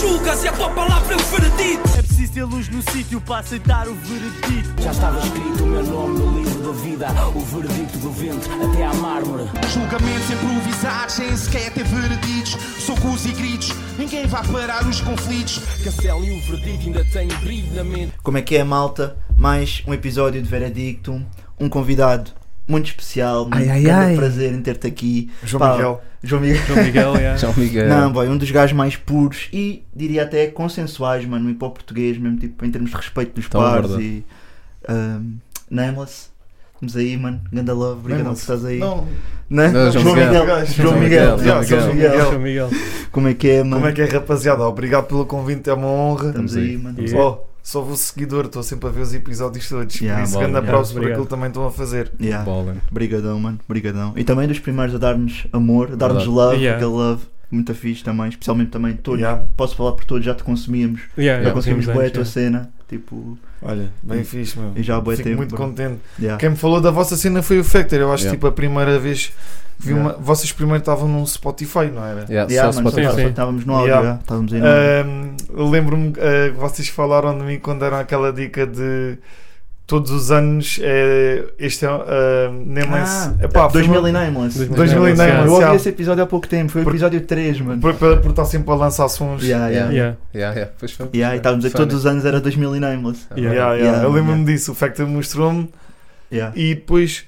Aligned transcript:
julgas 0.00 0.44
e 0.44 0.48
a 0.48 0.52
tua 0.52 0.70
palavra 0.70 1.14
é 1.14 1.16
o 1.16 1.24
veredito. 1.24 1.98
É 1.98 2.02
preciso 2.02 2.32
ter 2.32 2.44
luz 2.44 2.68
no 2.68 2.82
sítio 2.90 3.20
para 3.20 3.38
aceitar 3.38 3.88
o 3.88 3.94
veredito. 3.94 4.82
Já 4.82 4.90
estava 4.90 5.18
escrito 5.20 5.64
o 5.64 5.66
meu 5.66 5.82
nome 5.82 6.18
no 6.18 6.38
livro 6.38 6.62
da 6.62 6.72
vida, 6.72 7.06
o 7.34 7.40
veredito 7.40 7.98
do 7.98 8.10
vento 8.10 8.48
até 8.64 8.84
à 8.84 8.94
mármore. 8.94 9.44
Julgamentos 9.72 10.30
improvisados, 10.30 11.14
sem 11.14 11.36
sequer 11.36 11.72
ter 11.72 11.84
vereditos. 11.84 12.56
Socos 12.78 13.24
e 13.26 13.32
gritos, 13.32 13.72
ninguém 13.98 14.26
vai 14.26 14.46
parar 14.46 14.86
os 14.86 15.00
conflitos. 15.00 15.60
Castelo 15.82 16.24
e 16.24 16.38
o 16.38 16.42
veredito 16.42 16.86
ainda 16.86 17.04
têm 17.06 17.28
brilho 17.28 17.74
na 17.74 17.84
mente. 17.84 18.12
Como 18.22 18.38
é 18.38 18.42
que 18.42 18.56
é, 18.56 18.64
malta? 18.64 19.16
Mais 19.36 19.82
um 19.86 19.94
episódio 19.94 20.42
de 20.42 20.48
Veredictum. 20.48 21.24
Um 21.58 21.68
convidado 21.68 22.32
muito 22.68 22.86
especial. 22.86 23.48
Ai, 23.50 23.66
um 23.66 23.70
ai, 23.70 23.82
grande 23.82 24.04
ai. 24.10 24.16
prazer 24.16 24.52
em 24.52 24.60
ter-te 24.60 24.86
aqui. 24.86 25.30
João 25.42 25.60
Pá, 25.60 25.72
Miguel. 25.72 26.02
João 26.26 26.42
Miguel. 26.42 26.62
João 26.66 26.84
Miguel, 26.84 27.14
yeah. 27.16 27.36
João 27.38 27.54
Miguel. 27.56 27.88
Não, 27.88 28.12
boy, 28.12 28.28
um 28.28 28.36
dos 28.36 28.50
gajos 28.50 28.76
mais 28.76 28.96
puros 28.96 29.48
e 29.52 29.82
diria 29.94 30.22
até 30.24 30.46
consensuais, 30.48 31.24
mano, 31.24 31.44
no 31.44 31.50
hip 31.50 31.64
hop 31.64 31.74
português, 31.74 32.18
mesmo 32.18 32.38
tipo 32.38 32.64
em 32.64 32.70
termos 32.70 32.90
de 32.90 32.96
respeito 32.96 33.34
dos 33.34 33.46
Então, 33.46 33.60
pares 33.60 33.90
verdade. 33.90 34.04
e. 34.04 34.24
Um, 34.92 35.36
nameless. 35.70 36.28
Estamos 36.74 36.96
aí, 36.96 37.16
mano. 37.16 37.40
Ganda 37.50 37.72
love, 37.72 38.00
obrigado 38.00 38.24
por 38.26 38.32
estás 38.34 38.64
aí. 38.64 38.78
Não, 38.78 39.08
Né? 39.48 39.68
Não, 39.68 39.90
João 39.92 40.04
Miguel. 40.04 40.32
João 40.34 40.66
João 40.66 41.00
Miguel. 41.00 41.36
Miguel, 41.38 41.62
João 41.64 41.80
João 41.80 41.94
Miguel. 41.94 42.10
Miguel. 42.38 42.38
Miguel. 42.40 42.70
Como 43.10 43.28
é 43.28 43.34
que 43.34 43.48
é, 43.48 43.58
mano? 43.62 43.76
como 43.76 43.86
é 43.86 43.92
que 43.92 44.02
é, 44.02 44.04
rapaziada? 44.04 44.62
Obrigado 44.64 45.06
pelo 45.06 45.24
convite, 45.24 45.70
é 45.70 45.72
uma 45.72 45.86
honra. 45.86 46.28
Estamos 46.28 46.50
Estamos 46.52 46.56
aí, 46.56 46.76
aí. 46.76 46.82
mano. 46.82 47.00
Yeah. 47.00 47.18
Oh, 47.24 47.38
sou 47.66 47.84
vosso 47.84 48.04
seguidor, 48.04 48.44
estou 48.44 48.62
sempre 48.62 48.88
a 48.88 48.92
ver 48.92 49.00
os 49.00 49.12
episódios 49.12 49.68
todos. 49.68 49.96
Yeah, 49.96 50.22
por 50.22 50.28
isso, 50.28 50.38
grande 50.38 50.52
yeah, 50.52 50.68
aplauso 50.68 50.92
por 50.92 50.98
obrigado. 50.98 51.12
aquilo 51.14 51.26
que 51.26 51.30
também 51.30 51.48
estão 51.48 51.66
a 51.66 51.70
fazer. 51.72 52.12
Yeah. 52.20 52.44
Bola. 52.44 52.76
Brigadão, 52.92 53.40
mano. 53.40 53.58
Brigadão. 53.68 54.12
E 54.14 54.22
também 54.22 54.46
dos 54.46 54.60
primeiros 54.60 54.94
a 54.94 54.98
dar-nos 54.98 55.48
amor, 55.52 55.90
a 55.92 55.96
dar-nos 55.96 56.26
love, 56.26 56.58
Yeah. 56.58 56.76
aquele 56.76 56.96
love. 56.96 57.24
Muito 57.50 57.74
fixe 57.74 58.04
também, 58.04 58.28
especialmente 58.28 58.70
também 58.70 58.94
todos. 58.94 59.20
Yeah. 59.20 59.44
Posso 59.56 59.74
falar 59.74 59.92
por 59.92 60.04
todos, 60.04 60.24
já 60.24 60.34
te 60.34 60.44
consumíamos. 60.44 61.00
Yeah, 61.18 61.38
já 61.38 61.48
yeah, 61.48 61.52
conseguimos 61.52 61.86
bué 61.86 62.06
a 62.06 62.10
tua 62.10 62.24
cena. 62.24 62.70
Tipo, 62.88 63.36
Olha, 63.62 63.90
bem 64.02 64.22
fixe, 64.22 64.56
meu. 64.58 64.72
E 64.76 64.82
já 64.82 65.00
Fico 65.16 65.16
tempo, 65.16 65.36
muito 65.38 65.54
bro. 65.56 65.64
contente. 65.66 65.98
yeah. 66.20 66.38
Quem 66.38 66.50
me 66.50 66.56
falou 66.56 66.80
da 66.80 66.90
vossa 66.92 67.16
cena 67.16 67.42
foi 67.42 67.58
o 67.58 67.64
Factor. 67.64 67.98
Eu 67.98 68.12
acho 68.12 68.22
que 68.22 68.26
Yeah. 68.28 68.36
tipo 68.36 68.46
a 68.46 68.52
primeira 68.52 68.96
vez 68.98 69.32
vi 69.78 69.90
Yeah. 69.92 70.10
uma. 70.14 70.22
Vocês 70.22 70.52
primeiro 70.52 70.78
estavam 70.78 71.08
num 71.08 71.26
Spotify, 71.26 71.86
não 71.92 72.04
era? 72.04 72.26
Yeah, 72.28 72.48
Yeah, 72.52 72.72
só 72.72 72.78
Spotify. 72.80 73.06
só- 73.22 73.28
estávamos 73.28 73.64
no 73.64 73.72
áudio, 73.74 73.88
Yeah. 73.88 74.08
já. 74.10 74.20
estávamos 74.20 74.52
aí 74.52 74.60
no 74.60 75.68
Lembro-me 75.70 76.12
que 76.12 76.20
vocês 76.56 76.88
falaram 76.88 77.36
de 77.36 77.44
mim 77.44 77.58
quando 77.58 77.80
deram 77.80 77.96
aquela 77.98 78.32
dica 78.32 78.64
de 78.64 79.18
todos 79.86 80.10
os 80.10 80.30
anos 80.32 80.80
é, 80.82 81.44
este 81.58 81.84
é 81.84 81.88
uh, 81.90 82.00
Nameless. 82.66 83.30
Ah, 83.40 83.44
Epá, 83.44 83.70
foi 83.70 83.82
2000 83.82 84.00
uma- 84.00 84.08
e 84.08 84.12
Nameless. 84.12 84.64
2000 84.64 85.08
e 85.08 85.10
Eu 85.12 85.16
Nameless, 85.16 85.48
ouvi 85.48 85.54
yeah. 85.60 85.76
esse 85.76 85.88
episódio 85.88 86.24
há 86.24 86.26
pouco 86.26 86.48
tempo, 86.48 86.72
foi 86.72 86.82
o 86.82 86.88
episódio 86.88 87.20
3, 87.20 87.60
mano. 87.60 87.80
por, 87.80 87.94
por, 87.94 88.18
por 88.20 88.30
estar 88.30 88.44
sempre 88.46 88.70
a 88.72 88.74
lançar 88.74 89.08
sons. 89.08 89.42
Yeah, 89.44 89.68
yeah. 89.68 89.92
Yeah. 89.92 90.16
Yeah, 90.34 90.54
yeah. 90.56 90.72
Pois 90.78 90.92
foi. 90.92 91.08
Yeah, 91.14 91.34
e 91.36 91.38
estávamos 91.38 91.64
a 91.64 91.68
dizer 91.68 91.76
que 91.76 91.82
todos 91.82 91.94
os 91.94 92.06
anos 92.06 92.24
era 92.24 92.40
2000 92.40 92.76
e 92.76 92.80
Nameless. 92.80 93.20
Yeah. 93.36 93.54
Yeah, 93.54 93.74
yeah. 93.74 93.76
Yeah, 93.84 94.04
eu 94.04 94.10
lembro-me 94.12 94.40
yeah. 94.40 94.52
disso. 94.52 94.72
O 94.72 94.74
Factor 94.74 95.06
mostrou-me 95.06 95.68
Yeah. 96.32 96.52
e 96.58 96.74
depois 96.74 97.24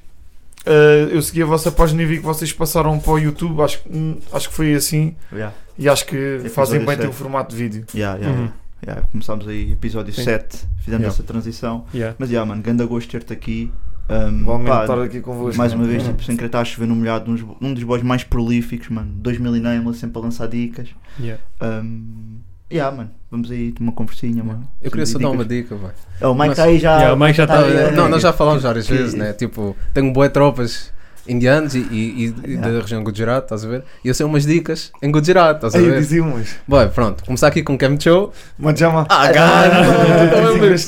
ah, 0.67 1.09
eu 1.12 1.23
segui 1.23 1.42
a 1.42 1.47
vossa 1.47 1.70
página 1.70 2.03
e 2.03 2.06
vi 2.06 2.17
que 2.19 2.25
vocês 2.25 2.53
passaram 2.53 2.98
para 2.98 3.12
o 3.12 3.19
YouTube. 3.19 3.62
Acho, 3.62 3.81
que- 3.81 3.89
hum, 3.97 4.19
acho 4.33 4.48
que 4.48 4.55
foi 4.55 4.75
assim. 4.75 5.14
Yeah. 5.33 5.55
E 5.79 5.89
acho 5.89 6.05
que 6.06 6.17
Episódio 6.17 6.51
fazem 6.51 6.84
bem 6.84 6.97
ter 6.97 7.06
o 7.06 7.12
formato 7.12 7.55
de 7.55 7.62
vídeo. 7.62 7.84
Yeah, 7.95 8.19
yeah, 8.19 8.36
Uhum. 8.41 8.48
Yeah. 8.86 9.02
Começámos 9.10 9.46
aí, 9.48 9.72
episódio 9.72 10.12
Sim. 10.12 10.24
7, 10.24 10.56
fizemos 10.78 11.02
Yeah. 11.02 11.06
essa 11.08 11.22
transição. 11.22 11.84
Yeah. 11.94 12.16
Mas 12.18 12.30
yeah, 12.30 12.48
mano, 12.48 12.62
grande 12.62 12.84
gosto 12.86 13.06
de 13.06 13.12
ter-te 13.12 13.32
aqui. 13.32 13.72
Um, 14.10 14.64
pá, 14.64 14.82
estar 14.82 15.02
aqui 15.02 15.20
convosco. 15.20 15.58
mais 15.58 15.72
uma 15.74 15.80
mano. 15.82 15.90
vez, 15.92 16.02
tipo, 16.02 16.22
sem 16.24 16.34
querer 16.34 16.46
estar 16.46 16.60
a 16.60 16.64
chover 16.64 16.86
no 16.86 16.96
molhado, 16.96 17.30
uns- 17.30 17.44
um 17.60 17.74
dos 17.74 17.82
boys 17.84 18.02
mais 18.02 18.24
prolíficos, 18.24 18.88
mano. 18.88 19.10
2000 19.16 19.56
e 19.56 19.60
Nameless, 19.60 20.00
sempre 20.00 20.18
a 20.18 20.22
lançar 20.22 20.48
dicas. 20.48 20.88
Yeah. 21.20 21.42
Um, 21.60 22.38
yeah, 22.72 22.96
mano, 22.96 23.10
vamos 23.30 23.50
aí 23.50 23.70
ter 23.72 23.82
uma 23.82 23.92
conversinha, 23.92 24.42
mano. 24.42 24.66
Eu 24.80 24.90
queria 24.90 25.04
só 25.04 25.18
dar 25.18 25.28
uma 25.28 25.44
dica, 25.44 25.74
vai. 25.76 25.92
Oh, 26.22 26.30
o 26.30 26.34
Mike 26.34 26.50
está 26.52 26.64
aí 26.64 26.78
já. 26.78 26.96
Yeah, 26.96 27.14
o 27.14 27.18
Mike 27.18 27.36
já 27.36 27.46
tá 27.46 27.58
aí, 27.58 27.64
aí, 27.76 27.76
é, 27.76 27.90
Não, 27.90 28.08
nós 28.08 28.22
já 28.22 28.32
falámos 28.32 28.62
várias 28.62 28.86
que- 28.86 28.94
vezes, 28.94 29.12
né? 29.12 29.34
Tipo, 29.34 29.76
tenho 29.92 30.10
boas 30.10 30.30
tropas 30.33 30.90
indianos 31.28 31.74
e, 31.74 31.78
e- 31.78 32.24
e 32.27 32.34
Yeah. 32.48 32.70
da 32.72 32.80
região 32.80 33.02
Gujarat, 33.05 33.44
estás 33.44 33.64
a 33.64 33.68
ver? 33.68 33.83
E 34.05 34.08
eu 34.08 34.14
sei 34.14 34.24
umas 34.27 34.44
dicas 34.46 34.90
em 35.02 35.11
Gujarat, 35.11 35.56
estás 35.56 35.74
a 35.74 35.78
Aí 35.78 35.84
ver? 35.84 35.98
dizia 36.00 36.22
umas. 36.22 36.56
Bom, 36.66 36.89
pronto, 36.89 37.24
começar 37.24 37.48
aqui 37.48 37.62
com 37.62 37.77
Cam 37.77 37.96
Cho. 38.00 38.30
Já 38.74 38.89
Ah, 39.08 39.28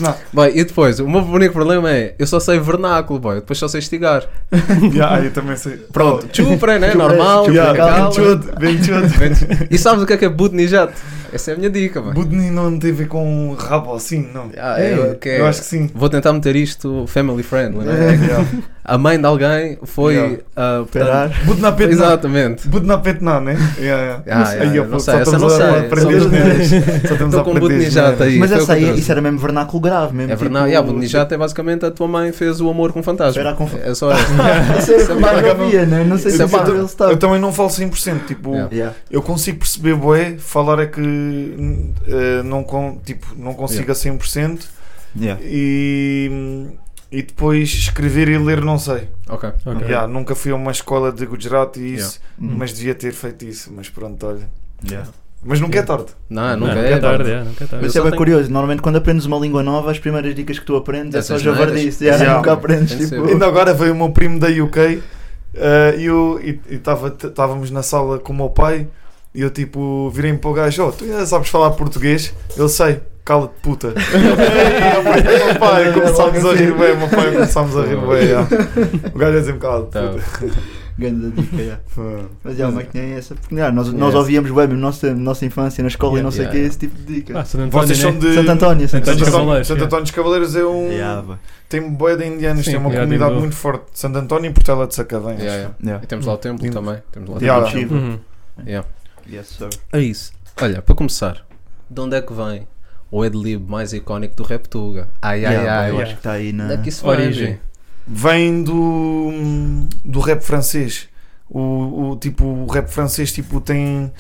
não. 0.01 0.15
Bom, 0.33 0.47
e 0.47 0.65
depois, 0.65 1.01
o 1.01 1.09
meu 1.09 1.21
único 1.23 1.53
problema 1.53 1.91
é, 1.91 2.15
eu 2.19 2.27
só 2.27 2.41
sei 2.41 2.59
vernáculo, 2.59 3.19
boy, 3.19 3.37
depois 3.37 3.59
só 3.59 3.69
sei 3.69 3.79
estigar. 3.81 4.25
Já, 4.93 5.21
eu 5.21 5.31
também 5.33 5.57
sei. 5.57 5.77
Pronto, 5.93 6.27
Oh, 6.31 6.35
chupra, 6.35 6.79
né? 6.79 6.95
Normal, 6.95 7.47
cala. 7.53 7.75
bem 7.99 8.13
chudo. 8.13 8.51
E 9.71 9.79
sabes 9.79 10.03
o 10.03 10.07
que 10.07 10.13
é 10.13 10.17
que 10.17 10.25
é 10.25 10.29
Budnijat? 10.29 10.93
Essa 11.33 11.51
é 11.53 11.55
a 11.55 11.57
minha 11.57 11.71
dica, 11.71 12.01
boy. 12.01 12.13
Budni 12.15 12.51
não 12.51 12.79
tem 12.79 12.91
a 12.91 12.95
ver 12.95 13.09
com 13.09 13.55
rabo 13.59 13.95
assim, 13.95 14.29
não. 14.35 14.51
Ah, 14.59 14.81
É, 14.81 14.93
eu, 14.95 15.19
é- 15.23 15.41
eu 15.41 15.47
acho 15.47 15.61
que 15.61 15.67
sim. 15.67 15.91
Vou 15.95 16.09
tentar 16.09 16.33
meter 16.33 16.57
isto 16.57 17.05
family 17.07 17.43
friendly, 17.43 17.89
É, 17.89 17.93
né? 17.93 18.17
já. 18.29 18.45
A 18.83 18.99
mãe 18.99 19.21
de 19.21 19.27
alguém 19.27 19.79
foi. 19.85 20.15
Yeah. 20.15 20.37
ah, 20.57 20.79
portanto- 20.79 20.87
Esperar. 21.03 21.45
Budna 21.45 21.73
petna. 21.73 21.93
Exatamente. 21.93 22.67
Budna 22.69 22.99
petna, 22.99 23.41
né? 23.41 23.53
Yeah, 23.79 24.03
yeah. 24.03 24.23
Ah, 24.27 24.29
yeah, 24.29 24.51
Aí, 24.63 24.69
yeah, 24.71 24.91
não 24.91 24.99
só 24.99 25.13
sei, 25.13 25.21
essa 25.21 25.31
estamos 25.37 25.59
não 25.59 25.67
a 25.67 25.71
sei. 25.71 25.87
aprender 25.87 26.21
Só- 26.21 27.15
estamos 27.15 27.23
a 27.23 27.27
Estou 27.39 27.45
com 27.45 27.51
aprender 27.51 27.57
as 27.57 27.61
Budnijat 27.61 28.05
neiras. 28.05 28.21
aí. 28.23 28.39
Mas 28.39 28.53
essa 28.53 28.73
aí, 28.73 28.99
isso 28.99 29.13
era 29.13 29.21
mesmo 29.21 29.39
vernáculo 29.39 29.81
grave 29.81 30.15
mesmo. 30.17 30.33
É 30.33 30.35
tipo, 30.35 30.45
verdade, 30.51 30.71
yeah, 30.71 30.87
Budnijat 30.87 31.33
é 31.33 31.37
basicamente 31.39 31.85
a 31.87 31.91
tua 31.91 32.09
mãe 32.09 32.33
fez 32.33 32.61
o 32.61 32.69
amor 32.69 32.93
com 32.93 33.03
fantasma. 33.03 33.41
Era 33.41 33.53
com- 33.55 33.69
É 33.85 33.95
só 33.95 34.11
essa. 34.11 34.21
Isso 34.81 35.13
é 35.13 35.51
havia, 35.51 35.87
né? 35.87 36.03
Não 36.05 36.19
sei 36.19 36.29
Isso 36.33 36.37
se 36.39 36.43
é 36.43 36.59
é 36.59 36.65
bom. 36.65 36.71
ele 36.75 36.85
está. 36.85 37.05
Eu 37.05 37.17
também 37.17 37.39
não 37.39 37.53
falo 37.53 37.69
100%, 37.69 38.27
tipo, 38.27 38.55
eu 39.11 39.23
consigo 39.23 39.59
perceber 39.59 39.95
bué, 39.95 40.35
falar 40.39 40.81
é 40.83 40.87
que 40.87 41.01
eh, 42.07 42.43
não, 42.45 42.63
con, 42.65 42.99
tipo, 43.05 43.27
não 43.37 43.55
consigo 43.55 43.91
a 43.91 43.95
100% 43.95 44.61
Yeah. 45.19 45.41
e, 45.45 46.31
e 47.11 47.23
depois 47.23 47.69
escrever 47.69 48.29
e 48.29 48.39
ler 48.39 48.61
não 48.61 48.79
sei. 48.79 49.09
Ok. 49.29 49.49
Ok. 49.67 49.87
Yeah, 49.89 50.07
nunca 50.07 50.35
fui 50.37 50.53
a 50.53 50.55
uma 50.55 50.71
escola 50.71 51.11
de 51.11 51.27
Gujarat 51.27 51.77
e 51.79 51.95
isso, 51.95 52.21
Hum. 52.41 52.55
mas 52.57 52.73
devia 52.73 52.95
ter 52.95 53.13
feito 53.13 53.45
isso, 53.45 53.73
mas 53.75 53.89
pronto, 53.89 54.25
olha. 54.27 54.49
Yeah. 54.89 55.09
Mas 55.43 55.59
nunca 55.61 55.79
é 55.79 55.83
tarde. 55.83 56.13
Não, 56.29 56.43
Não, 56.51 56.57
nunca 56.59 56.75
nunca 56.75 56.87
é. 56.87 56.93
é 56.93 56.99
tarde, 56.99 57.31
é, 57.31 57.43
nunca 57.43 57.65
é 57.65 57.67
tarde. 57.67 57.85
Mas 57.87 57.97
é 57.97 58.01
bem 58.01 58.11
tenho- 58.11 58.17
curioso. 58.19 58.51
Normalmente, 58.51 58.83
quando 58.83 58.97
aprendes 58.97 59.25
uma 59.27 59.39
língua 59.39 59.63
nova, 59.63 59.91
as 59.91 59.99
primeiras 59.99 60.35
dicas 60.35 60.59
que 60.59 60.65
tu 60.67 60.77
aprendes 60.77 61.15
é 61.15 61.23
só 61.23 61.35
Essas 61.35 61.43
javardice. 61.43 62.05
Yeah, 62.05 62.23
Yeah. 62.23 62.37
Nunca 62.39 62.53
aprendes. 62.53 63.09
Tipo. 63.09 63.27
Ainda 63.27 63.47
agora 63.47 63.73
veio 63.75 63.93
o 63.95 63.97
meu 63.97 64.11
primo 64.11 64.39
da 64.39 64.49
UK 64.49 65.03
eh, 65.55 65.97
e 65.99 66.75
estávamos 66.77 67.71
na 67.71 67.83
sala 67.83 68.19
com 68.19 68.33
o 68.33 68.37
meu 68.37 68.51
pai 68.51 68.87
e 69.35 69.41
eu 69.43 69.51
tipo 69.51 70.11
virei-me 70.11 70.39
para 70.39 70.51
o 70.51 70.55
gajo, 70.55 70.85
oh, 70.87 70.93
tu 70.93 71.05
ainda 71.05 71.25
sabes 71.27 71.49
falar 71.49 71.71
português? 71.73 72.35
Ele 72.57 72.69
sei, 72.69 73.01
cala-te 73.25 73.55
puta. 73.63 73.89
e 73.95 75.45
meu 75.53 75.59
pai, 75.59 75.93
começámos 75.93 76.45
a 76.45 76.53
rir 76.55 76.73
bem, 76.75 76.97
meu 76.97 77.09
pai 77.09 77.33
começámos 77.33 77.77
a 77.77 77.83
rir 77.85 77.97
bem. 77.97 78.29
já. 78.29 78.43
O 79.15 79.19
gajo 79.19 79.37
a 79.37 79.41
dizer-me 79.41 79.59
cala-te 79.61 79.91
Tá. 79.91 80.09
puta. 80.09 80.51
Grande 80.99 81.31
dica, 81.31 81.57
yeah. 81.57 81.81
Mas 82.45 82.57
já, 82.59 82.67
Mas- 82.67 82.75
mas 82.75 82.89
tinha 82.93 83.17
essa. 83.17 83.35
Porque 83.35 83.55
yeah, 83.55 83.75
nós, 83.75 83.91
nós 83.91 84.15
ouvíamos 84.15 84.51
bem, 84.51 84.67
mesmo 84.67 84.83
nossa, 84.83 85.15
nossa 85.15 85.47
infância 85.47 85.81
na 85.81 85.89
escola 85.89 86.19
e 86.19 86.23
não 86.23 86.31
sei 86.31 86.41
o 86.41 86.43
Yeah, 86.43 86.53
que, 86.53 86.59
yeah. 86.59 86.69
esse 86.69 86.79
tipo 86.79 86.99
de 86.99 87.15
dica. 87.15 87.39
Ah, 87.41 87.45
Santo 87.45 87.63
António, 87.65 87.87
Vocês 87.87 87.99
são 88.01 88.13
né? 88.13 88.19
de 88.19 88.35
Santo 88.35 88.51
António, 88.51 88.89
Santo 88.89 89.11
António. 89.11 89.33
Cavaleiros, 89.33 89.69
Santo. 89.69 89.85
António 89.85 90.03
dos 90.03 90.11
Cavaleiros 90.11 90.57
é 90.57 90.65
um. 90.65 91.37
Tem 91.71 91.81
boia 91.91 92.19
de 92.19 92.27
indianos, 92.27 92.65
Sim, 92.67 92.73
tem 92.73 92.81
uma 92.81 92.91
yeah, 92.91 93.07
comunidade 93.07 93.35
muito 93.41 93.57
forte. 93.57 93.85
Santo 93.95 94.19
António 94.19 94.51
e 94.51 94.53
Portela 94.53 94.87
de 94.87 94.95
Sacavém. 94.95 95.37
Yeah, 95.39 95.55
yeah. 95.55 95.75
Yeah. 95.83 96.05
E 96.05 96.07
temos 96.07 96.27
lá 96.27 96.35
o 96.35 96.37
templo 96.37 96.71
também. 96.71 96.97
Temos 97.13 97.31
lá 97.31 97.37
o 97.37 97.41
Yeah. 97.41 97.71
templo. 97.73 98.21
Yes, 99.31 99.49
sir. 99.49 99.69
É 99.93 100.01
isso. 100.01 100.33
Olha, 100.61 100.83
para 100.83 100.95
começar, 100.95 101.47
de 101.89 102.01
onde 102.01 102.17
é 102.17 102.23
que 102.23 102.33
vem 102.33 102.67
o 103.11 103.23
adlib 103.23 103.69
mais 103.69 103.93
icónico 103.93 104.37
do 104.37 104.43
Rap 104.43 104.69
Tuga? 104.69 105.09
Ai, 105.23 105.45
ai, 105.45 105.55
Yeah, 105.55 105.81
ai. 105.81 105.91
Eu 105.91 106.01
acho 106.01 106.13
que 106.13 106.19
está 106.19 106.33
aí 106.33 106.53
na. 106.53 106.65
Onde 106.65 106.75
é 106.75 106.77
que 106.79 106.89
isso 106.89 107.03
vem? 107.03 107.11
Origem. 107.11 107.61
Vem 108.07 108.63
do, 108.65 109.31
do 110.05 110.21
rap 110.21 110.41
francês. 110.43 111.09
O, 111.49 112.11
o, 112.11 112.17
tipo, 112.17 112.45
o 112.45 112.67
rap 112.67 112.89
francês 112.89 113.33
tipo, 113.33 113.61
tem 113.61 114.13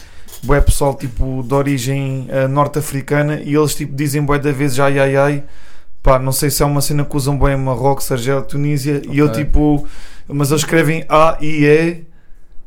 bué 0.43 0.60
pessoal 0.60 0.94
tipo, 0.94 1.44
de 1.47 1.54
origem 1.54 2.27
eh, 2.28 2.48
norte-africana 2.48 3.41
e 3.41 3.54
eles 3.54 3.74
tipo, 3.74 3.95
dizem 3.95 4.22
bué 4.24 4.39
da 4.39 4.53
vez 4.53 4.78
ai 4.78 4.98
ai 4.98 5.16
ai. 5.16 5.45
Pá, 6.03 6.18
não 6.18 6.33
sei 6.33 6.51
se 6.51 6.62
é 6.62 6.66
uma 6.66 6.80
cena 6.80 7.04
que 7.04 7.16
usam 7.16 7.39
bem 7.39 7.53
em 7.54 7.57
Marrocos, 7.57 8.10
Argélia, 8.10 8.42
Tunísia 8.42 9.03
e 9.09 9.18
eu 9.18 9.30
tipo. 9.30 9.86
Mas 10.27 10.51
eles 10.51 10.62
escrevem 10.62 11.04
A 11.09 11.36
I 11.41 11.65
E 11.65 12.04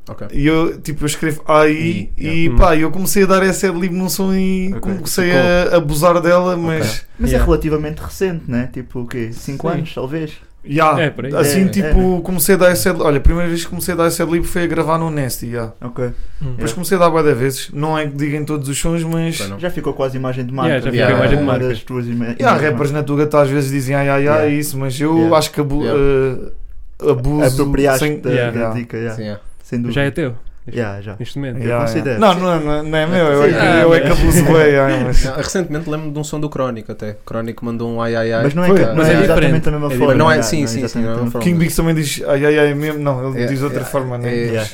Ok. 0.09 0.27
e 0.33 0.45
eu 0.45 0.79
tipo 0.81 1.03
eu 1.03 1.07
escrevo 1.07 1.41
A 1.47 1.65
I 1.67 1.71
I, 1.73 2.13
e 2.17 2.27
yeah. 2.45 2.57
pá, 2.61 2.75
eu 2.75 2.91
comecei 2.91 3.23
a 3.23 3.25
dar 3.25 3.41
essa 3.43 3.67
livre 3.67 3.95
não 3.97 4.09
sou 4.09 4.35
e 4.35 4.67
Ok, 4.75 4.81
comecei 4.81 5.31
a 5.31 5.77
abusar 5.77 6.19
dela, 6.21 6.57
mas 6.57 7.05
Mas 7.17 7.31
Yeah. 7.31 7.41
é 7.43 7.45
relativamente 7.49 7.99
recente, 7.99 8.43
né? 8.49 8.69
Tipo 8.73 9.01
o 9.01 9.07
quê? 9.07 9.29
5 9.31 9.67
Sim. 9.69 9.73
anos, 9.75 9.93
talvez? 9.93 10.31
Yeah, 10.65 11.01
É, 11.03 11.09
por 11.09 11.25
aí. 11.25 11.35
assim 11.35 11.65
É, 11.65 11.67
tipo 11.67 12.21
comecei 12.21 12.55
a 12.55 12.57
dar 12.57 12.71
essa 12.71 12.93
olha, 13.03 13.17
a 13.17 13.21
primeira 13.21 13.49
vez 13.49 13.63
que 13.65 13.69
comecei 13.69 13.93
a 13.93 13.97
dar 13.97 14.05
essa 14.05 14.23
livre 14.23 14.47
foi 14.47 14.63
a 14.63 14.67
gravar 14.67 14.97
no 14.97 15.09
Nasty, 15.09 15.47
yeah. 15.47 15.73
Ok. 15.81 16.05
Uhum. 16.41 16.51
depois 16.53 16.71
comecei 16.73 16.97
a 16.97 16.99
dar 17.09 17.23
de 17.23 17.33
vezes, 17.33 17.69
não 17.73 17.97
é 17.97 18.07
que 18.07 18.15
digam 18.15 18.43
todos 18.45 18.67
os 18.69 18.77
sons, 18.77 19.03
mas. 19.03 19.35
Já 19.59 19.69
ficou 19.69 19.93
quase 19.93 20.15
imagem 20.17 20.45
de 20.45 20.53
marca. 20.53 20.69
Yeah, 20.69 20.85
já 20.85 20.91
ficou 20.91 21.05
Yeah. 21.05 21.17
imagem 21.17 21.37
de 21.39 21.43
marca. 21.45 21.67
das 21.67 21.83
tuas 21.83 22.05
ima- 22.07 22.25
e 22.27 22.29
há 22.29 22.33
imagens 22.51 22.61
rappers 22.71 22.91
na 22.91 23.03
Tuga 23.03 23.29
às 23.41 23.49
vezes 23.49 23.71
dizem 23.71 23.93
ai 23.95 24.07
ai 24.07 24.27
ai 24.27 24.35
Yeah. 24.37 24.49
isso, 24.55 24.77
mas 24.77 24.99
eu 25.01 25.15
Yeah. 25.17 25.37
acho 25.37 25.51
que 25.51 25.59
abu 25.59 25.81
Yeah. 25.83 26.01
eh, 26.01 27.09
abuso 27.11 27.61
Apropriaste 27.61 27.99
sem- 28.05 28.19
da, 28.21 28.29
Yeah. 28.29 28.51
da 28.51 28.59
Yeah. 28.59 28.79
dica, 28.79 28.97
yeah. 28.97 29.15
Sim, 29.17 29.23
é. 29.29 29.39
Sem 29.73 29.81
dúvida. 29.81 29.93
Já 30.01 30.01
é 30.07 30.11
teu. 30.11 30.35
Yeah, 30.65 31.01
já. 31.01 31.17
Instrumento. 31.19 31.57
Eu 31.57 31.63
Yeah, 31.63 31.85
considero. 31.85 32.21
yeah. 32.21 32.39
Não, 32.39 32.41
não, 32.41 32.53
é- 32.53 32.63
não, 32.63 32.73
é- 32.73 32.83
não 32.83 32.97
é 32.97 33.05
meu, 33.05 33.25
eu, 33.25 33.49
Sim. 33.49 33.55
eu, 33.81 33.93
é 33.95 33.99
que 33.99 34.07
abuso 34.13 34.43
bem, 34.45 35.33
Recentemente 35.35 35.89
lembro 35.89 36.09
de 36.11 36.17
um 36.19 36.23
som 36.23 36.39
do 36.39 36.49
Crónico 36.49 36.89
até. 36.93 37.17
Crónico 37.25 37.65
mandou 37.65 37.93
um 37.93 38.01
ai 38.01 38.15
ai 38.15 38.31
ai. 38.31 38.43
Mas 38.43 38.53
não 38.53 38.63
é, 38.63 38.67
Foi, 38.67 38.79
mas 38.79 38.95
não 38.95 39.03
é 39.03 39.07
é 39.07 39.23
exatamente 39.23 39.27
diferente. 39.41 39.63
da 39.65 39.71
mesma 39.71 39.93
É 39.93 39.97
forma. 39.97 40.15
Não 40.15 40.31
é- 40.31 40.41
sim, 40.41 40.61
não 40.61 40.67
sim, 40.69 40.87
sim, 40.87 41.01
não 41.01 41.27
é. 41.27 41.43
King 41.43 41.59
Big 41.59 41.75
também 41.75 41.93
diz 41.93 42.21
ai 42.25 42.45
ai 42.45 42.59
ai 42.59 42.73
mesmo, 42.73 42.97
não, 43.03 43.29
ele 43.33 43.43
É, 43.43 43.45
diz 43.47 43.59
de 43.59 43.65
outra 43.65 43.81
é, 43.81 43.83
forma, 43.83 44.17
né? 44.17 44.29
é- 44.29 44.35
Yeah. 44.45 44.69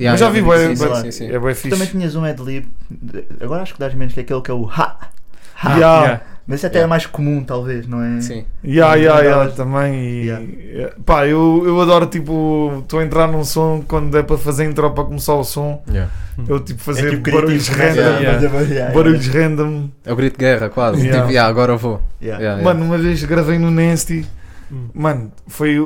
Yeah, 0.00 0.12
Mas 0.12 0.20
já 0.20 0.30
vi, 0.30 0.42
bué- 0.42 0.74
sim, 1.02 1.10
sim, 1.12 1.26
é 1.26 1.38
bem 1.38 1.54
Tu 1.54 1.62
também 1.62 1.78
fixe. 1.78 1.86
tinhas 1.90 2.14
um 2.16 2.24
Adlib, 2.24 2.66
agora 3.40 3.62
acho 3.62 3.74
que 3.74 3.80
dás 3.80 3.92
menos 3.94 4.14
que 4.14 4.20
aquele 4.20 4.40
que 4.42 4.50
é 4.50 4.54
o 4.54 4.68
Ha. 4.68 4.96
Ha. 5.56 6.20
Yeah. 6.48 6.50
Yeah. 6.50 6.50
Mas 6.50 6.64
até 6.64 6.78
é 6.78 6.80
Yeah. 6.80 6.88
mais 6.88 7.06
comum, 7.06 7.44
talvez, 7.44 7.86
não 7.86 8.02
é? 8.02 8.20
Sim. 8.22 8.44
Ya, 8.64 8.94
ya, 8.94 9.20
Davas- 9.22 9.54
também. 9.54 9.94
E, 9.94 10.26
Yeah. 10.26 10.46
eh, 10.46 10.92
Pá, 11.04 11.26
eu, 11.26 11.62
eu 11.66 11.80
adoro, 11.80 12.06
tipo, 12.06 12.78
estou 12.82 13.00
a 13.00 13.04
entrar 13.04 13.28
num 13.28 13.44
som 13.44 13.82
quando 13.86 14.16
é 14.16 14.22
para 14.22 14.38
fazer 14.38 14.64
intro 14.64 14.90
para 14.90 15.04
começar 15.04 15.34
o 15.34 15.44
som. 15.44 15.82
Yeah. 15.88 16.10
Eu, 16.48 16.60
tipo, 16.60 16.80
fazer 16.80 17.08
É 17.08 17.10
tipo 17.16 17.30
barulhos 17.30 17.68
random. 17.68 18.00
a 18.00 18.18
Yeah. 18.20 18.62
yeah, 18.62 18.94
Barulhos 18.94 19.26
random. 19.28 19.88
É 20.06 20.12
o 20.12 20.16
grito 20.16 20.38
de 20.38 20.44
guerra, 20.44 20.68
quase. 20.70 21.00
Yeah. 21.00 21.18
Tipo, 21.20 21.30
yeah, 21.32 21.48
agora 21.50 21.72
eu 21.72 21.78
vou. 21.78 22.00
yeah. 22.22 22.42
Yeah, 22.42 22.60
yeah. 22.60 22.62
Mano, 22.64 22.84
uma 22.84 22.96
vez 22.98 23.22
gravei 23.24 23.58
no 23.58 23.70
Nasty. 23.70 24.24
Hum. 24.72 24.88
Mano, 24.94 25.32
foi. 25.46 25.76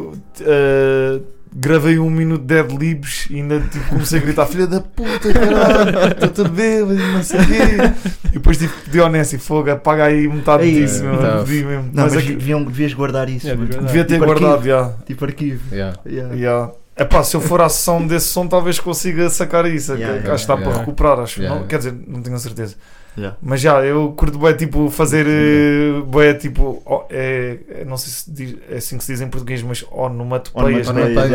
eh, 0.41 1.21
gravei 1.55 1.99
um 1.99 2.09
minuto 2.11 2.41
de 2.43 2.47
Deadlibs 2.47 3.27
e 3.31 3.37
ainda 3.37 3.61
tipo, 3.61 3.85
comecei 3.91 4.19
a 4.19 4.23
gritar: 4.23 4.47
Filha 4.47 4.67
da 4.67 4.81
puta, 4.81 5.33
caralho, 5.33 6.13
estou-te 6.13 6.41
a 6.41 6.45
bêbado, 6.49 6.95
não 6.95 7.23
sei 7.23 7.41
o 7.41 7.47
quê. 7.47 8.19
E 8.29 8.33
depois 8.33 8.59
tipo, 8.59 8.73
pedi 8.85 9.01
ao 9.01 9.09
Nasty: 9.11 9.39
Fogo, 9.39 9.71
apaga 9.71 10.05
aí 10.05 10.27
metade 10.29 10.65
Ei, 10.65 10.73
disso, 10.75 11.03
meu. 11.05 11.19
tá. 11.19 11.43
Pedi 11.45 11.65
mesmo. 11.65 11.91
Não, 11.93 12.05
Mas 12.05 12.15
mas 12.15 12.23
é 12.23 12.27
que 12.27 12.33
deviam, 12.35 12.65
devias 12.65 12.95
guardar 12.95 13.29
isso. 13.29 13.47
Yeah, 13.47 13.61
mano. 13.63 13.69
devias 13.71 13.87
devia 13.93 14.05
ter 14.05 14.15
Tipo 14.15 14.27
guardado, 14.27 14.53
arquivo. 14.53 14.69
já. 14.69 14.91
Tipo 15.07 15.25
arquivo. 15.25 15.75
Yeah. 15.75 15.99
Yeah. 16.07 16.35
Yeah. 16.35 16.73
Epá, 16.97 17.23
se 17.25 17.35
eu 17.35 17.41
for 17.41 17.61
à 17.63 17.69
sessão 17.71 18.07
desse 18.07 18.27
som, 18.29 18.47
talvez 18.47 18.79
consiga 18.79 19.29
sacar 19.31 19.65
isso. 19.67 19.93
Yeah, 19.95 20.07
que- 20.19 20.19
yeah, 20.25 20.35
acho 20.35 20.47
que 20.47 20.53
está 20.53 20.55
yeah. 20.55 20.71
para 20.71 20.81
recuperar, 20.81 21.19
acho. 21.21 21.41
Yeah, 21.41 21.55
Não, 21.55 21.63
yeah. 21.67 21.69
Quer 21.69 21.79
dizer, 21.79 21.95
não 22.07 22.23
tenho 22.23 22.37
a 22.37 22.39
certeza. 22.39 22.77
Yeah. 23.17 23.37
Mas 23.43 23.61
já, 23.61 23.85
eu 23.85 24.13
curto 24.17 24.39
bem, 24.39 24.57
tipo, 24.57 24.89
fazer. 24.91 25.27
eh, 25.29 26.03
Bem, 26.11 26.39
tipo. 26.39 26.83
oh, 26.87 27.03
é, 27.11 27.59
é- 27.69 27.85
não 27.85 27.97
sei 27.99 28.13
se 28.13 28.31
diz- 28.31 28.57
é 28.71 28.77
assim 28.77 28.97
que 28.97 29.05
se 29.05 29.13
diz 29.13 29.21
em 29.21 29.29
português, 29.29 29.63
mas 29.63 29.85
onomatopeias. 29.91 30.89
Onomatopeias, 30.89 31.31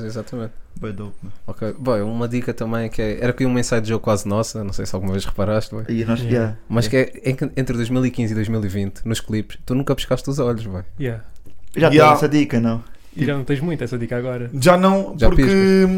né? 0.00 0.06
Exatamente. 0.06 0.52
Dope, 0.76 1.14
mano. 1.22 1.32
Ok. 1.46 1.74
Bom, 1.78 2.02
uma 2.02 2.28
dica 2.28 2.52
também 2.52 2.88
que 2.90 3.00
é. 3.00 3.18
Era 3.20 3.30
aqui 3.30 3.44
uma 3.46 3.58
inside 3.58 3.88
joke 3.88 4.04
quase 4.04 4.28
nossa, 4.28 4.62
não 4.62 4.72
sei 4.72 4.84
se 4.84 4.94
alguma 4.94 5.12
vez 5.12 5.24
reparaste, 5.24 5.74
bem. 5.74 5.84
Yeah. 5.88 6.20
yeah. 6.22 6.56
mas 6.68 6.88
que 6.88 6.96
é 6.96 7.12
em 7.24 7.34
que- 7.34 7.50
entre 7.56 7.74
2015 7.76 8.32
e 8.32 8.34
2020, 8.34 9.00
nos 9.04 9.20
clipes, 9.20 9.58
tu 9.64 9.74
nunca 9.74 9.94
pescaste 9.94 10.28
os 10.28 10.38
olhos, 10.38 10.66
bem. 10.66 10.82
Yeah. 11.00 11.24
Já 11.76 11.88
Yeah. 11.88 12.14
essa 12.14 12.28
dica, 12.28 12.60
não? 12.60 12.82
E 13.16 13.24
já 13.24 13.34
não 13.36 13.44
tens 13.44 13.60
muito 13.60 13.82
essa 13.82 13.96
dica 13.96 14.16
agora. 14.16 14.50
Já 14.60 14.76
não, 14.76 15.14
Já 15.16 15.28
porque 15.28 15.42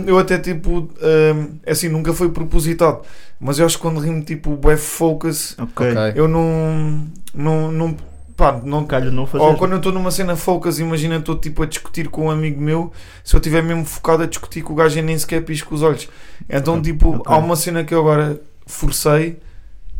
eu 0.06 0.18
até 0.18 0.38
tipo. 0.38 0.80
hum, 0.80 1.58
é 1.64 1.72
assim, 1.72 1.88
nunca 1.88 2.12
foi 2.12 2.28
propositado. 2.30 3.00
Mas 3.40 3.58
eu 3.58 3.66
acho 3.66 3.76
que 3.76 3.82
quando 3.82 4.00
rimo 4.00 4.22
tipo, 4.22 4.56
bué 4.56 4.76
focus, 4.76 5.56
Ok. 5.58 5.86
Eu 6.14 6.26
não. 6.26 7.06
Não. 7.34 7.70
não 7.72 7.96
pá, 8.36 8.60
não 8.64 8.84
Calho 8.86 9.10
não 9.12 9.26
fazer. 9.26 9.44
Ou 9.44 9.56
quando 9.56 9.72
eu 9.72 9.76
estou 9.78 9.92
numa 9.92 10.10
cena 10.10 10.36
focus, 10.36 10.78
imagina 10.78 11.16
estou 11.16 11.36
tipo 11.38 11.62
a 11.62 11.66
discutir 11.66 12.08
com 12.08 12.26
um 12.26 12.30
amigo 12.30 12.60
meu, 12.60 12.92
se 13.24 13.34
eu 13.34 13.38
estiver 13.38 13.62
mesmo 13.62 13.84
focado 13.84 14.22
a 14.22 14.26
discutir 14.26 14.62
com 14.62 14.72
o 14.72 14.76
gajo 14.76 14.98
e 14.98 15.02
nem 15.02 15.18
sequer 15.18 15.42
pisco 15.44 15.74
os 15.74 15.82
olhos. 15.82 16.08
Então, 16.48 16.74
Ok, 16.78 16.92
tipo, 16.92 17.16
ok. 17.16 17.22
há 17.26 17.36
uma 17.38 17.56
cena 17.56 17.84
que 17.84 17.94
eu 17.94 18.00
agora 18.00 18.40
forcei, 18.66 19.38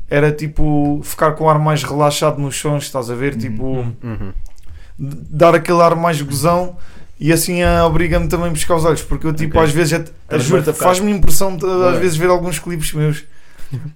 era 0.09 0.31
tipo 0.33 1.01
ficar 1.03 1.33
com 1.33 1.45
o 1.45 1.49
ar 1.51 1.59
mais 1.59 1.83
relaxado 1.83 2.39
nos 2.39 2.57
sons, 2.59 2.85
estás 2.85 3.11
a 3.11 3.15
ver? 3.15 3.33
Uhum. 3.35 3.39
Tipo, 3.39 3.65
Uhum. 3.65 3.95
Uhum. 4.03 4.33
d- 4.99 5.17
dar 5.31 5.55
aquele 5.55 5.81
ar 5.83 5.95
mais 5.97 6.21
gozão. 6.23 6.77
E 7.19 7.33
assim 7.33 7.63
ah, 7.63 7.87
obriga-me 7.87 8.29
também 8.29 8.49
a 8.49 8.51
buscar 8.51 8.75
os 8.77 8.85
olhos, 8.85 9.03
porque 9.03 9.27
eu 9.27 9.33
tipo 9.33 9.57
Ok. 9.59 9.69
às 9.69 9.73
vezes, 9.75 9.93
focado. 10.49 10.75
faz-me 10.75 11.11
impressão 11.11 11.57
de, 11.57 11.65
às 11.65 11.95
Ué. 11.95 12.01
vezes 12.01 12.17
ver 12.17 12.29
alguns 12.29 12.59
clipes 12.59 12.93
meus. 12.93 13.25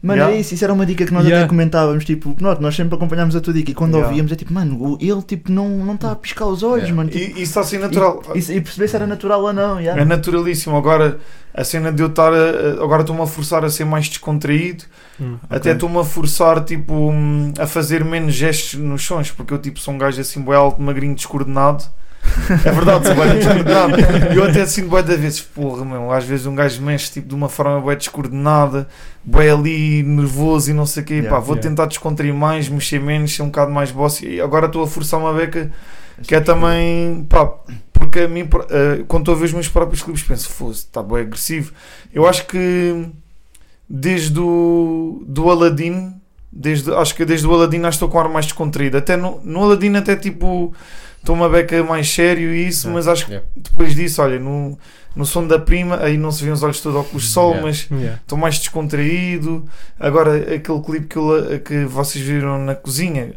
Mano, 0.02 0.18
Yeah. 0.18 0.34
é 0.36 0.40
isso, 0.40 0.52
isso 0.52 0.64
era 0.64 0.72
uma 0.72 0.84
dica 0.84 1.06
que 1.06 1.12
nós 1.12 1.22
Yeah. 1.24 1.44
até 1.44 1.48
comentávamos, 1.48 2.04
tipo, 2.04 2.34
nós, 2.40 2.58
nós 2.58 2.74
sempre 2.74 2.96
acompanhámos 2.96 3.36
a 3.36 3.40
tua 3.40 3.52
dica 3.52 3.70
e 3.70 3.74
quando 3.74 3.92
Yeah. 3.92 4.08
ouvíamos 4.08 4.32
é 4.32 4.34
tipo, 4.34 4.52
mano, 4.52 4.76
o- 4.82 4.98
ele 5.00 5.22
tipo 5.22 5.52
não 5.52 5.68
não 5.68 5.94
está 5.94 6.10
a 6.10 6.16
piscar 6.16 6.46
os 6.46 6.64
olhos, 6.64 6.88
Yeah. 6.88 6.96
mano. 6.96 7.08
E, 7.10 7.12
Tipo, 7.12 7.26
e 7.38 7.42
isso 7.42 7.42
está 7.42 7.60
assim 7.60 7.78
natural. 7.78 8.20
E, 8.34 8.38
e, 8.38 8.56
e 8.56 8.60
perceber 8.60 8.88
se 8.88 8.96
era 8.96 9.06
natural 9.06 9.42
ou 9.42 9.52
não, 9.52 9.78
yeah. 9.80 10.00
É 10.00 10.04
naturalíssimo. 10.04 10.76
Agora, 10.76 11.18
a 11.54 11.62
cena 11.62 11.92
de 11.92 12.02
eu 12.02 12.08
estar. 12.08 12.32
a- 12.32 12.82
Agora 12.82 13.02
estou-me 13.02 13.22
a 13.22 13.26
forçar 13.26 13.64
a 13.64 13.70
ser 13.70 13.84
mais 13.84 14.08
descontraído. 14.08 14.82
Hum. 15.20 15.36
Até 15.48 15.70
estou-me 15.72 15.98
a 15.98 16.04
forçar 16.04 16.64
tipo, 16.64 16.92
hum, 17.12 17.52
a 17.56 17.66
fazer 17.66 18.04
menos 18.04 18.34
gestos 18.34 18.80
nos 18.80 19.02
sons, 19.04 19.30
porque 19.30 19.54
eu 19.54 19.58
tipo, 19.58 19.78
sou 19.78 19.94
um 19.94 19.98
gajo 19.98 20.20
assim, 20.20 20.42
bem 20.42 20.54
alto, 20.54 20.82
magrinho, 20.82 21.14
descoordenado. 21.14 21.84
É 22.50 22.70
verdade. 22.70 23.06
Eu 24.34 24.44
até 24.44 24.66
sinto 24.66 24.90
bem 24.90 25.02
da 25.02 25.16
vezes, 25.16 25.40
porra, 25.40 25.84
meu, 25.84 26.10
às 26.10 26.24
vezes 26.24 26.46
um 26.46 26.54
gajo 26.54 26.82
mexe 26.82 27.12
tipo, 27.12 27.28
de 27.28 27.34
uma 27.34 27.48
forma 27.48 27.80
bem 27.80 27.96
descoordenada, 27.96 28.88
bem 29.24 29.50
ali 29.50 30.02
nervoso 30.02 30.70
e 30.70 30.74
não 30.74 30.86
sei 30.86 31.02
o 31.02 31.06
quê. 31.06 31.14
Yeah, 31.14 31.30
Pá, 31.30 31.40
vou 31.40 31.54
yeah. 31.54 31.68
tentar 31.68 31.86
descontrair 31.86 32.34
mais, 32.34 32.68
mexer 32.68 33.00
menos, 33.00 33.34
ser 33.34 33.42
um 33.42 33.46
bocado 33.46 33.70
mais 33.70 33.90
boss. 33.90 34.22
E 34.22 34.40
agora 34.40 34.66
estou 34.66 34.82
a 34.82 34.86
forçar 34.86 35.18
uma 35.18 35.32
beca 35.32 35.70
que 36.22 36.34
é 36.34 36.40
também, 36.40 37.24
pá, 37.28 37.50
porque 37.92 38.20
a 38.20 38.28
mim, 38.28 38.48
eh, 38.70 39.04
quando 39.08 39.22
estou 39.22 39.34
a 39.34 39.38
ver 39.38 39.44
os 39.46 39.52
meus 39.52 39.68
próprios 39.68 40.02
clipes, 40.02 40.22
penso, 40.22 40.50
fosse, 40.50 40.80
está 40.80 41.02
bem 41.02 41.20
agressivo. 41.20 41.72
Eu 42.12 42.26
acho 42.26 42.46
que 42.46 43.08
desde 43.88 44.38
o 44.38 45.22
do 45.26 45.50
Aladdin, 45.50 46.14
desde, 46.52 46.92
acho 46.92 47.14
que 47.14 47.24
desde 47.24 47.46
o 47.46 47.54
Aladdin 47.54 47.78
acho 47.78 47.98
que 47.98 48.04
estou 48.04 48.08
com 48.08 48.18
o 48.18 48.20
ar 48.20 48.28
mais 48.28 48.46
descontraído. 48.46 48.98
Até 48.98 49.16
no, 49.16 49.40
no 49.42 49.64
Aladdin 49.64 49.96
até 49.96 50.14
tipo 50.14 50.74
estou 51.20 51.34
uma 51.36 51.48
beca 51.48 51.82
mais 51.84 52.10
sério 52.10 52.52
e 52.54 52.66
isso, 52.68 52.88
Yeah. 52.88 52.94
mas 52.96 53.08
acho 53.08 53.26
que 53.26 53.32
Yeah. 53.32 53.48
depois 53.56 53.94
disso, 53.94 54.20
olha, 54.22 54.38
no, 54.38 54.78
no 55.14 55.24
som 55.26 55.46
da 55.46 55.58
prima, 55.58 55.98
aí 56.02 56.16
não 56.16 56.32
se 56.32 56.42
vê 56.44 56.50
os 56.50 56.62
olhos 56.62 56.80
todo 56.80 56.98
ao 56.98 57.04
de 57.04 57.20
sol, 57.20 57.50
Yeah. 57.50 57.66
mas 57.66 57.88
Yeah. 57.90 58.20
estou 58.22 58.38
mais 58.38 58.58
descontraído. 58.58 59.64
Agora 59.98 60.36
aquele 60.36 60.80
clipe 60.82 61.06
que, 61.06 61.16
eu 61.16 61.60
que 61.64 61.84
vocês 61.84 62.24
viram 62.24 62.58
na 62.64 62.74
cozinha, 62.74 63.32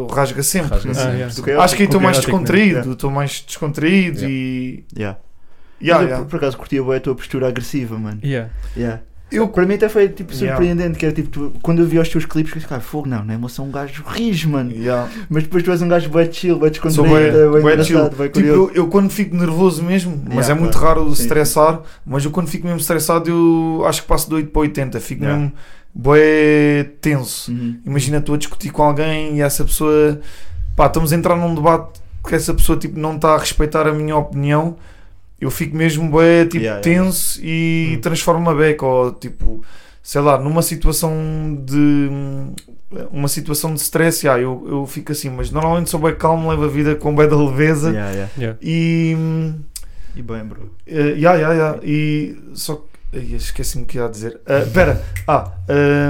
o 0.00 0.06
Rasga 0.06 0.42
Sempre. 0.42 0.70
Rasga 0.74 0.90
Ah, 0.92 1.30
sempre. 1.30 1.52
Acho 1.54 1.76
que 1.76 1.82
aí 1.82 1.86
estou 1.86 1.98
Ok, 1.98 2.04
mais 2.04 2.16
né? 2.18 2.22
descontraído, 2.22 2.70
Yeah. 2.76 2.92
estou 2.92 3.10
mais 3.10 3.44
descontraído 3.46 4.18
Yeah. 4.20 4.30
e. 4.34 4.84
Yeah. 4.96 5.18
Yeah, 5.82 6.04
eu, 6.04 6.08
yeah. 6.08 6.24
por, 6.24 6.30
por 6.30 6.36
acaso 6.36 6.56
curtia 6.56 6.82
bem 6.82 6.94
a 6.96 7.00
tua 7.00 7.14
postura 7.14 7.48
agressiva, 7.48 7.98
mano. 7.98 8.20
Yeah. 8.24 8.48
Yeah. 8.76 9.02
Eu- 9.34 9.48
Para 9.48 9.66
mim 9.66 9.74
até 9.74 9.88
foi 9.88 10.08
tipo 10.08 10.32
Yeah. 10.32 10.56
surpreendente, 10.56 10.98
que 10.98 11.04
era 11.06 11.14
tipo, 11.14 11.28
tu- 11.28 11.52
quando 11.62 11.80
eu 11.80 11.86
vi 11.86 11.98
os 11.98 12.08
teus 12.08 12.24
clipes, 12.24 12.52
eu 12.52 12.56
disse, 12.58 12.68
cara, 12.68 12.80
fogo, 12.80 13.08
não, 13.08 13.24
não 13.24 13.34
é 13.34 13.36
moção 13.36 13.66
um 13.66 13.70
gajo 13.70 14.02
rijo, 14.06 14.48
mano. 14.50 14.70
Yeah. 14.70 15.08
Mas 15.28 15.42
depois 15.44 15.62
tu 15.62 15.70
és 15.70 15.82
um 15.82 15.88
gajo 15.88 16.08
bem 16.10 16.32
chill, 16.32 16.58
bem 16.58 16.70
descontraído, 16.70 17.50
bem, 17.52 17.60
engraçado, 17.60 17.84
chill. 17.86 18.10
bem 18.10 18.28
Tipo, 18.28 18.46
eu, 18.46 18.70
eu 18.74 18.86
quando 18.88 19.10
fico 19.10 19.36
nervoso 19.36 19.82
mesmo, 19.82 20.16
mas 20.24 20.46
Yeah, 20.46 20.52
é 20.52 20.54
muito 20.54 20.78
claro. 20.78 21.00
raro 21.02 21.14
Sim, 21.14 21.22
estressar, 21.22 21.80
mas 22.06 22.24
eu 22.24 22.30
quando 22.30 22.48
fico 22.48 22.66
mesmo 22.66 22.80
estressado, 22.80 23.28
eu 23.30 23.84
acho 23.86 24.02
que 24.02 24.08
passo 24.08 24.28
de 24.28 24.34
8 24.36 24.50
para 24.50 24.60
80, 24.62 25.00
fico 25.00 25.22
Yeah. 25.24 25.40
mesmo 25.42 25.54
bué 25.94 26.84
tenso. 27.00 27.50
Uhum. 27.52 27.78
Imagina, 27.86 28.18
estou 28.18 28.34
a 28.34 28.38
discutir 28.38 28.70
com 28.70 28.82
alguém 28.82 29.36
e 29.36 29.40
essa 29.40 29.64
pessoa, 29.64 30.20
pá, 30.76 30.86
estamos 30.86 31.12
a 31.12 31.16
entrar 31.16 31.36
num 31.36 31.54
debate 31.54 32.00
que 32.26 32.34
essa 32.34 32.52
pessoa 32.54 32.78
tipo, 32.78 32.98
não 32.98 33.16
está 33.16 33.34
a 33.34 33.38
respeitar 33.38 33.86
a 33.86 33.92
minha 33.92 34.16
opinião. 34.16 34.76
Eu 35.44 35.50
fico 35.50 35.76
mesmo 35.76 36.08
bué, 36.10 36.44
tipo, 36.44 36.56
Yeah, 36.64 36.80
yeah. 36.80 37.02
tenso 37.04 37.40
e 37.42 37.94
Hum. 37.96 38.00
transformo 38.00 38.48
a 38.50 38.54
beca, 38.54 38.84
ou 38.86 39.12
tipo, 39.12 39.62
sei 40.02 40.20
lá, 40.20 40.38
numa 40.38 40.62
situação 40.62 41.12
de 41.64 42.08
uma 43.10 43.28
situação 43.28 43.74
de 43.74 43.80
stress, 43.80 44.24
yeah, 44.26 44.40
eu, 44.42 44.64
eu 44.68 44.86
fico 44.86 45.10
assim, 45.12 45.28
mas 45.30 45.50
normalmente 45.50 45.90
sou 45.90 45.98
bem 46.00 46.14
calmo, 46.14 46.48
levo 46.50 46.64
a 46.64 46.68
vida 46.68 46.94
com 46.94 47.14
bem 47.14 47.28
da 47.28 47.36
leveza 47.36 47.90
Yeah, 47.90 48.10
yeah. 48.12 48.30
Yeah. 48.38 48.58
e 48.62 49.16
E 50.16 50.22
bem, 50.22 50.44
bro. 50.44 50.62
Uh, 50.86 50.94
yeah, 51.16 51.34
yeah, 51.34 51.52
yeah. 51.54 51.80
E 51.82 52.36
só 52.54 52.84
Esqueci-me 53.12 53.84
o 53.84 53.86
que 53.86 53.96
ia 53.98 54.08
dizer. 54.08 54.40
Uh, 54.48 54.62
Espera, 54.66 55.00
ah, 55.28 55.52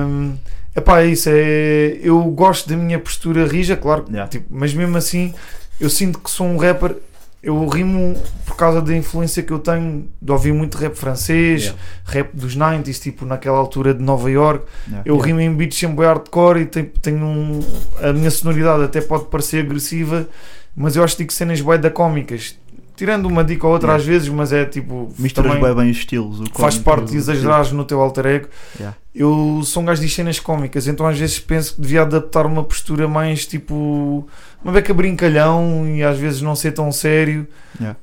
um, 0.09 0.37
epá, 0.75 1.03
é 1.03 1.07
isso. 1.09 1.29
É, 1.31 1.99
eu 2.03 2.19
gosto 2.31 2.67
da 2.69 2.77
minha 2.77 2.99
postura 2.99 3.47
rija, 3.47 3.77
claro, 3.77 4.07
Yeah. 4.09 4.27
tipo, 4.29 4.47
mas 4.51 4.73
mesmo 4.73 4.97
assim 4.97 5.35
eu 5.81 5.91
sinto 5.91 6.19
que 6.19 6.31
sou 6.31 6.47
um 6.47 6.57
rapper. 6.57 6.97
Eu 7.45 7.67
rimo 7.69 8.15
por 8.47 8.57
causa 8.57 8.81
da 8.81 8.97
influência 8.97 9.43
que 9.43 9.53
eu 9.53 9.59
tenho 9.59 10.09
de 10.21 10.33
ouvir 10.33 10.53
muito 10.53 10.79
rap 10.79 10.95
francês, 10.95 11.65
Yeah. 11.65 11.79
rap 12.05 12.31
dos 12.35 12.57
90s, 12.57 12.99
tipo 13.01 13.25
naquela 13.27 13.59
altura 13.59 13.93
de 13.93 14.03
Nova 14.03 14.31
York. 14.31 14.65
Yeah. 14.87 15.03
Eu 15.05 15.19
rimo 15.19 15.41
em 15.41 15.55
beats 15.55 15.79
sempre 15.79 16.05
hardcore 16.07 16.61
e 16.63 16.67
tenho, 16.67 16.87
tenho 17.03 17.25
um, 17.25 17.61
a 18.03 18.13
minha 18.13 18.31
sonoridade 18.31 18.83
até 18.85 19.01
pode 19.01 19.27
parecer 19.27 19.65
agressiva, 19.65 20.27
mas 20.75 20.97
eu 20.97 21.05
acho 21.05 21.17
que 21.17 21.23
digo 21.23 21.33
cenas 21.33 21.61
bué 21.61 21.77
da 21.79 21.91
cómicas. 21.91 22.57
Tirando 22.97 23.27
uma 23.27 23.43
dica 23.43 23.67
ou 23.67 23.73
outra 23.73 23.89
Yeah. 23.89 24.03
às 24.03 24.07
vezes, 24.07 24.29
mas 24.29 24.53
é 24.53 24.65
tipo. 24.65 25.13
Misturas 25.19 25.53
também 25.53 25.65
bem 25.65 25.75
bem 25.83 25.91
os 25.91 25.97
estilos. 25.99 26.41
o 26.41 26.45
faz 26.55 26.79
parte 26.79 27.11
de 27.11 27.17
o- 27.17 27.19
exagerares 27.19 27.73
no 27.73 27.85
teu 27.85 28.01
alter 28.01 28.27
ego. 28.27 28.49
Yeah. 28.79 28.97
Eu 29.15 29.61
sou 29.65 29.83
um 29.83 29.87
gajo 29.87 30.01
de 30.01 30.09
cenas 30.09 30.39
cómicas, 30.39 30.87
então 30.87 31.07
às 31.07 31.19
vezes 31.19 31.39
penso 31.41 31.75
que 31.75 31.81
devia 31.81 32.03
adaptar 32.03 32.47
uma 32.47 32.63
postura 32.63 33.09
mais 33.09 33.47
tipo. 33.47 34.29
uma 34.63 34.73
beca 34.73 34.95
brincalhão 34.95 35.87
e 35.89 36.03
às 36.05 36.19
vezes 36.19 36.41
não 36.41 36.55
ser 36.55 36.73
tão 36.73 36.91
sério. 36.93 37.47
Yeah. 37.81 37.99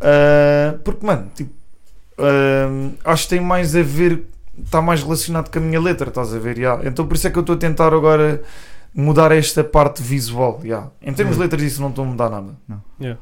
Ah, 0.00 0.76
porque, 0.84 1.04
mano, 1.04 1.30
tipo. 1.34 1.50
ah, 2.18 2.90
acho 3.12 3.24
que 3.24 3.28
tem 3.30 3.40
mais 3.40 3.74
a 3.76 3.82
ver. 3.82 4.24
está 4.62 4.80
mais 4.80 5.02
relacionado 5.02 5.50
com 5.50 5.58
a 5.58 5.62
minha 5.62 5.80
letra, 5.80 6.08
estás 6.08 6.32
a 6.34 6.38
ver? 6.38 6.56
yeah. 6.58 6.86
Então 6.88 7.06
por 7.06 7.14
isso 7.16 7.26
é 7.26 7.30
que 7.30 7.36
eu 7.38 7.40
estou 7.40 7.56
a 7.56 7.58
tentar 7.58 7.92
agora 7.92 8.40
mudar 8.94 9.32
esta 9.32 9.62
parte 9.64 10.02
visual. 10.02 10.60
yeah. 10.64 10.88
Em 11.02 11.12
termos 11.12 11.34
de 11.36 11.42
letras, 11.42 11.62
isso 11.62 11.80
não 11.82 11.88
estou 11.90 12.04
a 12.04 12.08
mudar 12.08 12.30
nada. 12.30 12.54
Yeah, 13.00 13.18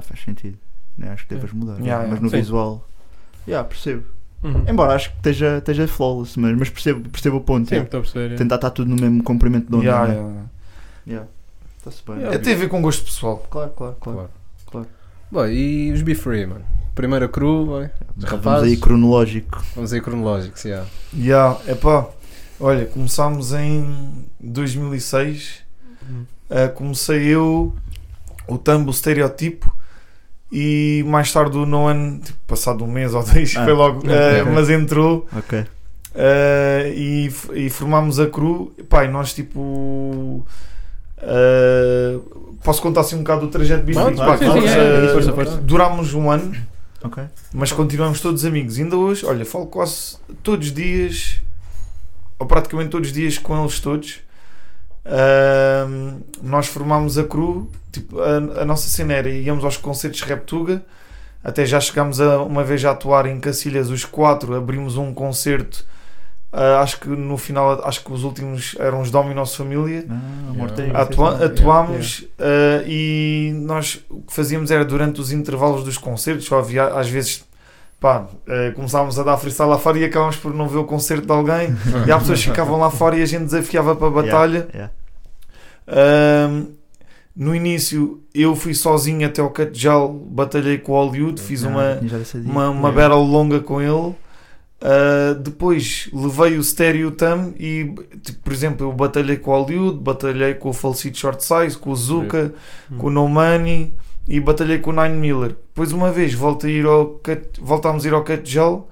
faz 0.00 0.20
sentido. 0.20 0.58
Eu 0.98 1.10
acho 1.10 1.26
que 1.26 1.34
deves 1.34 1.52
mudar. 1.52 1.78
Yeah, 1.78 1.98
Mas 1.98 2.04
yeah. 2.06 2.20
no 2.20 2.30
Sim. 2.30 2.36
visual. 2.36 2.88
Yeah, 3.46 3.68
percebo. 3.68 4.04
Uhum. 4.42 4.64
Embora 4.68 4.94
acho 4.94 5.10
que 5.10 5.16
esteja, 5.16 5.58
esteja 5.58 5.86
flawless, 5.86 6.38
mas, 6.38 6.58
mas 6.58 6.68
percebo, 6.68 7.08
percebo 7.08 7.36
o 7.36 7.40
ponto. 7.40 7.68
Sim, 7.68 7.76
yeah. 7.76 7.86
estou 7.86 8.00
a 8.00 8.02
perceber. 8.02 8.34
é. 8.34 8.36
Tentar 8.36 8.56
estar 8.56 8.70
tudo 8.70 8.88
no 8.88 8.96
mesmo 9.00 9.22
comprimento 9.22 9.68
de 9.68 9.76
onda. 9.76 9.84
Yeah, 9.84 10.08
né? 10.08 10.14
yeah. 10.14 10.42
Yeah. 11.06 11.28
Está-se 11.78 12.02
bem. 12.06 12.24
É, 12.26 12.38
tem 12.38 12.54
a 12.54 12.56
ver 12.56 12.68
com 12.68 12.80
gosto 12.82 13.04
pessoal. 13.04 13.38
Claro, 13.50 13.70
claro, 13.70 13.96
claro. 14.00 14.30
Claro. 14.66 14.88
Bom, 15.30 15.46
e 15.46 15.90
os 15.92 16.02
Be 16.02 16.14
Free, 16.14 16.46
mano? 16.46 16.64
Primeira 16.94 17.26
cru. 17.26 17.62
Os 17.62 17.90
Vamos 18.16 18.30
rapazes. 18.30 18.68
aí 18.68 18.76
cronológico. 18.76 19.64
Vamos 19.74 19.92
aí 19.92 20.00
cronológicos, 20.00 20.64
yeah. 20.64 20.86
Yeah, 21.16 21.58
epá, 21.66 22.08
olha, 22.60 22.86
começámos 22.86 23.52
em 23.52 24.26
2006. 24.38 25.62
Uhum. 26.02 26.26
Uh, 26.50 26.72
comecei 26.74 27.22
eu, 27.28 27.74
o 28.46 28.58
Tambo 28.58 28.90
Estereotipo 28.90 29.71
e 30.52 31.02
mais 31.06 31.32
tarde 31.32 31.56
o 31.56 31.64
Noan, 31.64 32.18
tipo, 32.18 32.38
passado 32.46 32.84
um 32.84 32.86
mês 32.86 33.14
ou 33.14 33.24
dois, 33.24 33.54
Ah, 33.56 33.64
foi 33.64 33.72
logo, 33.72 33.98
ok, 34.00 34.10
uh, 34.10 34.42
ok. 34.42 34.52
mas 34.52 34.68
entrou 34.68 35.26
Ok. 35.36 35.58
uh, 35.60 35.66
e, 36.94 37.32
e 37.54 37.70
formámos 37.70 38.20
a 38.20 38.26
Cru. 38.28 38.70
Epá, 38.78 39.04
e 39.04 39.08
nós 39.08 39.32
tipo. 39.32 40.44
uh, 41.18 42.54
posso 42.62 42.82
contar 42.82 43.00
assim 43.00 43.16
um 43.16 43.20
bocado 43.20 43.42
do 43.42 43.48
trajeto 43.48 43.84
força, 45.12 45.32
força. 45.32 45.56
Durámos 45.56 46.14
um 46.14 46.30
ano 46.30 46.54
Ok. 47.02 47.22
mas 47.52 47.72
continuamos 47.72 48.20
todos 48.20 48.44
amigos. 48.44 48.78
Ainda 48.78 48.96
hoje, 48.96 49.24
olha, 49.26 49.44
falo 49.44 49.66
quase 49.66 50.16
todos 50.42 50.68
os 50.68 50.74
dias, 50.74 51.40
ou 52.38 52.46
praticamente 52.46 52.90
todos 52.90 53.08
os 53.08 53.14
dias 53.14 53.38
com 53.38 53.58
eles 53.60 53.80
todos. 53.80 54.20
Nós 56.42 56.66
formámos 56.66 57.18
a 57.18 57.24
Cru, 57.24 57.70
tipo, 57.90 58.20
a, 58.20 58.62
a 58.62 58.64
nossa 58.64 58.88
cena 58.88 59.14
era 59.14 59.28
íamos 59.28 59.64
aos 59.64 59.76
concertos 59.76 60.20
de 60.20 60.26
Reptuga, 60.26 60.82
até 61.42 61.66
já 61.66 61.80
chegámos 61.80 62.20
a, 62.20 62.42
uma 62.42 62.62
vez 62.64 62.84
a 62.84 62.90
atuar 62.92 63.26
em 63.26 63.38
Cacilhas, 63.40 63.90
os 63.90 64.04
quatro, 64.04 64.54
abrimos 64.54 64.96
um 64.96 65.12
concerto. 65.12 65.84
ah, 66.52 66.80
acho 66.80 67.00
que 67.00 67.08
no 67.08 67.36
final, 67.36 67.84
acho 67.86 68.04
que 68.04 68.12
os 68.12 68.22
últimos 68.24 68.76
eram 68.78 69.00
os 69.00 69.10
Dominos 69.10 69.54
Família. 69.54 70.04
Ah, 70.08 70.12
Yeah. 70.52 70.52
Morteiro. 70.58 70.96
Atua- 70.96 71.32
sim, 71.32 71.38
sim. 71.38 71.44
atuámos 71.44 72.18
uh, 72.38 72.86
e 72.86 73.52
nós 73.56 74.00
o 74.10 74.20
que 74.20 74.32
fazíamos 74.34 74.70
era 74.70 74.84
durante 74.84 75.20
os 75.20 75.32
intervalos 75.32 75.82
dos 75.82 75.96
concertos, 75.98 76.44
só 76.46 76.58
havia 76.58 76.88
às 76.88 77.08
vezes 77.08 77.42
pá, 78.02 78.26
uh, 78.26 78.74
começávamos 78.74 79.16
a 79.16 79.22
dar 79.22 79.36
freestyle 79.36 79.70
lá 79.70 79.78
fora 79.78 79.96
e 79.96 80.04
acabámos 80.04 80.36
por 80.36 80.52
não 80.52 80.66
ver 80.66 80.78
o 80.78 80.84
concerto 80.84 81.24
de 81.24 81.32
alguém 81.32 81.68
e 82.04 82.10
há 82.10 82.18
pessoas 82.18 82.40
que 82.40 82.50
ficavam 82.50 82.76
lá 82.76 82.90
fora 82.90 83.16
e 83.16 83.22
a 83.22 83.26
gente 83.26 83.44
desafiava 83.44 83.94
para 83.94 84.08
a 84.08 84.10
batalha. 84.10 84.68
Yeah, 84.74 84.92
yeah. 85.88 86.52
Um, 86.52 86.66
no 87.34 87.54
início 87.54 88.20
eu 88.34 88.54
fui 88.56 88.74
sozinho 88.74 89.26
até 89.26 89.40
ao 89.40 89.50
Catejal, 89.50 90.12
batalhei 90.12 90.78
com 90.78 90.92
o 90.92 90.94
Hollywood, 90.96 91.40
fiz 91.40 91.64
Ah, 91.64 91.68
uma, 91.68 92.00
uma, 92.44 92.70
uma 92.70 92.92
battle 92.92 93.22
longa 93.22 93.60
com 93.60 93.80
ele. 93.80 94.14
Uh, 94.84 95.36
depois 95.40 96.10
levei 96.12 96.58
o 96.58 96.62
Stereo 96.62 97.12
Tam 97.12 97.54
e, 97.56 97.94
tipo, 98.20 98.40
por 98.42 98.52
exemplo, 98.52 98.88
eu 98.88 98.92
batalhei 98.92 99.36
com 99.36 99.52
o 99.52 99.62
Hollywood, 99.62 99.98
batalhei 100.00 100.54
com 100.54 100.70
o 100.70 100.72
Falsito 100.72 101.18
Short 101.18 101.42
Size, 101.42 101.78
com 101.78 101.90
o 101.90 101.96
Zuka, 101.96 102.52
com 102.98 103.06
o 103.06 103.10
No 103.10 103.28
Money 103.28 103.94
e 104.26 104.38
batalhei 104.40 104.78
com 104.78 104.90
o 104.90 105.02
Nine 105.02 105.16
Miller. 105.16 105.50
Depois, 105.50 105.92
uma 105.92 106.10
vez, 106.10 106.34
voltei 106.34 106.76
a 106.76 106.78
ir 106.78 106.86
ao 106.86 107.20
voltámos 107.60 108.04
a 108.04 108.08
ir 108.08 108.14
ao 108.14 108.22
Catejal. 108.22 108.88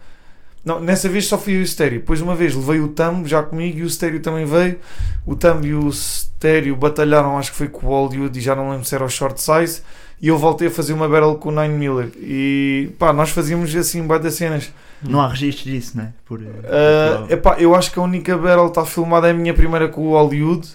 Não, 0.65 0.79
nessa 0.79 1.09
vez 1.09 1.27
só 1.27 1.39
fui 1.39 1.61
o 1.61 1.67
Stereo. 1.67 2.01
Depois, 2.01 2.21
uma 2.21 2.35
vez, 2.35 2.55
levei 2.55 2.81
o 2.81 2.89
Tam 2.89 3.25
já 3.25 3.43
comigo 3.43 3.79
e 3.79 3.83
o 3.83 3.89
Stereo 3.89 4.21
também 4.21 4.45
veio. 4.45 4.79
O 5.25 5.35
Tam 5.35 5.61
e 5.63 5.75
o 5.75 5.91
Stereo 5.91 6.77
batalharam, 6.77 7.39
acho 7.39 7.51
que 7.53 7.57
foi 7.57 7.69
com 7.69 7.87
o 7.87 7.91
Hollywood 7.91 8.39
e 8.39 8.43
já 8.43 8.55
não 8.55 8.71
lembro 8.71 8.85
se 8.85 8.95
era 8.95 9.05
o 9.05 9.09
Short 9.09 9.41
Size. 9.41 9.83
E 10.21 10.29
eu 10.29 10.37
voltei 10.37 10.69
a 10.69 10.71
fazer 10.71 10.93
uma 10.93 11.09
battle 11.09 11.37
com 11.37 11.49
o 11.49 11.53
Nine 11.53 11.75
Miller. 11.75 12.11
E 12.19 12.91
pá, 12.99 13.11
nós 13.11 13.31
fazíamos 13.31 13.75
assim, 13.75 14.07
das 14.07 14.35
cenas. 14.35 14.71
Não 15.03 15.19
há 15.19 15.29
registros 15.29 15.65
disso, 15.65 15.97
né? 15.97 16.13
Por, 16.27 16.41
Uh, 16.41 17.33
epá, 17.33 17.57
eu 17.59 17.75
acho 17.75 17.91
que 17.91 17.99
a 17.99 18.03
única 18.03 18.37
battle 18.37 18.65
que 18.65 18.71
está 18.79 18.85
filmada 18.85 19.29
é 19.29 19.31
a 19.31 19.35
minha 19.35 19.55
primeira 19.55 19.89
com 19.89 20.09
o 20.09 20.11
Hollywood. 20.11 20.69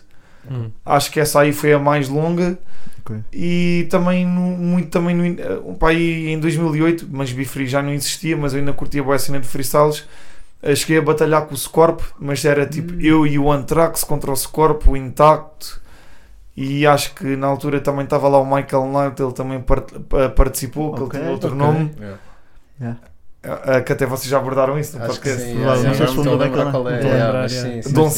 Hum. 0.49 0.69
Acho 0.85 1.11
que 1.11 1.19
essa 1.19 1.39
aí 1.41 1.51
foi 1.53 1.73
a 1.73 1.79
mais 1.79 2.07
longa. 2.09 2.57
Ok. 3.01 3.17
E 3.31 3.87
também, 3.89 4.25
no, 4.25 4.41
muito 4.41 4.89
também 4.89 5.15
no, 5.15 5.25
eh, 5.25 5.59
um 5.65 5.75
pá, 5.75 5.89
aí 5.89 6.27
em 6.29 6.39
2008, 6.39 7.07
mas 7.11 7.31
Bifree 7.31 7.67
já 7.67 7.81
não 7.81 7.91
existia, 7.93 8.35
mas 8.35 8.53
eu 8.53 8.59
ainda 8.59 8.73
curtia 8.73 9.03
boa 9.03 9.15
a 9.15 9.19
cena 9.19 9.39
de 9.39 9.47
freestyles. 9.47 10.07
Eh, 10.63 10.75
Cheguei 10.75 10.97
a 10.97 11.01
batalhar 11.01 11.45
com 11.45 11.53
o 11.53 11.57
Scorp, 11.57 12.01
mas 12.19 12.43
era 12.45 12.65
tipo 12.65 12.93
Hum. 12.93 12.97
eu 13.01 13.27
e 13.27 13.37
o 13.37 13.51
Anthrax 13.51 14.03
contra 14.03 14.31
o 14.31 14.35
Scorp, 14.35 14.87
o 14.87 14.97
Intacto. 14.97 15.81
E 16.57 16.87
acho 16.87 17.13
que 17.13 17.35
na 17.35 17.47
altura 17.47 17.81
também 17.81 18.05
estava 18.05 18.27
lá 18.29 18.39
o 18.39 18.45
Michael 18.45 18.85
Knight, 18.87 19.21
ele 19.21 19.33
também 19.33 19.59
part- 19.61 19.99
pa- 20.07 20.29
participou, 20.29 20.93
que 20.95 21.01
Ok, 21.03 21.19
ele 21.19 21.23
tinha 21.23 21.31
outro 21.33 21.49
ok. 21.49 21.57
nome. 21.59 21.91
Yeah. 21.99 22.17
Yeah. 22.79 22.99
Eh, 23.67 23.81
que 23.81 23.93
até 23.93 24.05
vocês 24.05 24.27
já 24.29 24.37
abordaram 24.37 24.77
isso 24.79 24.97
no 24.97 25.05
podcast. 25.05 25.41
sim, 25.41 25.53
Não, 25.53 25.61
yeah, 25.61 25.75
não 25.75 25.81
yeah, 25.91 25.97
sei 25.97 26.07
se 26.07 26.17
lembrar 26.29 26.47
Michael, 26.47 26.71
qual 26.71 26.89
é, 26.89 27.01
yeah, 27.01 27.27
yeah. 27.29 27.49
sim, 27.49 27.81
sim, 27.81 27.93
Don 27.93 28.09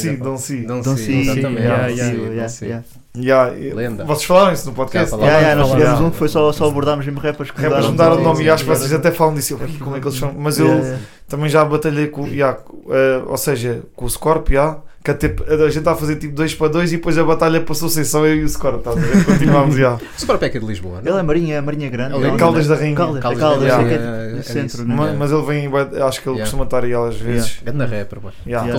yeah, 1.60 1.88
yeah, 1.88 2.14
yeah, 2.14 2.48
yeah. 2.62 2.84
Yeah, 3.16 3.58
e- 3.58 3.74
Lenda. 3.74 4.06
Vocês 4.06 4.26
falaram 4.26 4.54
isso 4.54 4.68
no 4.68 4.74
podcast? 4.74 5.12
Já 5.12 5.18
Yeah, 5.18 5.40
yeah, 5.40 5.56
nós 5.56 5.70
tivemos 5.72 5.90
Yeah. 5.90 6.06
um 6.08 6.12
que 6.12 6.18
foi 6.18 6.28
só, 6.30 6.52
só 6.54 6.68
abordámos 6.68 7.06
mesmo 7.06 7.20
rappers 7.20 7.50
que 7.52 7.62
Rappers 7.62 7.88
mudaram 7.88 8.18
sim, 8.18 8.24
nome 8.24 8.44
e 8.44 8.50
acho 8.50 8.64
que 8.64 8.70
vocês 8.70 8.94
até 8.94 9.12
falam 9.12 9.34
disso. 9.34 9.58
Eu, 9.60 9.68
"Ih, 9.68 9.78
Como 9.80 9.96
é 9.96 10.00
que 10.00 10.08
eles 10.08 10.18
chamam? 10.18 10.36
Mas 10.38 10.60
eu 10.60 10.68
Yeah, 10.68 10.86
yeah. 10.86 11.04
também 11.28 11.50
já 11.50 11.66
batalhei 11.66 12.08
com, 12.08 12.28
yeah, 12.28 12.58
com, 12.58 12.94
eh, 12.94 13.24
ou 13.26 13.38
seja, 13.38 13.82
com 13.96 14.06
o 14.06 14.10
Scorpio, 14.10 14.54
yeah, 14.56 14.78
que 15.16 15.26
até 15.26 15.28
a 15.54 15.68
gente 15.70 15.80
está 15.80 15.92
a 15.94 15.96
fazer 15.96 16.18
tipo 16.18 16.34
2 16.36 16.56
para 16.56 16.68
2 16.68 16.92
e 16.94 16.98
depois 16.98 17.18
a 17.18 17.24
batalha 17.24 17.62
passou 17.62 17.88
a 17.88 17.92
ser 17.92 18.04
só 18.06 18.26
eu 18.26 18.36
e 18.36 18.44
o 18.44 18.50
Scorpio. 18.50 18.80
Tá? 18.82 18.92
Continuámos, 19.26 19.78
yeah. 19.78 19.98
O 20.18 20.22
Scorpio 20.22 20.46
é 20.46 20.50
que 20.50 20.58
é 20.58 20.60
de 20.60 20.66
Lisboa, 20.66 21.02
não? 21.02 21.12
Ele 21.12 21.20
é 21.20 21.24
Marinha, 21.24 21.56
é 21.56 21.62
Marinha 21.62 21.90
Grande. 21.90 22.16
Ele 22.16 22.28
é? 22.28 22.36
Caldas 22.38 22.68
da 22.68 22.76
Rainha. 22.76 22.96
Caldas, 22.96 23.22
Caldas 23.22 23.40
Caldas, 23.40 23.74
que 23.76 23.94
é 23.94 23.96
é- 23.96 24.30
do 24.32 24.40
é 24.40 24.42
centro, 24.44 24.66
isso. 24.66 24.86
né? 24.86 24.96
Ma- 24.96 25.04
Yeah. 25.08 25.20
Mas 25.20 25.32
ele 25.32 25.42
vem, 25.44 25.68
acho 26.04 26.22
que 26.22 26.30
ele 26.30 26.36
Yeah. 26.36 26.40
costuma 26.42 26.64
estar 26.66 26.84
aí 26.84 26.94
às 26.94 27.16
vezes. 27.16 27.62
É 27.66 27.72
na 27.72 27.86
rapper, 27.86 28.20
mano. 28.22 28.36
Yeah. 28.46 28.74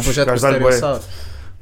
Bué. 0.60 0.72
Sound. 0.72 1.00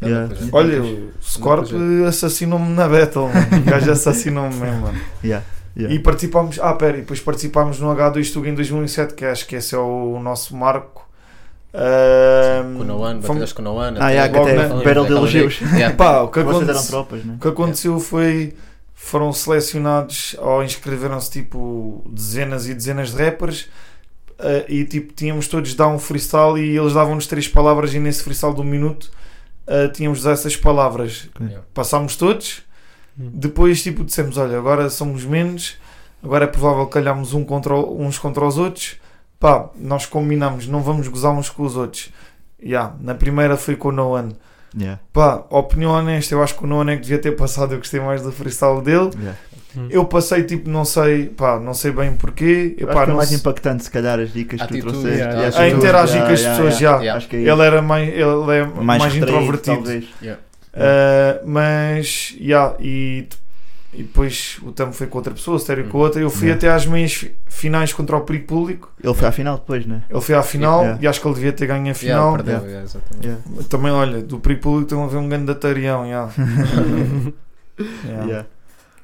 Yeah. 0.02 0.26
Grande 0.28 0.50
projeto. 0.50 0.54
Olha, 0.54 0.82
o 0.82 1.10
Scorpio 1.22 2.06
assassinou-me 2.06 2.68
na 2.74 2.88
battle. 2.88 3.26
O 3.28 3.70
gajo 3.70 3.90
assassinou-me 3.92 4.54
mesmo, 4.54 4.80
mano. 4.80 4.98
Yeah, 5.24 5.44
yeah. 5.76 5.94
E 5.94 5.98
participámos, 5.98 6.58
ah, 6.60 6.74
pera, 6.74 6.98
e 6.98 7.00
depois 7.00 7.20
participámos 7.20 7.80
no 7.80 7.88
H2 7.94 8.32
Tuga 8.32 8.48
em 8.48 8.54
2007, 8.54 9.14
que 9.14 9.24
acho 9.24 9.46
que 9.46 9.56
esse 9.56 9.74
é 9.74 9.78
o 9.78 10.18
nosso 10.20 10.54
marco. 10.56 11.05
Ahm, 11.78 12.74
Com 12.76 12.80
o 12.80 12.84
Noan, 12.84 13.10
fomos- 13.14 13.26
batalhas 13.28 13.52
com 13.52 13.60
o 13.62 13.64
Noan. 13.64 13.94
Ah, 13.98 14.08
yeah, 14.10 14.32
que 14.32 14.38
até 14.38 14.54
na- 14.54 14.74
Battle 14.82 15.06
de 15.06 15.12
elogios. 15.12 15.60
Pá, 15.96 16.20
o 16.22 16.28
que 16.28 16.40
tropas, 16.88 17.24
né? 17.24 17.34
o 17.36 17.40
que 17.40 17.48
aconteceu 17.48 18.00
foi 18.00 18.54
foram 18.94 19.30
selecionados 19.32 20.34
ou 20.38 20.64
inscreveram-se 20.64 21.30
tipo 21.30 22.02
dezenas 22.10 22.66
e 22.66 22.72
dezenas 22.74 23.12
de 23.14 23.22
rappers 23.22 23.68
eh, 24.38 24.64
e 24.68 24.84
tipo 24.84 25.12
tínhamos 25.12 25.48
todos 25.48 25.70
de 25.70 25.76
dar 25.76 25.88
um 25.88 25.98
freestyle 25.98 26.56
e 26.58 26.76
eles 26.78 26.94
davam-nos 26.94 27.26
três 27.26 27.46
palavras 27.46 27.92
e 27.94 27.98
nesse 28.00 28.22
freestyle 28.22 28.54
de 28.54 28.62
um 28.62 28.64
minuto 28.64 29.10
eh, 29.66 29.88
tínhamos 29.88 30.18
de 30.20 30.24
dar 30.24 30.32
essas 30.32 30.56
palavras 30.56 31.28
Yeah. 31.38 31.62
passámos 31.74 32.16
todos 32.16 32.62
Hum. 33.18 33.30
depois 33.34 33.82
tipo 33.82 34.02
dissemos 34.04 34.36
olha 34.38 34.58
agora 34.58 34.88
somos 34.90 35.24
menos 35.24 35.76
agora 36.22 36.44
é 36.44 36.48
provável 36.48 36.86
que 36.86 36.92
calhamos 36.92 37.32
um 37.34 37.44
contra, 37.44 37.74
uns 37.76 38.18
contra 38.18 38.44
os 38.46 38.56
outros 38.58 38.96
pá 39.38 39.70
nós 39.76 40.06
combinamos 40.06 40.66
não 40.66 40.80
vamos 40.82 41.08
gozar 41.08 41.32
uns 41.32 41.48
com 41.48 41.62
os 41.62 41.76
outros 41.76 42.10
yeah, 42.62 42.94
na 43.00 43.14
primeira 43.14 43.56
foi 43.56 43.76
com 43.76 43.88
o 43.88 43.92
Noan 43.92 44.30
Yeah, 44.78 45.00
Pá, 45.10 45.42
opinião 45.48 45.92
honesta, 45.92 46.34
eu 46.34 46.42
acho 46.42 46.54
que 46.54 46.64
o 46.64 46.66
Noan 46.66 46.90
é 46.90 46.96
que 46.96 47.02
devia 47.02 47.18
ter 47.18 47.32
passado, 47.32 47.72
eu 47.72 47.78
gostei 47.78 47.98
mais 47.98 48.20
do 48.20 48.30
freestyle 48.30 48.82
dele. 48.82 49.10
yeah. 49.18 49.38
Eu 49.90 50.04
passei 50.06 50.42
tipo, 50.42 50.70
não 50.70 50.84
sei, 50.84 51.26
pá, 51.26 51.58
não 51.58 51.74
sei 51.74 51.92
bem 51.92 52.14
porquê. 52.14 52.74
Eu, 52.78 52.88
Acho 52.88 52.94
pá, 52.96 53.04
que 53.04 53.10
é 53.10 53.10
não 53.10 53.16
mais 53.16 53.28
sei- 53.28 53.38
impactante, 53.38 53.84
se 53.84 53.90
calhar, 53.90 54.18
as 54.18 54.32
dicas 54.32 54.62
que 54.62 54.68
tu 54.68 54.80
trouxeste. 54.80 55.18
yeah, 55.18 55.48
e 55.50 55.62
a 55.62 55.68
interagir 55.68 56.16
yeah, 56.16 56.26
com 56.26 56.32
as 56.32 56.40
yeah, 56.40 56.56
pessoas 56.56 56.80
yeah. 56.80 56.96
já. 56.96 57.02
Yeah. 57.02 57.16
Acho 57.18 57.28
que 57.28 57.36
é. 57.36 57.40
Ele 57.40 57.62
era 57.62 57.82
mais, 57.82 58.08
ele 58.08 58.56
é 58.56 58.64
mais, 58.64 59.02
mais, 59.02 59.14
retraído, 59.14 59.42
introvertido. 59.42 60.06
Yeah. 60.22 60.42
Ah, 60.74 61.40
mas, 61.44 62.34
yeah, 62.40 62.74
e, 62.80 63.28
e 63.96 64.02
depois 64.02 64.58
o 64.62 64.70
Tamo 64.72 64.92
foi 64.92 65.06
com 65.06 65.18
outra 65.18 65.32
pessoa, 65.32 65.56
o 65.56 65.60
Stereo 65.60 65.88
com 65.88 65.98
Uhum. 65.98 66.04
outra. 66.04 66.20
Eu 66.20 66.30
fui 66.30 66.48
Yeah. 66.48 66.58
até 66.66 66.74
às 66.74 66.86
meias 66.86 67.12
fi- 67.14 67.34
finais 67.46 67.92
contra 67.92 68.16
o 68.16 68.20
Perigo 68.20 68.46
Público. 68.46 68.92
Ele 69.02 69.14
foi 69.14 69.26
à 69.28 69.32
final 69.32 69.56
depois, 69.56 69.86
né? 69.86 70.02
Ele 70.10 70.20
foi 70.20 70.34
à 70.34 70.42
final 70.42 70.80
Yeah. 70.82 70.98
e 71.02 71.06
acho 71.06 71.20
que 71.20 71.26
ele 71.26 71.34
devia 71.34 71.52
ter 71.52 71.66
ganho 71.66 71.80
a 71.80 71.84
Yeah, 71.86 71.98
final. 72.00 72.32
perdeu, 72.34 72.52
Yeah. 72.54 72.68
yeah, 72.68 72.84
exatamente. 72.84 73.26
Yeah. 73.26 73.42
Também, 73.68 73.92
olha, 73.92 74.22
do 74.22 74.38
Perigo 74.38 74.60
Público 74.62 74.84
estão 74.84 75.04
a 75.04 75.06
ver 75.06 75.16
um 75.16 75.28
grande 75.28 75.46
datarião. 75.46 76.04
Yeah. 76.04 76.32
Yeah. 77.78 78.24
Yeah. 78.26 78.46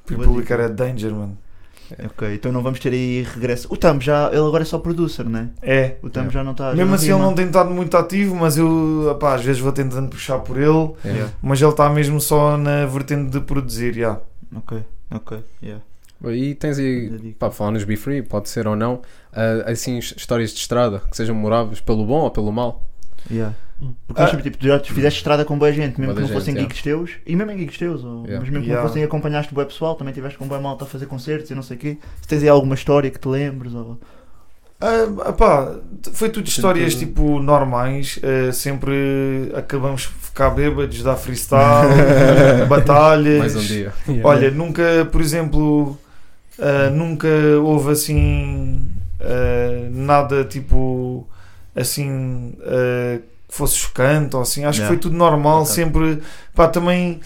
O 0.02 0.06
Perigo 0.06 0.24
Público 0.26 0.52
era 0.52 0.68
danger, 0.68 1.12
mano. 1.12 1.36
Ok, 2.06 2.34
então 2.34 2.50
não 2.50 2.62
vamos 2.62 2.80
ter 2.80 2.90
aí 2.92 3.22
regresso. 3.34 3.68
O 3.70 3.76
Tam 3.76 4.00
já, 4.00 4.28
ele 4.28 4.38
agora 4.38 4.62
é 4.62 4.64
só 4.64 4.78
producer, 4.78 5.26
né? 5.26 5.50
É. 5.60 5.96
O 6.02 6.08
Tam 6.08 6.22
Yeah. 6.22 6.30
já 6.38 6.42
não 6.44 6.52
está. 6.52 6.74
Mesmo 6.74 6.94
assim, 6.94 7.10
ele 7.10 7.18
não 7.20 7.34
tem 7.34 7.46
estado 7.46 7.70
muito 7.70 7.94
ativo, 7.96 8.34
mas 8.34 8.56
eu 8.56 9.10
opá, 9.10 9.34
às 9.34 9.44
vezes 9.44 9.60
vou 9.60 9.72
tentando 9.72 10.08
puxar 10.08 10.38
por 10.38 10.56
ele. 10.56 10.90
Yeah. 11.04 11.30
Mas 11.42 11.60
ele 11.60 11.70
está 11.70 11.90
mesmo 11.90 12.18
só 12.18 12.56
na 12.56 12.86
vertente 12.86 13.30
de 13.30 13.40
produzir. 13.40 13.92
já. 13.94 14.18
Ok, 14.54 14.82
ok, 15.10 15.38
yeah. 15.62 15.82
E 16.24 16.54
tens 16.54 16.78
aí, 16.78 17.34
pá, 17.38 17.50
falar 17.50 17.72
nos 17.72 17.82
Be 17.84 17.96
Free, 17.96 18.22
pode 18.22 18.48
ser 18.48 18.66
ou 18.68 18.76
não, 18.76 19.02
ah, 19.32 19.70
assim, 19.70 19.98
his- 19.98 20.14
histórias 20.16 20.50
de 20.52 20.58
estrada 20.60 21.00
que 21.10 21.16
sejam 21.16 21.34
memoráveis 21.34 21.80
pelo 21.80 22.04
bom 22.06 22.20
ou 22.20 22.30
pelo 22.30 22.52
mal. 22.52 22.86
Yeah. 23.30 23.54
Hum. 23.80 23.94
Porque 24.06 24.22
Ah. 24.22 24.36
tipo, 24.40 24.56
tu 24.58 24.66
já 24.66 24.78
te 24.78 24.92
fizeste 24.92 25.18
estrada 25.18 25.44
com 25.44 25.58
boa 25.58 25.72
gente, 25.72 25.98
mesmo 26.00 26.06
Boa 26.06 26.14
que 26.14 26.20
não 26.20 26.28
gente, 26.28 26.34
fossem 26.36 26.54
yeah. 26.54 26.68
gigs 26.68 26.82
teus, 26.82 27.10
e 27.26 27.34
mesmo 27.34 27.50
em 27.52 27.58
gigs 27.58 27.76
teus, 27.78 28.04
ou, 28.04 28.22
Yeah. 28.24 28.38
mas 28.40 28.48
mesmo 28.48 28.60
que 28.62 28.68
Yeah. 28.68 28.82
não 28.82 28.88
fossem 28.88 29.02
acompanhaste 29.02 29.52
boa 29.52 29.66
pessoal, 29.66 29.96
também 29.96 30.14
tiveste 30.14 30.38
com 30.38 30.46
boa 30.46 30.60
malta 30.60 30.84
a 30.84 30.86
fazer 30.86 31.06
concertos 31.06 31.50
e 31.50 31.54
não 31.56 31.62
sei 31.62 31.76
o 31.76 31.80
quê. 31.80 31.98
Se 32.20 32.28
tens 32.28 32.42
aí 32.44 32.48
alguma 32.48 32.74
história 32.76 33.10
que 33.10 33.18
te 33.18 33.26
lembres, 33.28 33.74
ou 33.74 33.98
Ah, 34.84 35.32
pá, 35.32 35.76
foi 36.12 36.28
tudo 36.28 36.48
histórias 36.48 36.94
Tudo- 36.94 37.06
tipo 37.06 37.38
normais. 37.38 38.18
ah, 38.22 38.52
sempre 38.52 39.52
acabamos 39.54 40.02
de 40.02 40.08
ficar 40.08 40.50
bêbados, 40.50 41.02
dar 41.02 41.14
freestyle, 41.16 42.66
batalhas. 42.68 43.38
Mais 43.38 43.56
um 43.56 43.60
dia. 43.60 43.92
Yeah. 44.08 44.28
Olha, 44.28 44.50
nunca, 44.50 44.82
por 45.12 45.20
exemplo, 45.20 45.96
ah, 46.58 46.90
nunca 46.90 47.28
houve 47.62 47.92
assim 47.92 48.80
ah, 49.20 49.88
nada 49.90 50.44
tipo 50.44 51.26
assim 51.76 52.54
que 52.58 53.22
fosse 53.54 53.76
chocante 53.76 54.34
ou 54.34 54.42
assim. 54.42 54.64
Acho 54.64 54.80
Yeah. 54.80 54.82
que 54.82 54.86
foi 54.88 54.96
tudo 55.10 55.16
normal, 55.16 55.62
Ok. 55.62 55.66
sempre. 55.74 56.20
Pá, 56.54 56.66
também. 56.68 57.20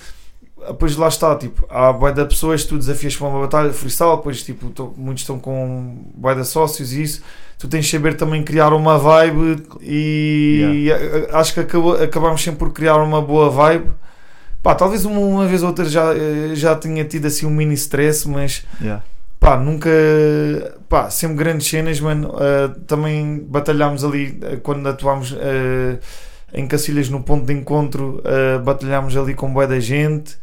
Depois 0.68 0.96
lá 0.96 1.06
está, 1.06 1.36
tipo, 1.36 1.64
há 1.70 1.92
boia 1.92 2.12
de 2.12 2.24
pessoas, 2.24 2.64
tu 2.64 2.76
desafias 2.76 3.14
para 3.16 3.28
uma 3.28 3.38
batalha 3.40 3.72
freestyle, 3.72 4.16
depois 4.16 4.42
tipo, 4.42 4.68
tô- 4.70 4.92
muitos 4.96 5.22
estão 5.22 5.38
com 5.38 5.96
boia 6.12 6.34
de 6.34 6.44
sócios 6.44 6.92
e 6.92 7.02
isso, 7.04 7.22
tu 7.58 7.68
tens 7.68 7.84
de 7.86 7.90
saber 7.90 8.14
também 8.16 8.42
criar 8.42 8.72
uma 8.72 8.98
vibe 8.98 9.62
e 9.82 10.90
a- 11.32 11.38
acho 11.40 11.54
que 11.54 11.60
acabou, 11.60 11.94
acabámos 12.02 12.42
sempre 12.42 12.58
por 12.58 12.72
criar 12.72 12.96
uma 12.96 13.20
boa 13.22 13.50
vibe. 13.50 13.90
Pá, 14.62 14.74
talvez 14.74 15.04
uma, 15.04 15.20
uma 15.20 15.46
vez 15.46 15.62
ou 15.62 15.68
outra 15.68 15.84
já, 15.84 16.12
eh, 16.14 16.50
já 16.54 16.74
tinha 16.74 17.04
tido 17.04 17.26
assim 17.26 17.46
um 17.46 17.50
mini 17.50 17.74
stress, 17.74 18.28
mas 18.28 18.64
Yeah. 18.80 19.02
pá, 19.38 19.56
nunca, 19.56 19.88
pá, 20.88 21.08
sempre 21.10 21.36
grandes 21.36 21.68
cenas, 21.68 22.00
mano. 22.00 22.34
Ah, 22.36 22.74
também 22.86 23.38
batalhámos 23.48 24.04
ali 24.04 24.38
ah, 24.42 24.56
quando 24.62 24.88
atuámos 24.88 25.34
ah, 25.34 25.98
em 26.52 26.66
Cacilhas 26.66 27.08
no 27.08 27.22
ponto 27.22 27.46
de 27.46 27.52
encontro, 27.52 28.20
ah, 28.24 28.58
batalhámos 28.58 29.16
ali 29.16 29.34
com 29.34 29.52
boa 29.52 29.66
da 29.66 29.78
gente. 29.80 30.36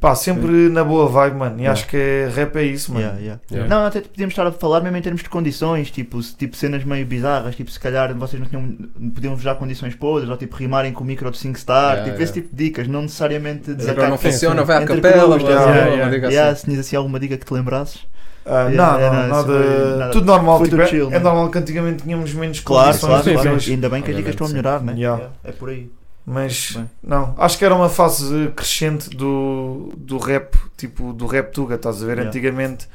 Pá, 0.00 0.14
sempre 0.14 0.68
na 0.68 0.82
boa 0.82 1.08
vibe, 1.08 1.36
mano. 1.36 1.54
E 1.56 1.60
Yeah. 1.60 1.72
acho 1.72 1.86
que 1.88 1.96
é, 1.96 2.28
rap 2.34 2.56
é 2.56 2.64
isso, 2.64 2.92
mano. 2.92 3.04
Yeah, 3.04 3.20
yeah. 3.20 3.40
Yeah. 3.50 3.74
Não, 3.74 3.86
até 3.86 4.00
podíamos 4.00 4.32
estar 4.32 4.46
a 4.46 4.50
falar 4.50 4.80
mesmo 4.80 4.96
em 4.96 5.02
termos 5.02 5.22
de 5.22 5.28
condições, 5.28 5.90
tipo, 5.90 6.20
tipo 6.20 6.56
cenas 6.56 6.82
meio 6.84 7.06
bizarras, 7.06 7.54
tipo, 7.54 7.70
se 7.70 7.78
calhar 7.78 8.12
vocês 8.14 8.40
não 8.40 8.48
tinham, 8.48 8.76
podiam 9.14 9.36
dar 9.36 9.54
condições 9.54 9.94
podres, 9.94 10.28
ou 10.28 10.36
tipo, 10.36 10.56
rimarem 10.56 10.92
com 10.92 11.04
o 11.04 11.06
micro 11.06 11.30
de 11.30 11.38
5 11.38 11.58
star, 11.58 11.78
Yeah, 11.92 11.96
tipo, 12.04 12.08
yeah. 12.16 12.24
esse 12.24 12.32
tipo 12.32 12.56
de 12.56 12.64
dicas, 12.64 12.88
não 12.88 13.02
necessariamente 13.02 13.70
Agora 13.70 13.76
desatar 13.76 14.10
não 14.10 14.18
sim, 14.18 14.30
funciona, 14.32 14.60
sim. 14.62 14.66
vai 14.66 14.76
à 14.82 14.86
capela, 14.86 15.38
mas 15.38 15.42
yeah, 15.42 16.48
assim. 16.50 16.58
se 16.60 16.64
tinhas 16.66 16.80
assim 16.80 16.96
alguma 16.96 17.20
dica 17.20 17.36
que 17.36 17.44
te 17.46 17.54
lembrasses. 17.54 18.06
Yeah, 18.46 18.70
não, 18.70 18.92
não, 18.98 19.12
não, 19.12 19.28
nada, 19.28 19.96
nada. 19.98 20.10
Tudo 20.12 20.26
normal. 20.26 20.58
Foi 20.58 20.66
tipo, 20.68 20.76
tudo 20.78 20.86
é- 20.86 20.90
chill, 20.90 21.06
é, 21.08 21.10
né? 21.10 21.18
normal 21.18 21.50
que 21.50 21.58
antigamente 21.58 22.02
tínhamos 22.02 22.32
menos 22.32 22.60
Claro, 22.60 22.86
condições 22.86 23.08
claro, 23.10 23.24
sim, 23.24 23.34
claro. 23.34 23.52
hoje. 23.56 23.70
E 23.70 23.74
ainda 23.74 23.88
bem 23.90 24.02
que 24.02 24.10
as 24.10 24.16
dicas 24.16 24.30
estão 24.32 24.46
a 24.46 24.50
melhorar, 24.50 24.80
né? 24.82 24.94
Yeah. 24.96 25.18
Yeah, 25.18 25.34
É 25.44 25.52
por 25.52 25.68
aí. 25.68 25.90
Mas 26.30 26.72
Bem. 26.72 26.90
não, 27.02 27.34
acho 27.38 27.56
que 27.56 27.64
era 27.64 27.74
uma 27.74 27.88
fase 27.88 28.52
crescente 28.54 29.08
do, 29.08 29.92
do 29.96 30.18
rap, 30.18 30.54
tipo 30.76 31.12
do 31.14 31.26
rap 31.26 31.52
Tuga, 31.52 31.76
estás 31.76 32.02
a 32.02 32.06
ver? 32.06 32.12
Yeah. 32.18 32.28
Antigamente 32.28 32.86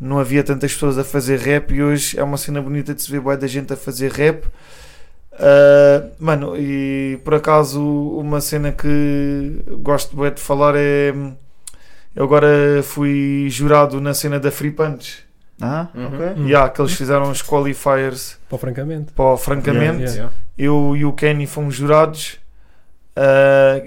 não 0.00 0.18
havia 0.18 0.42
tantas 0.42 0.72
pessoas 0.72 0.98
a 0.98 1.04
fazer 1.04 1.38
rap 1.38 1.72
e 1.72 1.80
hoje 1.80 2.18
é 2.18 2.24
uma 2.24 2.36
cena 2.36 2.60
bonita 2.60 2.92
de 2.92 3.00
se 3.00 3.08
ver 3.10 3.20
bué 3.20 3.36
da 3.36 3.46
gente 3.46 3.72
a 3.72 3.76
fazer 3.76 4.10
rap. 4.10 4.44
Ah, 5.38 6.04
mano, 6.18 6.56
e 6.56 7.18
por 7.24 7.34
acaso 7.34 7.80
uma 7.80 8.40
cena 8.40 8.72
que 8.72 9.62
gosto 9.80 10.14
bué 10.16 10.30
de 10.30 10.40
falar 10.40 10.74
é 10.76 11.14
eu 12.14 12.24
agora 12.24 12.82
fui 12.82 13.46
jurado 13.48 14.00
na 14.00 14.12
cena 14.12 14.38
da 14.40 14.50
Free 14.50 14.70
Punch. 14.72 15.24
Ah, 15.60 15.86
Uhum. 15.94 16.06
ok. 16.06 16.18
Hum. 16.36 16.48
E 16.48 16.54
há 16.54 16.68
que 16.68 16.80
eles 16.80 16.92
fizeram 16.94 17.30
os 17.30 17.40
qualifiers 17.40 18.36
Pô, 18.48 18.58
francamente. 18.58 19.12
para 19.12 19.24
o 19.24 19.36
francamente. 19.36 20.00
Yeah, 20.02 20.12
Yeah. 20.14 20.32
Eu 20.58 20.96
e 20.96 21.04
o 21.04 21.12
Kenny 21.12 21.46
fomos 21.46 21.74
jurados. 21.76 22.38
Ah, 23.16 23.82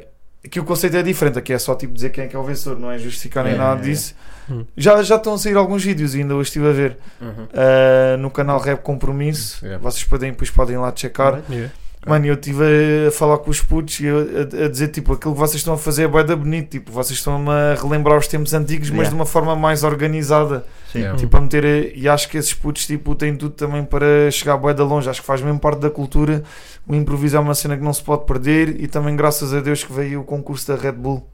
aqui 0.46 0.60
o 0.60 0.64
conceito 0.64 0.96
é 0.98 1.04
diferente, 1.04 1.40
aqui 1.40 1.54
é 1.54 1.58
só 1.60 1.76
tipo 1.76 1.94
dizer 1.94 2.10
quem 2.12 2.26
é 2.26 2.28
que 2.28 2.36
é 2.36 2.40
o 2.40 2.44
vencedor, 2.44 2.80
não 2.80 2.92
é 2.92 2.98
justificar 3.00 3.44
nem 3.44 3.54
É, 3.54 3.58
nada 3.58 3.80
é, 3.82 3.84
disso. 3.84 4.14
Hum. 4.50 4.64
Já, 4.78 5.02
já 5.02 5.16
estão 5.16 5.34
a 5.34 5.38
sair 5.40 5.56
alguns 5.58 5.84
vídeos, 5.84 6.14
ainda 6.14 6.36
hoje 6.36 6.50
estive 6.50 6.68
a 6.68 6.72
ver 6.72 6.98
Uhum. 7.20 7.48
ah, 7.54 8.18
no 8.18 8.30
canal 8.30 8.60
Rap 8.60 8.82
Compromisso. 8.84 9.66
Yeah. 9.66 9.82
Vocês 9.84 10.04
podem, 10.04 10.32
depois 10.32 10.50
podem 10.52 10.76
ir 10.76 10.80
lá 10.80 10.94
checar. 10.96 11.42
Yeah. 11.50 11.72
Mano, 12.06 12.28
eu 12.28 12.36
estive 12.36 12.64
a 13.08 13.12
falar 13.12 13.40
com 13.40 13.50
os 13.50 13.60
putos 13.62 14.00
e 14.00 14.08
a, 14.08 14.12
a- 14.14 14.66
a 14.66 14.70
dizer 14.70 14.90
tipo 14.90 15.14
aquilo 15.14 15.34
que 15.34 15.40
vocês 15.40 15.56
estão 15.60 15.74
a 15.74 15.78
fazer 15.78 16.04
é 16.04 16.08
bué 16.08 16.24
da 16.24 16.36
bonito, 16.36 16.70
tipo, 16.70 16.92
vocês 16.92 17.18
estão 17.18 17.50
a 17.50 17.74
relembrar 17.74 18.16
os 18.20 18.28
tempos 18.28 18.54
antigos, 18.54 18.90
mas 18.92 18.98
Yeah. 19.00 19.10
de 19.10 19.16
uma 19.16 19.26
forma 19.26 19.56
mais 19.56 19.84
organizada. 19.84 20.64
Sim. 20.96 21.02
Yeah. 21.02 21.20
Tipo, 21.20 21.38
a 21.38 21.42
meter. 21.42 21.98
E 21.98 22.08
acho 22.08 22.30
que 22.30 22.38
esses 22.38 22.54
putos 22.54 22.88
tipo, 22.88 23.14
têm 23.16 23.36
tudo 23.36 23.54
também 23.54 23.84
para 23.84 24.32
chegar 24.32 24.58
bué 24.58 24.74
de 24.74 24.82
longe. 24.82 25.10
Acho 25.10 25.22
que 25.22 25.28
faz 25.28 25.42
mesmo 25.42 25.60
parte 25.60 25.80
da 25.80 25.90
cultura. 25.90 26.44
O 26.88 26.96
improviso 26.96 27.38
é 27.38 27.40
uma 27.40 27.54
cena 27.54 27.78
que 27.78 27.84
não 27.84 27.94
se 27.94 28.04
pode 28.04 28.26
perder. 28.26 28.82
E 28.82 28.88
também, 28.88 29.16
graças 29.16 29.54
a 29.54 29.60
Deus, 29.60 29.84
que 29.84 29.92
veio 29.92 30.22
o 30.22 30.24
concurso 30.24 30.68
da 30.68 30.76
Red 30.76 30.94
Bull. 30.94 31.28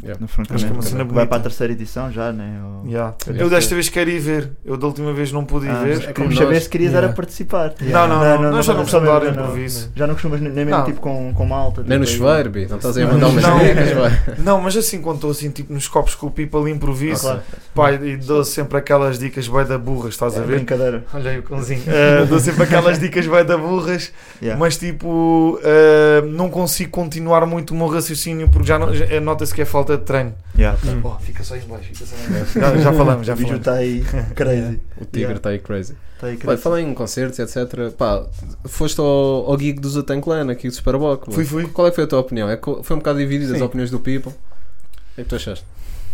Yeah. 0.00 0.20
No 0.20 0.26
Acho 0.26 0.64
que 0.64 0.70
é 0.70 0.72
uma 0.72 0.82
cena 0.82 1.04
Vai 1.04 1.26
para 1.26 1.38
a 1.38 1.40
terceira 1.40 1.72
edição 1.72 2.10
já, 2.12 2.32
né? 2.32 2.60
Ou- 2.64 2.86
Yeah. 2.88 3.14
Eu 3.36 3.50
desta 3.50 3.74
vez 3.74 3.88
quero 3.88 4.08
ir 4.08 4.20
ver. 4.20 4.50
Eu 4.64 4.76
da 4.76 4.86
última 4.86 5.12
vez 5.12 5.32
não 5.32 5.44
pude 5.44 5.66
ir 5.66 5.70
Ah, 5.70 5.82
ver. 5.82 6.10
É 6.10 6.12
como 6.12 6.32
saber 6.36 6.60
se 6.60 6.68
querias 6.68 6.90
Yeah. 6.92 7.08
era 7.08 7.16
participar. 7.16 7.74
Não, 7.80 8.06
não, 8.06 8.42
não, 8.42 8.50
nós 8.52 8.64
já 8.64 8.74
não 8.74 8.82
precisamos 8.84 9.08
dar 9.08 9.26
improviso. 9.28 9.90
Já 9.96 10.06
não 10.06 10.14
costumas 10.14 10.40
nem 10.40 10.52
mesmo 10.52 10.70
Não. 10.70 10.84
tipo 10.84 11.00
com, 11.00 11.32
com 11.34 11.44
malta. 11.44 11.82
Nem 11.84 11.98
no 11.98 12.04
tipo, 12.04 12.16
chuveiro. 12.18 12.52
Não 12.68 12.76
estás 12.76 12.96
a 12.96 13.00
Não, 13.00 13.12
mandar 13.12 13.26
umas 13.28 13.42
não. 13.42 13.58
dicas. 13.58 14.38
Não, 14.38 14.60
mas 14.60 14.76
assim 14.76 15.02
quando 15.02 15.16
estou 15.16 15.30
assim, 15.32 15.50
tipo 15.50 15.72
nos 15.72 15.88
copos 15.88 16.14
com 16.14 16.28
o 16.28 16.30
people 16.30 16.70
improviso, 16.70 17.22
Claro. 17.22 17.40
pá, 17.74 17.92
e 17.92 18.16
dou 18.16 18.44
sempre 18.44 18.78
aquelas 18.78 19.18
dicas 19.18 19.48
bem 19.48 19.64
da 19.64 19.76
burras, 19.78 20.14
estás 20.14 20.36
a 20.36 20.40
É 20.40 20.44
ver? 20.44 20.56
brincadeira. 20.58 21.04
Olha 21.12 21.30
aí 21.32 21.38
o 21.40 21.42
cãozinho. 21.42 21.82
Uh, 21.82 22.26
dou 22.30 22.38
sempre 22.38 22.62
aquelas 22.62 22.98
dicas 23.00 23.26
bem 23.26 23.44
da 23.44 23.56
burras. 23.58 24.12
Mas 24.58 24.76
tipo, 24.76 25.58
uh, 25.60 26.26
não 26.28 26.48
consigo 26.48 26.90
continuar 26.90 27.44
muito 27.46 27.72
o 27.72 27.76
meu 27.76 27.88
raciocínio 27.88 28.48
porque 28.48 28.68
já, 28.68 28.78
não- 28.78 28.94
já- 28.94 29.20
nota-se 29.20 29.52
que 29.54 29.62
é 29.62 29.64
falta 29.64 29.87
de 29.96 30.04
treino. 30.04 30.34
Yeah. 30.56 30.78
Hum. 30.84 31.00
Oh, 31.04 31.18
fica 31.18 31.42
só 31.42 31.56
em 31.56 31.60
baixo, 31.60 31.84
fica 31.92 32.04
só 32.06 32.16
em 32.16 32.38
baixo. 32.38 32.58
Já, 32.60 32.76
já 32.76 32.92
falamos, 32.92 33.26
já 33.26 33.34
o 33.34 33.36
falamos. 33.36 33.58
está 33.58 33.74
aí 33.74 34.04
crazy. 34.34 34.80
O 35.00 35.04
tigre 35.04 35.20
Yeah. 35.20 35.36
está 35.36 35.50
aí 35.50 35.58
crazy. 35.58 35.94
Tá 36.20 36.26
aí 36.26 36.36
crazy. 36.36 36.62
falar 36.62 36.80
em 36.80 36.92
concertos, 36.94 37.38
etc. 37.38 37.92
Pá, 37.96 38.24
foste 38.66 38.98
ao, 39.00 39.06
ao 39.50 39.58
gig 39.58 39.80
do 39.80 39.88
Zuten 39.88 40.20
Clan 40.20 40.50
aqui 40.50 40.68
do 40.68 40.74
Superboc. 40.74 41.32
Fui, 41.32 41.44
fui. 41.44 41.66
Qual 41.68 41.86
é 41.86 41.90
que 41.90 41.94
foi 41.94 42.04
a 42.04 42.08
tua 42.08 42.18
opinião? 42.20 42.48
É 42.50 42.56
que 42.56 42.64
foi 42.82 42.96
um 42.96 42.98
bocado 42.98 43.18
dividida 43.18 43.54
as 43.54 43.62
opiniões 43.62 43.90
do 43.90 44.00
people. 44.00 44.32
O 44.32 45.14
que 45.14 45.20
é 45.20 45.24
que 45.24 45.30
tu 45.30 45.36
achaste? 45.36 45.64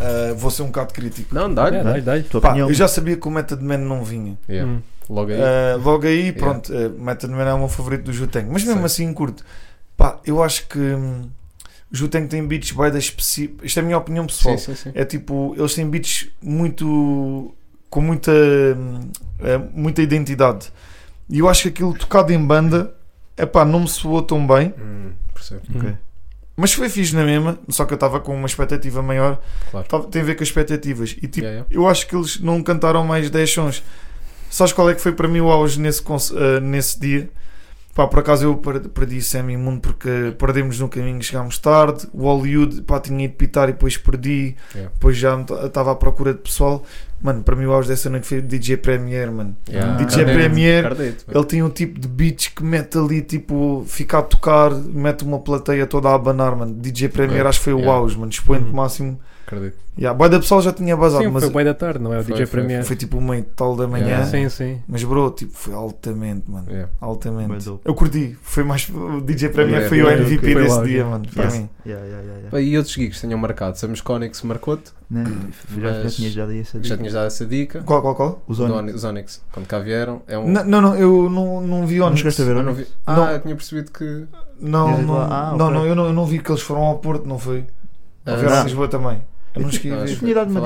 Uh, 0.01 0.35
vou 0.35 0.51
ser 0.51 0.63
um 0.63 0.67
bocado 0.67 0.93
crítico. 0.93 1.35
Não, 1.35 1.53
dá-lhe. 1.53 1.77
É. 1.77 2.23
Tua 2.23 2.41
Pá, 2.41 2.49
opinião? 2.49 2.69
eu 2.69 2.75
já 2.75 2.89
sabia 2.89 3.17
que 3.17 3.27
o 3.27 3.31
Method 3.31 3.63
Man 3.63 3.79
não 3.79 4.03
vinha. 4.05 4.37
Yeah. 4.49 4.71
Hum. 4.71 4.81
Logo 5.09 5.31
aí. 5.31 5.39
Uh, 5.39 5.79
logo 5.83 6.07
aí, 6.07 6.33
pronto, 6.33 6.73
uh, 6.73 6.91
Method 6.99 7.33
Man 7.33 7.45
é 7.49 7.55
o 7.55 7.59
meu 7.59 7.69
favorito 7.69 8.05
do 8.05 8.13
Juteng. 8.13 8.49
Mas 8.51 8.65
mesmo 8.65 8.85
assim, 8.85 9.13
curto. 9.13 9.45
Pá, 9.97 10.19
eu 10.27 10.43
acho 10.43 10.67
que 10.67 10.79
hum, 10.79 11.23
o 11.23 11.44
Juteng 11.95 12.27
tem 12.27 12.47
beats 12.47 12.73
bem 12.73 12.91
da 12.91 12.99
específica. 12.99 13.65
Isto 13.65 13.79
é 13.79 13.83
a 13.83 13.85
minha 13.85 13.99
opinião 13.99 14.27
pessoal. 14.27 14.59
sim, 14.59 14.75
sim, 14.75 14.91
sim. 14.91 14.93
É 14.95 15.05
tipo, 15.05 15.55
eles 15.57 15.75
têm 15.75 15.89
beats 15.89 16.29
muito. 16.43 17.55
com 17.91 18.01
muita. 18.01 18.33
hum, 18.33 19.11
é, 19.41 19.59
muita 19.73 20.03
identidade. 20.03 20.73
E 21.29 21.39
eu 21.39 21.49
acho 21.49 21.63
que 21.63 21.69
aquilo 21.69 21.95
tocado 21.95 22.33
em 22.33 22.45
banda, 22.45 22.95
é 23.37 23.47
pá, 23.47 23.65
não 23.65 23.81
me 23.81 23.89
soou 23.89 24.21
tão 24.23 24.47
bem. 24.47 24.75
Hum, 24.79 25.13
percebo. 25.33 25.63
Ok. 25.75 25.95
Mas 26.57 26.73
foi 26.73 26.89
fixe 26.89 27.15
na 27.17 27.25
mesma, 27.25 27.59
só 27.69 27.85
que 27.85 27.93
eu 27.93 27.97
estava 27.97 28.21
com 28.21 28.35
uma 28.37 28.47
expectativa 28.47 29.03
maior. 29.03 29.41
Claro. 29.71 29.89
Tava- 29.89 30.05
tem 30.09 30.23
a 30.23 30.25
ver 30.25 30.37
com 30.37 30.43
as 30.45 30.49
expectativas. 30.49 31.11
E 31.21 31.27
tipo, 31.27 31.39
Yeah, 31.47 31.51
yeah. 31.51 31.67
eu 31.71 31.89
acho 31.89 32.07
que 32.07 32.15
eles 32.15 32.39
não 32.41 32.63
cantaram 32.63 33.05
mais 33.05 33.29
10 33.29 33.51
sons. 33.53 33.83
Sabes 34.51 34.73
qual 34.73 34.89
é 34.89 34.95
que 34.95 35.01
foi 35.01 35.11
para 35.13 35.27
mim 35.27 35.41
o 35.41 35.51
auge 35.51 35.81
nesse, 35.81 36.03
ah, 36.37 36.61
nesse 36.61 37.01
dia? 37.01 37.29
Pá, 37.95 38.09
por 38.09 38.19
acaso 38.19 38.45
eu 38.45 38.57
per- 38.57 38.81
perdi 38.89 39.23
semi-imundo 39.23 39.81
porque 39.81 40.35
perdemos 40.37 40.81
no 40.81 40.89
caminho, 40.89 41.23
chegámos 41.23 41.59
tarde. 41.59 42.09
O 42.13 42.23
Hollywood, 42.25 42.83
pá, 42.83 42.99
tinha 42.99 43.25
ido 43.25 43.35
pitar 43.35 43.69
e 43.69 43.73
depois 43.73 43.97
perdi. 43.97 44.57
Yeah. 44.75 44.93
Depois 44.95 45.17
já 45.17 45.41
estava 45.65 45.93
à 45.93 45.95
procura 45.95 46.33
de 46.35 46.41
pessoal. 46.41 46.83
Mano, 47.23 47.43
para 47.45 47.55
mim 47.55 47.67
o 47.67 47.73
auge 47.73 47.89
dessa 47.89 48.11
noite 48.11 48.27
foi 48.27 48.43
DJ 48.43 48.79
Premier, 48.79 49.31
mano. 49.31 49.57
Yeah. 49.69 49.95
DJ 49.97 50.23
Acredito, 50.23 50.35
Premier. 50.37 50.85
Ele 51.33 51.45
tem 51.45 51.63
um 51.63 51.71
tipo 51.71 52.01
de 52.01 52.09
beats 52.09 52.49
que 52.49 52.65
mete 52.65 52.99
ali, 52.99 53.23
tipo, 53.23 53.85
fica 53.87 54.19
a 54.19 54.23
tocar, 54.23 54.73
mete 54.73 55.23
uma 55.23 55.39
plateia 55.39 55.87
toda 55.87 56.09
a 56.09 56.15
abanar, 56.15 56.57
mano. 56.57 56.75
DJ 56.75 57.09
Premier 57.09 57.41
Ok. 57.43 57.49
acho 57.49 57.59
que 57.61 57.65
foi 57.65 57.75
o 57.75 57.79
Yeah. 57.79 57.97
auge, 57.97 58.19
mano. 58.19 58.31
Expoente 58.31 58.65
Uhum. 58.65 58.73
máximo. 58.75 59.21
Acredito. 59.47 59.77
Yeah, 59.97 60.11
a 60.11 60.15
boia 60.15 60.31
da 60.31 60.41
pessoal 60.41 60.61
já 60.63 60.73
tinha 60.73 60.97
basado, 60.97 61.23
Sim, 61.23 61.31
mas 61.31 61.45
foi 61.45 61.53
bem 61.53 61.65
da 61.65 61.75
tarde, 61.75 62.01
não 62.03 62.13
é? 62.13 62.19
O 62.19 62.25
Foi, 62.25 62.33
DJ 62.33 62.47
foi, 62.47 62.61
Premier. 62.61 62.85
foi 62.85 62.97
tipo 62.97 63.35
e 63.35 63.43
tal 63.43 63.77
da 63.77 63.87
manhã. 63.87 64.07
Yeah. 64.07 64.27
Sim, 64.27 64.49
sim. 64.49 64.83
Mas 64.89 65.05
bro, 65.05 65.31
tipo, 65.31 65.53
foi 65.53 65.73
altamente, 65.75 66.51
mano. 66.51 66.67
Yeah. 66.69 66.91
Altamente. 67.01 67.69
Eu 67.85 67.95
curti. 67.95 68.37
Foi 68.43 68.65
mais. 68.65 68.89
O 68.89 69.21
DJ 69.21 69.51
Premier 69.51 69.83
Yeah, 69.83 69.89
foi 69.89 70.03
o 70.03 70.11
MVP 70.11 70.53
foi 70.53 70.63
desse 70.63 70.75
logo, 70.75 70.85
dia, 70.87 70.93
yeah. 70.95 71.11
mano. 71.11 71.27
Para 71.33 71.51
mim. 71.51 71.69
Yeah, 71.87 72.05
yeah, 72.05 72.23
yeah, 72.23 72.33
yeah. 72.39 72.51
Pá, 72.51 72.61
E 72.61 72.77
outros 72.77 72.95
gigs 72.95 73.21
tenham 73.21 73.39
marcado? 73.39 73.79
Sabemos 73.79 74.01
que 74.01 74.11
Onyx 74.11 74.43
marcou-te? 74.43 74.93
Já, 75.79 76.03
já 76.03 76.11
tinhas 76.11 76.35
dado 76.35 76.53
essa 76.53 76.79
já 76.79 76.83
dica. 76.83 76.97
tinhas 76.97 77.13
dado 77.13 77.27
essa 77.27 77.47
dica. 77.47 77.83
Qual, 77.83 78.03
qual, 78.03 78.15
qual? 78.17 78.43
Os 78.49 78.59
Onyx. 78.59 78.79
Ony- 78.79 78.93
Os 78.93 79.05
Onyx, 79.05 79.43
quando 79.53 79.67
cá 79.67 79.79
vieram. 79.79 80.23
É 80.27 80.37
um... 80.39 80.49
Não, 80.51 80.65
não, 80.65 80.81
não, 80.81 80.97
eu 80.97 81.31
não, 81.31 81.61
não 81.61 81.87
vi 81.87 81.99
Não 81.99 82.07
Onyx. 82.07 82.21
chegaste 82.21 82.43
a 82.43 82.45
ver 82.47 82.55
não 82.55 82.63
Onyx? 82.73 82.79
vi. 82.79 82.87
Ah, 83.07 83.17
Não. 83.17 83.31
eu 83.31 83.41
tinha 83.41 83.55
percebido 83.55 83.93
que. 83.93 84.25
Não, 84.59 85.03
não, 85.03 85.15
lá, 85.15 85.51
ah, 85.53 85.57
não, 85.57 85.71
não, 85.71 85.87
eu 85.87 85.95
não, 85.95 86.07
eu 86.07 86.13
não 86.13 86.25
vi 86.27 86.39
que 86.41 86.51
eles 86.51 86.63
foram 86.63 86.83
ao 86.83 86.99
Porto, 86.99 87.27
não 87.27 87.39
foi? 87.39 87.65
Ah, 88.27 88.33
Ou 88.33 88.39
vieram 88.39 88.55
a 88.55 88.57
não. 88.59 88.65
Lisboa 88.65 88.89
também. 88.89 89.21
Eu 89.55 89.63
não 89.63 89.69
dica. 89.69 90.03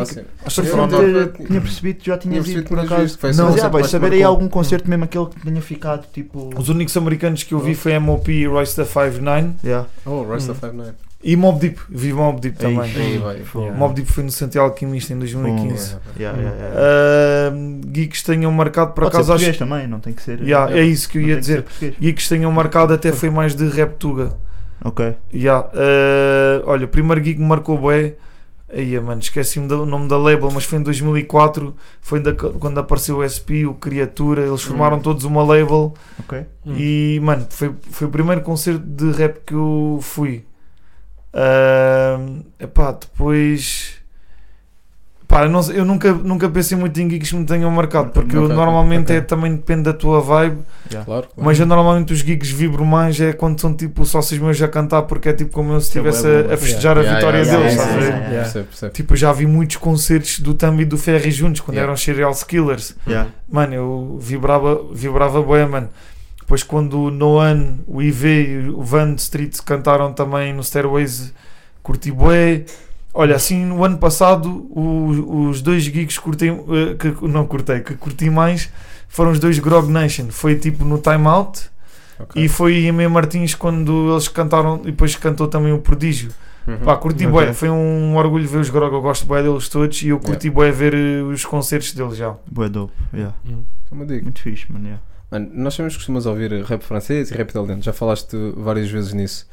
assim. 0.02 0.20
Eu 0.66 0.76
não 0.76 0.88
Tinha, 0.88 1.60
percebido 1.60 1.98
que 2.00 2.06
já 2.06 2.16
Tinha 2.18 2.38
ido 2.38 2.62
que 2.62 2.62
por 2.62 2.78
acaso. 2.78 3.02
visto. 3.02 3.22
Não, 3.22 3.30
Mas 3.30 3.36
concerto 3.36 3.60
já, 3.60 3.68
vai 3.68 3.84
saber 3.84 4.12
aí 4.12 4.22
algum 4.22 4.48
concerto 4.48 4.88
mesmo 4.88 5.04
aquele 5.04 5.26
que 5.26 5.40
tenha 5.40 5.60
ficado 5.60 6.06
tipo. 6.12 6.50
Os 6.56 6.68
únicos 6.68 6.96
americanos 6.96 7.42
que 7.42 7.52
eu 7.52 7.58
vi 7.58 7.74
foi 7.74 7.98
MOP 7.98 8.28
e 8.32 8.46
Royce 8.46 8.76
da 8.76 8.84
59. 8.84 9.50
Yeah. 9.62 9.86
Oh, 10.06 10.22
Royce 10.22 10.46
da 10.46 10.52
Hum. 10.54 10.56
59. 10.56 10.92
E 11.20 11.34
Mob 11.34 11.58
Deep, 11.58 11.80
vi 11.90 12.12
Mob 12.12 12.40
Deep 12.40 12.56
também. 12.58 12.78
Aí 12.94 13.18
vai. 13.18 13.40
Fogo. 13.40 13.72
Mob 13.72 13.92
Deep 13.92 14.08
foi 14.08 14.22
no 14.22 14.30
Santiago 14.30 14.68
Alquimista 14.68 15.12
em 15.12 15.18
2015. 15.18 15.96
Yeah, 16.16 16.38
yeah, 16.38 16.56
yeah. 16.56 17.56
Uh, 17.56 17.80
geeks 17.88 18.22
tenham 18.22 18.52
marcado 18.52 18.92
por 18.92 19.02
Pode 19.10 19.16
ser 19.26 19.32
acho 19.50 19.58
também, 19.58 19.88
não 19.88 19.98
tem 19.98 20.12
que 20.12 20.22
ser. 20.22 20.40
Yeah, 20.40 20.72
é 20.72 20.84
isso 20.84 21.08
que 21.08 21.18
eu 21.18 21.22
ia 21.22 21.40
dizer. 21.40 21.64
Geeks 22.00 22.28
tenham 22.28 22.52
marcado 22.52 22.94
até 22.94 23.10
foi 23.10 23.30
mais 23.30 23.54
de 23.56 23.68
Reptuga. 23.68 24.32
Ok. 24.84 25.16
Yeah. 25.34 25.66
Uh, 25.74 26.62
olha, 26.66 26.84
o 26.84 26.88
primeiro 26.88 27.20
geek 27.20 27.40
me 27.40 27.46
marcou 27.46 27.76
bué. 27.76 28.14
Aí, 28.70 29.00
mano, 29.00 29.20
esqueci-me 29.20 29.66
do 29.66 29.86
nome 29.86 30.08
da 30.08 30.18
label, 30.18 30.50
mas 30.52 30.64
foi 30.64 30.78
em 30.78 30.82
2004. 30.82 31.74
Foi 32.02 32.20
da- 32.20 32.34
quando 32.34 32.78
apareceu 32.78 33.16
o 33.18 33.22
SP, 33.24 33.64
o 33.66 33.72
Criatura. 33.74 34.42
Eles 34.46 34.62
formaram 34.62 34.98
Hum. 34.98 35.00
todos 35.00 35.24
uma 35.24 35.42
label. 35.42 35.94
Ok. 36.20 36.44
Hum. 36.66 36.74
E, 36.76 37.18
mano, 37.22 37.46
foi, 37.48 37.74
foi 37.90 38.06
o 38.06 38.10
primeiro 38.10 38.42
concerto 38.42 38.80
de 38.84 39.10
rap 39.12 39.40
que 39.46 39.54
eu 39.54 39.98
fui. 40.02 40.44
Uh, 41.34 42.44
epá, 42.58 42.92
depois. 42.92 43.97
Pá, 45.28 45.42
eu, 45.44 45.50
não 45.50 45.60
eu 45.70 45.84
nunca, 45.84 46.10
nunca 46.14 46.48
pensei 46.48 46.76
muito 46.76 46.98
em 46.98 47.08
gigs 47.10 47.30
que 47.30 47.36
me 47.36 47.44
tenham 47.44 47.70
marcado, 47.70 48.08
porque 48.12 48.34
eu 48.34 48.44
Ok, 48.44 48.56
normalmente 48.56 49.02
ok. 49.12 49.16
é 49.18 49.20
também 49.20 49.54
depende 49.54 49.82
da 49.82 49.92
tua 49.92 50.22
vibe. 50.22 50.56
Yeah. 50.90 51.04
Claro. 51.04 51.26
claro. 51.26 51.28
Mas 51.36 51.60
eu 51.60 51.66
normalmente 51.66 52.14
os 52.14 52.20
gigs 52.20 52.50
vibro 52.50 52.82
mais 52.82 53.20
é 53.20 53.34
quando 53.34 53.60
são 53.60 53.74
tipo 53.74 54.06
sócios 54.06 54.40
meus 54.40 54.60
a 54.62 54.66
cantar, 54.66 55.02
porque 55.02 55.28
é 55.28 55.34
tipo 55.34 55.50
como 55.50 55.74
eu 55.74 55.80
se 55.82 55.98
é 55.98 56.00
estivesse 56.00 56.26
a, 56.26 56.42
bom. 56.48 56.54
a 56.54 56.56
festejar 56.56 56.96
a 56.96 57.02
Yeah, 57.02 57.18
vitória 57.18 57.38
yeah, 57.42 57.58
deles. 57.58 57.74
yeah, 57.74 57.92
a 57.94 57.98
yeah, 58.00 58.18
yeah. 58.18 58.42
Percebo, 58.42 58.66
percebo. 58.68 58.92
Tipo, 58.94 59.12
eu 59.12 59.16
já 59.18 59.32
vi 59.32 59.46
muitos 59.46 59.76
concertos 59.76 60.40
do 60.40 60.54
Thumb 60.54 60.80
e 60.80 60.84
do 60.86 60.96
Ferry 60.96 61.30
juntos, 61.30 61.60
quando 61.60 61.74
Yeah. 61.76 61.90
eram 61.92 61.96
Serial 61.98 62.34
Killers. 62.46 62.96
Yeah. 63.06 63.28
Mano, 63.52 63.74
eu 63.74 64.18
vibrava, 64.18 64.80
vibrava 64.94 65.42
bem, 65.42 65.68
mano. 65.68 65.90
Depois 66.40 66.62
quando 66.62 66.98
o 66.98 67.10
Noan, 67.10 67.74
o 67.86 68.00
IV 68.00 68.26
e 68.26 68.68
o 68.70 68.82
Van 68.82 69.12
Street 69.16 69.54
cantaram 69.66 70.10
também 70.14 70.54
no 70.54 70.64
Stairways, 70.64 71.34
curti 71.82 72.10
bué. 72.10 72.64
Olha, 73.14 73.34
assim 73.36 73.64
no 73.64 73.84
ano 73.84 73.98
passado 73.98 74.48
o- 74.70 75.48
os 75.48 75.60
dois 75.62 75.82
gigs 75.84 76.16
que 76.18 76.22
curti, 76.22 76.48
eh, 76.48 76.94
que 76.98 77.26
não 77.26 77.46
curtei, 77.46 77.80
que 77.80 77.94
curti 77.96 78.30
mais 78.30 78.70
foram 79.08 79.30
os 79.32 79.38
dois 79.40 79.58
Grog 79.58 79.90
Nation. 79.90 80.26
Foi 80.30 80.56
tipo 80.56 80.84
no 80.84 80.98
Time 80.98 81.26
Out 81.26 81.68
Ok. 82.20 82.42
e 82.44 82.48
foi 82.48 82.84
em 82.86 82.92
Meia 82.92 83.08
Martins 83.08 83.54
quando 83.54 84.12
eles 84.12 84.28
cantaram 84.28 84.80
e 84.82 84.86
depois 84.90 85.16
cantou 85.16 85.48
também 85.48 85.72
o 85.72 85.78
Prodígio. 85.78 86.30
Uhum. 86.66 86.76
Pá, 86.80 86.96
curti 86.96 87.24
Ok. 87.26 87.32
bué, 87.32 87.52
foi 87.54 87.70
um 87.70 88.14
orgulho 88.16 88.46
ver 88.46 88.58
os 88.58 88.68
Grog, 88.68 88.92
eu 88.92 89.00
gosto 89.00 89.24
bué 89.24 89.42
deles 89.42 89.68
todos 89.70 90.02
e 90.02 90.08
eu 90.08 90.20
curti 90.20 90.50
bué 90.50 90.70
ver 90.70 90.92
eh, 90.94 91.22
os 91.22 91.44
concertos 91.44 91.92
deles 91.94 92.16
já. 92.16 92.36
Boa 92.46 92.68
dope. 92.68 92.92
Yeah. 93.12 93.34
Como 93.88 94.02
eu 94.02 94.06
digo. 94.06 94.24
Muito 94.24 94.42
fixe, 94.42 94.70
mano. 94.70 94.84
Yeah. 94.84 95.02
Mano, 95.30 95.50
nós 95.54 95.74
sabemos 95.74 95.94
que 95.94 95.98
costumas 96.00 96.26
ouvir 96.26 96.52
rap 96.64 96.82
francês 96.82 97.30
e 97.30 97.34
rap 97.34 97.48
italiano, 97.50 97.82
já 97.82 97.92
falaste 97.92 98.36
várias 98.56 98.90
vezes 98.90 99.12
nisso. 99.14 99.46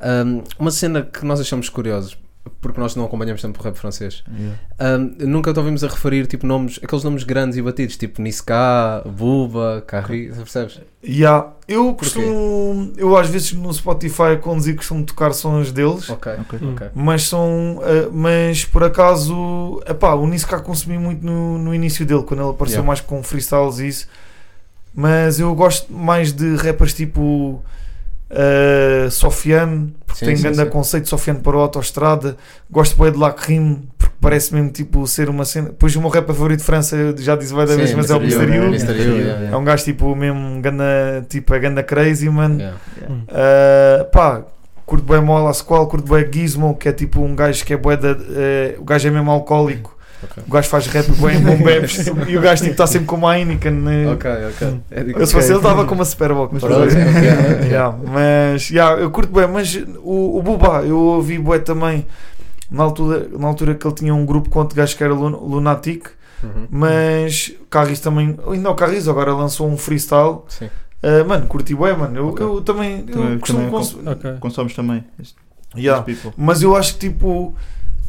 Ahm, 0.00 0.42
uma 0.58 0.70
cena 0.70 1.02
que 1.02 1.24
nós 1.26 1.40
achamos 1.40 1.68
curiosos, 1.68 2.16
porque 2.60 2.80
nós 2.80 2.94
não 2.96 3.04
acompanhamos 3.04 3.40
sempre 3.40 3.60
o 3.60 3.64
rap 3.64 3.76
francês. 3.76 4.22
Yeah. 4.36 4.58
Ahm, 4.78 5.14
nunca 5.26 5.52
te 5.52 5.58
ouvimos 5.58 5.82
a 5.84 5.88
referir 5.88 6.26
tipo 6.26 6.46
nomes, 6.46 6.78
aqueles 6.82 7.04
nomes 7.04 7.24
grandes 7.24 7.56
e 7.58 7.62
batidos, 7.62 7.96
tipo 7.96 8.20
Niska, 8.22 9.02
Buba, 9.06 9.82
Carri, 9.86 10.28
percebes? 10.32 10.80
Yeah. 11.04 11.52
Eu 11.68 11.94
Porquê? 11.94 11.98
costumo, 12.20 12.92
eu 12.96 13.16
às 13.16 13.28
vezes 13.28 13.52
no 13.52 13.72
Spotify 13.72 14.32
a 14.34 14.36
conduzir 14.36 14.76
costumo 14.76 15.04
tocar 15.04 15.32
sons 15.32 15.72
deles, 15.72 16.08
Ok, 16.10 16.32
Ok. 16.40 16.58
Hum. 16.62 16.72
ok. 16.74 16.88
mas 16.94 17.22
são, 17.28 17.80
eh, 17.84 18.08
mas 18.12 18.64
por 18.64 18.82
acaso, 18.84 19.82
epá, 19.86 20.14
o 20.14 20.26
Niska 20.26 20.60
consumi 20.60 20.98
muito 20.98 21.24
no, 21.24 21.58
no 21.58 21.74
início 21.74 22.04
dele, 22.04 22.22
quando 22.24 22.40
ele 22.40 22.50
apareceu 22.50 22.76
Yeah. 22.78 22.86
mais 22.86 23.00
com 23.00 23.22
freestyles 23.22 23.78
e 23.78 23.88
isso, 23.88 24.08
mas 24.94 25.38
eu 25.38 25.54
gosto 25.54 25.92
mais 25.92 26.32
de 26.32 26.56
rappers 26.56 26.92
tipo 26.94 27.62
eh, 28.30 29.08
Sofiane, 29.10 29.92
porque 30.06 30.20
Sim, 30.20 30.26
tem 30.26 30.36
sim, 30.36 30.42
grande 30.42 30.58
sim. 30.62 30.66
conceito, 30.70 31.08
Sofiane 31.08 31.40
para 31.40 31.56
a 31.56 31.60
autostrada, 31.60 32.36
gosto 32.70 32.96
bem 33.02 33.10
de 33.10 33.18
Lacrim, 33.18 33.88
porque 33.98 34.14
parece 34.20 34.54
mesmo 34.54 34.70
tipo 34.70 35.06
ser 35.06 35.28
uma 35.28 35.44
cena, 35.44 35.70
depois 35.70 35.94
o 35.96 36.00
meu 36.00 36.08
rapper 36.08 36.34
favorito 36.34 36.60
de 36.60 36.64
França, 36.64 36.96
eu 36.96 37.16
já 37.18 37.34
disse 37.34 37.52
vai 37.52 37.66
da 37.66 37.74
vez, 37.74 37.92
mas 37.92 38.10
é 38.10 38.14
o. 38.14 38.22
You, 38.22 38.30
yeah, 38.30 38.92
É 38.92 39.42
yeah. 39.42 39.58
um 39.58 39.64
gajo 39.64 39.84
tipo 39.84 40.14
mesmo 40.14 40.60
ganda, 40.60 41.26
tipo, 41.28 41.52
é 41.54 41.58
ganda 41.58 41.82
crazy, 41.82 42.28
mano. 42.28 42.58
Yeah. 42.58 42.76
Hum. 43.08 43.22
Uh, 43.28 44.04
pá, 44.10 44.42
curto 44.86 45.04
bem 45.04 45.20
Mola 45.20 45.52
Squall, 45.52 45.86
curto 45.88 46.12
bem 46.12 46.26
Gizmo, 46.32 46.76
que 46.76 46.88
é 46.88 46.92
tipo 46.92 47.20
um 47.20 47.34
gajo 47.34 47.64
que 47.64 47.72
é 47.74 47.76
bué 47.76 47.96
da, 47.96 48.10
eh, 48.10 48.76
o 48.78 48.84
gajo 48.84 49.06
é 49.06 49.10
mesmo 49.10 49.30
alcoólico. 49.30 49.96
Ok. 50.22 50.42
O 50.46 50.50
gajo 50.50 50.68
faz 50.68 50.86
rap 50.86 51.06
bem 51.12 51.36
em 51.38 51.40
bom 51.40 51.56
bebes 51.62 52.06
e 52.28 52.36
o 52.36 52.40
gajo 52.40 52.62
tipo 52.62 52.72
está 52.72 52.86
sempre 52.86 53.06
com 53.06 53.16
uma 53.16 53.38
Heineken. 53.38 53.72
Né? 53.72 54.12
Ok, 54.12 54.30
ok. 54.50 54.80
É 54.90 55.00
Eu 55.16 55.26
se 55.26 55.32
fosse 55.32 55.48
ele 55.50 55.56
estava 55.58 55.84
com 55.86 55.94
uma 55.94 56.04
Superboc. 56.04 56.52
Mas 56.52 56.62
estás 56.62 56.76
a 56.76 56.86
pronto, 56.86 56.94
ver? 56.94 57.08
ok, 57.38 57.54
ok. 57.56 57.68
Yeah, 57.70 57.98
mas 58.06 58.70
yeah, 58.70 59.00
eu 59.00 59.10
curto 59.10 59.32
bem, 59.32 59.46
mas 59.48 59.74
o, 60.02 60.38
o 60.38 60.42
Buba, 60.42 60.82
eu 60.84 60.98
ouvi 60.98 61.38
bué 61.38 61.58
também 61.58 62.06
na 62.70 62.82
altura, 62.84 63.28
na 63.38 63.48
altura 63.48 63.74
que 63.74 63.86
ele 63.86 63.94
tinha 63.94 64.14
um 64.14 64.24
grupo 64.26 64.48
com 64.50 64.58
outro 64.60 64.76
gajo 64.76 64.96
que 64.96 65.02
era 65.02 65.12
Lun- 65.14 65.36
Lunatic, 65.44 66.08
Uhum. 66.42 66.66
mas 66.70 67.52
Carris 67.68 68.00
também, 68.00 68.34
ainda 68.50 68.70
o 68.70 68.74
Carris 68.74 69.06
agora 69.08 69.34
lançou 69.34 69.68
um 69.68 69.76
freestyle. 69.76 70.38
Sim. 70.48 70.70
Uh, 71.02 71.26
mano, 71.28 71.46
curti 71.46 71.74
bué, 71.74 71.94
mano. 71.94 72.16
Eu, 72.16 72.28
Ok. 72.28 72.46
eu 72.46 72.60
também, 72.62 73.04
eu 73.08 73.12
Também- 73.14 73.38
costumo 73.38 73.58
também 73.58 73.70
cons- 73.70 73.96
Ok. 74.06 74.32
Consomes 74.40 74.74
também. 74.74 75.04
Este- 75.20 75.34
Yeah. 75.76 76.04
Mas 76.36 76.62
eu 76.62 76.74
acho 76.74 76.94
que 76.94 77.08
tipo 77.10 77.54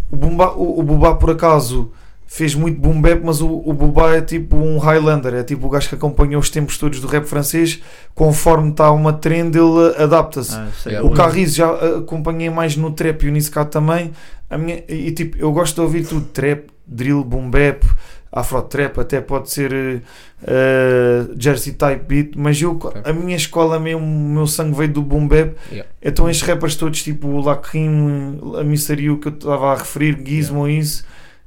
o 0.09 0.15
Bumba, 0.15 0.51
o, 0.53 0.79
o 0.79 0.83
Bubá 0.83 1.13
por 1.15 1.29
acaso 1.31 1.91
fez 2.33 2.55
muito 2.55 2.79
boom 2.79 3.01
bap, 3.01 3.21
mas 3.25 3.41
o, 3.41 3.49
o 3.49 3.73
Bubá 3.73 4.15
é 4.15 4.21
tipo 4.21 4.55
um 4.55 4.77
Highlander, 4.77 5.33
é 5.33 5.43
tipo 5.43 5.67
o 5.67 5.69
gajo 5.69 5.89
que 5.89 5.95
acompanhou 5.95 6.39
os 6.39 6.49
tempos 6.49 6.77
todos 6.77 7.01
do 7.01 7.07
rap 7.07 7.25
francês, 7.25 7.81
conforme 8.15 8.69
está 8.71 8.89
uma 8.89 9.11
trend 9.11 9.53
ele 9.53 9.93
adapta-se. 9.97 10.55
Ah. 10.55 10.69
Yeah. 10.85 11.05
O 11.05 11.11
Carriz 11.11 11.53
já 11.53 11.69
acompanhei 11.97 12.49
mais 12.49 12.77
no 12.77 12.89
trap 12.91 13.23
e 13.23 13.27
o 13.27 13.31
Nisca 13.33 13.65
também. 13.65 14.13
A 14.49 14.57
minha, 14.57 14.81
e 14.87 15.11
tipo, 15.11 15.37
eu 15.37 15.51
gosto 15.51 15.75
de 15.75 15.81
ouvir 15.81 16.07
tudo: 16.07 16.25
trap, 16.27 16.69
drill, 16.87 17.21
boom 17.21 17.49
bap, 17.49 17.83
afro 18.31 18.61
trap, 18.61 18.97
até 18.99 19.19
pode 19.19 19.51
ser 19.51 19.73
uh, 19.73 21.35
jersey 21.37 21.73
type 21.73 22.05
beat. 22.07 22.35
Mas 22.37 22.61
eu, 22.61 22.79
a 23.03 23.11
minha 23.11 23.35
escola, 23.35 23.77
mesmo, 23.77 24.05
o 24.05 24.09
meu 24.09 24.47
sangue 24.47 24.77
veio 24.77 24.93
do 24.93 25.01
boom 25.01 25.27
bap. 25.27 25.53
Yeah. 25.69 25.89
Então, 26.01 26.29
estes 26.29 26.47
rappers 26.47 26.77
todos, 26.77 27.03
tipo 27.03 27.27
o 27.27 27.41
Lacrim, 27.41 28.39
a 28.57 28.63
Missario 28.63 29.17
que 29.19 29.27
eu 29.27 29.33
estava 29.33 29.73
a 29.73 29.75
referir, 29.75 30.17
Gizmo, 30.25 30.65
isso. 30.65 31.03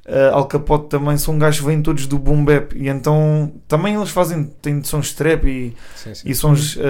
Uh, 0.07 0.35
Al 0.35 0.45
Capote 0.45 0.87
também 0.89 1.17
são 1.17 1.37
gajos 1.39 1.61
que 1.61 1.65
vêm 1.65 1.81
todos 1.81 2.05
do 2.05 2.19
boom 2.19 2.45
bap 2.45 2.73
e 2.77 2.87
então 2.89 3.51
também 3.67 3.95
eles 3.95 4.11
fazem 4.11 4.43
têm 4.61 4.83
sons 4.83 5.07
de 5.07 5.15
trap 5.15 5.45
e, 5.47 5.75
Sim, 5.95 6.13
sim. 6.13 6.29
e 6.29 6.35
sons 6.35 6.75
uh, 6.75 6.81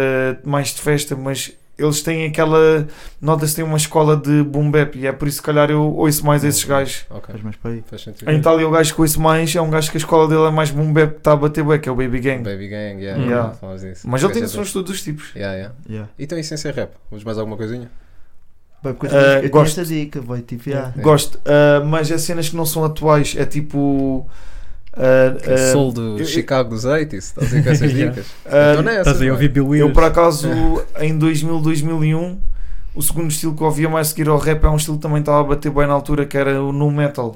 mais 0.44 0.70
de 0.74 0.82
festa, 0.82 1.16
mas 1.16 1.54
eles 1.78 2.02
têm 2.02 2.26
aquela. 2.26 2.88
Nota-se 3.22 3.56
têm 3.56 3.64
uma 3.66 3.78
escola 3.78 4.16
de 4.18 4.44
boom 4.44 4.70
bap 4.72 4.98
e 4.98 5.08
é 5.08 5.12
por 5.14 5.28
isso, 5.30 5.38
se 5.38 5.44
calhar, 5.44 5.70
eu 5.72 5.82
ouço 5.96 6.26
mais 6.26 6.44
esses 6.44 6.64
gajos. 6.64 7.06
Ok, 7.10 7.28
Faz 7.32 7.42
mais 7.44 7.56
para 7.58 7.72
aí. 7.72 7.84
faz 7.86 8.02
sentido. 8.02 8.30
Em 8.32 8.38
Itália, 8.38 8.68
o 8.68 8.72
gajo 8.72 8.94
que 8.96 9.00
ouço 9.02 9.20
mais 9.22 9.54
é 9.56 9.62
um 9.62 9.70
gajo 9.70 9.92
que 9.92 9.98
a 9.98 10.00
escola 10.00 10.28
dele 10.28 10.48
é 10.48 10.52
mais 10.52 10.70
boom 10.72 10.92
bap 10.94 11.12
que 11.14 11.18
está 11.20 11.32
a 11.34 11.36
bater 11.38 11.64
bué, 11.64 11.78
que 11.80 11.88
é 11.88 11.92
o 11.92 11.96
Baby 11.96 12.20
Gang. 12.20 12.44
Baby 12.44 12.68
Gang, 12.70 13.02
yeah. 13.02 13.22
Yeah. 13.24 13.54
Mas 14.06 14.24
ele 14.24 14.34
tem 14.34 14.48
sons 14.48 14.68
de 14.68 14.74
todos 14.74 14.92
os 14.92 15.02
tipos. 15.02 15.32
Yeah, 15.36 15.56
yeah. 15.56 15.76
Yeah. 15.90 16.10
Então, 16.20 16.38
essência 16.38 16.72
rap. 16.72 16.92
Vamos 17.10 17.24
mais 17.26 17.38
alguma 17.38 17.56
coisinha? 17.58 17.90
Bem, 18.86 18.94
porque 18.94 19.14
eu 19.16 19.20
Ah, 19.20 19.48
gosto. 19.50 19.80
esta 19.82 19.94
dica, 19.94 20.22
vai 20.22 20.42
tipo, 20.42 20.70
yeah. 20.70 20.94
É. 20.98 21.02
Gosto, 21.02 21.36
uh, 21.40 21.86
mas 21.86 22.10
é 22.12 22.18
cenas 22.18 22.50
que 22.50 22.56
não 22.56 22.66
são 22.66 22.84
atuais, 22.86 23.36
é 23.38 23.46
tipo. 23.46 24.28
uh, 24.96 25.38
Aquele 25.38 25.56
uh, 25.56 25.72
soul 25.72 25.92
do 25.92 26.20
eu- 26.20 26.26
Chicago 26.26 26.70
dos 26.70 26.86
80s, 26.86 27.14
estás 27.18 27.48
a 27.48 27.56
ver 27.56 27.64
com 27.64 27.70
essas 27.72 27.92
Yeah. 27.94 28.12
dicas? 28.16 28.28
uh, 28.28 28.80
Então 28.80 28.94
Estás 28.94 29.08
aí 29.08 29.14
a 29.14 29.20
mano. 29.20 29.32
ouvir 29.34 29.50
Bill 29.50 29.76
Eu, 29.76 29.92
por 29.92 30.04
acaso, 30.04 30.48
em 31.02 31.18
2000, 31.18 31.60
2001, 31.62 32.38
o 32.94 33.02
segundo 33.02 33.30
estilo 33.30 33.54
que 33.56 33.62
eu 33.62 33.66
ouvia 33.68 33.90
mais 33.90 34.08
seguir 34.10 34.30
ao 34.30 34.38
rap 34.38 34.64
é 34.64 34.70
um 34.70 34.76
estilo 34.78 34.98
que 34.98 35.02
também 35.04 35.20
estava 35.20 35.42
a 35.42 35.44
bater 35.44 35.72
bem 35.72 35.88
na 35.88 35.94
altura, 35.94 36.26
que 36.26 36.38
era 36.38 36.62
o 36.62 36.72
nu 36.72 36.90
metal. 36.92 37.34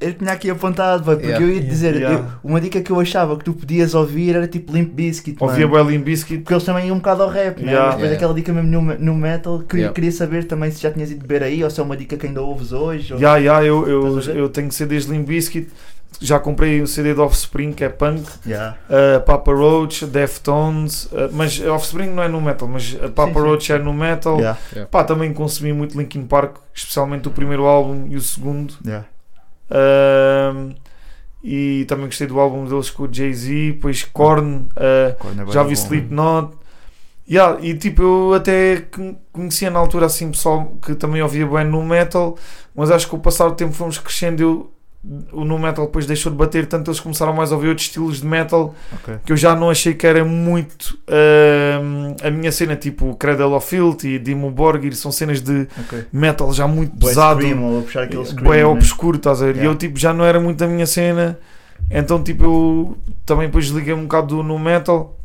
Eu, 0.00 0.14
tinha 0.14 0.32
aqui 0.32 0.48
apontado, 0.50 1.04
vai, 1.04 1.16
porque 1.16 1.28
Yeah. 1.28 1.46
eu 1.46 1.52
ia 1.54 1.60
dizer, 1.60 1.94
Yeah. 1.96 2.18
eu- 2.20 2.26
uma 2.50 2.60
dica 2.60 2.80
que 2.80 2.90
eu 2.90 2.98
achava 2.98 3.36
que 3.36 3.44
tu 3.44 3.52
podias 3.52 3.94
ouvir 3.94 4.34
era 4.34 4.48
tipo 4.48 4.72
Limp 4.72 4.92
Bizkit, 4.94 5.36
Ouvia 5.40 5.66
mano. 5.68 5.84
Berlin 5.84 6.02
Biscuit. 6.02 6.38
Porque 6.40 6.54
eles 6.54 6.64
também 6.64 6.86
iam 6.86 6.94
um 6.96 6.98
bocado 6.98 7.22
ao 7.22 7.28
rap, 7.28 7.60
né? 7.62 7.72
Yeah. 7.72 7.86
mas 7.88 7.94
depois 7.96 8.10
Yeah. 8.10 8.16
aquela 8.16 8.34
dica 8.34 8.52
mesmo 8.52 8.70
no, 8.82 8.98
no 8.98 9.14
metal, 9.14 9.58
queria, 9.60 9.82
Yeah. 9.82 9.94
queria 9.94 10.12
saber 10.12 10.44
também 10.44 10.70
se 10.70 10.80
já 10.82 10.90
tinhas 10.90 11.10
ido 11.10 11.20
beber 11.20 11.42
aí 11.42 11.62
ou 11.62 11.68
se 11.70 11.78
é 11.78 11.82
uma 11.82 11.96
dica 11.96 12.16
que 12.16 12.26
ainda 12.26 12.40
ouves 12.40 12.72
hoje. 12.72 13.12
ou- 13.12 13.18
Já, 13.20 13.40
já, 13.40 13.62
eu, 13.62 13.86
eu, 13.86 14.08
Estás 14.18 14.28
a 14.28 14.32
ver? 14.32 14.40
eu 14.40 14.48
tenho 14.48 14.72
CDs 14.72 15.04
de 15.06 15.12
Limp 15.12 15.26
Bizkit. 15.28 15.68
Já 16.20 16.40
comprei 16.40 16.80
o 16.80 16.86
CD 16.86 17.12
de 17.14 17.20
Offspring, 17.20 17.72
que 17.72 17.84
é 17.84 17.88
punk. 17.90 18.24
Yeah. 18.46 18.76
uh, 18.88 19.20
Papa 19.20 19.52
Roach, 19.52 20.06
Deftones. 20.06 21.04
uh, 21.12 21.28
mas 21.32 21.60
Offspring 21.60 22.08
não 22.08 22.22
é 22.22 22.28
no 22.28 22.40
metal, 22.40 22.66
mas 22.66 22.94
uh, 22.94 23.10
Papa 23.10 23.34
Sim, 23.34 23.34
sim. 23.40 23.40
Roach 23.46 23.72
é 23.72 23.78
no 23.78 23.92
metal. 23.92 24.38
Yeah. 24.38 24.58
Pá, 24.90 25.04
também 25.04 25.32
consumi 25.34 25.72
muito 25.72 25.96
Linkin 25.98 26.22
Park, 26.22 26.56
especialmente 26.74 27.28
o 27.28 27.30
primeiro 27.30 27.66
álbum 27.66 28.06
e 28.08 28.16
o 28.16 28.20
segundo. 28.20 28.74
Yeah. 28.84 29.06
Um, 29.70 30.74
e 31.42 31.84
também 31.86 32.06
gostei 32.06 32.26
do 32.26 32.38
álbum 32.40 32.64
deles 32.64 32.90
com 32.90 33.04
o 33.04 33.08
Jay-Z, 33.12 33.72
depois 33.72 34.02
Korn, 34.04 34.66
uh, 34.72 35.14
Corner 35.18 35.46
já 35.48 35.62
Boy 35.62 35.74
vi 35.74 35.80
é. 35.80 35.82
Slipknot. 35.84 36.56
Yeah, 37.30 37.58
e 37.62 37.74
tipo, 37.76 38.02
eu 38.02 38.34
até 38.34 38.86
con- 38.90 39.16
conhecia 39.30 39.70
na 39.70 39.78
altura 39.78 40.06
assim 40.06 40.30
pessoal 40.30 40.76
que 40.82 40.94
também 40.94 41.22
ouvia 41.22 41.46
bem 41.46 41.64
no 41.64 41.84
metal, 41.84 42.36
mas 42.74 42.90
acho 42.90 43.04
que 43.04 43.10
com 43.10 43.18
o 43.18 43.20
passar 43.20 43.48
do 43.48 43.54
tempo 43.54 43.72
fomos 43.74 43.98
crescendo. 43.98 44.42
Eu 44.42 44.72
o 45.32 45.44
no 45.44 45.58
metal 45.58 45.86
depois 45.86 46.06
deixou 46.06 46.30
de 46.32 46.36
bater, 46.36 46.66
tanto 46.66 46.90
eles 46.90 46.98
começaram 46.98 47.32
mais 47.32 47.52
a 47.52 47.54
ouvir 47.54 47.68
outros 47.68 47.86
estilos 47.86 48.20
de 48.20 48.26
metal 48.26 48.74
Ok. 48.92 49.14
que 49.24 49.32
eu 49.32 49.36
já 49.36 49.54
não 49.54 49.70
achei 49.70 49.94
que 49.94 50.04
era 50.06 50.24
muito 50.24 50.98
ahm, 51.08 52.16
a 52.22 52.30
minha 52.30 52.50
cena, 52.50 52.74
tipo 52.74 53.14
Cradle 53.14 53.52
of 53.54 53.66
Filth 53.68 54.02
e 54.04 54.18
Dimmu 54.18 54.50
Borgir, 54.50 54.94
são 54.96 55.12
cenas 55.12 55.40
de 55.40 55.68
Ok. 55.80 56.04
metal 56.12 56.52
já 56.52 56.66
muito 56.66 56.96
Bué 56.96 57.10
pesado, 57.10 57.40
scream, 57.40 57.62
ou 57.62 57.82
puxar 57.82 58.02
aquele 58.02 58.24
scream, 58.26 58.44
bué 58.44 58.56
né? 58.58 58.64
obscuro, 58.64 59.16
estás 59.18 59.40
a 59.40 59.46
ver? 59.46 59.54
E 59.54 59.58
Yeah. 59.58 59.72
eu 59.72 59.78
tipo 59.78 59.98
já 59.98 60.12
não 60.12 60.24
era 60.24 60.40
muito 60.40 60.62
a 60.64 60.66
minha 60.66 60.86
cena, 60.86 61.38
então 61.90 62.20
tipo 62.22 62.42
eu 62.44 62.98
também 63.24 63.46
depois 63.46 63.66
liguei 63.66 63.94
um 63.94 64.02
bocado 64.02 64.36
do 64.36 64.42
no 64.42 64.58
metal 64.58 65.16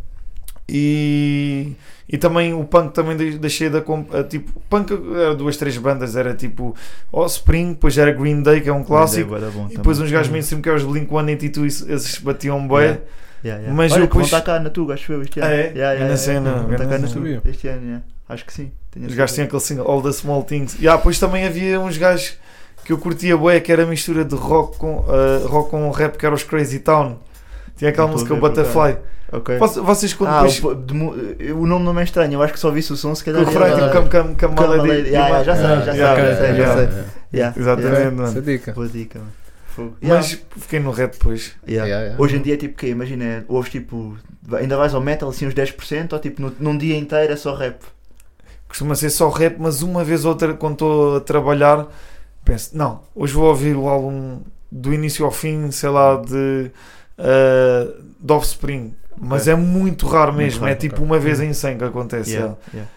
e, 0.70 1.74
e 2.08 2.18
também 2.18 2.54
o 2.54 2.64
punk 2.66 2.94
também 2.94 3.16
de- 3.16 3.38
deixei 3.38 3.70
da 3.70 3.82
comp- 3.82 4.14
eh, 4.14 4.24
tipo 4.24 4.52
punk 4.70 4.92
era 5.16 5.34
duas, 5.36 5.56
três 5.58 5.78
bandas, 5.78 6.16
era 6.16 6.34
tipo 6.34 6.76
Offspring, 7.12 7.70
depois 7.74 7.98
era 7.98 8.12
Green 8.12 8.42
Day, 8.42 8.62
que 8.62 8.70
é 8.70 8.74
um 8.74 8.84
clássico. 8.84 9.30
Bué 9.30 9.40
da 9.40 9.50
bom 9.50 9.68
E 9.70 9.78
depois 9.78 9.98
também. 9.98 10.12
uns 10.12 10.14
gajos 10.18 10.32
mainstream 10.32 10.62
que 10.62 10.70
é 10.70 10.74
os 10.74 10.84
Blink 10.84 11.08
182, 11.10 11.90
esses 11.90 12.20
batiam 12.20 12.60
bem. 12.68 12.78
Yeah. 12.80 13.02
Yeah, 13.44 13.62
yeah. 13.62 13.74
Mas 13.76 13.92
Olha, 13.92 14.02
eu 14.04 14.08
que 14.08 14.14
vão 14.14 14.24
depois- 14.24 14.26
estar 14.28 14.42
cá 14.42 14.60
na 14.60 14.70
Tuga, 14.70 14.94
acho 14.94 15.12
eu, 15.12 15.22
este 15.22 15.40
ano. 15.40 15.50
Ah, 15.50 15.54
é? 15.54 15.72
Yeah, 15.76 15.92
yeah, 15.94 16.18
cena, 16.18 16.50
yeah. 16.50 16.62
Vão 16.64 16.72
estar 16.72 16.86
cá 16.88 16.98
na 16.98 17.08
cena. 17.08 17.26
Tuga 17.38 17.50
este 17.50 17.68
ano, 17.68 17.82
yeah. 17.84 18.04
acho 18.30 18.46
que 18.46 18.54
sim. 18.54 18.72
Tenho 18.92 19.06
Os 19.08 19.14
gajos 19.16 19.34
tinham 19.36 19.46
aquele 19.48 19.62
single 19.62 19.86
All 19.92 20.02
the 20.02 20.12
Small 20.14 20.44
Things. 20.44 20.78
E 20.80 20.88
ah, 20.88 20.96
depois 20.96 21.20
também 21.20 21.46
havia 21.46 21.80
uns 21.80 21.98
gajos 21.98 22.38
que 22.86 22.94
eu 22.94 22.98
curtia 22.98 23.36
bué, 23.36 23.60
que 23.60 23.72
era 23.72 23.84
a 23.84 23.86
mistura 23.86 24.24
de 24.24 24.36
rock 24.36 24.78
com, 24.78 25.04
ah, 25.10 25.46
rock 25.48 25.72
com 25.72 25.90
rap, 25.92 26.18
que 26.18 26.26
era 26.26 26.34
os 26.34 26.44
Crazy 26.44 26.80
Town. 26.80 27.18
Tinha 27.76 27.90
aquela 27.90 28.08
música 28.08 28.34
Butterfly. 28.36 28.98
Ok. 29.36 29.58
Voc- 29.58 29.78
Vocês 29.80 30.14
quando 30.14 30.30
Ah, 30.30 30.44
depois... 30.44 30.64
o, 30.64 30.76
de 30.76 31.52
o 31.54 31.66
nome 31.66 31.86
não 31.86 32.00
é 32.00 32.04
estranho, 32.04 32.34
eu 32.34 32.42
acho 32.44 32.54
que 32.54 32.60
só 32.60 32.70
vi 32.72 32.80
o 32.82 32.84
som, 32.84 33.16
se 33.16 33.24
calhar. 33.24 33.42
o 33.42 33.46
refrão, 33.46 33.66
yeah, 33.68 33.88
tipo, 33.88 34.10
Cam 34.10 34.24
Cam 34.28 34.36
Cam 34.36 34.56
Come 34.56 34.68
Malady. 34.68 34.88
Malady. 34.88 35.10
Yeah, 35.10 35.28
yeah, 35.28 35.44
já 35.44 35.56
sei, 35.56 35.64
já 35.64 35.92
sei, 35.94 35.96
já 35.96 36.36
sei, 36.38 36.56
já 36.56 36.76
sei. 36.76 37.04
yeah. 37.34 37.60
Exatamente, 37.60 37.94
yeah. 37.96 38.12
mano. 38.16 38.30
Essa 38.30 38.38
é 38.38 38.42
dica. 38.42 38.72
Boa 38.74 38.88
dica, 38.88 39.20
mano. 39.20 39.32
Fogo. 39.68 39.96
Mas 40.02 40.32
Yeah. 40.32 40.46
fiquei 40.58 40.80
no 40.80 40.92
rap 40.92 41.14
depois. 41.14 41.54
Yeah. 41.68 41.88
Yeah, 41.88 42.04
yeah. 42.06 42.22
Hoje 42.22 42.36
em 42.38 42.42
dia 42.44 42.54
é 42.54 42.58
tipo 42.58 42.78
que 42.78 42.88
Imagina, 42.88 43.44
ouves 43.48 43.72
tipo. 43.72 44.16
Ainda 44.54 44.78
vais 44.78 44.94
ao 44.94 45.02
metal 45.02 45.30
assim 45.30 45.48
uns 45.48 45.54
10% 45.56 46.14
ou 46.14 46.20
tipo 46.20 46.54
num 46.60 46.78
dia 46.78 46.96
inteiro 46.96 47.34
é 47.34 47.36
só 47.36 47.56
rap. 47.56 47.78
Costuma 48.68 48.94
ser 48.96 49.10
só 49.10 49.30
rap, 49.30 49.56
mas 49.60 49.82
uma 49.82 50.04
vez 50.04 50.26
ou 50.26 50.32
outra, 50.32 50.54
quando 50.54 50.74
estou 50.74 51.18
a 51.18 51.22
trabalhar, 51.22 51.88
penso, 52.44 52.76
não, 52.78 53.02
hoje 53.16 53.34
vou 53.34 53.46
ouvir 53.46 53.76
o 53.76 53.88
álbum 53.88 54.42
do 54.72 54.92
início 54.94 55.24
ao 55.26 55.32
fim, 55.32 55.70
sei 55.72 55.90
lá, 55.90 56.16
de, 56.18 56.72
uh, 57.20 58.04
de 58.20 58.34
Offspring. 58.34 58.94
Mas 59.20 59.48
é 59.48 59.56
muito 59.56 60.08
raro 60.08 60.34
Muito 60.34 60.44
mesmo, 60.44 60.62
raro, 60.62 60.74
é 60.74 60.76
tipo 60.76 61.04
uma 61.04 61.20
vez 61.20 61.40
em 61.40 61.54
100 61.54 61.78
que 61.78 61.84
acontece. 61.84 62.32
Yeah, 62.32 62.56
é. 62.74 62.76
yeah. 62.76 62.92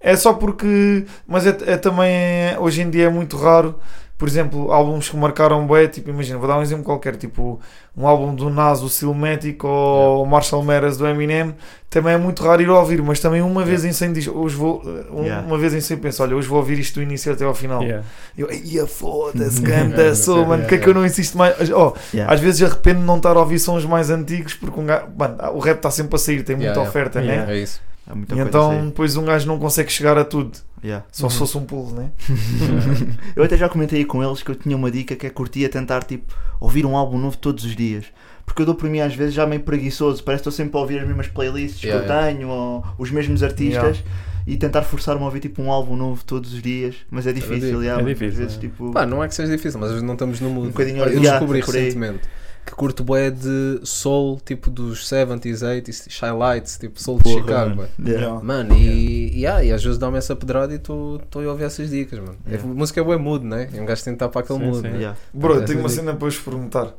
É 0.00 0.16
só 0.16 0.34
porque. 0.34 1.06
Mas 1.26 1.46
é, 1.46 1.56
é 1.66 1.76
também. 1.76 2.10
Hoje 2.58 2.82
em 2.82 2.90
dia 2.90 3.06
é 3.06 3.10
muito 3.10 3.36
raro. 3.36 3.78
Por 4.24 4.28
exemplo, 4.30 4.72
álbuns 4.72 5.10
que 5.10 5.16
marcaram 5.18 5.66
bem, 5.66 5.86
tipo, 5.86 6.08
imagina, 6.08 6.38
vou 6.38 6.48
dar 6.48 6.56
um 6.58 6.62
exemplo 6.62 6.82
qualquer, 6.82 7.14
tipo, 7.14 7.60
um 7.94 8.06
álbum 8.06 8.34
do 8.34 8.48
Nas, 8.48 8.80
o 8.80 8.88
Silmatic 8.88 9.62
ou 9.62 10.22
o 10.22 10.26
Marshall 10.26 10.62
Mathers 10.62 10.96
do 10.96 11.06
Eminem, 11.06 11.54
também 11.90 12.14
é 12.14 12.16
muito 12.16 12.42
raro 12.42 12.62
ir 12.62 12.70
ouvir, 12.70 13.02
mas 13.02 13.20
também 13.20 13.42
uma 13.42 13.62
vez 13.66 13.84
em 13.84 13.92
100 13.92 14.12
diz, 14.14 14.26
hoje 14.28 14.56
vou, 14.56 14.82
um- 15.12 15.24
Yeah. 15.24 15.46
uma 15.46 15.58
vez 15.58 15.74
em 15.74 15.80
100 15.82 15.98
penso, 15.98 16.22
olha, 16.22 16.34
hoje 16.34 16.48
vou 16.48 16.56
ouvir 16.56 16.78
isto 16.78 16.94
do 16.94 17.02
início 17.02 17.30
até 17.34 17.44
ao 17.44 17.54
final. 17.54 17.82
Yeah. 17.82 18.02
Eu, 18.38 18.50
ia 18.50 18.86
foda-se, 18.86 19.60
Yeah, 19.68 19.90
canta, 19.90 20.14
sou, 20.14 20.36
yeah, 20.36 20.48
mano, 20.48 20.62
porque 20.62 20.76
é 20.76 20.78
que 20.78 20.84
yeah. 20.84 20.98
eu 20.98 21.02
não 21.02 21.06
insisto 21.06 21.36
mais? 21.36 21.54
Oh, 21.70 21.92
Yeah. 22.14 22.32
às 22.32 22.40
vezes 22.40 22.62
arrependo 22.62 23.00
de 23.00 23.04
não 23.06 23.18
estar 23.18 23.36
a 23.36 23.40
ouvir 23.40 23.58
sons 23.58 23.84
mais 23.84 24.08
antigos, 24.08 24.54
porque 24.54 24.80
um 24.80 24.86
gajo, 24.86 25.04
mano, 25.18 25.36
o 25.52 25.58
rap 25.58 25.76
está 25.76 25.90
sempre 25.90 26.14
a 26.16 26.18
sair, 26.18 26.42
tem 26.42 26.56
muita 26.56 26.70
Yeah, 26.70 26.80
yeah. 26.80 26.88
oferta, 26.90 27.20
Yeah. 27.20 27.46
né? 27.46 27.52
É 27.58 27.60
isso. 27.62 27.78
E 28.34 28.38
então 28.40 28.86
depois 28.86 29.16
um 29.18 29.24
gajo 29.24 29.46
não 29.46 29.58
consegue 29.58 29.92
chegar 29.92 30.16
a 30.16 30.24
tudo, 30.24 30.52
Yeah. 30.84 31.06
só 31.10 31.30
se 31.30 31.38
fosse 31.38 31.56
um 31.56 31.64
pulo, 31.64 31.94
né? 31.94 32.10
Eu 33.34 33.42
até 33.42 33.56
já 33.56 33.68
comentei 33.70 34.00
aí 34.00 34.04
com 34.04 34.22
eles 34.22 34.42
que 34.42 34.50
eu 34.50 34.54
tinha 34.54 34.76
uma 34.76 34.90
dica 34.90 35.16
que 35.16 35.26
é 35.26 35.30
curtia 35.30 35.66
tentar 35.68 36.02
tipo 36.04 36.34
ouvir 36.60 36.84
um 36.84 36.94
álbum 36.94 37.16
novo 37.18 37.38
todos 37.38 37.64
os 37.64 37.74
dias. 37.74 38.04
Porque 38.44 38.60
eu 38.60 38.66
dou 38.66 38.74
por 38.74 38.90
mim 38.90 39.00
às 39.00 39.14
vezes 39.14 39.32
já 39.34 39.46
meio 39.46 39.62
preguiçoso, 39.62 40.22
parece 40.22 40.42
que 40.42 40.48
estou 40.50 40.64
sempre 40.64 40.76
a 40.76 40.80
ouvir 40.82 40.98
as 40.98 41.06
mesmas 41.06 41.26
playlists 41.26 41.82
Yeah, 41.82 42.04
que 42.04 42.10
eu 42.10 42.14
yeah. 42.14 42.32
tenho 42.36 42.48
ou 42.48 42.84
os 42.98 43.10
mesmos 43.10 43.42
artistas 43.42 44.04
e 44.46 44.58
tentar 44.58 44.82
forçar-me 44.82 45.22
a 45.22 45.24
ouvir 45.24 45.40
tipo 45.40 45.62
um 45.62 45.72
álbum 45.72 45.96
novo 45.96 46.22
todos 46.22 46.52
os 46.52 46.60
dias, 46.60 46.96
mas 47.10 47.26
é 47.26 47.32
difícil, 47.32 47.82
É 47.82 47.94
mano. 47.94 48.06
difícil, 48.06 48.28
às 48.28 48.36
vezes 48.36 48.56
é. 48.56 48.60
tipo 48.60 48.92
Pá, 48.92 49.06
não 49.06 49.24
é 49.24 49.28
que 49.28 49.34
seja 49.34 49.56
difícil, 49.56 49.80
mas 49.80 49.88
às 49.88 49.94
vezes 49.94 50.06
não 50.06 50.12
estamos 50.12 50.38
no 50.40 50.50
mood. 50.50 50.68
Um 50.68 50.70
bocadinho 50.70 51.02
eu 51.02 51.20
descobri 51.20 51.60
recentemente 51.62 52.28
que 52.66 52.72
curto 52.74 53.04
bué 53.04 53.30
de 53.30 53.80
soul, 53.84 54.40
tipo 54.44 54.70
dos 54.70 55.06
70s, 55.10 55.62
80s, 55.62 56.06
Shy 56.10 56.30
Lights, 56.30 56.78
tipo 56.78 57.00
soul 57.00 57.18
de 57.18 57.24
Porra, 57.24 57.40
Chicago, 57.40 57.76
mano. 57.76 57.88
Yeah. 58.06 58.40
Mano, 58.42 58.74
e, 58.76 59.38
e, 59.40 59.46
ah, 59.46 59.62
e 59.62 59.70
às 59.70 59.82
vezes 59.84 59.98
dá-me 59.98 60.16
essa 60.18 60.34
pedrada 60.34 60.72
e 60.72 60.76
estou 60.76 61.20
a 61.34 61.38
ouvir 61.50 61.64
essas 61.64 61.90
dicas, 61.90 62.18
mano. 62.18 62.36
Yeah. 62.46 62.64
A 62.68 62.74
música 62.74 63.00
é 63.00 63.04
bué 63.04 63.16
mood, 63.18 63.44
né? 63.44 63.68
E 63.72 63.78
um 63.80 63.84
gajo 63.84 64.02
tem 64.02 64.12
que 64.14 64.16
estar 64.16 64.28
para 64.28 64.40
aquele 64.40 64.58
Sim, 64.60 64.64
mood, 64.66 64.76
sim. 64.78 64.82
né? 64.84 64.96
Yeah. 64.96 65.18
Bro, 65.32 65.64
tenho 65.66 65.80
uma 65.80 65.88
dica. 65.88 66.00
cena 66.00 66.14
para 66.14 66.24
vos 66.26 66.38
perguntar. 66.38 66.94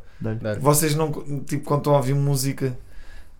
Vocês 0.61 0.95
não, 0.95 1.11
tipo, 1.45 1.63
quando 1.65 1.79
estão 1.81 1.93
a 1.93 1.97
ouvir 1.97 2.13
música, 2.15 2.77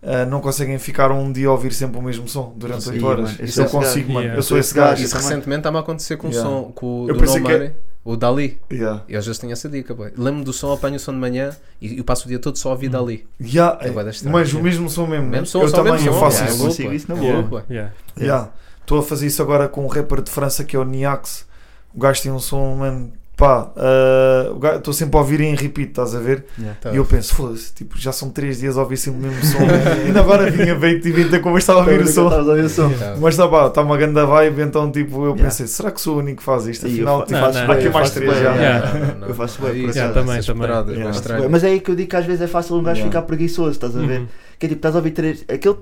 ah, 0.02 0.26
não 0.26 0.40
conseguem 0.40 0.78
ficar 0.78 1.10
um 1.12 1.30
dia 1.32 1.48
a 1.48 1.52
ouvir 1.52 1.72
sempre 1.72 1.98
o 1.98 2.02
mesmo 2.02 2.28
som 2.28 2.52
durante 2.56 2.84
Sim, 2.84 2.90
8 2.92 3.06
horas? 3.06 3.24
mano, 3.30 3.36
eu 3.38 3.44
Isso 3.46 3.60
eu 3.60 3.64
gajo. 3.64 3.76
consigo, 3.78 4.08
mano. 4.12 4.20
Yeah. 4.26 4.38
Eu 4.38 4.42
sou 4.42 4.58
esse 4.58 4.74
gajo. 4.74 5.02
Isso 5.02 5.16
recentemente 5.16 5.60
está-me 5.60 5.76
a 5.76 5.80
acontecer 5.80 6.16
com 6.16 6.26
o 6.28 6.30
Yeah. 6.30 6.50
som, 6.50 6.72
com 6.74 7.06
Eu 7.08 7.14
do 7.14 7.20
pensei 7.20 7.40
No 7.40 7.46
que- 7.48 7.72
o 8.06 8.16
Dali. 8.16 8.58
Yeah. 8.72 9.02
E 9.08 9.16
às 9.16 9.26
vezes 9.26 9.40
tenho 9.40 9.52
essa 9.52 9.68
dica, 9.68 9.92
boy. 9.92 10.12
Lembro-me 10.16 10.44
do 10.44 10.52
som, 10.52 10.72
apanho 10.72 10.94
o 10.94 10.98
som 11.00 11.12
de 11.12 11.18
manhã 11.18 11.50
e 11.80 11.98
eu 11.98 12.04
passo 12.04 12.26
o 12.26 12.28
dia 12.28 12.38
todo 12.38 12.56
só 12.56 12.68
a 12.68 12.72
ouvir 12.72 12.88
Dali. 12.88 13.26
Yeah, 13.40 13.78
É 13.80 13.90
mas 14.28 14.54
o 14.54 14.62
mesmo 14.62 14.88
som 14.88 15.08
mesmo. 15.08 15.26
Mesmo 15.26 15.40
né? 15.40 15.44
som, 15.44 15.60
eu 15.62 15.72
também 15.72 15.92
mesmo 15.94 16.10
eu 16.10 16.20
faço 16.20 16.36
Yeah, 16.36 16.52
isso. 16.54 16.62
eu 16.62 16.66
consigo 16.68 16.92
isso 16.92 17.06
na 17.08 17.16
boa. 17.16 17.32
boa. 17.32 17.42
boa. 17.42 17.64
Yeah. 17.68 17.92
Yeah. 18.16 18.50
Estou 18.80 19.00
a 19.00 19.02
fazer 19.02 19.26
isso 19.26 19.42
agora 19.42 19.68
com 19.68 19.84
um 19.84 19.88
rapper 19.88 20.22
de 20.22 20.30
França 20.30 20.62
que 20.62 20.76
é 20.76 20.78
o 20.78 20.84
Niax. 20.84 21.44
O 21.92 21.98
gajo 21.98 22.22
tem 22.22 22.30
um 22.30 22.38
som, 22.38 22.76
mano. 22.76 23.12
Pá, 23.36 23.70
ah, 23.76 24.76
estou 24.76 24.94
sempre 24.94 25.18
a 25.18 25.20
ouvir 25.20 25.42
em 25.42 25.54
repeat, 25.54 25.90
estás 25.90 26.14
a 26.14 26.18
ver? 26.18 26.46
Yeah. 26.58 26.78
Tá. 26.80 26.90
E 26.90 26.96
eu 26.96 27.04
penso, 27.04 27.34
foda-se, 27.34 27.70
tipo, 27.74 27.98
já 27.98 28.10
são 28.10 28.30
3 28.30 28.60
dias 28.60 28.78
a 28.78 28.80
ouvir 28.80 28.96
sempre 28.96 29.20
o 29.20 29.30
mesmo 29.30 29.44
som. 29.44 29.58
Ainda 30.06 30.20
agora 30.20 30.50
vinha 30.50 30.74
bem 30.74 30.94
e 30.96 31.12
vim 31.12 31.28
ter 31.28 31.40
como 31.42 31.56
eu 31.56 31.58
estava 31.58 31.80
a 31.80 31.82
ouvir 31.82 32.00
o 32.00 32.06
som. 32.08 32.24
Estavas 32.24 32.48
a 32.48 32.50
ouvir 32.52 32.64
o 32.64 32.68
som. 32.70 32.90
Tá. 32.94 33.14
Mas 33.20 33.34
está 33.34 33.46
pá, 33.46 33.66
está 33.66 33.82
uma 33.82 33.98
grande 33.98 34.24
vibe, 34.24 34.62
então 34.62 34.90
tipo, 34.90 35.16
eu 35.18 35.36
Yeah. 35.36 35.44
pensei, 35.44 35.66
será 35.66 35.90
que 35.90 36.00
sou 36.00 36.16
o 36.16 36.18
único 36.20 36.38
que 36.38 36.44
faz 36.44 36.66
isto? 36.66 36.86
Afinal, 36.86 37.26
tipo, 37.26 37.32
Não, 37.32 37.40
faço 37.40 37.58
não, 37.66 37.72
aqui 37.72 37.84
eu 37.84 37.92
mais 37.92 38.08
faço 38.08 38.20
três 38.20 38.32
bem, 38.32 38.42
já. 38.42 38.54
Yeah. 38.54 38.94
Não, 38.94 39.06
não, 39.06 39.14
não. 39.18 39.28
Eu 39.28 39.34
faço 39.34 39.60
bem, 39.60 39.70
É 39.70 39.72
por 39.74 39.80
acaso. 39.82 39.98
Yeah, 39.98 40.14
também, 40.14 41.22
também. 41.22 41.48
Mas 41.50 41.64
é 41.64 41.66
aí 41.68 41.80
que 41.80 41.90
eu 41.90 41.94
digo 41.94 42.08
que 42.08 42.16
às 42.16 42.24
vezes 42.24 42.40
é 42.40 42.46
fácil 42.46 42.76
um 42.76 42.82
gajo 42.82 43.02
ficar 43.02 43.20
preguiçoso, 43.22 43.72
estás 43.72 43.94
a 43.94 44.00
ver? 44.00 44.20
Uhum. 44.20 44.26
Que 44.58 44.64
é 44.64 44.68
tipo, 44.70 44.78
estás 44.78 44.94
a 44.94 44.98
ouvir 44.98 45.10
três. 45.10 45.44
Aquele 45.46 45.76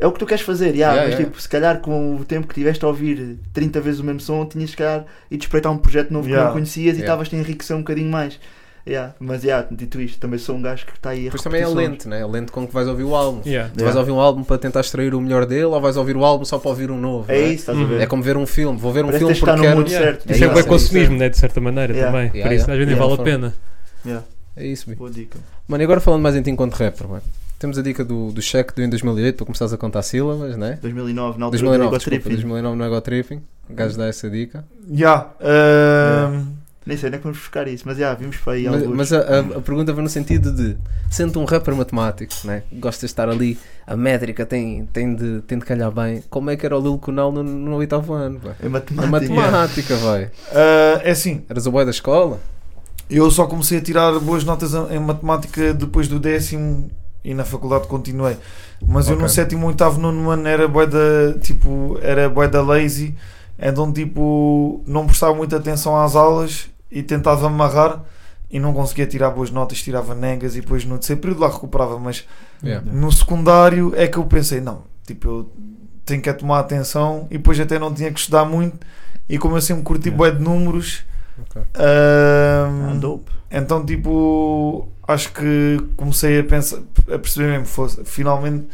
é 0.00 0.06
o 0.06 0.12
que 0.12 0.18
tu 0.18 0.26
queres 0.26 0.42
fazer, 0.42 0.74
yeah, 0.74 0.94
Yeah, 0.94 1.02
mas 1.02 1.10
yeah. 1.14 1.24
tipo, 1.24 1.40
se 1.40 1.48
calhar 1.48 1.80
com 1.80 2.16
o 2.16 2.24
tempo 2.24 2.48
que 2.48 2.54
tiveste 2.54 2.84
a 2.84 2.88
ouvir 2.88 3.38
30 3.52 3.80
vezes 3.80 4.00
o 4.00 4.04
mesmo 4.04 4.20
som, 4.20 4.44
tinhas 4.46 4.70
se 4.70 4.76
calhar 4.76 5.04
ido 5.30 5.42
espreitar 5.42 5.70
um 5.70 5.78
projeto 5.78 6.10
novo 6.10 6.24
que 6.24 6.30
Yeah. 6.32 6.46
não 6.48 6.54
conhecias 6.54 6.96
e 6.96 7.00
Yeah. 7.00 7.04
estavas 7.04 7.28
a 7.32 7.36
enriquecer 7.36 7.76
um 7.76 7.80
bocadinho 7.80 8.10
mais. 8.10 8.40
Yeah. 8.88 9.14
Mas 9.20 9.44
yeah, 9.44 9.68
dito 9.70 10.00
isto, 10.00 10.18
também 10.18 10.38
sou 10.38 10.56
um 10.56 10.62
gajo 10.62 10.86
que 10.86 10.92
está 10.92 11.10
aí 11.10 11.20
a 11.20 11.24
Depois 11.24 11.42
também 11.42 11.60
é 11.60 11.68
lento, 11.68 12.08
né? 12.08 12.22
É 12.22 12.26
lento 12.26 12.50
com 12.50 12.66
que 12.66 12.72
vais 12.72 12.88
ouvir 12.88 13.04
o 13.04 13.14
álbum. 13.14 13.42
Yeah. 13.46 13.70
Tu 13.76 13.84
vais 13.84 13.94
ouvir 13.94 14.10
um 14.10 14.18
álbum 14.18 14.42
para 14.42 14.56
tentar 14.56 14.80
extrair 14.80 15.14
o 15.14 15.20
melhor 15.20 15.44
dele 15.44 15.64
ou 15.66 15.80
vais 15.80 15.98
ouvir 15.98 16.16
o 16.16 16.24
álbum 16.24 16.46
só 16.46 16.58
para 16.58 16.70
ouvir 16.70 16.90
um 16.90 16.98
novo? 16.98 17.30
É 17.30 17.38
não 17.38 17.46
isso, 17.48 17.54
estás 17.56 17.78
a 17.78 17.84
ver? 17.84 18.00
É 18.00 18.06
como 18.06 18.22
ver 18.22 18.38
um 18.38 18.46
filme. 18.46 18.78
Vou 18.78 18.90
ver 18.90 19.04
um 19.04 19.08
Parece 19.08 19.18
filme 19.18 19.34
que 19.34 19.40
porque 19.40 19.52
estar 19.52 19.68
quero. 19.68 19.86
Yeah. 19.86 20.06
certo. 20.06 20.30
É 20.30 20.32
Isso 20.32 20.44
é 20.44 20.46
isso, 20.46 20.54
bem 20.54 20.64
é 20.64 20.66
consumismo, 20.66 21.16
né? 21.18 21.28
De 21.28 21.36
certa 21.36 21.60
maneira 21.60 21.92
Yeah. 21.92 22.10
também. 22.10 22.30
Yeah, 22.34 22.48
Por 22.48 22.56
isso, 22.56 22.70
às 22.70 22.78
vezes 22.78 22.98
vale 22.98 23.12
a 23.12 23.18
pena. 23.18 23.54
É 24.56 24.66
isso. 24.66 24.94
Boa 24.94 25.10
dica. 25.10 25.38
Mano, 25.68 25.82
e 25.82 25.84
agora 25.84 26.00
falando 26.00 26.22
mais 26.22 26.34
em 26.34 26.42
ti 26.42 26.50
enquanto 26.50 26.72
rapper, 26.74 27.06
mano. 27.06 27.22
Temos 27.60 27.78
a 27.78 27.82
dica 27.82 28.02
do, 28.02 28.32
do 28.32 28.40
cheque 28.40 28.74
do 28.74 28.82
em 28.82 28.88
2008 28.88 29.36
para 29.36 29.44
começares 29.46 29.70
a 29.72 29.76
contar 29.76 30.00
sílabas, 30.02 30.56
né? 30.56 30.78
2009, 30.80 31.38
na 31.38 31.44
altura 31.44 31.60
2009, 31.62 31.90
do 31.90 31.98
desculpa, 31.98 32.20
Tripping. 32.22 32.34
2009 32.36 32.76
no 32.76 32.84
Ego 32.84 33.00
Tripping. 33.02 33.42
O 33.68 33.74
gajo 33.74 33.98
dá 33.98 34.06
essa 34.06 34.30
dica. 34.30 34.64
Yeah, 34.90 35.30
ah, 35.40 36.42
Nem 36.86 36.96
sei 36.96 37.08
onde 37.08 37.16
é 37.16 37.18
que 37.18 37.24
vamos 37.24 37.38
buscar 37.38 37.68
isso, 37.68 37.84
mas 37.86 37.98
já, 37.98 38.14
vimos 38.14 38.38
para 38.38 38.54
aí 38.54 38.64
Mas, 38.64 38.82
alguns. 38.82 38.96
mas 38.96 39.12
a, 39.12 39.18
a- 39.18 39.58
a 39.58 39.60
pergunta 39.60 39.92
vai 39.92 40.02
no 40.02 40.08
sentido 40.08 40.50
de 40.52 40.74
sendo 41.10 41.38
um 41.38 41.44
rapper 41.44 41.76
matemático, 41.76 42.32
né? 42.44 42.62
gosta 42.72 43.00
de 43.00 43.10
estar 43.12 43.28
ali, 43.28 43.58
a 43.86 43.94
métrica 43.94 44.46
tem, 44.46 44.86
tem, 44.86 45.14
de, 45.14 45.42
tem 45.42 45.58
de 45.58 45.64
calhar 45.66 45.90
bem. 45.92 46.24
Como 46.30 46.48
é 46.48 46.56
que 46.56 46.64
era 46.64 46.76
o 46.78 46.80
Lil 46.80 46.96
Kunal 46.98 47.30
no, 47.30 47.42
no 47.42 47.76
oitavo 47.76 48.14
ano? 48.14 48.38
Vai? 48.42 48.54
É 48.62 48.68
matemática. 48.70 49.06
matemática, 49.34 49.96
vai. 49.96 50.30
ah, 50.52 51.00
é 51.04 51.10
assim, 51.10 51.44
Eras 51.48 51.66
o 51.66 51.70
boy 51.70 51.84
da 51.84 51.90
escola? 51.90 52.40
eu 53.10 53.30
só 53.30 53.44
comecei 53.46 53.76
a 53.78 53.82
tirar 53.82 54.18
boas 54.20 54.44
notas 54.44 54.72
em 54.90 54.98
matemática 54.98 55.74
depois 55.74 56.08
do 56.08 56.18
décimo 56.18 56.90
e 57.24 57.34
na 57.34 57.44
faculdade 57.44 57.86
continuei. 57.86 58.36
Mas 58.86 59.06
eu 59.08 59.14
Ok. 59.14 59.22
no 59.22 59.28
sétimo, 59.28 59.66
oitavo, 59.66 60.00
nono 60.00 60.30
ano 60.30 60.48
era 60.48 60.66
bué 60.66 60.86
da, 60.86 61.38
tipo, 61.40 61.98
era 62.02 62.28
bué 62.28 62.48
da 62.48 62.62
lazy, 62.62 63.14
então 63.58 63.92
tipo, 63.92 64.82
não 64.86 65.06
prestava 65.06 65.34
muita 65.34 65.56
atenção 65.56 65.96
às 66.00 66.16
aulas 66.16 66.68
e 66.90 67.02
tentava 67.02 67.46
amarrar 67.46 68.02
e 68.50 68.58
não 68.58 68.72
conseguia 68.72 69.06
tirar 69.06 69.30
boas 69.30 69.50
notas, 69.50 69.82
tirava 69.82 70.14
negas 70.14 70.56
e 70.56 70.60
depois 70.60 70.84
no 70.84 70.96
terceiro 70.96 71.20
período 71.20 71.40
lá 71.40 71.48
recuperava, 71.48 71.98
mas 71.98 72.26
Yeah. 72.62 72.84
no 72.92 73.10
secundário 73.10 73.92
é 73.96 74.06
que 74.06 74.18
eu 74.18 74.24
pensei, 74.24 74.60
não, 74.60 74.82
tipo, 75.06 75.26
eu 75.28 75.50
tenho 76.04 76.20
que 76.20 76.30
tomar 76.34 76.58
atenção 76.58 77.26
e 77.30 77.38
depois 77.38 77.58
até 77.58 77.78
não 77.78 77.92
tinha 77.94 78.12
que 78.12 78.18
estudar 78.20 78.44
muito 78.44 78.78
e 79.28 79.38
como 79.38 79.56
eu 79.56 79.62
sempre 79.62 79.82
curti 79.82 80.10
bué 80.10 80.30
de 80.30 80.42
números, 80.42 81.02
Ok. 81.42 81.62
ahm, 81.74 82.90
Ah, 82.90 82.94
dope. 83.00 83.30
então, 83.50 83.84
tipo, 83.84 84.88
acho 85.06 85.32
que 85.32 85.78
comecei 85.96 86.40
a 86.40 86.44
pensar, 86.44 86.78
a 87.12 87.18
perceber 87.18 87.48
mesmo, 87.52 87.66
fosse, 87.66 88.04
finalmente 88.04 88.66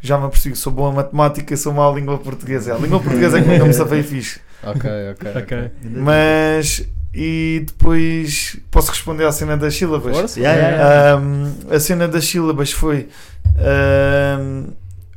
já 0.00 0.18
me 0.18 0.26
apercebi 0.26 0.52
que 0.54 0.58
sou 0.60 0.72
bom 0.72 0.86
a 0.88 0.92
matemática, 0.92 1.56
sou 1.56 1.72
má 1.72 1.88
a 1.88 1.92
língua 1.92 2.18
portuguesa. 2.18 2.74
A 2.74 2.78
língua 2.78 3.00
portuguesa 3.00 3.38
é 3.38 3.42
que 3.42 3.48
nunca 3.48 3.64
me 3.64 3.72
safei 3.72 4.02
fixe. 4.02 4.38
Ok, 4.62 4.90
ok. 5.12 5.30
Ok. 5.42 5.70
Mas 5.82 6.86
E 7.16 7.62
depois 7.66 8.56
posso 8.72 8.90
responder 8.90 9.24
à 9.24 9.30
cena 9.32 9.56
das 9.56 9.74
sílabas. 9.76 10.16
Força? 10.16 10.38
Yeah, 10.40 10.58
yeah, 10.58 10.76
yeah. 10.76 11.14
Ahm, 11.16 11.52
a 11.70 11.78
cena 11.78 12.08
das 12.08 12.24
sílabas 12.26 12.72
foi. 12.72 13.08
ahm, 13.56 14.72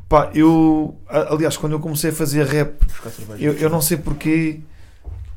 pá, 0.08 0.30
eu. 0.34 0.96
Aliás, 1.10 1.58
quando 1.58 1.74
eu 1.74 1.80
comecei 1.80 2.12
a 2.12 2.14
fazer 2.14 2.46
rap, 2.46 2.76
eu, 3.40 3.54
eu 3.54 3.70
não 3.70 3.82
sei 3.82 3.98
porquê. 3.98 4.60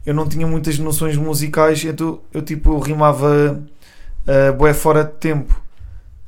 Eu 0.06 0.14
não 0.14 0.26
tinha 0.28 0.46
muitas 0.46 0.78
noções 0.78 1.16
musicais, 1.16 1.84
então 1.84 2.20
eu 2.32 2.42
tipo 2.42 2.78
rimava 2.78 3.60
uh, 4.26 4.52
bué 4.56 4.72
fora 4.72 5.04
de 5.04 5.12
tempo. 5.12 5.60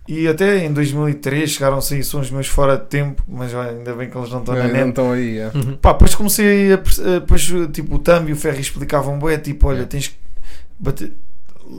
E 0.09 0.27
até 0.27 0.65
em 0.65 0.73
2003 0.73 1.49
chegaram 1.51 1.79
a 1.79 1.81
sair 1.81 2.03
sons 2.03 2.31
meus 2.31 2.49
fora 2.49 2.77
de 2.77 2.87
tempo, 2.87 3.23
mas 3.27 3.55
olha, 3.55 3.71
ainda 3.71 3.95
bem 3.95 4.11
que 4.11 4.19
eles 4.19 4.31
não 4.31 4.41
estão 4.41 4.55
na 4.55 4.65
net. 4.65 4.89
estão 4.89 5.13
aí. 5.13 5.39
é. 5.39 5.51
Uhum. 5.55 5.77
Pá, 5.77 5.93
depois 5.93 6.15
comecei 6.15 6.73
a. 6.73 6.75
eh, 6.75 7.21
Depois, 7.21 7.51
tipo, 7.73 7.95
o 7.95 7.99
Thumb 8.01 8.29
e 8.29 8.33
o 8.33 8.37
Ferry 8.37 8.61
explicavam 8.61 9.19
bué, 9.19 9.39
tipo, 9.39 9.69
olha, 9.69 9.77
Yeah. 9.77 9.91
tens 9.91 10.09
que 10.09 10.17
bater. 10.79 11.13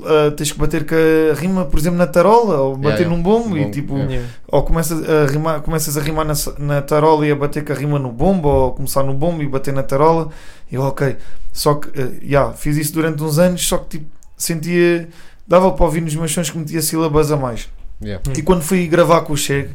Ah, 0.05 0.31
tens 0.35 0.51
que 0.51 0.57
bater 0.57 0.85
com 0.85 0.95
a 0.95 1.33
rima, 1.39 1.65
por 1.65 1.79
exemplo, 1.79 1.97
na 1.97 2.07
tarola, 2.07 2.61
ou 2.61 2.77
bater 2.77 3.01
Yeah, 3.01 3.15
num 3.15 3.21
bombo, 3.21 3.57
e 3.57 3.69
tipo, 3.69 3.97
yeah. 3.97 4.27
Ou 4.47 4.63
começas 4.63 5.07
a 5.07 5.25
rimar, 5.25 5.61
começas 5.61 5.97
a 5.97 6.01
rimar 6.01 6.25
na, 6.25 6.33
na 6.57 6.81
tarola 6.81 7.25
e 7.27 7.31
a 7.31 7.35
bater 7.35 7.63
com 7.63 7.73
a 7.73 7.75
rima 7.75 7.99
no 7.99 8.11
bombo, 8.11 8.47
ou 8.47 8.71
começar 8.73 9.03
no 9.03 9.13
bombo 9.13 9.43
e 9.43 9.47
bater 9.47 9.73
na 9.73 9.83
tarola, 9.83 10.29
e 10.71 10.75
eu, 10.75 10.81
ok. 10.81 11.17
Só 11.51 11.75
que, 11.75 11.89
eh, 11.99 12.11
yeah, 12.23 12.53
fiz 12.53 12.77
isso 12.77 12.93
durante 12.93 13.21
uns 13.21 13.37
anos, 13.37 13.65
só 13.65 13.77
que 13.77 13.99
tipo, 13.99 14.05
sentia, 14.37 15.07
dava 15.47 15.71
para 15.71 15.85
ouvir 15.85 16.01
nos 16.01 16.15
meus 16.15 16.31
sons 16.31 16.49
que 16.49 16.57
metia 16.57 16.81
sílabas 16.81 17.31
a 17.31 17.37
mais. 17.37 17.69
Yeah. 18.01 18.23
E 18.35 18.41
quando 18.41 18.61
fui 18.61 18.87
gravar 18.87 19.21
com 19.21 19.33
o 19.33 19.37
Cheg, 19.37 19.69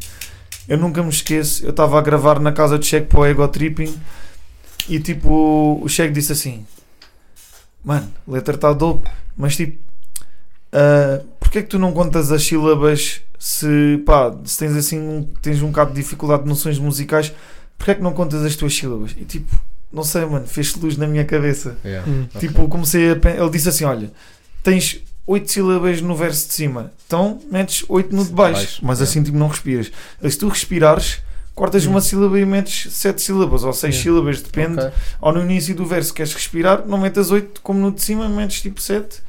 eu 0.68 0.76
nunca 0.76 1.02
me 1.02 1.08
esqueço, 1.08 1.64
eu 1.64 1.70
estava 1.70 1.98
a 1.98 2.02
gravar 2.02 2.40
na 2.40 2.52
casa 2.52 2.78
de 2.78 2.86
Cheg 2.86 3.06
para 3.06 3.20
o 3.20 3.26
Ego 3.26 3.46
Tripping 3.48 3.94
e 4.88 4.98
tipo, 4.98 5.80
o 5.82 5.88
Cheg 5.88 6.12
disse 6.12 6.32
assim: 6.32 6.66
Mano, 7.84 8.12
letra 8.26 8.54
está 8.54 8.72
dope, 8.72 9.08
mas 9.36 9.56
tipo, 9.56 9.78
ah, 10.72 11.20
porquê 11.40 11.58
é 11.58 11.62
que 11.62 11.68
tu 11.68 11.78
não 11.78 11.92
contas 11.92 12.30
as 12.32 12.42
sílabas 12.44 13.22
se, 13.38 14.02
pá, 14.04 14.34
se 14.44 14.58
tens 14.58 14.74
assim, 14.76 14.98
um, 14.98 15.22
tens 15.40 15.62
um 15.62 15.68
bocado 15.68 15.92
de 15.92 16.00
dificuldade 16.02 16.42
de 16.42 16.48
noções 16.48 16.78
musicais, 16.78 17.32
porquê 17.76 17.92
é 17.92 17.94
que 17.94 18.02
não 18.02 18.12
contas 18.12 18.42
as 18.44 18.56
tuas 18.56 18.74
sílabas? 18.74 19.12
E 19.16 19.24
tipo, 19.24 19.56
não 19.92 20.02
sei, 20.02 20.24
mano, 20.26 20.46
fez 20.46 20.74
luz 20.74 20.96
na 20.96 21.06
minha 21.06 21.24
cabeça. 21.24 21.76
Yeah. 21.84 22.10
Hum. 22.10 22.26
Tipo, 22.38 22.68
comecei 22.68 23.10
a. 23.10 23.12
Ele 23.12 23.50
disse 23.50 23.68
assim: 23.68 23.84
Olha, 23.84 24.10
tens 24.62 25.00
8 25.26 25.50
sílabas 25.50 26.00
no 26.02 26.14
verso 26.14 26.48
de 26.48 26.54
cima, 26.54 26.92
então 27.06 27.38
metes 27.50 27.84
8 27.88 28.14
no 28.14 28.24
de 28.24 28.32
baixo, 28.32 28.60
Baixo, 28.60 28.80
mas 28.82 29.00
é. 29.00 29.04
assim 29.04 29.22
tipo 29.22 29.38
não 29.38 29.48
respiras. 29.48 29.90
Se 30.22 30.38
tu 30.38 30.48
respirares, 30.48 31.20
cortas 31.54 31.86
Hum. 31.86 31.90
uma 31.90 32.00
sílaba 32.00 32.38
e 32.38 32.44
metes 32.44 32.92
7 32.92 33.20
sílabas 33.22 33.62
ou 33.64 33.72
6 33.72 33.94
Yeah. 33.94 34.02
sílabas, 34.02 34.42
depende. 34.42 34.80
Ok. 34.80 34.92
Ou 35.22 35.32
no 35.32 35.42
início 35.42 35.74
do 35.74 35.86
verso 35.86 36.12
queres 36.12 36.34
respirar, 36.34 36.84
não 36.86 36.98
metas 36.98 37.30
8 37.30 37.60
como 37.62 37.78
no 37.80 37.90
de 37.92 38.02
cima, 38.02 38.28
metes 38.28 38.60
tipo 38.60 38.80
7. 38.80 39.20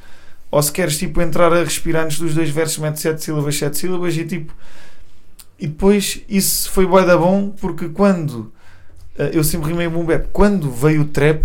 Ou 0.50 0.62
se 0.62 0.72
queres 0.72 0.98
tipo 0.98 1.20
entrar 1.20 1.52
a 1.52 1.62
respirar 1.62 2.04
antes 2.04 2.18
dos 2.18 2.34
dois 2.34 2.50
versos, 2.50 2.78
metes 2.78 3.02
7 3.02 3.22
sílabas, 3.22 3.56
7 3.56 3.76
sílabas 3.76 4.16
e 4.16 4.24
tipo. 4.24 4.52
E 5.58 5.66
depois 5.66 6.22
isso 6.28 6.70
foi 6.70 6.86
bué 6.86 7.04
da 7.04 7.16
bom 7.16 7.50
porque 7.50 7.88
quando 7.88 8.52
eh, 9.16 9.30
eu 9.34 9.44
sempre 9.44 9.70
rimei 9.70 9.88
boom 9.88 10.04
bap, 10.04 10.28
quando 10.32 10.70
veio 10.70 11.02
o 11.02 11.04
trap, 11.04 11.44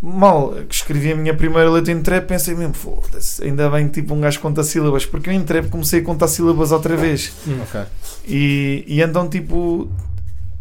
mal 0.00 0.54
que 0.68 0.74
escrevi 0.74 1.12
a 1.12 1.16
minha 1.16 1.34
primeira 1.34 1.70
letra 1.70 1.92
em 1.92 2.00
trap, 2.00 2.26
pensei 2.26 2.54
mesmo, 2.54 2.74
foda-se, 2.74 3.44
ainda 3.44 3.68
bem 3.68 3.88
que 3.88 4.00
tipo 4.00 4.14
um 4.14 4.20
gajo 4.20 4.40
conta 4.40 4.62
sílabas, 4.62 5.04
porque 5.04 5.28
eu 5.28 5.34
em 5.34 5.44
trap 5.44 5.68
comecei 5.68 6.00
a 6.00 6.04
contar 6.04 6.28
sílabas 6.28 6.72
outra 6.72 6.96
vez. 6.96 7.32
Hum. 7.46 7.60
Ok. 7.62 7.82
E, 8.26 8.84
e 8.86 9.02
então, 9.02 9.28
tipo, 9.28 9.90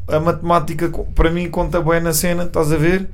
a 0.08 0.20
matemática 0.20 0.90
para 1.16 1.30
mim 1.30 1.50
conta 1.50 1.82
bem 1.82 2.02
na 2.02 2.14
cena, 2.14 2.44
estás 2.44 2.72
a 2.72 2.78
ver? 2.78 3.10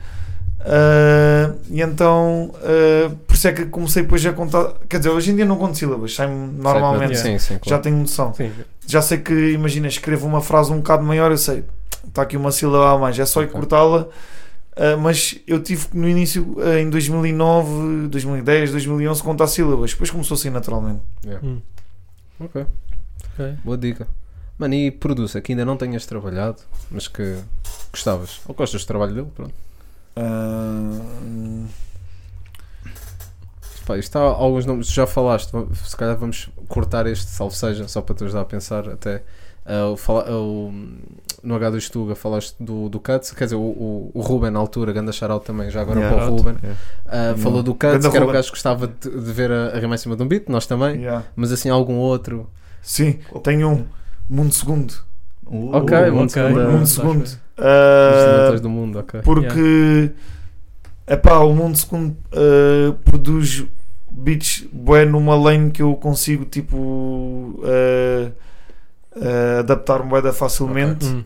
Ah, 0.66 1.54
e 1.70 1.82
então, 1.82 2.54
ah, 2.64 3.12
por 3.28 3.34
isso 3.36 3.48
é 3.48 3.52
que 3.54 3.66
comecei 3.66 4.04
depois 4.04 4.26
a 4.26 4.32
contar. 4.34 4.74
Quer 4.88 4.98
dizer, 4.98 5.10
hoje 5.10 5.32
em 5.32 5.36
dia 5.36 5.46
não 5.46 5.58
conto 5.58 5.78
sílabas, 5.78 6.16
sai-me 6.16 6.54
normalmente. 6.58 7.18
Sim, 7.18 7.38
sim, 7.38 7.56
Já 7.56 7.60
claro. 7.60 7.84
tenho 7.84 7.98
noção. 7.98 8.34
Sim. 8.34 8.52
Já 8.88 9.02
sei 9.02 9.18
que, 9.20 9.34
imagina, 9.52 9.88
escrevo 9.88 10.26
uma 10.28 10.42
frase 10.42 10.72
um 10.72 10.78
bocado 10.78 11.04
maior, 11.04 11.32
eu 11.32 11.38
sei, 11.38 11.64
está 12.08 12.22
aqui 12.22 12.38
uma 12.38 12.52
sílaba 12.52 12.92
a 12.94 12.98
mais, 12.98 13.18
é 13.20 13.26
só 13.26 13.42
ir 13.42 13.46
Ok. 13.46 13.56
cortá-la. 13.60 14.08
Ah, 14.76 14.98
mas 14.98 15.38
eu 15.46 15.62
tive 15.62 15.88
que 15.88 15.98
no 15.98 16.08
início, 16.08 16.56
em 16.80 16.90
2009, 16.90 18.08
2010, 18.08 18.72
2011, 18.72 19.22
contar 19.22 19.48
sílabas. 19.48 19.92
Depois 19.92 20.10
começou 20.10 20.36
a 20.36 20.38
sair 20.38 20.52
naturalmente. 20.52 21.02
Hum. 21.44 21.60
Ok. 22.40 22.66
Ok. 23.34 23.54
Boa 23.64 23.78
dica. 23.78 24.08
Mano, 24.58 24.74
e 24.76 24.92
produza 24.92 25.42
que 25.42 25.52
ainda 25.52 25.66
não 25.66 25.76
tenhas 25.76 26.06
trabalhado, 26.06 26.58
mas 26.90 27.08
que 27.08 27.36
gostavas. 27.92 28.40
Ou 28.48 28.54
gostas 28.56 28.84
do 28.84 28.88
trabalho 28.88 29.14
dele? 29.14 29.28
Pronto. 29.36 29.54
Ah, 30.16 31.00
Pá, 33.86 33.98
isto 33.98 34.16
há 34.18 34.22
alguns 34.22 34.66
nomes, 34.66 34.88
já 34.88 35.06
falaste, 35.06 35.52
se 35.74 35.98
calhar 35.98 36.16
vamos 36.18 36.50
cortar 36.70 37.06
este, 37.06 37.30
salvo 37.30 37.54
seja, 37.54 37.86
só 37.88 38.02
para 38.02 38.16
te 38.16 38.24
ajudar 38.24 38.42
a 38.42 38.46
pensar 38.46 38.88
até. 38.88 39.24
Fala- 39.98 40.30
o- 40.32 40.72
no 41.42 41.56
H2 41.56 41.90
Tuga 41.90 42.16
falaste 42.16 42.56
do, 42.62 42.88
do 42.88 43.00
Cuts, 43.00 43.32
quer 43.32 43.44
dizer, 43.46 43.56
o, 43.58 43.60
o, 43.62 44.12
o 44.14 44.22
Ruben 44.22 44.52
na 44.52 44.60
altura, 44.60 44.94
ganda 44.94 45.12
shout 45.12 45.46
também, 45.46 45.70
já 45.70 45.82
agora 45.82 46.00
Yeah. 46.00 46.18
para 46.18 46.32
o 46.32 46.36
Ruben, 46.38 46.56
Yeah. 46.64 46.80
Ah, 47.06 47.36
falou 47.38 47.62
do 47.62 47.74
Ganda 47.74 47.96
Cuts, 48.00 48.08
que 48.10 48.16
era 48.18 48.26
o 48.26 48.32
gajo 48.32 48.48
que 48.48 48.52
gostava 48.54 48.88
de, 48.88 49.10
de 49.10 49.32
ver 49.34 49.52
a, 49.52 49.68
a 49.76 49.80
rimar 49.80 49.96
em 49.96 49.98
cima 49.98 50.16
de 50.16 50.24
um 50.24 50.28
beat, 50.30 50.48
nós 50.48 50.66
também, 50.66 51.02
yeah. 51.02 51.26
mas 51.36 51.52
assim 51.52 51.70
algum 51.70 51.96
outro. 51.96 52.50
Sim, 52.82 53.20
tenho 53.44 53.70
um. 53.70 53.86
Mundo 54.30 54.54
Segundo. 54.54 54.94
Uh, 55.46 55.76
Ok, 55.76 55.98
Uh, 55.98 56.14
muito 56.14 56.32
ok. 56.32 56.44
segunda. 56.44 56.68
Mundo 56.70 56.88
Segundo. 56.88 57.30
notas 57.58 58.62
do 58.62 58.70
mundo, 58.70 59.00
ok. 59.00 59.22
porque 59.22 60.12
epá, 61.08 61.40
o 61.40 61.54
Mundo 61.54 61.78
Segundo 61.78 62.16
ah, 62.32 62.96
produz 63.06 63.66
beats 64.12 64.66
bué 64.72 65.06
numa 65.06 65.36
lane 65.36 65.72
que 65.72 65.82
eu 65.82 65.96
consigo 65.96 66.46
tipo 66.46 67.60
ah, 67.64 68.32
ah, 69.16 69.60
adaptar-me 69.60 70.10
bué 70.10 70.22
da 70.22 70.34
facilmente. 70.34 71.06
Hum. 71.06 71.24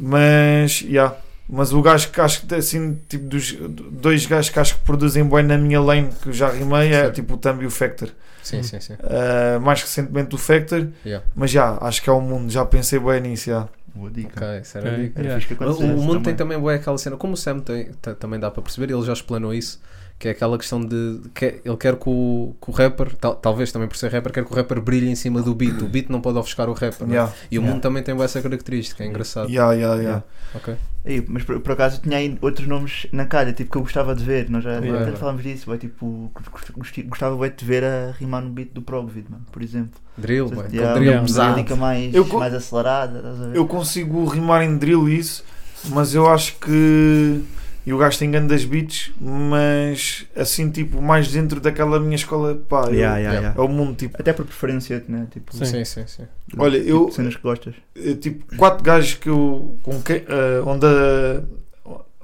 Mas, 0.00 0.82
yeah. 0.82 1.16
mas 1.48 1.72
o 1.72 1.82
gajo 1.82 2.10
que 2.10 2.20
acho 2.20 2.46
que 2.46 2.54
assim, 2.54 2.98
tipo, 3.08 3.24
dos 3.24 3.52
dois 3.90 4.24
gajos 4.26 4.50
que 4.50 4.60
acho 4.60 4.74
que 4.76 4.82
produzem 4.82 5.24
bem 5.24 5.42
na 5.42 5.58
minha 5.58 5.80
lane 5.80 6.10
que 6.22 6.28
eu 6.28 6.32
já 6.32 6.48
rimei 6.50 6.88
é 6.88 7.00
Certo. 7.02 7.14
tipo 7.16 7.34
o 7.34 7.36
Thumb 7.36 7.62
e 7.62 7.66
o 7.66 7.70
Factor. 7.70 8.08
Sim, 8.48 8.62
sim, 8.62 8.80
sim. 8.80 8.94
Uh, 8.94 9.60
mais 9.60 9.82
recentemente 9.82 10.34
o 10.34 10.38
Factor, 10.38 10.88
Yeah. 11.04 11.24
mas 11.34 11.50
já, 11.50 11.76
acho 11.80 12.02
que 12.02 12.08
é 12.08 12.12
o 12.12 12.20
mundo, 12.20 12.50
já 12.50 12.64
pensei 12.64 12.98
bem 12.98 13.20
nisso. 13.20 13.46
Já. 13.50 13.68
Boa 13.94 14.10
dica. 14.10 14.44
Ok, 14.44 14.60
isso 14.60 14.78
era 14.78 14.90
Ok. 14.90 15.04
a 15.04 15.38
dica. 15.38 15.64
O, 15.66 15.72
o 15.72 15.86
mundo 16.02 16.14
tem 16.22 16.34
também. 16.34 16.36
também 16.36 16.58
bué 16.58 16.76
aquela 16.76 16.98
cena, 16.98 17.16
como 17.16 17.32
o 17.34 17.36
Sam 17.36 17.60
tem, 17.60 17.90
ta- 18.00 18.14
também 18.14 18.38
dá 18.38 18.50
para 18.50 18.62
perceber, 18.62 18.92
ele 18.92 19.02
já 19.04 19.12
explanou 19.12 19.52
isso, 19.52 19.80
que 20.18 20.26
é 20.26 20.30
aquela 20.32 20.58
questão 20.58 20.80
de 20.80 21.20
que 21.32 21.60
ele 21.64 21.76
quer 21.76 21.94
que 21.94 22.08
o, 22.08 22.52
que 22.60 22.70
o 22.70 22.72
rapper, 22.72 23.14
tal- 23.14 23.36
talvez 23.36 23.70
também 23.70 23.86
por 23.86 23.96
ser 23.96 24.10
rapper, 24.10 24.32
quer 24.32 24.44
que 24.44 24.52
o 24.52 24.56
rapper 24.56 24.80
brilhe 24.80 25.08
em 25.08 25.14
cima 25.14 25.40
do 25.42 25.54
beat. 25.54 25.80
O 25.80 25.86
beat 25.86 26.08
não 26.08 26.20
pode 26.20 26.36
ofuscar 26.38 26.68
o 26.68 26.72
rapper. 26.72 27.06
não 27.06 27.10
é? 27.14 27.16
Yeah. 27.18 27.32
E 27.50 27.56
o 27.58 27.60
Yeah. 27.60 27.72
mundo 27.72 27.82
também 27.82 28.02
tem 28.02 28.20
essa 28.20 28.42
característica, 28.42 29.04
é 29.04 29.06
engraçado. 29.06 29.48
Yeah, 29.48 29.72
yeah, 29.74 30.02
yeah. 30.02 30.22
Ok. 30.56 30.74
Ei, 31.04 31.24
mas 31.28 31.44
por, 31.44 31.60
por 31.60 31.72
acaso 31.72 31.98
eu 31.98 32.02
tinha 32.02 32.16
aí 32.18 32.36
outros 32.42 32.66
nomes 32.66 33.06
na 33.12 33.26
calha, 33.26 33.52
tipo 33.52 33.70
que 33.70 33.78
eu 33.78 33.82
gostava 33.82 34.12
de 34.14 34.24
ver, 34.24 34.50
nós 34.50 34.64
já 34.64 34.72
Yeah. 34.80 35.02
até 35.06 35.12
falámos 35.16 35.42
disso, 35.44 35.66
vai, 35.66 35.78
tipo, 35.78 36.32
gost- 36.34 36.72
gost- 36.72 37.02
gostava 37.06 37.36
bué 37.36 37.50
de 37.50 37.64
ver 37.64 37.84
a 37.84 38.10
rimar 38.18 38.42
no 38.42 38.50
beat 38.50 38.72
do 38.72 38.82
Progvid, 38.82 39.26
mano, 39.30 39.46
por 39.52 39.62
exemplo. 39.62 40.00
Drill, 40.16 40.48
bué. 40.48 40.66
Yeah, 40.72 40.94
drill 40.94 41.04
yeah. 41.10 41.24
pesado. 41.26 41.60
Uma 41.60 41.76
mais, 41.76 42.12
Eu 42.12 42.26
mais 42.26 42.52
acelerada, 42.54 43.18
estás 43.18 43.40
a 43.40 43.46
ver? 43.46 43.56
Eu 43.56 43.66
consigo 43.68 44.24
rimar 44.24 44.62
em 44.62 44.76
drill 44.76 45.08
e 45.08 45.16
isso, 45.18 45.44
mas 45.90 46.12
eu 46.12 46.28
acho 46.28 46.56
que. 46.58 47.40
E 47.88 47.92
o 47.94 47.96
gajo 47.96 48.18
tem 48.18 48.30
grandes 48.30 48.66
beats, 48.66 49.10
mas 49.18 50.26
assim, 50.36 50.68
tipo, 50.70 51.00
mais 51.00 51.28
dentro 51.32 51.58
daquela 51.58 51.98
minha 51.98 52.16
escola, 52.16 52.54
pá, 52.68 52.82
eu- 52.82 52.92
Yeah, 52.94 53.16
yeah, 53.16 53.18
Yeah. 53.18 53.40
yeah. 53.48 53.58
é 53.58 53.62
o 53.64 53.66
mundo, 53.68 53.96
tipo, 53.96 54.14
Até 54.20 54.34
por 54.34 54.44
preferência, 54.44 55.02
né? 55.08 55.26
Tipo, 55.30 55.56
Sim. 55.56 55.64
Sim, 55.64 55.84
sim, 55.86 56.04
sim. 56.06 56.22
Olha, 56.58 56.78
tipo 56.78 56.90
eu- 56.90 57.06
de 57.06 57.14
cenas 57.14 57.36
que 57.36 57.42
gostas. 57.42 57.74
eh, 57.96 58.12
tipo, 58.12 58.56
quatro 58.58 58.84
gajos 58.84 59.14
que 59.14 59.30
eu. 59.30 59.78
Com 59.82 60.02
que, 60.02 60.12
eh, 60.12 60.62
onde. 60.66 60.84
a- 60.84 61.40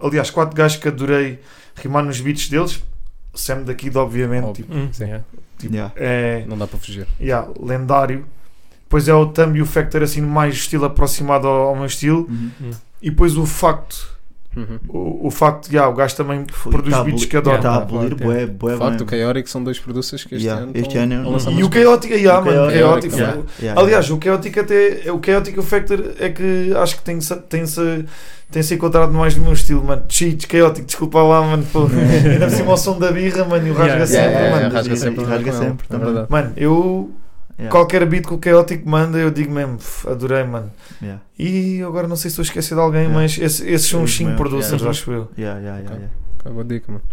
aliás, 0.06 0.28
quatro 0.28 0.54
gajos 0.54 0.76
que 0.76 0.86
adorei 0.86 1.38
rimar 1.76 2.04
nos 2.04 2.20
beats 2.20 2.50
deles. 2.50 2.82
Sam 3.32 3.62
daqui, 3.62 3.90
obviamente, 3.96 4.44
Óbvio. 4.44 4.64
tipo, 4.66 4.76
Hum. 4.76 4.88
Sim. 4.92 5.04
Yeah. 5.04 5.24
Yeah. 5.62 5.92
é. 5.96 6.44
Não 6.46 6.58
dá 6.58 6.66
para 6.66 6.78
fugir. 6.78 7.06
yeah, 7.18 7.48
lendário. 7.58 8.26
Depois 8.82 9.08
é 9.08 9.14
o 9.14 9.24
Thumb 9.26 9.56
e 9.56 9.62
o 9.62 9.66
Factor, 9.66 10.02
assim, 10.02 10.20
mais 10.20 10.54
estilo 10.56 10.84
aproximado 10.84 11.48
ao, 11.48 11.68
ao 11.68 11.74
meu 11.76 11.86
estilo. 11.86 12.28
Uhum. 12.28 12.70
E 13.00 13.08
depois 13.08 13.34
o 13.38 13.46
facto. 13.46 14.12
Uhum. 14.56 14.78
O, 14.88 15.26
o 15.26 15.30
facto 15.30 15.68
de, 15.68 15.74
yeah, 15.76 15.92
o 15.92 15.96
gajo 15.96 16.14
também 16.16 16.44
Foi- 16.50 16.70
produz 16.72 16.94
tá 16.94 17.02
beats 17.04 17.24
que 17.24 17.36
adoro. 17.36 17.60
Tá 17.60 17.70
a 17.72 17.76
abolir, 17.78 18.14
bué, 18.14 18.46
bué, 18.46 18.74
O 18.74 18.78
facto, 18.78 19.00
o 19.00 19.04
bué. 19.04 19.18
Chaotic 19.18 19.48
são 19.48 19.64
dois 19.64 19.78
producers 19.78 20.24
que 20.24 20.34
este 20.36 20.46
Yeah, 20.46 20.62
ano. 20.64 20.72
este 20.74 20.96
ano 20.98 21.30
lançar 21.30 21.50
E 21.52 21.64
o 21.64 21.70
Chaotic, 21.72 22.10
yeah, 22.12 22.40
O 22.40 22.44
mano, 22.44 22.56
Chaotic, 22.70 22.78
Chaotic, 22.80 23.12
yeah. 23.12 23.32
foi- 23.34 23.44
Yeah, 23.64 23.80
Aliás, 23.80 24.10
o 24.10 24.18
Chaotic 24.22 24.58
até. 24.58 25.12
O 25.12 25.20
Chaotic 25.24 25.56
e 25.56 25.58
o 25.58 25.62
Factor 25.62 26.04
é 26.20 26.28
que 26.28 26.72
acho 26.76 26.96
que 26.96 27.02
tem-se 27.02 27.34
tem-se 27.48 28.04
tem-se 28.50 28.74
encontrado 28.74 29.12
mais 29.12 29.34
no 29.36 29.42
meu 29.42 29.52
estilo, 29.54 29.82
mano. 29.82 30.02
Cheats, 30.08 30.46
Chaotic, 30.48 30.84
desculpa 30.84 31.20
lá, 31.22 31.42
mano. 31.42 31.66
Pô. 31.72 31.86
Ainda 32.30 32.46
por 32.46 32.54
cima 32.54 32.72
o 32.74 32.76
som 32.76 32.96
da 32.98 33.10
birra, 33.10 33.44
mano, 33.44 33.66
e 33.66 33.70
o 33.70 33.74
rasga 33.74 33.92
Yeah, 33.94 34.06
sempre, 34.06 34.30
Yeah, 34.30 34.56
mano. 34.60 34.74
rasga 34.74 34.96
sempre. 34.96 35.24
rasga 35.24 35.52
sempre 35.52 35.86
é 35.90 35.98
verdade. 35.98 36.26
Mano, 36.30 36.52
eu. 36.56 37.10
Yeah, 37.56 37.70
Qualquer 37.70 38.04
beat 38.06 38.26
que 38.26 38.34
o 38.34 38.40
Chaotic 38.42 38.84
manda, 38.84 39.16
eu 39.18 39.30
digo 39.30 39.52
mesmo, 39.52 39.76
"F- 39.78 40.08
adorei, 40.08 40.42
mano. 40.44 40.72
yeah, 41.00 41.22
E 41.38 41.80
agora 41.82 42.08
não 42.08 42.16
sei 42.16 42.28
se 42.30 42.40
estou 42.40 42.42
a 42.42 42.46
esquecer 42.46 42.74
de 42.74 42.80
alguém, 42.80 43.02
Yeah. 43.02 43.14
mas 43.20 43.38
esse- 43.38 43.68
esses 43.70 43.88
são 43.88 44.02
os 44.02 44.10
Os 44.10 44.16
5 44.16 44.28
meus, 44.30 44.38
producers, 44.40 44.80
yeah. 44.80 44.90
acho 44.90 45.12
eu. 45.12 45.28
yeah, 45.38 45.60
yeah, 45.60 45.78
yeah, 45.78 45.94
Ok. 45.94 45.96
yeah. 45.96 46.14
Ok, 46.40 46.52
boa 46.52 46.64
dica, 46.64 46.92
mano. 46.92 47.04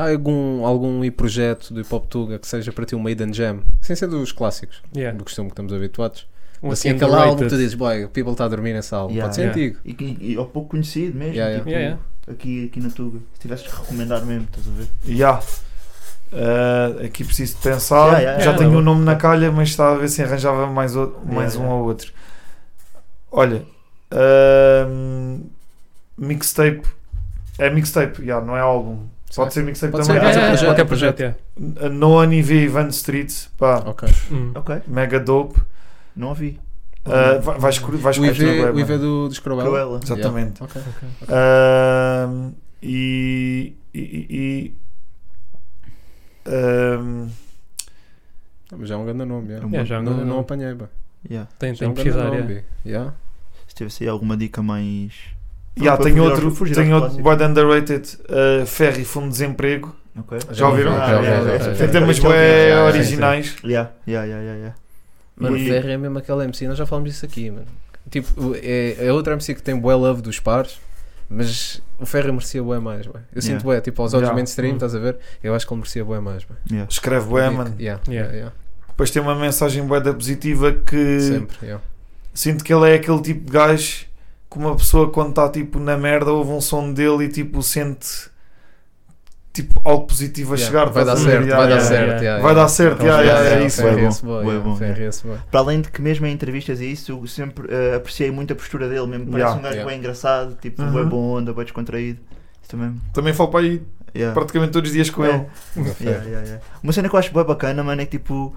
há 0.00 0.10
algum, 0.10 0.64
algum 0.64 1.10
projeto 1.10 1.74
do 1.74 1.80
Hip 1.80 1.94
Hop 1.94 2.06
Tuga 2.08 2.38
que 2.38 2.46
seja 2.46 2.72
para 2.72 2.84
ti 2.86 2.94
um 2.94 3.00
Maiden 3.00 3.32
Jam, 3.34 3.60
sem 3.82 3.94
ser 3.96 4.06
dos 4.06 4.32
clássicos, 4.32 4.80
Yeah. 4.96 5.16
do 5.16 5.24
costume 5.24 5.48
que 5.48 5.52
estamos 5.52 5.72
habituados. 5.72 6.26
Um 6.62 6.70
assim, 6.70 6.88
assim 6.90 6.96
aquele 6.96 7.14
álbum 7.16 7.36
que 7.42 7.48
tu 7.48 7.56
dizes, 7.56 7.74
boy, 7.74 8.04
o 8.04 8.08
people 8.08 8.32
está 8.32 8.44
a 8.44 8.48
dormir 8.48 8.72
nessa 8.72 8.96
álbum. 8.96 9.12
Yeah, 9.14 9.26
Pode 9.28 9.34
ser 9.36 9.42
yeah. 9.42 9.60
antigo. 9.60 9.78
E, 10.20 10.32
e 10.32 10.36
ao 10.36 10.46
pouco 10.46 10.70
conhecido 10.70 11.18
mesmo, 11.18 11.34
Yeah, 11.34 11.50
yeah. 11.50 11.58
tipo, 11.58 11.70
Yeah, 11.70 11.98
yeah. 11.98 12.02
Aqui, 12.30 12.66
aqui 12.66 12.80
na 12.80 12.90
Tuga. 12.90 13.18
Se 13.34 13.40
tivesses 13.40 13.66
que 13.66 13.76
recomendar 13.76 14.24
mesmo, 14.24 14.44
estás 14.50 14.66
a 14.68 14.70
ver? 14.70 14.88
Ya. 15.06 15.40
Uh, 16.32 17.04
aqui 17.06 17.24
preciso 17.24 17.56
de 17.56 17.62
pensar. 17.62 18.22
Ya, 18.22 18.32
ya. 18.32 18.38
Já 18.40 18.50
Ya, 18.52 18.56
tenho 18.58 18.70
não. 18.70 18.78
um 18.78 18.82
nome 18.82 19.04
na 19.04 19.16
calha, 19.16 19.50
mas 19.50 19.68
estava 19.70 19.96
a 19.96 19.98
ver 19.98 20.08
se 20.08 20.22
arranjava 20.22 20.66
mais, 20.68 20.94
o- 20.96 21.12
mais 21.24 21.56
um 21.56 21.66
ou 21.66 21.84
outro. 21.84 22.12
Olha, 23.32 23.62
um, 24.88 25.40
mixtape. 26.16 26.82
É 27.58 27.68
mixtape, 27.70 28.24
ya, 28.24 28.40
não 28.40 28.56
é 28.56 28.60
álbum. 28.60 29.06
Pode 29.34 29.52
ser 29.54 29.62
mixtape 29.62 29.92
Pode 29.92 30.06
também. 30.06 30.20
ser, 30.22 30.26
Yeah, 30.28 30.40
Ah, 30.40 30.40
yeah, 30.40 30.48
projeto, 30.50 30.68
qualquer 30.68 30.82
é 30.82 30.84
projeto. 30.84 31.16
projeto, 31.16 31.80
yeah. 31.80 31.94
No 31.94 32.18
Anive 32.18 32.68
Van 32.68 32.88
Street, 32.88 33.32
pá, 33.58 33.82
Ok. 33.86 34.08
Hum. 34.32 34.52
Ok, 34.54 34.82
mega 34.88 35.20
dope. 35.20 35.60
não 36.16 36.28
ouvi. 36.28 36.58
Uh, 37.06 37.40
vai- 37.40 37.58
vais 37.58 37.78
vais 37.78 38.18
O 38.18 38.24
IV, 38.26 38.44
o 38.74 38.78
IV 38.80 38.98
do, 38.98 39.28
dos 39.28 39.38
Cruella. 39.38 40.00
Exatamente. 40.02 40.62
Ok. 40.62 40.82
Um, 41.28 42.52
e. 42.82 43.74
e, 43.94 44.00
e- 44.00 44.74
um, 46.50 47.28
Mas 48.76 48.88
já 48.88 48.94
é 48.94 48.98
um 48.98 49.04
grande 49.04 49.24
nome. 49.24 49.48
yeah. 49.48 49.64
É 49.64 49.66
um 49.66 49.70
Yeah, 49.70 49.88
já 49.88 49.96
é 49.96 49.98
um 49.98 50.02
não, 50.02 50.12
grande 50.12 50.24
não 50.26 50.30
nome. 50.36 50.40
apanhei. 50.42 50.74
Bem. 50.74 50.88
Yeah. 51.30 51.50
Tem, 51.58 51.74
Já 51.74 51.86
é 51.86 51.88
tem 51.88 51.88
um 51.88 51.94
que 51.94 52.02
grande 52.02 52.18
pesquisar. 52.18 52.24
nome. 52.40 52.52
yeah. 52.52 52.64
yeah. 52.86 53.14
Se 53.68 53.74
tivesse 53.74 54.04
aí 54.04 54.08
alguma 54.10 54.36
dica 54.36 54.62
mais. 54.62 55.12
Fugir 55.76 55.88
aos- 55.88 56.16
outro, 56.30 56.50
fugir 56.50 56.74
tenho 56.74 56.94
aos 56.96 57.14
outro 57.14 57.28
wide 57.30 57.44
underrated, 57.44 58.18
uh, 58.28 58.66
Ferry 58.66 59.04
Fundo 59.04 59.26
de 59.26 59.32
Desemprego. 59.32 59.94
Ok. 60.18 60.38
Já 60.50 60.68
ouviram? 60.68 60.92
Já, 60.92 61.04
Ah, 61.04 61.08
já, 61.08 61.12
yeah, 61.12 61.22
já, 61.22 61.30
yeah, 61.30 61.44
já, 61.46 61.52
yeah. 61.54 61.72
já. 61.74 61.78
Tem 61.84 61.88
temas 62.00 62.16
já, 62.16 62.84
originais. 62.84 63.56
Yeah, 63.64 63.90
yeah, 64.06 64.26
yeah, 64.26 64.42
yeah, 64.42 64.58
yeah. 64.58 64.74
Mano, 65.36 65.56
E- 65.56 65.64
o 65.64 65.68
Ferry 65.72 65.92
é 65.92 65.96
mesmo 65.96 66.18
aquele 66.18 66.44
MC, 66.44 66.66
nós 66.68 66.76
já 66.76 66.84
falamos 66.84 67.10
disso 67.10 67.24
aqui, 67.24 67.50
mano. 67.50 67.66
Tipo, 68.10 68.54
é, 68.56 69.06
é 69.06 69.12
outro 69.12 69.32
MC 69.32 69.54
que 69.54 69.62
tem 69.62 69.78
bué 69.78 69.94
love 69.94 70.20
dos 70.20 70.40
pares, 70.40 70.80
mas 71.30 71.80
o 71.98 72.04
Ferry 72.04 72.32
merecia 72.32 72.62
bué 72.62 72.78
mais, 72.80 73.06
bué. 73.06 73.20
Eu 73.32 73.40
sinto 73.40 73.50
Yeah. 73.62 73.64
bué, 73.64 73.80
tipo, 73.80 74.02
aos 74.02 74.12
olhos 74.12 74.24
Yeah. 74.24 74.34
mainstream, 74.36 74.72
Hum. 74.72 74.76
estás 74.76 74.94
a 74.94 74.98
ver? 74.98 75.18
Eu 75.42 75.54
acho 75.54 75.66
que 75.66 75.72
ele 75.72 75.78
merecia 75.80 76.04
bué 76.04 76.20
mais, 76.20 76.44
bué. 76.44 76.56
Yeah. 76.70 76.88
Escreve 76.90 77.26
bué, 77.26 77.44
Digo- 77.48 77.56
mano. 77.56 77.74
Yeah, 77.78 78.00
Yeah. 78.08 78.12
yeah, 78.30 78.32
yeah. 78.34 78.52
Depois 78.88 79.10
tem 79.10 79.22
uma 79.22 79.34
mensagem 79.34 79.86
bué 79.86 80.00
da 80.00 80.12
positiva 80.12 80.72
que 80.72 81.20
Sempre, 81.20 81.56
yeah. 81.62 81.82
sinto 82.34 82.64
que 82.64 82.74
ele 82.74 82.90
é 82.90 82.94
aquele 82.96 83.20
tipo 83.22 83.44
de 83.46 83.52
gajo 83.52 84.06
que 84.50 84.58
uma 84.58 84.74
pessoa 84.76 85.08
quando 85.10 85.30
está 85.30 85.48
tipo 85.48 85.78
na 85.78 85.96
merda 85.96 86.32
ouve 86.32 86.50
um 86.50 86.60
som 86.60 86.92
dele 86.92 87.24
e 87.24 87.28
tipo 87.28 87.62
sente 87.62 88.28
tipo 89.52 89.80
algo 89.84 90.06
positivo 90.06 90.54
a 90.54 90.56
Yeah, 90.56 90.66
chegar. 90.80 90.92
Vai 90.92 91.04
dar 91.04 91.14
estás 91.14 91.26
a 91.26 91.30
ver? 91.30 91.30
certo, 91.32 91.46
Yeah, 91.48 91.58
vai 91.58 91.68
dar 91.68 91.74
yeah, 91.82 91.88
certo. 91.88 92.22
yeah, 92.22 92.42
Vai 92.42 92.54
dar 92.54 92.68
certo, 92.68 93.02
yeah, 93.04 93.40
é 93.62 93.66
isso. 93.66 93.82
Ferry 93.82 94.08
bom, 94.22 94.42
yeah, 94.42 94.64
bom. 94.64 95.38
Para 95.50 95.60
além 95.60 95.80
de 95.80 95.90
que 95.90 96.00
mesmo 96.00 96.26
em 96.26 96.32
entrevistas 96.32 96.80
e 96.80 96.92
isso, 96.92 97.12
eu 97.12 97.26
sempre 97.26 97.66
eh, 97.68 97.96
apreciei 97.96 98.30
muito 98.30 98.52
a 98.52 98.56
postura 98.56 98.88
dele 98.88 99.06
mesmo. 99.06 99.26
Parece 99.26 99.38
Yeah. 99.38 99.58
um 99.58 99.62
gajo 99.62 99.74
Yeah. 99.74 99.90
bem 99.90 99.98
engraçado, 99.98 100.56
tipo, 100.60 100.82
Uhum. 100.82 100.92
bem 100.92 101.04
bom 101.06 101.36
onda, 101.38 101.52
bem 101.52 101.64
descontraído. 101.64 102.20
Isso 102.62 102.70
também. 102.70 102.94
Também 103.12 103.32
falo 103.32 103.50
para 103.50 103.60
aí 103.60 103.82
Yeah. 104.14 104.34
praticamente 104.34 104.72
todos 104.72 104.90
os 104.90 104.94
dias 104.94 105.10
com 105.10 105.24
É. 105.24 105.28
ele. 105.28 105.46
Yeah, 106.00 106.24
yeah, 106.24 106.40
yeah. 106.46 106.60
Uma 106.82 106.92
cena 106.92 107.08
que 107.08 107.14
eu 107.14 107.18
acho 107.18 107.32
bem 107.32 107.44
bacana, 107.44 107.82
mano, 107.82 108.00
é 108.02 108.04
que 108.04 108.18
tipo, 108.18 108.54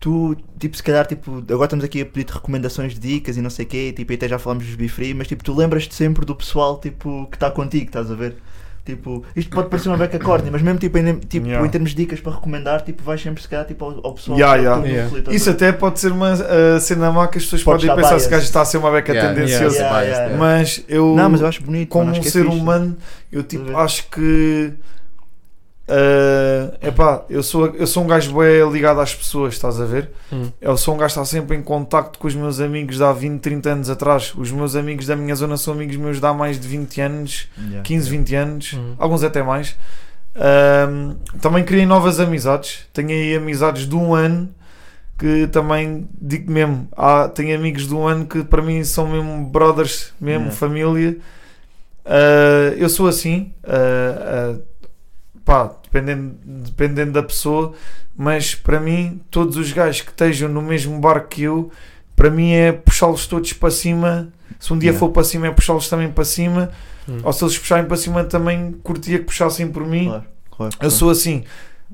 tu, 0.00 0.36
tipo, 0.58 0.76
se 0.76 0.82
calhar, 0.82 1.06
tipo, 1.06 1.38
agora 1.38 1.64
estamos 1.64 1.84
aqui 1.84 2.00
a 2.02 2.06
pedir 2.06 2.28
recomendações 2.32 2.94
de 2.94 3.00
dicas 3.00 3.36
e 3.36 3.40
não 3.42 3.50
sei 3.50 3.64
o 3.64 3.68
quê, 3.68 3.92
tipo, 3.96 4.12
e 4.12 4.14
até 4.16 4.28
já 4.28 4.38
falamos 4.38 4.64
dos 4.66 4.74
Bifree, 4.74 5.14
mas 5.14 5.28
tipo, 5.28 5.44
tu 5.44 5.54
lembras-te 5.56 5.94
sempre 5.94 6.24
do 6.26 6.34
pessoal, 6.34 6.78
tipo, 6.80 7.26
que 7.30 7.36
está 7.36 7.50
contigo, 7.50 7.86
estás 7.86 8.10
a 8.10 8.14
ver? 8.14 8.36
Tipo, 8.84 9.22
isto 9.36 9.48
pode 9.54 9.68
parecer 9.68 9.88
uma 9.90 9.96
beca 9.96 10.18
corny, 10.18 10.50
mas 10.50 10.60
mesmo 10.60 10.76
tipo, 10.76 10.98
em, 10.98 11.14
tipo, 11.20 11.46
Yeah. 11.46 11.64
em 11.64 11.70
termos 11.70 11.90
de 11.90 11.96
dicas 11.96 12.18
para 12.20 12.32
recomendar, 12.32 12.82
tipo, 12.82 13.00
vais 13.04 13.20
sempre 13.22 13.40
se 13.40 13.48
calhar 13.48 13.64
tipo, 13.64 13.84
ao, 13.84 14.00
ao 14.04 14.12
pessoal 14.14 14.36
Yeah, 14.36 14.56
yeah. 14.60 14.84
Yeah. 14.84 15.32
Isso 15.32 15.50
até 15.50 15.70
pode 15.70 16.00
ser 16.00 16.10
uma 16.10 16.32
uh, 16.32 16.80
cena 16.80 17.12
má 17.12 17.28
que 17.28 17.38
as 17.38 17.44
pessoas 17.44 17.62
Pode 17.62 17.86
podem 17.86 18.02
pensar 18.02 18.18
se 18.18 18.28
gajo 18.28 18.42
está 18.42 18.62
a 18.62 18.64
ser 18.64 18.78
uma 18.78 18.90
beca 18.90 19.12
Yeah, 19.12 19.34
tendenciosa. 19.34 19.76
yeah, 19.76 19.98
biased, 20.00 20.10
yeah. 20.10 20.24
yeah. 20.34 20.36
Mas 20.36 20.84
eu, 20.88 21.14
Não, 21.14 21.30
mas 21.30 21.40
eu 21.40 21.46
acho 21.46 21.62
bonito. 21.62 21.88
como 21.90 22.06
mano, 22.06 22.16
um 22.16 22.20
é 22.20 22.22
ser 22.24 22.44
fixe. 22.44 22.56
humano, 22.58 22.96
eu 23.30 23.42
tipo, 23.44 23.76
acho 23.76 24.08
que 24.10 24.72
é 25.88 26.88
epá, 26.88 27.24
eu 27.28 27.42
sou, 27.42 27.66
eu 27.74 27.86
sou 27.86 28.04
um 28.04 28.06
gajo 28.06 28.32
bem 28.38 28.70
ligado 28.70 29.00
às 29.00 29.14
pessoas, 29.14 29.54
estás 29.54 29.80
a 29.80 29.84
ver? 29.84 30.10
Hum. 30.32 30.50
Eu 30.60 30.76
sou 30.76 30.94
um 30.94 30.96
gajo 30.98 31.14
que 31.14 31.20
está 31.20 31.24
sempre 31.24 31.56
em 31.56 31.62
contacto 31.62 32.18
com 32.18 32.26
os 32.28 32.34
meus 32.34 32.60
amigos 32.60 32.96
de 32.96 33.04
há 33.04 33.12
20, 33.12 33.40
30 33.40 33.70
anos 33.70 33.90
atrás. 33.90 34.32
Os 34.36 34.50
meus 34.50 34.76
amigos 34.76 35.06
da 35.06 35.16
minha 35.16 35.34
zona 35.34 35.56
são 35.56 35.74
amigos 35.74 35.96
meus 35.96 36.20
de 36.20 36.26
há 36.26 36.32
mais 36.32 36.58
de 36.58 36.66
20 36.68 37.00
anos, 37.00 37.48
Yeah. 37.58 37.82
15, 37.82 38.08
20 38.10 38.34
anos, 38.34 38.72
Hum. 38.74 38.94
alguns 38.98 39.22
até 39.24 39.42
mais. 39.42 39.76
Ahm, 40.34 41.16
também 41.40 41.62
criei 41.64 41.84
novas 41.84 42.18
amizades. 42.20 42.86
Tenho 42.92 43.10
aí 43.10 43.36
amizades 43.36 43.86
de 43.86 43.94
um 43.94 44.14
ano 44.14 44.48
que 45.18 45.46
também 45.48 46.08
digo 46.20 46.50
mesmo, 46.50 46.88
há, 46.96 47.28
tenho 47.28 47.54
amigos 47.56 47.86
de 47.86 47.94
um 47.94 48.06
ano 48.08 48.24
que 48.26 48.42
para 48.42 48.60
mim 48.62 48.82
são 48.82 49.06
mesmo 49.06 49.44
brothers, 49.46 50.12
mesmo 50.20 50.44
Yeah. 50.46 50.56
família. 50.56 51.16
Ah, 52.04 52.72
eu 52.76 52.88
sou 52.88 53.06
assim, 53.06 53.52
ah, 53.64 54.56
ah, 54.56 54.58
pá, 55.44 55.70
dependendo, 55.82 56.34
dependendo 56.44 57.12
da 57.12 57.22
pessoa, 57.22 57.72
mas 58.16 58.54
para 58.54 58.78
mim, 58.80 59.20
todos 59.30 59.56
os 59.56 59.72
gajos 59.72 60.02
que 60.02 60.10
estejam 60.10 60.48
no 60.48 60.62
mesmo 60.62 60.98
barco 61.00 61.28
que 61.28 61.42
eu, 61.42 61.70
para 62.14 62.30
mim 62.30 62.52
é 62.52 62.72
puxá-los 62.72 63.26
todos 63.26 63.52
para 63.52 63.70
cima. 63.70 64.28
Se 64.60 64.72
um 64.72 64.78
dia 64.78 64.90
Yeah. 64.90 64.98
for 65.00 65.10
para 65.10 65.24
cima, 65.24 65.46
é 65.46 65.50
puxá-los 65.50 65.88
também 65.88 66.10
para 66.10 66.24
cima. 66.24 66.70
Hum. 67.08 67.18
Ou 67.24 67.32
se 67.32 67.42
eles 67.42 67.58
puxarem 67.58 67.84
para 67.86 67.96
cima, 67.96 68.22
também 68.24 68.72
curtia 68.82 69.18
que 69.18 69.24
puxassem 69.24 69.66
por 69.68 69.84
mim. 69.86 70.04
Claro, 70.06 70.24
claro, 70.50 70.72
Eu 70.74 70.78
claro. 70.78 70.90
sou 70.94 71.10
assim, 71.10 71.44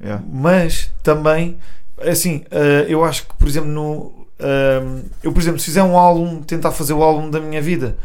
Yeah. 0.00 0.22
mas 0.30 0.92
também, 1.02 1.56
assim, 2.02 2.44
eh, 2.50 2.86
eu 2.88 3.04
acho 3.04 3.26
que, 3.26 3.34
por 3.34 3.48
exemplo, 3.48 3.68
no, 3.70 4.26
ehm, 4.38 5.02
eu, 5.24 5.32
por 5.32 5.40
exemplo, 5.40 5.58
se 5.58 5.64
fizer 5.66 5.82
um 5.82 5.96
álbum, 5.98 6.40
tentar 6.42 6.70
fazer 6.72 6.92
o 6.92 7.02
álbum 7.02 7.28
da 7.30 7.40
minha 7.40 7.60
vida, 7.60 7.96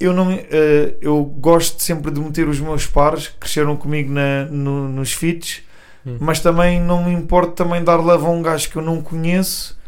eu 0.00 0.12
não, 0.12 0.30
eh, 0.32 0.94
eu 1.00 1.22
gosto 1.24 1.80
sempre 1.82 2.10
de 2.10 2.20
meter 2.20 2.48
os 2.48 2.58
meus 2.60 2.86
pares 2.86 3.28
que 3.28 3.36
cresceram 3.38 3.76
comigo 3.76 4.12
na, 4.12 4.44
no- 4.46 4.88
nos 4.88 5.12
feats, 5.12 5.62
Hum. 6.04 6.16
mas 6.18 6.40
também 6.40 6.80
não 6.80 7.04
me 7.04 7.12
importa 7.12 7.64
também 7.64 7.82
dar 7.84 7.96
love 7.96 8.26
a 8.26 8.28
um 8.28 8.42
gajo 8.42 8.68
que 8.70 8.76
eu 8.76 8.82
não 8.82 9.00
conheço. 9.00 9.80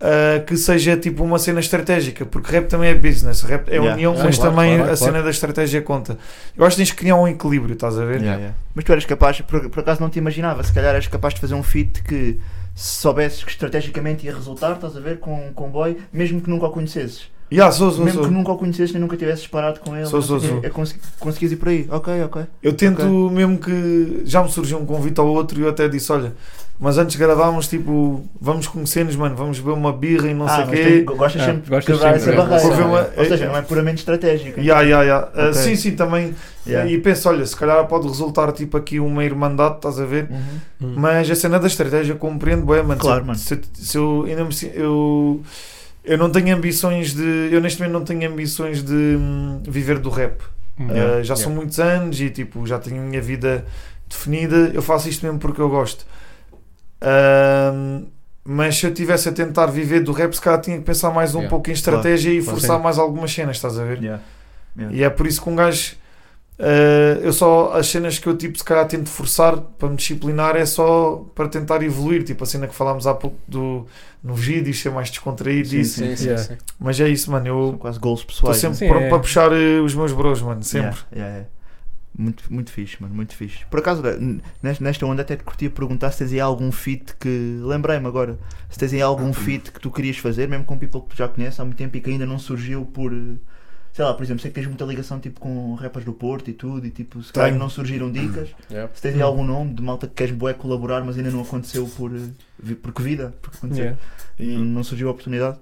eh, 0.00 0.44
que 0.46 0.56
seja 0.56 0.96
tipo 0.96 1.24
uma 1.24 1.40
cena 1.40 1.58
estratégica, 1.58 2.24
porque 2.24 2.52
rap 2.52 2.68
também 2.68 2.88
é 2.90 2.94
business, 2.94 3.42
rap 3.42 3.68
é 3.68 3.72
Yeah. 3.72 3.94
união, 3.94 4.14
mas 4.16 4.36
claro, 4.38 4.52
também 4.54 4.76
claro, 4.76 4.82
a 4.92 4.96
claro. 4.96 5.12
cena 5.12 5.22
da 5.24 5.30
estratégia 5.30 5.82
conta. 5.82 6.16
Eu 6.56 6.64
acho 6.64 6.76
que 6.76 6.82
tens 6.84 6.90
que 6.92 6.98
criar 6.98 7.16
um 7.16 7.26
equilíbrio, 7.26 7.72
estás 7.72 7.98
a 7.98 8.04
ver? 8.04 8.20
Yeah, 8.20 8.36
yeah. 8.36 8.54
Mas 8.76 8.84
tu 8.84 8.92
eras 8.92 9.04
capaz, 9.04 9.40
por, 9.40 9.68
por 9.68 9.80
acaso 9.80 10.00
não 10.00 10.08
te 10.08 10.16
imaginava, 10.20 10.62
se 10.62 10.72
calhar 10.72 10.90
eras 10.94 11.08
capaz 11.08 11.34
de 11.34 11.40
fazer 11.40 11.54
um 11.54 11.64
feat 11.64 12.00
que 12.04 12.38
se 12.76 12.94
soubesses 13.00 13.42
que 13.42 13.50
estrategicamente 13.50 14.24
ia 14.24 14.32
resultar, 14.32 14.74
estás 14.76 14.96
a 14.96 15.00
ver, 15.00 15.18
com, 15.18 15.52
com 15.52 15.66
o 15.66 15.70
boy, 15.70 15.96
mesmo 16.12 16.40
que 16.40 16.48
nunca 16.48 16.66
o 16.66 16.70
conhecesses. 16.70 17.28
Yeah, 17.50 17.72
sou, 17.72 17.90
sou, 17.90 18.04
mesmo 18.04 18.20
sou. 18.20 18.28
que 18.28 18.34
nunca 18.34 18.52
o 18.52 18.56
conhecesses 18.58 18.92
nem 18.92 19.00
nunca 19.00 19.16
tivesses 19.16 19.46
parado 19.46 19.80
com 19.80 19.96
ele. 19.96 20.04
Sou, 20.06 20.20
sou, 20.20 20.38
quê, 20.38 20.46
sou. 20.48 20.60
é 20.62 20.68
consegui- 20.68 21.00
conseguias 21.18 21.52
ir 21.52 21.56
por 21.56 21.68
aí. 21.68 21.88
Ok, 21.90 22.22
ok. 22.24 22.42
Eu 22.62 22.72
tento 22.74 23.00
Ok. 23.02 23.30
mesmo 23.36 23.58
que 23.58 24.22
já 24.24 24.42
me 24.42 24.50
surgiu 24.50 24.78
um 24.78 24.84
convite 24.84 25.18
ao 25.18 25.26
outro 25.26 25.58
e 25.58 25.62
eu 25.62 25.68
até 25.70 25.88
disse: 25.88 26.12
Olha, 26.12 26.34
mas 26.78 26.98
antes 26.98 27.16
gravámos, 27.16 27.66
tipo, 27.66 28.22
vamos 28.40 28.66
conhecer-nos, 28.68 29.16
mano, 29.16 29.34
vamos 29.34 29.58
beber 29.58 29.72
uma 29.72 29.92
birra 29.92 30.28
e 30.30 30.34
não 30.34 30.46
ah, 30.46 30.56
sei 30.56 30.64
o 30.64 30.68
quê. 30.68 30.82
tem- 30.84 31.04
gostas 31.16 31.42
Ah, 31.42 31.44
sempre 31.46 31.62
de 31.80 31.86
quebrar 31.86 31.98
sempre, 31.98 32.16
essa 32.18 32.30
é. 32.30 32.36
barreira. 32.36 32.76
Ver 32.76 32.82
uma- 32.84 33.08
Ou 33.16 33.24
seja, 33.24 33.46
não 33.46 33.56
é 33.56 33.62
puramente 33.62 33.98
estratégico. 33.98 34.60
Ya, 34.60 34.82
ya, 34.82 35.02
ya. 35.02 35.28
Ah, 35.34 35.40
Ok. 35.48 35.54
sim, 35.54 35.74
sim, 35.76 35.92
também. 35.96 36.34
Yeah. 36.66 36.90
E 36.90 36.98
penso: 37.00 37.30
Olha, 37.30 37.46
se 37.46 37.56
calhar 37.56 37.82
pode 37.86 38.06
resultar 38.06 38.52
tipo 38.52 38.76
aqui 38.76 39.00
uma 39.00 39.24
irmandade, 39.24 39.76
estás 39.76 39.98
a 39.98 40.04
ver? 40.04 40.28
Uhum. 40.30 40.88
Hum. 40.88 40.94
Mas 40.96 41.30
a 41.30 41.34
cena 41.34 41.58
da 41.58 41.66
estratégia 41.66 42.12
eu 42.12 42.16
compreendo, 42.18 42.66
bem, 42.66 42.82
mano. 42.82 43.00
Claro, 43.00 43.22
se, 43.22 43.26
mano. 43.26 43.38
Se, 43.38 43.58
se 43.72 43.96
eu 43.96 44.24
ainda 44.28 44.44
me 44.44 44.50
eu, 44.74 45.40
eu 46.08 46.18
não 46.18 46.30
tenho 46.30 46.56
ambições 46.56 47.14
de. 47.14 47.50
Eu 47.52 47.60
neste 47.60 47.80
momento 47.80 47.92
não 47.92 48.04
tenho 48.04 48.30
ambições 48.30 48.82
de 48.82 48.94
hum, 48.94 49.60
viver 49.62 49.98
do 49.98 50.10
rap. 50.10 50.40
Uh, 50.78 51.24
já 51.24 51.34
são 51.34 51.52
muitos 51.52 51.80
anos 51.80 52.20
e 52.20 52.30
tipo, 52.30 52.64
já 52.64 52.78
tenho 52.78 53.02
a 53.02 53.04
minha 53.04 53.20
vida 53.20 53.66
definida. 54.08 54.70
Eu 54.72 54.80
faço 54.80 55.08
isto 55.08 55.24
mesmo 55.26 55.38
porque 55.38 55.60
eu 55.60 55.68
gosto. 55.68 56.06
Ahm, 57.00 58.06
mas 58.44 58.76
se 58.78 58.86
eu 58.86 58.90
estivesse 58.90 59.28
a 59.28 59.32
tentar 59.32 59.66
viver 59.66 60.00
do 60.00 60.12
rap, 60.12 60.32
se 60.32 60.40
calhar 60.40 60.60
tinha 60.60 60.78
que 60.78 60.84
pensar 60.84 61.10
mais 61.10 61.34
um 61.34 61.38
Yeah, 61.38 61.50
pouco 61.50 61.68
em 61.68 61.72
estratégia 61.72 62.30
e 62.30 62.42
claro. 62.42 62.58
forçar 62.58 62.76
Sim. 62.78 62.82
mais 62.82 62.98
algumas 62.98 63.32
cenas, 63.32 63.56
estás 63.56 63.78
a 63.78 63.84
ver? 63.84 63.98
Yeah. 63.98 64.22
Yeah. 64.76 64.96
E 64.96 65.02
é 65.02 65.10
por 65.10 65.26
isso 65.26 65.42
que 65.42 65.50
um 65.50 65.56
gajo. 65.56 65.96
Uh, 66.58 67.20
eu 67.22 67.32
só. 67.32 67.72
As 67.72 67.86
cenas 67.88 68.18
que 68.18 68.26
eu 68.26 68.36
tipo, 68.36 68.56
se 68.58 68.64
calhar 68.64 68.86
tento 68.86 69.08
forçar 69.08 69.56
para 69.60 69.88
me 69.88 69.96
disciplinar 69.96 70.56
é 70.56 70.66
só 70.66 71.24
para 71.34 71.48
tentar 71.48 71.82
evoluir. 71.82 72.24
Tipo 72.24 72.44
a 72.44 72.46
cena 72.46 72.66
que 72.66 72.74
falámos 72.74 73.06
há 73.06 73.14
pouco 73.14 73.36
do, 73.46 73.86
no 74.22 74.34
vídeo, 74.34 74.72
ser 74.74 74.90
mais 74.90 75.10
descontraído. 75.10 75.68
Sim, 75.68 75.80
isso. 75.80 75.98
Sim, 76.00 76.16
sim, 76.16 76.24
Yeah. 76.26 76.42
sim. 76.44 76.56
Mas 76.78 76.98
é 77.00 77.08
isso, 77.08 77.30
mano. 77.30 77.46
São 77.46 77.66
Eu 77.68 77.78
quase 77.78 77.96
estou 77.98 78.16
pessoais. 78.16 78.56
sempre 78.58 78.76
Sim, 78.78 78.88
para, 78.88 79.00
é. 79.02 79.08
para 79.08 79.18
puxar 79.18 79.50
uh, 79.52 79.84
os 79.84 79.94
meus 79.94 80.12
bros, 80.12 80.42
mano. 80.42 80.56
né? 80.56 80.62
Sempre. 80.62 80.98
Yeah, 81.12 81.14
yeah, 81.14 81.30
yeah. 81.34 81.48
Muito, 82.18 82.42
muito 82.52 82.72
fixe, 82.72 82.96
mano, 83.00 83.14
muito 83.14 83.36
fixe. 83.36 83.64
Por 83.70 83.78
acaso, 83.78 84.02
n- 84.04 84.40
nesta, 84.60 84.82
nesta 84.82 85.06
onda 85.06 85.22
até 85.22 85.36
te 85.36 85.44
curtia 85.44 85.70
perguntar 85.70 86.10
se 86.10 86.18
tens 86.18 86.32
aí 86.32 86.40
algum 86.40 86.72
feat 86.72 87.14
que. 87.20 87.60
Lembrei-me 87.62 88.06
agora. 88.08 88.36
Se 88.68 88.76
tens 88.76 88.92
aí 88.92 89.00
algum 89.00 89.32
feat 89.32 89.70
que 89.70 89.78
tu 89.78 89.88
querias 89.88 90.16
fazer, 90.18 90.48
mesmo 90.48 90.64
com 90.64 90.76
people 90.76 91.00
que 91.02 91.10
tu 91.10 91.16
já 91.16 91.28
conheces 91.28 91.60
há 91.60 91.64
muito 91.64 91.76
tempo 91.78 91.96
e 91.96 92.00
que 92.00 92.10
ainda 92.10 92.26
não 92.26 92.38
surgiu 92.38 92.84
por. 92.86 93.12
eh, 93.12 93.36
sei 93.98 94.04
lá, 94.04 94.14
por 94.14 94.22
exemplo, 94.22 94.40
sei 94.40 94.52
que 94.52 94.54
tens 94.54 94.68
muita 94.68 94.84
ligação 94.84 95.18
tipo, 95.18 95.40
com 95.40 95.74
rappers 95.74 96.04
do 96.04 96.12
Porto 96.12 96.48
e 96.48 96.52
tudo, 96.52 96.86
e 96.86 96.90
tipo, 96.90 97.20
se 97.20 97.32
calhar 97.32 97.58
não 97.58 97.68
surgiram 97.68 98.12
dicas. 98.12 98.50
Yeah. 98.70 98.90
Se 98.94 99.00
tens 99.00 99.14
aí 99.14 99.22
algum 99.22 99.42
nome 99.42 99.72
de 99.72 99.82
malta 99.82 100.06
que 100.06 100.12
queres 100.12 100.34
bué 100.34 100.52
colaborar, 100.52 101.02
mas 101.02 101.16
ainda 101.16 101.30
não 101.30 101.40
aconteceu 101.40 101.88
por, 101.96 102.14
eh, 102.14 102.74
porque 102.82 103.02
vida, 103.02 103.32
porque 103.40 103.56
aconteceu. 103.56 103.96
Yeah. 104.38 104.58
Não, 104.58 104.64
não 104.66 104.84
surgiu 104.84 105.08
a 105.08 105.10
oportunidade. 105.12 105.56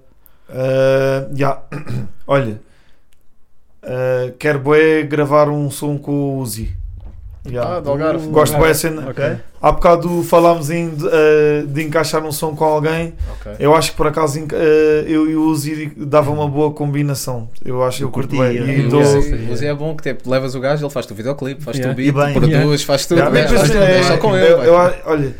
Uh, 0.49 1.33
yeah. 1.33 1.63
Olha, 2.27 2.59
uh, 3.81 4.35
quero 4.37 4.59
bué 4.59 5.03
gravar 5.03 5.47
um 5.49 5.71
som 5.71 5.97
com 5.97 6.11
o 6.11 6.39
Uzi. 6.39 6.75
Yeah. 7.49 7.77
Ah, 7.77 7.79
do 7.79 7.89
Algarve. 7.89 8.27
Gosto 8.29 8.57
bué 8.57 8.67
da 8.69 8.73
cena. 8.73 9.09
Ok. 9.09 9.23
Há 9.61 9.71
bocado 9.71 10.21
falámos 10.23 10.69
em 10.69 10.89
de, 10.89 11.05
uh, 11.05 11.67
de 11.67 11.83
encaixar 11.83 12.23
um 12.23 12.31
som 12.31 12.55
com 12.55 12.63
alguém. 12.65 13.13
Ok. 13.39 13.53
Eu 13.59 13.75
acho 13.75 13.91
que 13.91 13.97
por 13.97 14.05
acaso 14.07 14.39
uh, 14.39 14.45
eu 15.07 15.29
e 15.29 15.35
o 15.35 15.43
Uzi 15.45 15.91
dava 15.97 16.29
uma 16.31 16.47
boa 16.47 16.71
combinação. 16.71 17.49
Eu 17.65 17.83
acho 17.83 17.97
que 17.99 18.03
eu 18.03 18.09
curto 18.11 18.35
curti, 18.35 18.53
bem. 18.53 18.57
eu- 18.57 18.67
E 18.67 18.85
O 18.85 18.89
dou- 18.89 19.01
Uzi- 19.01 19.33
o 19.49 19.53
Uzi 19.53 19.65
é 19.65 19.73
bom 19.73 19.95
que 19.95 20.03
tipo, 20.03 20.29
levas 20.29 20.53
o 20.55 20.59
gajo, 20.59 20.83
ele 20.85 20.91
faz-te 20.93 21.11
o 21.13 21.15
videoclipe, 21.15 21.63
faz-te 21.63 21.81
Yeah. 21.81 21.93
o 21.93 21.95
beat, 22.13 22.25
bem. 22.25 22.33
produz, 22.33 22.51
Yeah. 22.53 22.77
faz 22.85 23.05
tudo. 23.05 23.17
Yeah, 23.19 23.35
Yeah, 23.35 23.51
mas 23.51 23.59
faz 23.61 23.71
tudo, 23.71 23.83
é- 23.83 23.99
é 23.99 24.03
só 24.03 24.17
com 24.17 24.35
eu- 24.35 24.57
ele. 24.59 24.67
eu- 24.69 24.73
vai. 24.73 25.01
olha, 25.05 25.35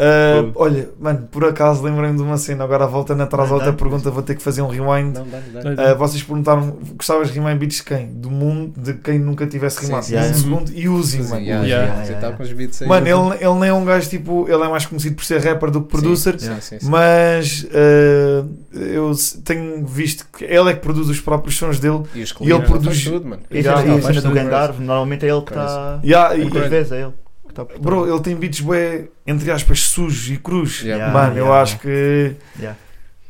uh, 0.00 0.52
olha, 0.54 0.88
mano, 0.98 1.28
por 1.30 1.44
acaso 1.44 1.82
lembrei-me 1.82 2.16
de 2.16 2.22
uma 2.22 2.36
cena. 2.38 2.64
Agora 2.64 2.86
voltando 2.86 3.22
atrás 3.22 3.50
a 3.50 3.54
outra 3.54 3.70
Dá. 3.72 3.76
pergunta, 3.76 4.10
vou 4.10 4.22
ter 4.22 4.34
que 4.34 4.42
fazer 4.42 4.62
um 4.62 4.68
rewind. 4.68 5.14
Não. 5.14 5.22
Uh, 5.24 5.96
vocês 5.98 6.22
perguntaram, 6.22 6.78
gostavas 6.96 7.28
de 7.28 7.34
rimar 7.34 7.54
em 7.54 7.58
beats 7.58 7.76
de 7.78 7.84
quem? 7.84 8.06
Do 8.06 8.30
mundo, 8.30 8.72
de 8.80 8.94
quem 8.94 9.18
nunca 9.18 9.46
tivesse 9.46 9.80
Sim, 9.80 9.86
rimado. 9.86 10.04
sim, 10.06 10.16
Um 10.16 10.22
sim. 10.22 10.34
segundo, 10.34 10.72
e 10.72 10.88
Uzi, 10.88 11.20
Uzi, 11.20 11.30
mano. 11.30 11.42
yeah, 11.44 11.64
Yeah. 11.66 11.86
yeah, 11.86 12.02
Yeah, 12.10 12.36
tá 12.36 12.44
yeah. 12.44 12.86
Mano, 12.86 13.06
ele, 13.06 13.44
ele 13.44 13.60
nem 13.60 13.68
é 13.68 13.72
um 13.74 13.84
gajo 13.84 14.08
tipo. 14.08 14.46
Ele 14.48 14.62
é 14.62 14.68
mais 14.68 14.86
conhecido 14.86 15.16
por 15.16 15.24
ser 15.24 15.40
rapper 15.42 15.70
do 15.70 15.82
que 15.82 15.88
producer. 15.90 16.38
Sim, 16.40 16.60
sim, 16.60 16.78
sim. 16.80 16.88
Mas 16.88 17.64
uh, 17.64 18.48
eu 18.74 19.12
tenho 19.44 19.84
visto 19.86 20.26
que 20.36 20.44
ele 20.44 20.70
é 20.70 20.74
que 20.74 20.80
produz 20.80 21.08
os 21.08 21.20
próprios 21.20 21.56
sons 21.56 21.78
dele. 21.78 22.02
E 22.14 22.22
os 22.22 22.34
ele 22.40 22.60
produz- 22.60 23.04
tudo, 23.04 23.28
mano. 23.28 23.42
Isso 23.50 23.68
Yeah, 23.68 23.80
é, 23.80 23.84
yeah, 23.84 24.02
e 24.02 24.10
a 24.10 24.14
cena 24.14 24.20
do. 24.28 24.34
Gandarve, 24.34 24.82
normalmente 24.82 25.26
é 25.26 25.28
ele 25.30 25.42
que 25.42 25.50
está. 25.52 26.00
Yeah, 26.04 26.36
e- 26.36 26.40
Muitas 26.42 26.68
vezes 26.68 26.92
é 26.92 27.02
ele 27.02 27.12
que 27.52 27.60
está 27.60 27.64
por 27.64 27.78
bro, 27.80 28.08
ele 28.12 28.20
tem 28.20 28.34
beats 28.36 28.60
bué, 28.60 29.08
entre 29.26 29.50
aspas, 29.50 29.80
sujos 29.80 30.30
e 30.30 30.36
cruz. 30.36 30.82
Yeah. 30.82 31.04
Yeah. 31.06 31.12
Mano, 31.12 31.38
eu 31.38 31.52
acho 31.52 31.78
que. 31.78 32.36
Yeah. 32.58 32.76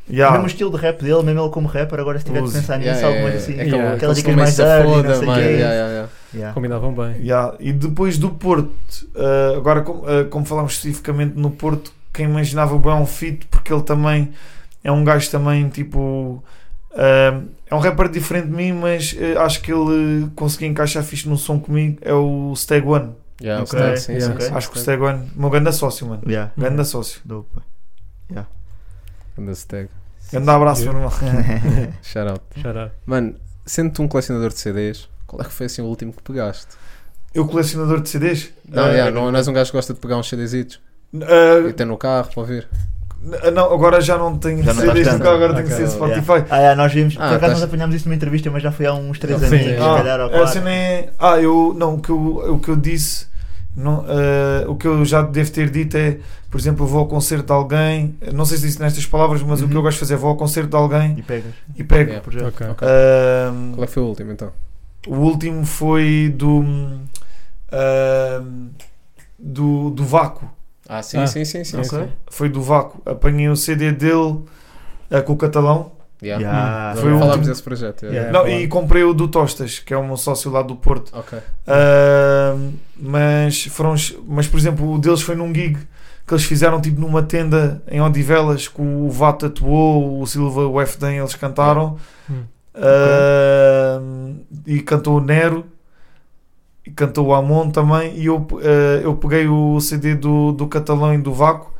Yeah. 0.09 0.29
O 0.29 0.33
mesmo 0.33 0.47
estilo 0.47 0.71
de 0.71 0.77
rap 0.77 1.01
dele, 1.01 1.23
mesmo 1.23 1.41
ele 1.41 1.49
como 1.51 1.67
rapper, 1.67 1.99
agora 1.99 2.19
se 2.19 2.25
tiver 2.25 2.41
de 2.41 2.51
pensar 2.51 2.77
nisso, 2.77 2.89
Yeah, 2.89 3.07
algumas 3.07 3.33
yeah, 3.33 3.37
assim. 3.43 3.51
é 3.53 3.61
aquele- 3.61 3.75
Yeah. 3.77 3.95
Aquelas 3.95 4.17
dicas 4.17 4.35
mais 4.35 4.55
dirty, 4.55 5.07
não 5.07 5.15
sei 5.15 5.27
mano. 5.27 5.41
Yeah, 5.41 5.51
yeah, 5.57 5.89
yeah. 5.91 6.09
Yeah. 6.33 6.53
Combinavam 6.53 6.93
bem. 6.93 7.15
Yeah. 7.23 7.55
E 7.59 7.71
depois 7.71 8.17
do 8.17 8.29
Porto, 8.31 8.71
uh, 9.15 9.57
agora 9.57 9.81
com- 9.81 9.99
uh, 9.99 10.25
como 10.29 10.45
falámos 10.45 10.73
especificamente 10.73 11.35
no 11.37 11.49
Porto, 11.51 11.93
quem 12.13 12.25
imaginava 12.25 12.77
bem 12.77 12.91
um 12.93 13.05
feat, 13.05 13.45
porque 13.49 13.71
ele 13.71 13.83
também 13.83 14.31
é 14.83 14.91
um 14.91 15.03
gajo 15.03 15.29
também 15.31 15.69
tipo. 15.69 16.43
uh, 16.91 17.43
é 17.69 17.73
um 17.75 17.79
rapper 17.79 18.09
diferente 18.09 18.47
de 18.47 18.53
mim, 18.53 18.73
mas 18.73 19.13
uh, 19.13 19.39
acho 19.39 19.61
que 19.61 19.71
ele 19.71 20.27
conseguiu 20.35 20.67
encaixar 20.67 21.03
fixe 21.03 21.29
no 21.29 21.37
som 21.37 21.57
comigo. 21.57 21.97
É 22.01 22.13
o 22.13 22.51
Stag 22.55 22.85
One. 22.85 23.11
Yeah, 23.41 23.61
o 23.61 23.63
Ok, 23.65 23.79
Stag, 23.79 23.99
sim, 23.99 24.11
yeah. 24.13 24.39
sim, 24.39 24.47
sim, 24.47 24.53
acho 24.55 24.69
que 24.71 24.77
o. 24.77 24.81
Stag 24.81 25.01
o 25.01 25.27
meu 25.35 25.49
grande 25.49 25.73
sócio, 25.73 26.05
mano. 26.07 26.21
Yeah. 26.27 26.51
Grande 26.57 26.85
sócio. 26.85 27.19
Dope. 27.25 27.59
Anda 29.37 29.55
Stag. 29.55 29.89
Grande 30.31 30.49
abraço, 30.49 30.83
meu 30.83 30.93
irmão. 30.93 31.09
Shout 32.03 32.29
out. 32.29 32.41
Shout 32.61 32.77
out. 32.77 32.91
Mano, 33.05 33.35
sendo-te 33.65 34.01
um 34.01 34.07
colecionador 34.07 34.49
de 34.49 34.59
CDs, 34.59 35.09
qual 35.27 35.41
é 35.41 35.45
que 35.45 35.51
foi 35.51 35.65
assim 35.65 35.81
o 35.81 35.85
último 35.85 36.13
que 36.13 36.21
pegaste? 36.21 36.67
Eu 37.33 37.47
colecionador 37.47 38.01
de 38.01 38.09
CDs. 38.09 38.49
Não, 38.67 38.83
Uh, 38.83 38.87
yeah, 38.87 39.11
não, 39.11 39.31
não 39.31 39.37
és 39.37 39.47
um 39.47 39.53
gajo 39.53 39.71
que 39.71 39.77
gosta 39.77 39.93
de 39.93 39.99
pegar 39.99 40.17
uns 40.17 40.27
CDzitos 40.29 40.79
uh, 41.13 41.67
e 41.69 41.73
ter 41.73 41.85
no 41.85 41.97
carro 41.97 42.29
para 42.29 42.41
ouvir. 42.41 42.67
não, 43.53 43.73
agora 43.73 44.01
já 44.01 44.17
não 44.17 44.37
tenho 44.37 44.61
Já 44.63 44.73
não 44.73 44.81
CDs 44.83 45.13
no 45.13 45.19
carro, 45.19 45.35
agora 45.35 45.53
tenho 45.53 45.65
Ok. 45.67 45.77
que 45.77 45.87
ser 45.89 45.97
Yeah. 45.97 46.21
Spotify. 46.21 46.45
Ah, 46.49 46.57
yeah, 46.57 46.75
nós 46.75 46.93
vimos, 46.93 47.13
Ah, 47.15 47.17
por 47.17 47.23
acaso 47.23 47.35
estás- 47.35 47.53
nós 47.53 47.63
apanhámos 47.63 47.95
isso 47.95 48.05
numa 48.05 48.15
entrevista, 48.15 48.51
mas 48.51 48.61
já 48.63 48.71
foi 48.71 48.85
há 48.85 48.93
uns 48.93 49.17
3 49.19 49.39
Sim. 49.39 49.45
anos, 49.47 49.59
se 49.61 49.73
Ah, 49.75 49.95
calhar, 49.97 50.19
ou 50.19 50.25
a 50.27 50.29
4. 50.29 50.47
cena 50.53 50.71
é. 50.71 51.09
Ah, 51.17 51.39
eu. 51.39 51.73
Não, 51.77 51.95
o 51.95 52.01
que 52.01 52.09
eu, 52.09 52.17
o 52.55 52.59
que 52.59 52.69
eu 52.69 52.75
disse. 52.75 53.30
Não, 53.75 54.03
eh, 54.07 54.65
o 54.67 54.75
que 54.75 54.85
eu 54.85 55.03
já 55.05 55.21
devo 55.21 55.49
ter 55.51 55.69
dito 55.69 55.95
é, 55.95 56.19
por 56.49 56.59
exemplo, 56.59 56.83
eu 56.83 56.89
vou 56.89 56.99
ao 56.99 57.07
concerto 57.07 57.45
de 57.45 57.53
alguém, 57.53 58.15
não 58.33 58.43
sei 58.45 58.57
se 58.57 58.65
disse 58.67 58.79
nestas 58.81 59.05
palavras, 59.05 59.41
mas 59.43 59.61
o 59.61 59.65
que 59.67 59.71
Uhum. 59.71 59.79
eu 59.79 59.83
gosto 59.83 59.95
de 59.95 59.99
fazer 60.01 60.13
é 60.15 60.17
vou 60.17 60.29
ao 60.29 60.35
concerto 60.35 60.69
de 60.69 60.75
alguém 60.75 61.17
E 61.17 61.21
pegas. 61.23 61.53
e 61.77 61.83
pego. 61.83 62.09
Yeah. 62.09 62.21
Projeto. 62.23 62.47
Ok. 62.47 62.67
Ok. 62.67 62.87
Ahm, 62.87 63.71
Qual 63.73 63.83
é 63.83 63.87
que 63.87 63.93
foi 63.93 64.03
o 64.03 64.07
último 64.07 64.31
então? 64.33 64.51
o 65.07 65.15
último 65.15 65.65
foi 65.65 66.33
do. 66.35 66.63
ahm, 67.71 68.69
do, 69.39 69.89
do 69.91 70.03
Vácuo. 70.05 70.47
Ah, 70.87 71.01
sim, 71.01 71.17
Ah, 71.19 71.27
sim, 71.27 71.45
sim, 71.45 71.63
sim. 71.63 71.77
ok. 71.77 71.87
sim. 71.89 72.09
Foi 72.29 72.49
do 72.49 72.61
Vácuo. 72.61 73.01
Apanhei 73.05 73.47
o 73.49 73.55
CD 73.55 73.91
dele 73.91 74.41
eh, 75.09 75.21
com 75.21 75.33
o 75.33 75.37
catalão. 75.37 75.91
Yeah. 76.23 76.43
Yeah. 76.43 77.01
Foi 77.01 77.13
o 77.13 77.19
Falámos 77.19 77.47
desse 77.47 77.63
projeto. 77.63 78.03
yeah. 78.05 78.29
Yeah. 78.29 78.31
não, 78.31 78.47
e 78.47 78.67
comprei 78.67 79.03
o 79.03 79.13
do 79.13 79.27
Tostas, 79.27 79.79
que 79.79 79.93
é 79.93 79.97
o 79.97 80.05
meu 80.05 80.17
sócio 80.17 80.51
lá 80.51 80.61
do 80.61 80.75
Porto. 80.75 81.11
Ok. 81.13 81.39
Ahm, 81.67 82.73
mas 82.95 83.65
foram 83.65 83.95
mas 84.27 84.47
por 84.47 84.59
exemplo 84.59 84.93
o 84.93 84.99
deles 84.99 85.21
foi 85.21 85.35
num 85.35 85.53
gig 85.53 85.77
que 86.27 86.33
eles 86.33 86.43
fizeram 86.45 86.79
tipo 86.79 87.01
numa 87.01 87.23
tenda 87.23 87.81
em 87.89 87.99
Odivelas 87.99 88.67
que 88.67 88.79
o 88.81 89.09
Vato 89.09 89.47
atuou, 89.47 90.21
o 90.21 90.27
Silva, 90.27 90.67
o 90.67 90.79
FDN 90.79 91.17
eles 91.17 91.35
cantaram 91.35 91.97
Hum. 92.29 92.43
Ahm, 92.75 94.35
e 94.65 94.79
cantou 94.81 95.17
o 95.17 95.21
Nero 95.21 95.65
e 96.85 96.91
cantou 96.91 97.27
o 97.27 97.33
Amon 97.33 97.69
também 97.69 98.15
e 98.17 98.25
eu, 98.27 98.47
ah, 98.63 99.01
eu 99.03 99.15
peguei 99.15 99.47
o 99.47 99.79
CD 99.79 100.15
do, 100.15 100.51
do 100.51 100.67
Catalão 100.67 101.13
e 101.13 101.17
do 101.17 101.33
Vaco 101.33 101.73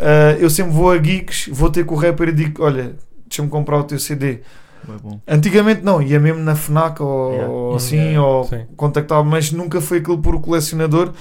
Ah, 0.00 0.36
eu 0.40 0.48
sempre 0.50 0.72
vou 0.72 0.90
a 0.90 0.96
gigs 1.02 1.50
vou 1.50 1.70
ter 1.70 1.84
com 1.84 1.94
o 1.94 1.98
rapper 1.98 2.28
e 2.30 2.32
digo 2.32 2.64
olha 2.64 2.94
deixa-me 3.32 3.48
comprar 3.48 3.78
o 3.78 3.84
teu 3.84 3.98
CD. 3.98 4.40
Antigamente 5.26 5.82
não, 5.82 6.02
ia 6.02 6.18
mesmo 6.20 6.42
na 6.42 6.54
FNAC 6.54 7.00
ou, 7.02 7.32
Yeah. 7.32 7.48
ou 7.52 7.74
assim, 7.76 7.96
yeah, 7.96 8.22
ou 8.26 8.44
sim. 8.44 8.66
contactava, 8.76 9.22
mas 9.24 9.50
nunca 9.52 9.80
foi 9.80 9.98
aquele 9.98 10.18
por 10.18 10.40
colecionador. 10.40 11.12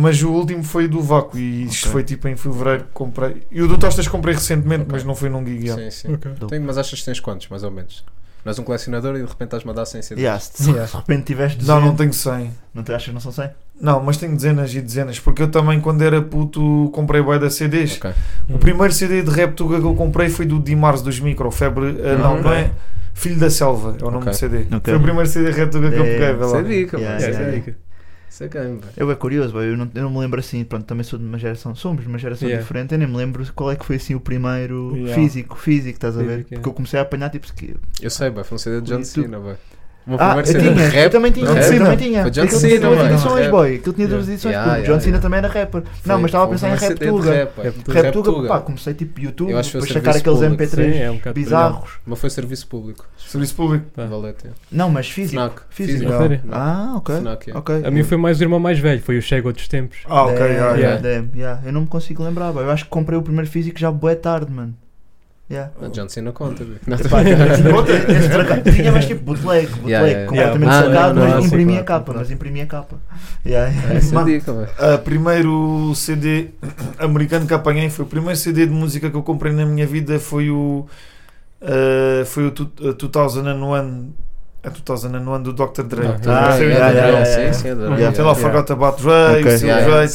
Mas 0.00 0.22
o 0.22 0.30
último 0.30 0.62
foi 0.62 0.86
do 0.86 1.00
Vácuo 1.02 1.36
e 1.38 1.64
isto 1.64 1.84
Ok. 1.84 1.92
foi 1.92 2.04
tipo 2.04 2.28
em 2.28 2.36
fevereiro 2.36 2.84
que 2.84 2.90
comprei. 2.92 3.42
E 3.50 3.60
o 3.60 3.66
do 3.66 3.76
Tostas 3.76 4.06
comprei 4.06 4.32
recentemente, 4.34 4.82
Ok. 4.82 4.92
mas 4.92 5.02
não 5.04 5.14
foi 5.14 5.28
num 5.28 5.44
gig. 5.44 5.68
Sim, 5.72 5.90
sim. 5.90 6.14
Ok. 6.14 6.32
Tem, 6.48 6.60
mas 6.60 6.78
achas 6.78 7.00
que 7.00 7.04
tens 7.04 7.18
quantos, 7.18 7.48
mais 7.48 7.64
ou 7.64 7.70
menos? 7.70 8.04
Não 8.44 8.50
és 8.50 8.58
um 8.58 8.62
colecionador 8.62 9.14
e 9.16 9.18
de 9.22 9.26
repente 9.26 9.42
estás-me 9.48 9.70
a 9.70 9.74
dar 9.74 9.84
100 9.86 10.02
CDs. 10.02 10.20
Yeah, 10.22 10.40
se 10.40 10.70
Yeah. 10.70 10.90
de 10.90 10.96
repente 10.96 11.24
tiveste 11.24 11.64
Não, 11.66 11.80
não 11.80 11.92
200, 11.94 12.22
tenho 12.22 12.38
100. 12.38 12.50
não 12.74 12.82
te 12.82 12.92
achas 12.92 13.04
que 13.08 13.12
não 13.12 13.20
são 13.20 13.32
100? 13.32 13.50
Não, 13.80 14.02
mas 14.02 14.16
tenho 14.16 14.34
dezenas 14.34 14.74
e 14.74 14.80
dezenas. 14.80 15.18
Porque 15.20 15.42
eu 15.42 15.48
também, 15.50 15.80
quando 15.80 16.02
era 16.02 16.20
puto, 16.22 16.90
comprei 16.92 17.20
bué 17.22 17.38
da 17.38 17.50
CDs. 17.50 17.96
Ok. 17.98 18.10
O 18.48 18.54
Hum. 18.54 18.58
primeiro 18.58 18.92
CD 18.92 19.22
de 19.22 19.30
rap 19.30 19.54
tuga 19.54 19.78
que 19.80 19.86
eu 19.86 19.94
comprei 19.94 20.28
foi 20.28 20.46
do 20.46 20.58
Dimars 20.60 21.02
dos 21.02 21.20
Micro. 21.20 21.50
Febre, 21.50 21.96
eh, 22.02 22.16
não, 22.16 22.40
não 22.42 22.52
é? 22.52 22.70
Filho 23.14 23.38
da 23.38 23.50
Selva 23.50 23.96
é 24.00 24.02
o 24.04 24.10
nome 24.10 24.18
Ok. 24.22 24.30
do 24.32 24.36
CD. 24.36 24.58
Ok. 24.74 24.80
Foi 24.84 24.94
o 24.96 25.00
primeiro 25.02 25.28
CD 25.28 25.50
de 25.52 25.58
rap 25.58 25.70
tuga 25.70 25.90
que 25.90 25.96
eu 25.96 26.04
É, 26.04 26.12
peguei. 26.18 26.30
Isso 26.46 26.52
lá. 26.54 26.58
é 26.58 26.62
dica, 26.62 26.98
mano. 26.98 27.16
Isso 27.16 27.26
yeah, 27.26 27.26
é 27.26 27.40
yeah. 27.42 27.50
dica. 27.58 27.70
Isso 27.70 27.78
é 27.78 27.87
velho. 28.30 28.80
Eu 28.96 29.10
é 29.10 29.14
curioso, 29.14 29.58
eu, 29.60 29.76
não, 29.76 29.90
eu 29.94 30.02
não 30.04 30.10
me 30.10 30.18
lembro 30.18 30.40
assim, 30.40 30.64
pronto, 30.64 30.84
também 30.84 31.04
sou 31.04 31.18
de 31.18 31.24
uma 31.24 31.38
geração, 31.38 31.74
somos 31.74 32.02
de 32.02 32.08
uma 32.08 32.18
geração 32.18 32.48
Yeah. 32.48 32.62
diferente, 32.62 32.92
eu 32.92 32.98
nem 32.98 33.08
me 33.08 33.16
lembro 33.16 33.44
qual 33.54 33.70
é 33.70 33.76
que 33.76 33.84
foi 33.84 33.96
assim 33.96 34.14
o 34.14 34.20
primeiro 34.20 34.92
Yeah. 34.96 35.14
físico, 35.14 35.56
físico, 35.56 35.96
estás 35.96 36.16
a 36.16 36.22
ver? 36.22 36.44
Porque 36.44 36.68
eu 36.68 36.72
comecei 36.72 36.98
a 36.98 37.02
apanhar 37.02 37.30
tipo 37.30 37.52
que. 37.52 37.76
Eu 38.00 38.10
sei, 38.10 38.30
vai, 38.30 38.44
foi 38.44 38.56
um 38.56 38.58
CD 38.58 38.80
de 38.80 38.92
John? 38.92 39.04
Cena, 39.04 39.38
vai. 39.38 39.56
Meu 40.08 40.16
Ah, 40.18 40.36
eu 40.38 40.42
tinha, 40.42 40.58
de 40.58 40.66
eu 40.68 40.88
rap. 40.90 41.12
também 41.12 41.30
tinha, 41.32 41.46
John 41.46 41.56
eu 41.56 41.62
Cena. 41.62 41.84
também 41.84 41.98
tinha. 41.98 42.22
Foi 42.22 42.30
John 42.30 42.42
Aquilo 42.44 42.60
Cena, 42.60 42.76
tinha 42.78 42.90
duas 42.90 43.10
edições, 43.10 43.42
Rap. 43.42 43.50
boy. 43.50 43.74
Aquilo 43.76 43.92
tinha 43.94 44.08
duas 44.08 44.28
edições, 44.28 44.52
Yeah, 44.54 44.64
porque 44.72 44.80
yeah, 44.80 44.94
John 44.94 45.00
Cena 45.00 45.16
yeah. 45.16 45.22
também 45.22 45.38
era 45.38 45.48
rapper. 45.48 45.82
Foi- 45.82 45.92
Não, 46.12 46.16
mas 46.18 46.24
estava 46.28 46.44
a 46.44 46.48
pensar 46.48 46.68
em 46.68 46.76
primeiro 46.76 46.88
rap 46.88 46.98
CD 46.98 47.04
de 47.04 47.10
tuga. 47.10 47.32
rap. 47.34 47.60
Rap 47.92 48.12
tuga. 48.22 48.40
Rap 48.40 48.48
pá, 48.48 48.60
comecei 48.60 48.94
tipo 48.94 49.20
YouTube, 49.20 49.48
depois 49.52 49.66
sacar 49.92 50.16
aqueles 50.16 50.38
público. 50.38 50.62
MP3 50.62 50.92
Sim, 50.92 50.98
é 50.98 51.10
um 51.10 51.32
bizarros. 51.32 51.90
Mas 52.06 52.18
foi 52.18 52.30
serviço 52.30 52.66
público. 52.66 53.06
Serviço 53.18 53.54
público. 53.54 53.84
Tá. 53.94 54.06
Valete. 54.06 54.46
Não, 54.72 54.88
mas 54.88 55.10
físico. 55.10 55.40
Fnac. 55.42 55.60
Físico. 55.68 56.10
Ah, 56.50 56.94
ok. 56.96 57.16
Fnac, 57.16 57.46
yeah. 57.46 57.58
ok. 57.60 57.82
A 57.84 57.90
mim 57.90 58.02
foi 58.02 58.16
mais 58.16 58.40
o 58.40 58.42
irmão 58.42 58.58
mais 58.58 58.78
velho, 58.78 59.02
foi 59.02 59.18
o 59.18 59.22
Chego 59.22 59.48
outros 59.48 59.68
tempos. 59.68 59.98
Ah, 60.08 60.24
ok. 60.24 60.38
Yeah, 60.38 60.76
yeah. 60.76 61.00
damn, 61.02 61.28
yeah. 61.36 61.60
Eu 61.66 61.72
não 61.72 61.82
me 61.82 61.86
consigo 61.86 62.22
lembrar, 62.24 62.54
eu 62.54 62.70
acho 62.70 62.84
que 62.84 62.90
comprei 62.90 63.18
o 63.18 63.22
primeiro 63.22 63.50
físico 63.50 63.78
já 63.78 63.90
boa 63.90 64.16
tarde, 64.16 64.50
mano. 64.50 64.74
Yeah. 65.50 65.72
Ah, 65.80 65.88
John 65.88 66.08
Cena 66.10 66.30
conta. 66.32 66.62
Não, 66.86 66.96
Epá, 67.00 67.20
acaso- 67.22 68.70
Tinha 68.74 68.92
mais 68.92 69.06
tipo 69.06 69.22
bootleg, 69.24 69.66
bootleg, 69.68 69.88
Yeah, 69.90 70.06
yeah. 70.06 70.26
completamente 70.26 70.68
Yeah. 70.70 70.78
Ah, 70.78 70.92
sacado, 70.94 71.14
não, 71.20 71.28
mas 71.28 71.40
sim, 71.40 71.46
imprimia 71.46 71.80
a 71.80 71.84
capa, 71.84 72.04
claro. 72.04 72.18
mas 72.20 72.30
imprimia 72.30 72.64
a 72.64 72.66
capa. 72.66 72.96
Yeah, 73.46 73.72
yeah. 73.72 73.94
Essa 73.94 74.06
é 74.06 74.10
a 74.10 74.14
Mano, 74.14 74.26
velho. 74.52 74.94
O 74.94 74.98
primeiro 74.98 75.92
CD 75.94 76.48
americano 77.00 77.46
que 77.46 77.54
apanhei 77.54 77.88
foi 77.88 78.04
o 78.04 78.08
primeiro 78.08 78.36
CD 78.36 78.66
de 78.66 78.72
música 78.72 79.08
que 79.10 79.16
eu 79.16 79.22
comprei 79.22 79.52
na 79.52 79.64
minha 79.64 79.86
vida 79.86 80.18
foi 80.18 80.50
o 80.50 80.86
uh, 81.62 82.26
foi 82.26 82.46
o 82.46 82.50
tu- 82.50 82.70
uh, 82.82 82.92
2001 82.92 84.12
a 84.62 84.70
2001 84.70 85.42
do 85.42 85.52
Dr. 85.52 85.82
Dre. 85.84 86.06
Ah, 86.06 86.48
Ah, 86.48 86.52
Sim, 86.52 86.64
yeah, 86.64 86.90
yeah, 86.90 87.08
yeah, 87.08 87.24
Sim, 87.24 87.38
yeah. 87.38 87.52
sim, 87.52 87.70
adorei. 87.70 87.94
Yeah, 87.98 88.16
Tem 88.16 88.24
lá 88.24 88.32
o. 88.32 88.34
Forgot 88.34 88.70
About 88.72 89.02
Dre, 89.02 89.12
Ok. 89.40 89.54
o 89.54 89.56
Still 89.56 89.68
Yeah, 89.68 89.86
Dre, 89.86 90.08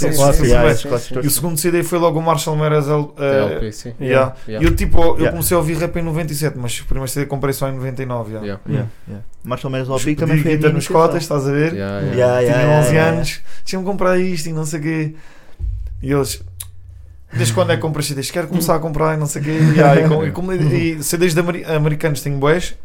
tem. 1.09 1.23
E 1.23 1.27
o 1.27 1.29
segundo 1.31 1.57
CD 1.57 1.83
foi 1.83 1.97
logo 1.97 2.19
o 2.19 2.21
Marshall 2.21 2.55
Mathers 2.57 2.87
uh, 2.87 3.13
TLP, 3.15 3.71
sim. 3.71 3.93
yeah. 4.01 4.35
Yeah. 4.47 4.65
E 4.65 4.69
eu 4.69 4.75
tipo, 4.75 5.01
eu 5.17 5.29
comecei 5.31 5.55
a 5.55 5.59
ouvir 5.59 5.77
rap 5.77 5.95
em 5.97 6.01
97, 6.01 6.57
mas 6.57 6.77
o 6.79 6.85
primeiro 6.85 7.09
CD 7.09 7.25
comprei 7.25 7.53
só 7.53 7.69
em 7.69 7.73
99. 7.75 8.31
Yeah. 8.31 8.45
Yeah. 8.45 8.61
Yeah, 8.67 8.89
yeah. 9.07 9.25
Marshall 9.45 9.71
Mathers 9.71 10.03
Big 10.03 10.19
também 10.19 10.37
foi 10.41 10.51
a 10.51 10.55
guita 10.55 10.67
minha 10.67 10.75
nos 10.75 10.87
cotas, 10.87 11.23
estás 11.23 11.47
a 11.47 11.51
ver? 11.51 11.71
Tinha 11.71 12.01
yeah, 12.13 12.79
11 12.79 12.93
yeah. 12.93 13.11
anos, 13.11 13.41
tinha-me 13.63 13.85
comprar 13.85 14.19
isto 14.19 14.47
e 14.49 14.53
não 14.53 14.65
sei 14.65 14.79
o 14.79 14.83
quê. 14.83 15.15
E 16.01 16.11
eles, 16.11 16.43
desde 17.31 17.53
quando 17.53 17.71
é 17.71 17.75
que 17.75 17.81
compras 17.81 18.05
CDs? 18.07 18.29
Quero 18.29 18.47
começar 18.49 18.75
a 18.75 18.79
comprar 18.79 19.13
e 19.15 19.17
não 19.17 19.25
sei 19.25 19.41
o 19.41 19.45
quê. 19.45 19.51
E, 19.51 20.63
e, 20.75 20.99
e 20.99 21.03
CDs 21.03 21.33
de 21.35 21.39
americanos 21.65 22.21
tenho 22.21 22.37
boés. 22.37 22.75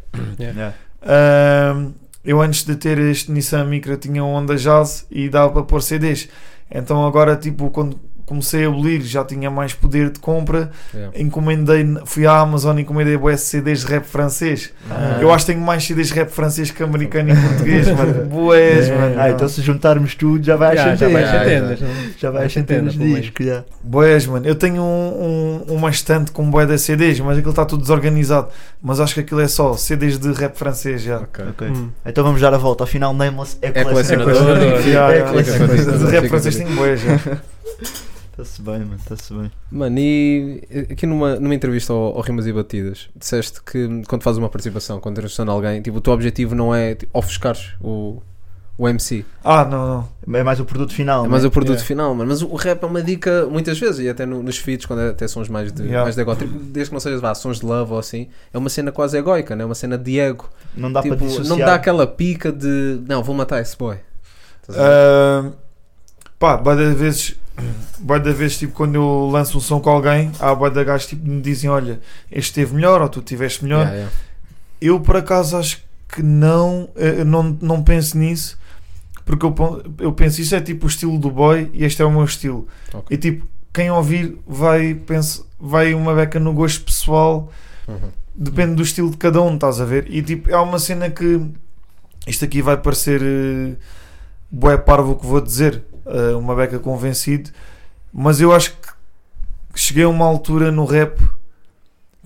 Ahm, 1.01 1.93
eu 2.23 2.41
antes 2.41 2.63
de 2.63 2.75
ter 2.75 2.97
este 2.97 3.31
Nissan 3.31 3.65
Micra 3.65 3.97
tinha 3.97 4.23
um 4.23 4.33
Honda 4.33 4.55
Jazz 4.55 5.05
e 5.09 5.29
dava 5.29 5.51
para 5.51 5.63
pôr 5.63 5.81
CDs. 5.81 6.29
Então 6.69 7.05
agora, 7.05 7.35
tipo, 7.35 7.69
quando 7.69 7.99
comecei 8.29 8.63
a 8.63 8.67
abolir, 8.69 9.01
já 9.01 9.25
tinha 9.25 9.49
mais 9.49 9.73
poder 9.73 10.09
de 10.11 10.19
compra. 10.19 10.69
Yeah. 10.93 11.19
Encomendei, 11.19 11.85
fui 12.05 12.25
à 12.27 12.39
Amazon 12.39 12.77
e 12.77 12.81
encomendei 12.83 13.17
bué 13.17 13.35
CDs 13.35 13.81
de 13.81 13.87
rap 13.87 14.05
francês. 14.05 14.71
Ah. 14.89 15.17
Eu 15.19 15.33
acho 15.33 15.45
que 15.45 15.51
tenho 15.53 15.65
mais 15.65 15.83
CDs 15.83 16.07
de 16.07 16.13
rap 16.13 16.29
francês 16.29 16.69
que 16.71 16.81
americano 16.83 17.31
e 17.31 17.35
português, 17.35 17.87
mano. 17.97 18.25
Boés, 18.25 18.87
É. 18.87 18.95
mano. 18.95 19.15
Ah, 19.19 19.29
então 19.31 19.49
se 19.49 19.61
juntarmos 19.61 20.13
tudo 20.15 20.43
já 20.45 20.55
vai 20.55 20.75
Já, 20.77 20.91
a 20.91 20.95
já 20.95 21.09
vai 21.09 21.25
centenas. 21.25 21.39
centenas. 21.43 21.79
centenas. 21.79 22.13
Já 22.19 22.31
vai 22.31 22.49
centenas 22.49 22.93
de 22.93 22.99
centenas, 22.99 23.21
discos, 23.23 23.45
já. 23.45 23.63
Boés, 23.83 24.25
mano. 24.27 24.45
Eu 24.45 24.55
tenho 24.55 24.81
um, 24.83 25.63
um, 25.67 25.73
uma 25.73 25.89
estante 25.89 26.31
com 26.31 26.49
bué 26.49 26.65
de 26.65 26.77
CDs, 26.77 27.19
mas 27.19 27.37
aquilo 27.37 27.49
está 27.51 27.65
tudo 27.65 27.81
desorganizado. 27.81 28.47
Mas 28.81 28.99
acho 28.99 29.13
que 29.15 29.19
aquilo 29.21 29.41
é 29.41 29.47
só 29.47 29.73
CDs 29.75 30.17
de 30.19 30.31
rap 30.33 30.55
francês 30.55 31.01
já. 31.01 31.17
Ok. 31.17 31.45
Ok. 31.49 31.67
Hum. 31.67 31.89
Então 32.05 32.23
vamos 32.23 32.39
dar 32.39 32.53
a 32.53 32.57
volta. 32.57 32.83
Afinal, 32.83 33.13
Nameless 33.13 33.57
é 33.61 33.67
É 33.73 33.83
colecionador. 33.83 34.33
colecionador. 34.35 34.81
Já, 34.83 35.11
É 35.11 35.21
colecionador. 35.21 35.97
De 35.97 36.11
rap 36.11 36.27
francês 36.29 36.55
tem 36.55 36.67
boés 36.67 37.01
já. 37.01 37.19
Está-se 38.41 38.61
bem, 38.61 38.79
mano. 38.79 38.95
Está-se 38.95 39.33
bem. 39.33 39.51
Mano, 39.71 39.99
e 39.99 40.63
aqui 40.91 41.05
numa, 41.05 41.35
numa 41.39 41.53
entrevista 41.55 41.91
ao, 41.93 42.15
ao 42.15 42.21
Rimas 42.21 42.47
e 42.47 42.53
Batidas, 42.53 43.09
disseste 43.15 43.61
que 43.63 44.03
quando 44.07 44.23
fazes 44.23 44.37
uma 44.37 44.49
participação, 44.49 44.99
quando 44.99 45.15
entrevistas 45.15 45.47
alguém, 45.47 45.81
tipo, 45.81 45.97
o 45.97 46.01
teu 46.01 46.13
objetivo 46.13 46.55
não 46.55 46.73
é 46.73 46.95
tipo, 46.95 47.17
ofuscares 47.17 47.73
o, 47.81 48.21
o 48.77 48.87
MC, 48.87 49.25
Ah, 49.43 49.65
não, 49.65 50.09
não. 50.25 50.35
É 50.39 50.43
mais 50.43 50.59
o 50.59 50.63
produto 50.65 50.93
final. 50.93 51.25
é 51.25 51.27
mais 51.27 51.43
né? 51.43 51.49
o 51.49 51.51
produto 51.51 51.71
Yeah. 51.79 51.85
final, 51.87 52.15
mano. 52.15 52.29
Mas 52.29 52.41
o 52.41 52.55
rap 52.55 52.81
é 52.81 52.85
uma 52.85 53.01
dica 53.03 53.45
muitas 53.47 53.77
vezes, 53.77 53.99
e 54.05 54.07
até 54.09 54.25
no- 54.25 54.41
nos 54.41 54.57
feeds, 54.57 54.85
quando 54.85 55.01
é 55.01 55.09
até 55.09 55.27
sons 55.27 55.49
mais 55.49 55.71
de, 55.73 55.81
Yeah. 55.81 56.03
mais 56.03 56.15
de 56.15 56.21
ego, 56.21 56.33
tipo, 56.35 56.57
desde 56.59 56.89
que 56.91 56.93
não 56.93 56.99
sejas 57.01 57.19
vá, 57.19 57.35
sons 57.35 57.59
de 57.59 57.65
love 57.65 57.91
ou 57.91 57.99
assim, 57.99 58.29
é 58.53 58.57
uma 58.57 58.69
cena 58.69 58.91
quase 58.91 59.17
egoica, 59.17 59.53
né? 59.55 59.63
é 59.63 59.65
uma 59.65 59.75
cena 59.75 59.97
de 59.97 60.17
ego. 60.19 60.49
Não 60.77 60.91
dá 60.93 61.01
Tipo, 61.01 61.17
para 61.17 61.27
dissociar. 61.27 61.49
não 61.57 61.65
dá 61.65 61.73
aquela 61.75 62.07
pica 62.07 62.51
de 62.53 63.01
não, 63.07 63.21
vou 63.21 63.35
matar 63.35 63.59
esse 63.61 63.75
boy. 63.77 63.97
Ah, 64.77 65.51
pá, 66.37 66.55
de 66.75 66.93
vezes, 66.93 67.35
bué 67.99 68.19
de 68.19 68.31
vezes, 68.33 68.57
tipo, 68.57 68.73
quando 68.73 68.95
eu 68.95 69.29
lanço 69.31 69.57
um 69.57 69.61
som 69.61 69.79
com 69.79 69.89
alguém, 69.89 70.31
há 70.39 70.53
bué 70.53 70.69
de 70.69 70.83
gajos 70.83 71.07
tipo, 71.07 71.27
me 71.27 71.41
dizem: 71.41 71.69
Olha, 71.69 71.99
este 72.31 72.53
teve 72.53 72.73
melhor 72.75 73.01
ou 73.01 73.09
tu 73.09 73.21
tiveste 73.21 73.63
melhor. 73.63 73.81
Yeah, 73.81 73.95
yeah. 73.95 74.13
Eu, 74.81 74.99
por 74.99 75.17
acaso, 75.17 75.57
acho 75.57 75.81
que 76.07 76.23
não, 76.23 76.89
eh, 76.95 77.23
não, 77.23 77.57
não 77.61 77.83
penso 77.83 78.17
nisso, 78.17 78.57
porque 79.25 79.45
eu, 79.45 79.53
eu 79.99 80.11
penso 80.13 80.41
isso 80.41 80.55
é 80.55 80.61
tipo 80.61 80.85
o 80.85 80.89
estilo 80.89 81.17
do 81.19 81.29
boy 81.29 81.69
e 81.73 81.83
este 81.83 82.01
é 82.01 82.05
o 82.05 82.11
meu 82.11 82.23
estilo. 82.23 82.67
Ok. 82.93 83.15
E 83.15 83.17
tipo, 83.19 83.45
quem 83.73 83.91
ouvir 83.91 84.37
vai, 84.47 84.93
penso, 84.95 85.45
vai 85.59 85.93
uma 85.93 86.15
beca 86.15 86.39
no 86.39 86.53
gosto 86.53 86.83
pessoal, 86.83 87.51
Uhum. 87.87 88.09
depende 88.35 88.75
do 88.75 88.83
estilo 88.83 89.09
de 89.09 89.17
cada 89.17 89.41
um, 89.41 89.55
estás 89.55 89.81
a 89.81 89.85
ver? 89.85 90.05
E 90.09 90.21
tipo, 90.21 90.49
é 90.49 90.57
uma 90.57 90.77
cena 90.79 91.09
que 91.09 91.41
isto 92.27 92.45
aqui 92.45 92.61
vai 92.61 92.77
parecer 92.77 93.21
uh, 93.21 93.75
bué 94.51 94.77
parvo 94.77 95.11
o 95.13 95.15
que 95.15 95.25
vou 95.25 95.41
dizer, 95.41 95.83
eh, 95.93 95.97
uma 96.37 96.55
beca 96.55 96.79
convencido, 96.79 97.49
mas 98.11 98.41
eu 98.41 98.53
acho 98.53 98.71
que 98.71 98.89
cheguei 99.75 100.03
a 100.03 100.09
uma 100.09 100.25
altura 100.25 100.71
no 100.71 100.85
rap 100.85 101.19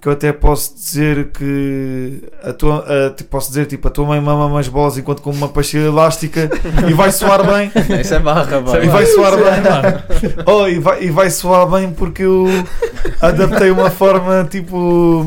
que 0.03 0.09
eu 0.09 0.11
até 0.11 0.33
posso 0.33 0.75
dizer 0.75 1.29
que 1.29 2.21
a 2.43 2.51
tua, 2.51 2.79
a- 2.85 3.09
tipo, 3.11 3.29
posso 3.29 3.47
dizer 3.47 3.67
tipo 3.67 3.87
a 3.87 3.91
tua 3.91 4.05
mãe 4.05 4.19
mama 4.19 4.47
umas 4.47 4.67
bolas 4.67 4.97
enquanto 4.97 5.21
com 5.21 5.31
uma 5.31 5.47
pastilha 5.47 5.85
elástica 5.85 6.49
e 6.89 6.93
vai 6.93 7.09
soar 7.09 7.41
bem 7.49 7.71
Isso 8.01 8.13
é 8.13 8.19
barra, 8.19 8.45
e 8.83 8.87
vai 8.89 9.05
soar 9.05 9.31
bem 9.37 10.43
oh, 10.45 10.67
e, 10.67 10.77
vai, 10.77 11.03
e 11.05 11.09
vai 11.09 11.29
soar 11.29 11.65
bem 11.69 11.89
porque 11.91 12.23
eu 12.23 12.45
adaptei 13.21 13.71
uma 13.71 13.89
forma 13.89 14.45
tipo 14.51 15.25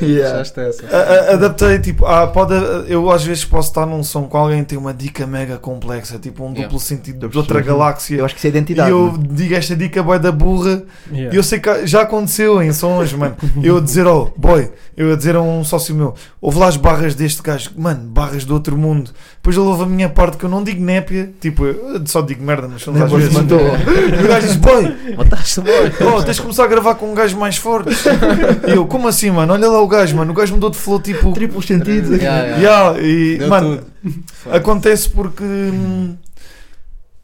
Yeah. 0.00 0.40
Achaste 0.40 0.60
essa. 0.60 0.86
a- 0.96 1.00
a- 1.00 1.34
adaptei 1.34 1.78
tipo 1.80 2.04
ah, 2.06 2.26
pode, 2.28 2.54
eu 2.86 3.10
às 3.10 3.24
vezes 3.24 3.44
posso 3.44 3.70
estar 3.70 3.86
num 3.86 4.04
som 4.04 4.24
com 4.24 4.36
alguém 4.36 4.60
que 4.62 4.66
tem 4.70 4.78
uma 4.78 4.92
dica 4.94 5.26
mega 5.26 5.56
complexa 5.56 6.18
tipo 6.18 6.44
um 6.44 6.48
Yeah. 6.50 6.64
duplo 6.64 6.78
sentido 6.78 7.26
Eu 7.26 7.30
de 7.30 7.38
outra 7.38 7.60
galáxia 7.60 8.16
Eu 8.18 8.24
acho 8.24 8.34
que 8.34 8.40
isso 8.40 8.46
é 8.46 8.50
e 8.50 8.52
identidade. 8.52 8.90
eu 8.90 9.06
mano. 9.10 9.24
digo 9.32 9.54
esta 9.54 9.74
dica 9.74 10.02
boy 10.02 10.18
da 10.18 10.30
burra 10.30 10.82
Yeah. 11.10 11.34
e 11.34 11.36
eu 11.36 11.42
sei 11.42 11.58
que 11.58 11.86
já 11.86 12.02
aconteceu 12.02 12.62
em 12.62 12.72
sons, 12.72 13.12
mano. 13.14 13.36
Eu 13.62 13.78
a 13.78 13.80
dizer, 13.80 14.06
oh, 14.06 14.32
boy, 14.36 14.70
eu 14.96 15.12
a 15.12 15.16
dizer 15.16 15.36
a 15.36 15.40
um 15.40 15.62
sócio 15.64 15.94
meu, 15.94 16.14
ouve 16.40 16.58
lá 16.58 16.66
as 16.68 16.76
barras 16.76 17.14
deste 17.14 17.42
gajo, 17.42 17.70
mano, 17.76 18.08
barras 18.08 18.44
do 18.44 18.54
outro 18.54 18.76
mundo. 18.76 19.10
Depois 19.36 19.56
ele 19.56 19.66
ouve 19.66 19.84
a 19.84 19.86
minha 19.86 20.08
parte 20.08 20.36
que 20.36 20.44
eu 20.44 20.48
não 20.48 20.62
digo 20.62 20.82
népia, 20.82 21.30
tipo, 21.40 21.64
eu 21.66 22.06
só 22.06 22.20
digo 22.20 22.42
merda, 22.42 22.68
mas 22.68 22.82
são 22.82 22.94
às 22.94 23.10
vezes. 23.10 23.32
mandou. 23.32 23.60
E 23.60 24.24
o 24.24 24.28
gajo 24.28 24.46
diz, 24.46 24.56
boy, 24.56 24.96
Mataste 25.16 25.60
boy. 25.60 25.92
oh, 26.14 26.22
tens 26.22 26.36
de 26.36 26.42
começar 26.42 26.64
a 26.64 26.66
gravar 26.68 26.94
com 26.94 27.10
um 27.10 27.14
gajo 27.14 27.36
mais 27.36 27.56
forte. 27.56 27.90
E 28.66 28.70
eu, 28.72 28.86
como 28.86 29.08
assim, 29.08 29.30
mano? 29.30 29.52
Olha 29.52 29.68
lá 29.68 29.80
o 29.80 29.88
gajo, 29.88 30.16
mano. 30.16 30.32
O 30.32 30.34
gajo 30.34 30.54
mudou 30.54 30.70
de 30.70 30.76
flow, 30.76 31.00
tipo. 31.00 31.32
Triplos 31.32 31.66
sentidos. 31.66 32.10
Yeah, 32.20 32.44
yeah. 32.44 32.58
Yeah, 32.58 33.00
e, 33.02 33.38
Deu 33.38 33.48
mano, 33.48 33.78
tudo. 34.02 34.24
Acontece 34.50 35.08
porque. 35.10 35.44
hum, 35.44 36.16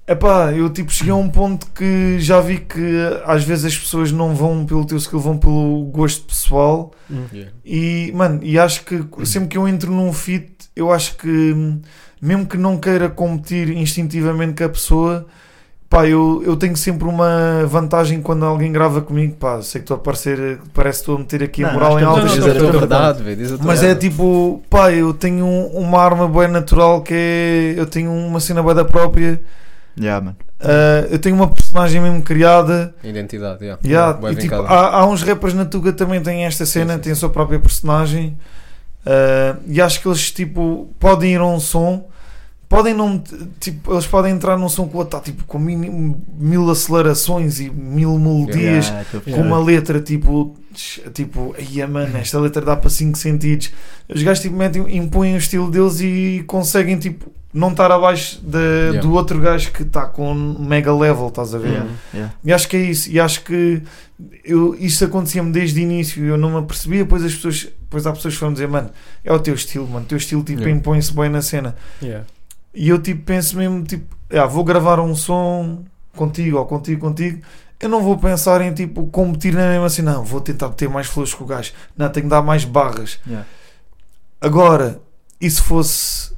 Epá, 0.06 0.52
eu 0.52 0.68
tipo 0.68 0.92
cheguei 0.92 1.12
a 1.12 1.16
um 1.16 1.30
ponto 1.30 1.66
que 1.74 2.20
já 2.20 2.38
vi 2.38 2.58
que 2.58 2.98
às 3.24 3.42
vezes 3.42 3.64
as 3.64 3.78
pessoas 3.78 4.12
não 4.12 4.34
vão 4.34 4.66
pelo 4.66 4.84
teu 4.84 4.98
skill, 4.98 5.18
vão 5.18 5.38
pelo 5.38 5.84
gosto 5.92 6.24
pessoal 6.24 6.92
Yeah. 7.32 7.52
e, 7.64 8.12
mano, 8.14 8.40
e 8.42 8.58
acho 8.58 8.82
que 8.84 9.04
sempre 9.24 9.50
que 9.50 9.58
eu 9.58 9.68
entro 9.68 9.92
num 9.92 10.10
fit, 10.12 10.50
eu 10.74 10.90
acho 10.90 11.16
que 11.16 11.28
hum, 11.28 11.80
mesmo 12.20 12.46
que 12.46 12.56
não 12.56 12.78
queira 12.78 13.10
competir 13.10 13.68
instintivamente 13.70 14.54
com 14.54 14.64
a 14.64 14.68
pessoa, 14.70 15.26
pá, 15.88 16.08
eu, 16.08 16.42
eu 16.44 16.56
tenho 16.56 16.76
sempre 16.76 17.06
uma 17.06 17.64
vantagem 17.66 18.22
quando 18.22 18.44
alguém 18.44 18.72
grava 18.72 19.02
comigo, 19.02 19.36
pá, 19.36 19.60
sei 19.60 19.80
que 19.80 19.84
estou 19.84 19.96
a 19.96 20.00
parecer, 20.00 20.58
parece 20.72 20.98
que 20.98 21.02
estou 21.02 21.16
a 21.16 21.18
meter 21.18 21.42
aqui 21.42 21.62
a 21.62 21.66
Não, 21.66 21.74
moral 21.74 22.00
em 22.00 22.04
a 22.04 22.20
Diz 22.20 22.32
dizer 22.32 22.50
a 22.50 22.54
tua 22.54 22.68
a 22.68 22.70
tua 22.70 22.80
verdade, 22.80 23.36
diz 23.36 23.52
a 23.52 23.58
mas 23.62 23.82
é 23.82 23.94
tipo, 23.94 24.62
pá, 24.70 24.90
eu 24.90 25.12
tenho 25.12 25.46
uma 25.46 26.00
arma 26.00 26.26
boa 26.26 26.48
natural 26.48 27.02
que 27.02 27.14
é. 27.14 27.74
Eu 27.76 27.86
tenho 27.86 28.10
uma 28.10 28.40
cena 28.40 28.62
boa 28.62 28.74
da 28.74 28.84
própria. 28.84 29.40
Yeah, 29.98 30.24
mano. 30.24 30.36
ah, 30.60 31.06
eu 31.10 31.18
tenho 31.18 31.36
uma 31.36 31.48
personagem 31.48 32.00
mesmo 32.00 32.22
criada. 32.22 32.94
Identidade, 33.02 33.64
yeah. 33.64 33.80
Yeah, 33.84 34.32
e, 34.32 34.36
tipo, 34.36 34.54
há, 34.54 34.96
há 34.96 35.06
uns 35.06 35.22
rappers 35.22 35.54
na 35.54 35.64
Tuga 35.64 35.92
também 35.92 36.20
têm 36.20 36.44
esta 36.44 36.66
cena, 36.66 36.94
sim, 36.94 37.00
têm 37.00 37.12
a 37.12 37.16
sua 37.16 37.30
própria 37.30 37.60
personagem. 37.60 38.36
ah, 39.06 39.56
e 39.66 39.80
acho 39.80 40.00
que 40.00 40.08
eles 40.08 40.30
tipo, 40.30 40.88
podem 40.98 41.34
ir 41.34 41.40
a 41.40 41.46
um 41.46 41.60
som. 41.60 42.08
Podem 42.66 42.94
não, 42.94 43.22
tipo, 43.60 43.92
eles 43.92 44.06
podem 44.06 44.32
entrar 44.32 44.56
num 44.56 44.68
som 44.68 44.88
que 44.88 44.98
está 44.98 45.20
tipo, 45.20 45.44
com 45.44 45.58
mil, 45.58 46.18
mil 46.36 46.68
acelerações 46.70 47.60
e 47.60 47.70
mil 47.70 48.18
melodias 48.18 48.88
Yeah, 48.88 49.20
com 49.32 49.42
uma 49.42 49.60
letra 49.60 50.00
tipo, 50.00 50.56
tipo, 51.12 51.54
ai 51.56 51.86
mano, 51.86 52.16
esta 52.16 52.40
letra 52.40 52.62
dá 52.62 52.74
para 52.74 52.90
5 52.90 53.16
sentidos. 53.16 53.70
Os 54.08 54.22
gajos 54.22 54.42
tipo, 54.42 54.56
metem, 54.56 54.96
impõem 54.96 55.34
o 55.34 55.38
estilo 55.38 55.70
deles 55.70 56.00
e 56.00 56.42
conseguem 56.48 56.98
tipo, 56.98 57.30
não 57.54 57.70
estar 57.70 57.90
abaixo 57.92 58.40
da- 58.42 58.58
Yeah. 58.58 59.00
do 59.00 59.12
outro 59.14 59.40
gajo 59.40 59.70
que 59.70 59.82
está 59.82 60.06
com 60.06 60.34
mega 60.34 60.92
level, 60.92 61.28
estás 61.28 61.54
a 61.54 61.58
ver? 61.58 61.68
Yeah, 61.70 61.90
yeah. 62.12 62.34
E 62.44 62.52
acho 62.52 62.68
que 62.68 62.76
é 62.76 62.80
isso, 62.80 63.08
e 63.10 63.18
acho 63.20 63.42
que 63.44 63.80
eu, 64.44 64.74
isso 64.74 65.04
acontecia-me 65.04 65.52
desde 65.52 65.78
o 65.78 65.82
início, 65.82 66.24
eu 66.24 66.36
não 66.36 66.50
me 66.50 66.58
apercebia, 66.58 67.04
depois 67.04 67.24
as 67.24 67.32
pessoas, 67.34 67.68
depois 67.80 68.06
há 68.06 68.12
pessoas 68.12 68.34
que 68.34 68.40
foram 68.40 68.52
dizer, 68.52 68.66
mano, 68.68 68.90
é 69.22 69.32
o 69.32 69.38
teu 69.38 69.54
estilo, 69.54 69.86
mano, 69.86 70.04
o 70.04 70.08
teu 70.08 70.18
estilo 70.18 70.42
tipo 70.42 70.60
Yeah. 70.62 70.76
impõe-se 70.78 71.12
bem 71.14 71.28
na 71.30 71.40
cena. 71.40 71.76
Yeah. 72.02 72.26
E 72.74 72.88
eu 72.88 72.98
tipo 73.00 73.22
penso 73.24 73.56
mesmo, 73.56 73.84
tipo, 73.84 74.16
ah, 74.32 74.46
vou 74.46 74.64
gravar 74.64 74.98
um 74.98 75.14
som 75.14 75.84
contigo 76.16 76.58
ou 76.58 76.66
contigo, 76.66 77.00
contigo. 77.00 77.40
Eu 77.80 77.88
não 77.88 78.02
vou 78.02 78.18
pensar 78.18 78.60
em 78.62 78.72
tipo 78.74 79.06
competir 79.06 79.52
na 79.54 79.68
mesma 79.68 79.86
assim, 79.86 80.02
não, 80.02 80.24
vou 80.24 80.40
tentar 80.40 80.70
ter 80.70 80.88
mais 80.88 81.06
flores 81.06 81.32
que 81.32 81.42
o 81.42 81.46
gajo, 81.46 81.72
não, 81.96 82.08
tenho 82.08 82.26
que 82.26 82.30
dar 82.30 82.42
mais 82.42 82.64
barras. 82.64 83.20
Yeah. 83.26 83.46
Agora, 84.40 85.00
e 85.40 85.48
se 85.50 85.60
fosse 85.60 86.33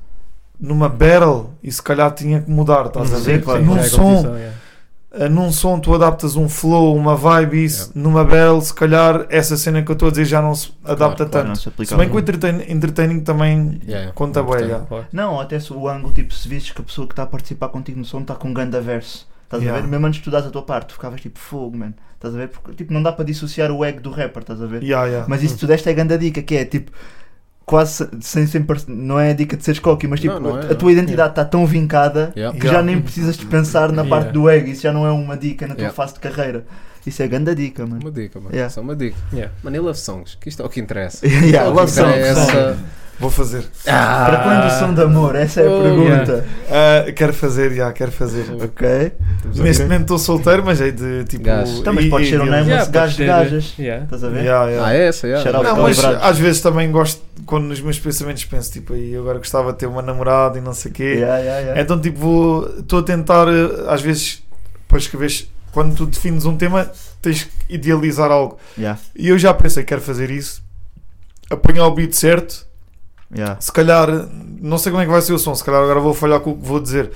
numa 0.58 0.88
battle, 0.88 1.50
e 1.62 1.70
se 1.70 1.82
calhar 1.82 2.10
tinha 2.12 2.40
que 2.40 2.50
mudar, 2.50 2.86
estás 2.86 3.12
a 3.12 3.16
Sim, 3.18 3.22
ver? 3.24 3.42
claro. 3.42 3.64
Num 3.64 3.76
é 3.78 3.82
som, 3.84 4.36
yeah. 4.36 4.56
Uh, 5.12 5.28
num 5.30 5.50
som 5.50 5.78
tu 5.80 5.94
adaptas 5.94 6.36
um 6.36 6.48
flow, 6.48 6.94
uma 6.94 7.16
vibe, 7.16 7.64
isso, 7.64 7.90
numa 7.94 8.22
battle, 8.24 8.60
se 8.60 8.74
calhar 8.74 9.26
essa 9.30 9.56
cena 9.56 9.82
que 9.82 9.90
eu 9.90 9.94
estou 9.94 10.08
a 10.08 10.10
dizer 10.10 10.26
já 10.26 10.42
não 10.42 10.54
se 10.54 10.72
adapta 10.84 11.24
claro, 11.24 11.30
tanto. 11.30 11.48
Não 11.48 11.54
se 11.54 11.86
se 11.86 11.96
bem 11.96 12.08
que 12.08 12.16
o 12.16 12.18
entertain, 12.18 12.64
entertaining 12.68 13.20
também 13.20 13.80
Yeah, 13.82 13.86
yeah. 13.86 14.12
conta 14.12 14.42
bem. 14.42 14.68
Não, 15.12 15.40
até 15.40 15.58
se 15.58 15.72
o 15.72 15.88
ângulo, 15.88 16.12
tipo, 16.12 16.34
se 16.34 16.48
visses 16.48 16.70
que 16.70 16.80
a 16.80 16.84
pessoa 16.84 17.06
que 17.06 17.12
está 17.12 17.22
a 17.22 17.26
participar 17.26 17.68
contigo 17.68 17.98
no 17.98 18.04
som 18.04 18.20
está 18.20 18.34
com 18.34 18.48
um 18.48 18.54
ganda 18.54 18.80
verso. 18.80 19.26
Estás 19.44 19.62
Yeah. 19.62 19.78
a 19.78 19.82
ver? 19.82 19.88
Mesmo 19.88 20.06
antes 20.06 20.20
de 20.20 20.30
tu 20.30 20.36
a 20.36 20.42
tua 20.42 20.62
parte, 20.62 20.88
tu 20.88 20.94
ficavas 20.94 21.20
tipo 21.20 21.38
fogo, 21.38 21.78
mano. 21.78 21.94
Estás 22.16 22.34
a 22.34 22.38
ver? 22.38 22.48
Porque 22.48 22.72
tipo, 22.74 22.92
não 22.92 23.02
dá 23.02 23.12
para 23.12 23.24
dissociar 23.24 23.70
o 23.70 23.84
ego 23.84 24.00
do 24.00 24.10
rapper, 24.10 24.42
estás 24.42 24.60
a 24.60 24.66
ver? 24.66 24.82
Yeah, 24.82 25.06
yeah. 25.06 25.26
Mas 25.28 25.42
isso 25.42 25.56
tu 25.56 25.66
deste 25.66 25.88
é 25.88 25.92
a 25.92 25.94
ganda 25.94 26.18
dica, 26.18 26.42
que 26.42 26.56
é 26.56 26.64
tipo, 26.64 26.90
quase 27.66 28.08
sem, 28.20 28.46
sem 28.46 28.62
par- 28.62 28.78
não 28.86 29.18
é 29.20 29.30
a 29.30 29.34
dica 29.34 29.56
de 29.56 29.64
seres 29.64 29.80
cocky, 29.80 30.06
mas 30.06 30.20
tipo, 30.20 30.34
Não, 30.34 30.52
não 30.54 30.58
é, 30.60 30.70
a 30.72 30.74
tua 30.74 30.92
identidade 30.92 31.30
está 31.30 31.44
tão 31.44 31.66
vincada 31.66 32.32
Yeah. 32.36 32.56
que 32.56 32.64
Yeah. 32.64 32.78
já 32.80 32.82
nem 32.82 33.00
precisas 33.02 33.36
de 33.36 33.44
pensar 33.44 33.88
na 33.90 34.02
Yeah. 34.02 34.08
parte 34.08 34.32
do 34.32 34.48
ego, 34.48 34.68
isso 34.68 34.82
já 34.82 34.92
não 34.92 35.04
é 35.04 35.10
uma 35.10 35.36
dica 35.36 35.66
na 35.66 35.74
tua 35.74 35.82
Yeah. 35.82 35.94
fase 35.96 36.14
de 36.14 36.20
carreira. 36.20 36.64
Isso 37.04 37.22
é 37.22 37.28
ganda 37.28 37.54
dica, 37.54 37.84
mano. 37.86 38.00
Uma 38.02 38.10
dica, 38.12 38.38
mano. 38.40 38.54
Yeah. 38.54 38.70
Só 38.72 38.80
uma 38.80 38.94
dica. 38.96 39.16
Yeah. 39.32 39.52
Mano, 39.62 39.76
e 39.76 39.80
love 39.80 39.98
songs? 39.98 40.36
Que 40.40 40.48
isto 40.48 40.62
é 40.62 40.64
o 40.64 40.68
que 40.68 40.80
interessa. 40.80 41.26
yeah, 41.26 41.58
É 41.58 41.68
o 41.68 41.72
love 41.74 41.86
que 41.86 41.92
songs. 41.92 42.38
Vou 43.18 43.30
fazer. 43.30 43.64
Para 43.84 44.40
quando 44.42 44.66
o 44.66 44.78
som 44.78 44.92
de 44.94 45.00
amor? 45.02 45.36
Essa 45.36 45.62
é 45.62 45.66
a 45.66 45.70
Oh, 45.70 45.82
pergunta. 45.82 46.44
Ah, 46.70 47.10
quero 47.12 47.32
fazer, 47.32 47.72
já, 47.74 47.90
quero 47.92 48.12
fazer. 48.12 48.44
Ok. 48.62 49.12
Neste 49.54 49.82
momento 49.84 50.02
estou 50.02 50.18
solteiro, 50.18 50.62
mas 50.64 50.80
é 50.82 50.90
de 50.90 51.24
tipo. 51.24 51.42
Gajo. 51.44 51.78
Então, 51.80 51.94
mas 51.94 52.04
e- 52.04 52.10
pode 52.10 52.24
e- 52.26 52.28
ser 52.30 52.40
um 52.42 52.46
e- 52.46 52.50
name- 52.50 52.68
Yeah, 52.70 52.90
gajo 52.90 53.16
de 53.16 53.24
gajas. 53.26 53.74
Yeah. 53.78 54.04
Estás 54.04 54.22
a 54.24 54.28
ver? 54.28 54.42
Yeah, 54.44 54.70
yeah. 54.70 54.86
Ah, 54.88 54.94
é 54.94 55.08
essa, 55.08 55.26
yeah. 55.26 55.50
Não, 55.52 55.62
Não, 55.62 55.82
mas 55.82 56.04
às 56.04 56.38
vezes 56.38 56.60
também 56.60 56.90
gosto, 56.92 57.22
quando 57.46 57.64
nos 57.64 57.80
meus 57.80 57.98
pensamentos 57.98 58.44
penso, 58.44 58.70
tipo, 58.72 58.92
aí 58.92 59.16
agora 59.16 59.38
gostava 59.38 59.72
de 59.72 59.78
ter 59.78 59.86
uma 59.86 60.02
namorada 60.02 60.58
e 60.58 60.60
não 60.60 60.74
sei 60.74 60.90
o 60.90 60.94
quê. 60.94 61.02
Yeah, 61.14 61.38
yeah, 61.38 61.60
yeah. 61.60 61.80
Então, 61.80 61.98
tipo, 61.98 62.18
vou- 62.18 62.68
estou 62.80 62.98
a 62.98 63.02
tentar, 63.02 63.46
eh, 63.48 63.84
às 63.88 64.02
vezes, 64.02 64.42
depois 64.82 65.06
que 65.08 65.16
vês, 65.16 65.50
quando 65.72 65.94
tu 65.96 66.04
defines 66.04 66.44
um 66.44 66.54
tema, 66.56 66.90
tens 67.22 67.44
que 67.44 67.50
idealizar 67.74 68.30
algo. 68.30 68.58
Yeah, 68.76 68.98
E 69.16 69.28
eu 69.28 69.38
já 69.38 69.54
pensei, 69.54 69.84
quero 69.84 70.02
fazer 70.02 70.30
isso, 70.30 70.62
apanhar 71.50 71.86
o 71.86 71.92
beat 71.94 72.12
certo, 72.12 72.65
yeah. 73.34 73.56
se 73.60 73.72
calhar, 73.72 74.08
não 74.60 74.78
sei 74.78 74.90
como 74.92 75.02
é 75.02 75.06
que 75.06 75.12
vai 75.12 75.20
ser 75.22 75.32
o 75.32 75.38
som, 75.38 75.54
se 75.54 75.64
calhar 75.64 75.82
agora 75.82 76.00
vou 76.00 76.12
falhar 76.14 76.40
com 76.40 76.50
o 76.50 76.56
que 76.56 76.66
vou 76.66 76.80
dizer. 76.80 77.10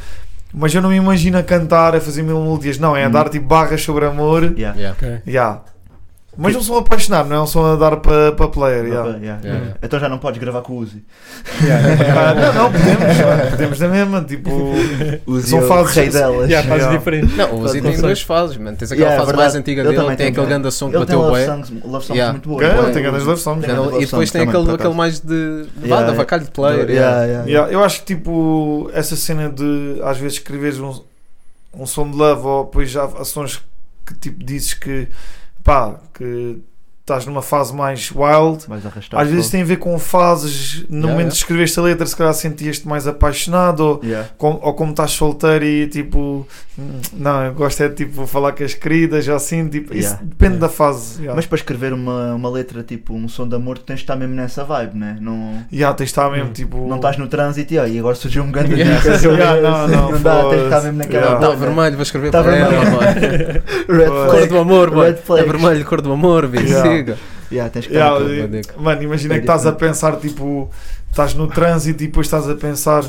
Mas 0.52 0.74
eu 0.74 0.82
não 0.82 0.90
me 0.90 0.96
imagino 0.96 1.38
a 1.38 1.42
cantar, 1.42 1.94
a 1.94 2.00
fazer 2.00 2.22
mil 2.22 2.40
melodias, 2.42 2.76
não, 2.78 2.96
é 2.96 3.04
a 3.04 3.08
Hum. 3.08 3.12
dar 3.12 3.28
tipo 3.28 3.46
barras 3.46 3.82
sobre 3.82 4.04
amor. 4.06 4.42
Yeah. 4.58 4.76
Yeah. 4.78 4.96
Ok. 4.98 5.22
Yeah. 5.26 5.60
Mas 6.38 6.54
não 6.54 6.62
sou 6.62 6.78
apaixonado, 6.78 7.28
não 7.28 7.36
é 7.36 7.42
um 7.42 7.46
som 7.46 7.64
a 7.66 7.76
dar 7.76 7.96
para 7.96 8.32
pa 8.32 8.46
player. 8.48 8.84
yeah. 8.86 9.08
Yeah, 9.10 9.18
yeah. 9.24 9.44
Yeah. 9.44 9.76
Então 9.82 9.98
já 9.98 10.08
não 10.08 10.18
podes 10.18 10.40
gravar 10.40 10.62
com 10.62 10.74
o 10.74 10.76
Uzi. 10.78 11.04
Ah, 11.60 12.34
não, 12.34 12.52
não, 12.54 12.72
podemos, 12.72 13.50
podemos 13.50 13.80
na 13.80 13.88
mesma. 13.88 14.24
Tipo, 14.24 14.50
Uzi 15.26 15.50
São 15.50 15.58
é 15.58 15.62
o 15.64 15.68
fases- 15.68 15.94
rei 15.96 16.08
delas. 16.08 16.48
Yeah, 16.48 16.68
fazes 16.68 16.84
Yeah. 16.86 16.98
diferente. 16.98 17.34
Não, 17.36 17.50
o 17.54 17.60
Uzi 17.64 17.82
tem 17.82 17.96
duas 18.00 18.22
fases, 18.22 18.56
mano. 18.56 18.76
Tens 18.76 18.92
aquela 18.92 19.08
Yeah, 19.08 19.14
é 19.14 19.18
fase 19.18 19.26
verdade. 19.26 19.52
mais 19.52 19.54
antiga 19.60 19.80
Ele 19.82 19.88
dele, 19.90 20.06
tem 20.06 20.16
tem, 20.16 20.26
aquele 20.28 20.46
grande 20.46 20.70
som 20.72 20.90
que 20.90 20.98
bateu 20.98 21.20
songs, 21.20 21.70
love 21.84 22.04
songs 22.06 22.08
Yeah. 22.10 22.32
muito. 22.32 22.62
Ele 22.62 22.74
Bué. 22.74 22.90
tem 22.92 23.02
grandes 23.02 23.24
love 23.24 23.40
songs. 23.40 23.66
Tem 23.66 23.74
E 24.02 24.06
depois 24.06 24.30
tem 24.30 24.42
aquele, 24.42 24.94
mais 24.94 25.20
de. 25.20 25.66
vá, 25.76 26.02
de 26.04 26.10
avacalho 26.10 26.44
de 26.44 26.50
player. 26.52 26.86
Eu 27.70 27.82
acho 27.84 28.00
que 28.00 28.06
tipo 28.14 28.90
essa 28.94 29.16
cena 29.16 29.50
de 29.50 30.00
às 30.04 30.16
vezes 30.16 30.38
escreveres 30.38 30.78
um, 30.78 31.02
um 31.76 31.86
som 31.86 32.08
de 32.10 32.16
love 32.16 32.46
ou 32.46 32.64
depois 32.64 32.88
já 32.90 33.04
há 33.04 33.24
sons 33.24 33.60
que 34.06 34.14
tipo 34.14 34.42
dizes 34.44 34.74
que 34.74 35.08
pá, 35.62 36.00
que 36.14 36.62
estás 37.10 37.26
numa 37.26 37.42
fase 37.42 37.74
mais 37.74 38.10
wild. 38.14 38.64
Vais 38.68 38.84
arrastar 38.86 39.20
Às 39.20 39.28
vezes 39.28 39.50
tem 39.50 39.62
a 39.62 39.64
ver 39.64 39.76
com 39.76 39.98
fases, 39.98 40.84
no 40.88 40.96
Yeah, 40.96 41.08
momento 41.08 41.18
yeah. 41.18 41.28
de 41.30 41.34
escreveste 41.36 41.78
a 41.78 41.82
letra, 41.82 42.06
se 42.06 42.16
calhar 42.16 42.32
sentias-te 42.34 42.86
mais 42.86 43.06
apaixonado, 43.06 43.80
ou, 43.80 44.00
Yeah. 44.04 44.28
com- 44.38 44.58
ou 44.62 44.74
como 44.74 44.90
estás 44.92 45.10
solteiro 45.12 45.64
e 45.64 45.86
tipo, 45.88 46.46
hum, 46.78 47.00
não, 47.12 47.44
eu 47.46 47.54
gosto 47.54 47.82
é 47.82 47.88
de 47.88 47.94
tipo 47.96 48.26
falar 48.26 48.52
com 48.52 48.62
as 48.64 48.74
queridas, 48.74 49.28
assim, 49.28 49.68
tipo, 49.68 49.92
isso 49.94 50.08
Yeah. 50.10 50.20
depende 50.24 50.58
da 50.58 50.68
fase. 50.68 51.16
Yeah. 51.18 51.34
Mas 51.34 51.46
para 51.46 51.56
escrever 51.56 51.92
uma, 51.92 52.34
uma 52.34 52.48
letra 52.50 52.82
tipo 52.82 53.12
um 53.14 53.28
som 53.28 53.46
de 53.48 53.54
amor, 53.56 53.78
tu 53.78 53.84
tens 53.84 53.96
de 53.96 54.02
estar 54.02 54.16
mesmo 54.16 54.34
nessa 54.34 54.64
vibe, 54.64 54.96
né? 54.96 55.16
Não, 55.20 55.64
yeah, 55.72 55.94
tens 55.96 56.06
de 56.06 56.10
estar 56.12 56.30
mesmo, 56.30 56.50
Hum. 56.50 56.52
tipo, 56.52 56.88
não 56.88 56.96
estás 56.96 57.16
no 57.16 57.26
trânsito 57.26 57.74
e, 57.74 57.78
ó, 57.78 57.86
e 57.86 57.98
agora 57.98 58.14
surgiu 58.14 58.42
um 58.42 58.50
grande 58.52 58.74
Yeah. 58.74 59.00
dica. 59.00 59.28
Yeah, 59.28 59.60
não, 59.68 59.88
não, 59.88 60.12
não 60.12 60.20
dá, 60.22 60.42
tens 60.48 60.58
de 60.60 60.64
estar 60.64 60.80
mesmo 60.82 60.98
naquela 60.98 61.20
Yeah. 61.22 61.40
Tá 61.40 61.48
vibe, 61.48 61.60
né? 61.60 61.66
vermelho, 61.66 61.96
vou 61.96 62.02
escrever 62.02 62.30
Tá 62.30 62.42
para 62.42 62.56
ela, 62.56 62.70
vermelho. 62.70 62.92
mano. 62.96 63.60
Red 63.90 64.06
Cor 64.06 64.16
Cor 64.26 64.30
flag. 64.30 64.46
do 64.48 64.58
amor. 64.58 64.92
Red 64.96 65.14
flags. 65.16 65.44
É 65.46 65.52
vermelho, 65.52 65.84
cor 65.84 66.00
do 66.00 66.12
amor, 66.12 66.46
bicho. 66.46 66.74
Yeah. 67.50 67.70
Tens 67.70 67.86
que 67.86 67.94
Yeah, 67.94 68.20
e-. 68.24 68.80
Mano, 68.80 69.02
imagina 69.02 69.34
que 69.34 69.40
estás 69.40 69.66
a 69.66 69.72
pensar, 69.72 70.16
tipo, 70.16 70.70
estás 71.10 71.34
no 71.34 71.46
trânsito 71.48 72.02
e 72.02 72.06
depois 72.06 72.26
estás 72.26 72.48
a 72.48 72.54
pensar, 72.54 73.04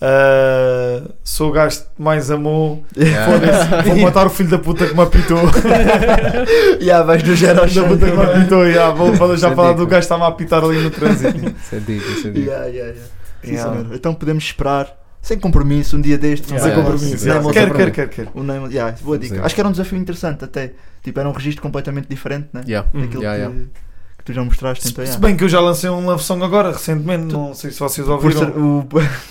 ah, 0.00 1.02
sou 1.22 1.50
o 1.50 1.52
gajo 1.52 1.80
que 1.80 2.02
mais 2.02 2.30
amou, 2.30 2.84
Yeah. 2.96 3.82
vou 3.86 3.96
matar 3.98 4.26
o 4.26 4.30
filho 4.30 4.50
da 4.50 4.58
puta 4.58 4.86
que 4.86 4.94
me 4.94 5.02
apitou. 5.02 5.38
yeah, 6.80 7.04
vais 7.04 7.22
do 7.22 7.36
filho 7.36 7.54
da 7.54 7.88
puta 7.88 8.06
que 8.06 8.16
me 8.16 8.22
apitou, 8.24 8.66
yeah, 8.66 8.92
vou, 8.94 9.12
vou 9.14 9.36
já 9.36 9.54
falar 9.54 9.72
do 9.72 9.86
gajo 9.86 10.00
que 10.00 10.04
está-me 10.04 10.24
a 10.24 10.26
apitar 10.26 10.62
ali 10.64 10.78
no 10.82 10.90
trânsito. 10.90 11.38
Isso 11.38 11.74
é 11.74 11.78
dica, 11.78 12.06
isso 12.12 12.28
é 12.28 12.30
dica. 12.30 12.50
Yeah, 12.50 12.66
yeah, 12.66 12.92
yeah. 12.92 12.94
Sim, 13.44 13.52
Yeah. 13.54 13.88
Então 13.92 14.14
podemos 14.14 14.44
esperar, 14.44 14.96
sem 15.22 15.38
compromisso, 15.38 15.96
um 15.96 16.00
dia 16.00 16.18
destes. 16.18 16.50
Yeah. 16.50 16.68
Sem 16.68 16.82
compromisso. 16.82 17.24
Yeah. 17.24 17.40
yeah. 17.40 17.52
Quer, 17.52 17.72
quer, 17.72 17.90
quer, 17.92 18.08
quer. 18.08 18.28
O 18.34 18.42
name, 18.42 18.66
yeah, 18.74 18.94
boa 19.00 19.16
dica. 19.16 19.36
Sim. 19.36 19.40
Acho 19.40 19.54
que 19.54 19.60
era 19.60 19.68
um 19.68 19.72
desafio 19.72 19.96
interessante 19.96 20.44
até. 20.44 20.72
Tipo, 21.02 21.20
era 21.20 21.28
um 21.28 21.32
registro 21.32 21.62
completamente 21.62 22.08
diferente, 22.08 22.48
né? 22.52 22.62
Yeah. 22.66 22.88
Daquilo 22.92 23.22
Yeah, 23.22 23.50
que. 23.50 23.68
Que 24.24 24.32
tu 24.32 24.32
já 24.34 24.44
mostraste. 24.44 24.88
Então, 24.88 25.04
Se 25.04 25.10
yeah. 25.12 25.26
bem 25.26 25.36
que 25.36 25.42
eu 25.42 25.48
já 25.48 25.58
lancei 25.60 25.90
um 25.90 26.06
love 26.06 26.22
song 26.22 26.44
agora, 26.44 26.70
recentemente, 26.70 27.32
não 27.32 27.52
sei 27.54 27.72
se 27.72 27.80
vocês 27.80 28.08
ouviram. 28.08 28.38
ser 28.40 28.48
o, 28.56 28.86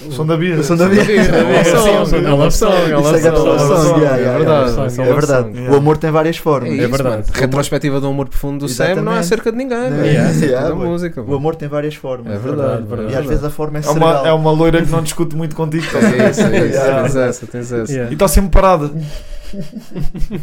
O 0.08 0.12
som 0.12 0.26
da 0.26 0.36
Bia. 0.36 0.56
o 0.60 0.64
som 0.64 0.76
da 0.76 0.88
vida. 0.88 1.02
É 1.12 1.24
Sim, 1.24 1.32
love 1.32 1.70
song, 1.72 2.06
sim. 2.10 2.16
é 2.26 2.30
love 2.30 2.52
song, 2.52 2.74
é 2.74 2.96
love 2.98 3.18
é 3.18 3.22
song, 3.22 3.38
love 3.40 3.74
é 3.74 4.90
song, 4.90 5.02
é 5.02 5.14
verdade, 5.14 5.60
É. 5.66 5.70
O 5.72 5.76
amor 5.78 5.98
tem 5.98 6.12
várias 6.12 6.36
formas. 6.38 6.78
É 6.78 6.88
verdade. 6.88 7.28
Retrospectiva 7.34 8.02
do 8.02 8.08
amor 8.08 8.28
profundo 8.28 8.60
do 8.66 8.70
Sam 8.70 8.96
não 8.96 9.14
é 9.14 9.20
acerca 9.20 9.50
de 9.52 9.58
ninguém, 9.58 9.78
é, 9.78 10.74
música. 10.74 11.22
O 11.22 11.36
amor 11.36 11.56
tem 11.56 11.70
várias 11.70 11.96
formas. 11.96 12.34
É 12.34 12.38
verdade, 12.38 12.84
E 13.12 13.16
às 13.16 13.26
vezes 13.26 13.44
a 13.44 13.50
forma 13.50 13.80
é 13.80 13.82
É 13.82 13.86
uma, 13.86 13.94
cerebral. 13.94 14.26
é 14.26 14.34
uma 14.34 14.52
loira 14.52 14.82
que 14.82 14.92
não 14.92 15.02
discute 15.02 15.36
muito 15.36 15.56
contigo. 15.56 15.86
tá? 15.92 16.00
É 16.00 16.30
isso, 16.30 16.42
é 16.42 16.58
isso. 16.68 16.76
Yeah. 16.78 17.02
Tens 17.04 17.16
essa, 17.16 17.48
tens 17.48 17.72
essa. 17.72 17.94
E 17.94 18.14
está 18.14 18.28
sempre 18.28 18.50
parada. 18.52 18.92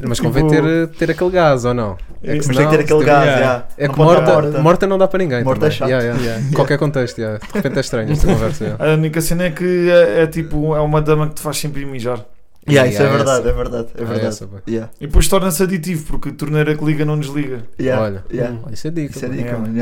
Mas 0.06 0.20
convém 0.20 0.46
Tipo- 0.46 0.62
ter, 0.62 0.86
ter 0.88 1.10
aquele 1.10 1.30
gás 1.30 1.64
ou 1.64 1.74
não? 1.74 1.96
É 2.22 2.34
Mas 2.36 2.46
que 2.46 2.56
tem 2.56 2.64
que 2.68 2.76
ter 2.76 2.80
aquele 2.84 3.04
gás, 3.04 3.24
yeah. 3.24 3.38
yeah. 3.40 3.66
É 3.76 3.86
Não 3.88 3.94
que 3.94 4.00
morta, 4.00 4.20
estar 4.46 4.60
morta. 4.62 4.86
não 4.86 4.98
dá 4.98 5.08
para 5.08 5.18
ninguém. 5.18 5.44
Morta 5.44 5.60
também. 5.68 5.74
é 5.74 5.78
chato. 5.78 5.88
Yeah, 5.88 6.04
yeah. 6.06 6.22
Yeah. 6.40 6.54
Qualquer 6.56 6.78
contexto, 6.78 7.18
yeah. 7.18 7.38
de 7.38 7.52
repente 7.54 7.76
é 7.76 7.80
estranho 7.80 8.12
esta 8.12 8.26
conversa. 8.32 8.64
yeah. 8.64 8.84
A 8.84 8.94
única 8.94 9.20
cena 9.20 9.44
é 9.44 9.50
que 9.50 9.90
é, 9.90 10.22
é 10.22 10.26
tipo, 10.26 10.74
é 10.74 10.80
uma 10.80 11.00
dama 11.00 11.28
que 11.28 11.34
te 11.34 11.40
faz 11.42 11.56
sempre 11.58 11.84
mijar. 11.84 12.24
Yeah, 12.68 12.90
isso 12.90 13.02
é 13.02 13.08
verdade, 13.08 13.48
é 13.48 13.52
verdade, 13.52 13.88
é 13.96 14.02
Ah, 14.02 14.04
verdade. 14.04 14.26
essa, 14.26 14.46
pá. 14.46 14.58
Yeah, 14.68 14.90
E 15.00 15.06
depois 15.06 15.26
torna-se 15.26 15.62
aditivo, 15.62 16.04
porque 16.06 16.30
torneira 16.32 16.74
que 16.76 16.84
liga 16.84 17.02
não 17.04 17.18
desliga. 17.18 17.62
yeah, 17.80 18.02
Olha, 18.04 18.24
yeah. 18.30 18.58
Olha, 18.62 18.74
isso 18.74 18.86
é 18.88 18.90
dica. 18.90 19.16
Isso 19.16 19.24
é 19.24 19.28
dica, 19.30 19.56
mano. 19.56 19.74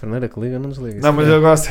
Torneira 0.00 0.28
que 0.28 0.40
liga, 0.40 0.58
não 0.58 0.70
desliga. 0.70 1.00
Não, 1.00 1.12
mas 1.12 1.26
Isso 1.26 1.34
é- 1.34 1.36
eu 1.36 1.40
gosto. 1.42 1.68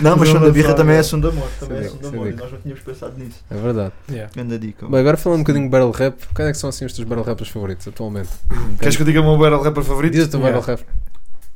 Não, 0.00 0.16
mas 0.16 0.28
som 0.30 0.40
da 0.40 0.50
birra 0.50 0.74
também 0.74 0.96
é 0.96 1.02
som 1.02 1.20
de 1.20 1.28
amor. 1.28 1.48
Também 1.60 1.78
é 1.78 1.80
é 1.82 1.88
som 1.88 1.96
de 1.96 2.02
dica, 2.04 2.16
amor. 2.16 2.28
é 2.28 2.32
Nós 2.32 2.52
não 2.52 2.58
tínhamos 2.60 2.82
pensado 2.82 3.14
nisso. 3.18 3.44
É 3.50 3.54
verdade. 3.54 3.92
Yeah. 4.10 4.30
Grande 4.34 4.58
dica. 4.58 4.88
Bem, 4.88 5.00
agora 5.00 5.16
falando 5.16 5.40
um 5.40 5.42
bocadinho 5.42 5.64
de 5.64 5.70
battle 5.70 5.90
rap, 5.90 6.16
quais 6.34 6.48
é 6.48 6.52
que 6.52 6.58
são 6.58 6.70
assim 6.70 6.84
os 6.86 6.92
teus 6.92 7.06
battle 7.06 7.24
rappers 7.26 7.50
favoritos 7.50 7.86
atualmente? 7.86 8.30
Queres 8.78 8.96
que 8.96 9.02
eu 9.02 9.06
diga 9.06 9.20
o 9.20 9.24
meu 9.24 9.36
battle 9.38 9.62
rapper 9.62 9.82
favorito? 9.84 10.12
Diz 10.14 10.24
o 10.26 10.30
teu 10.30 10.40
Yeah. 10.40 10.58
battle 10.58 10.76
rap. 10.76 10.86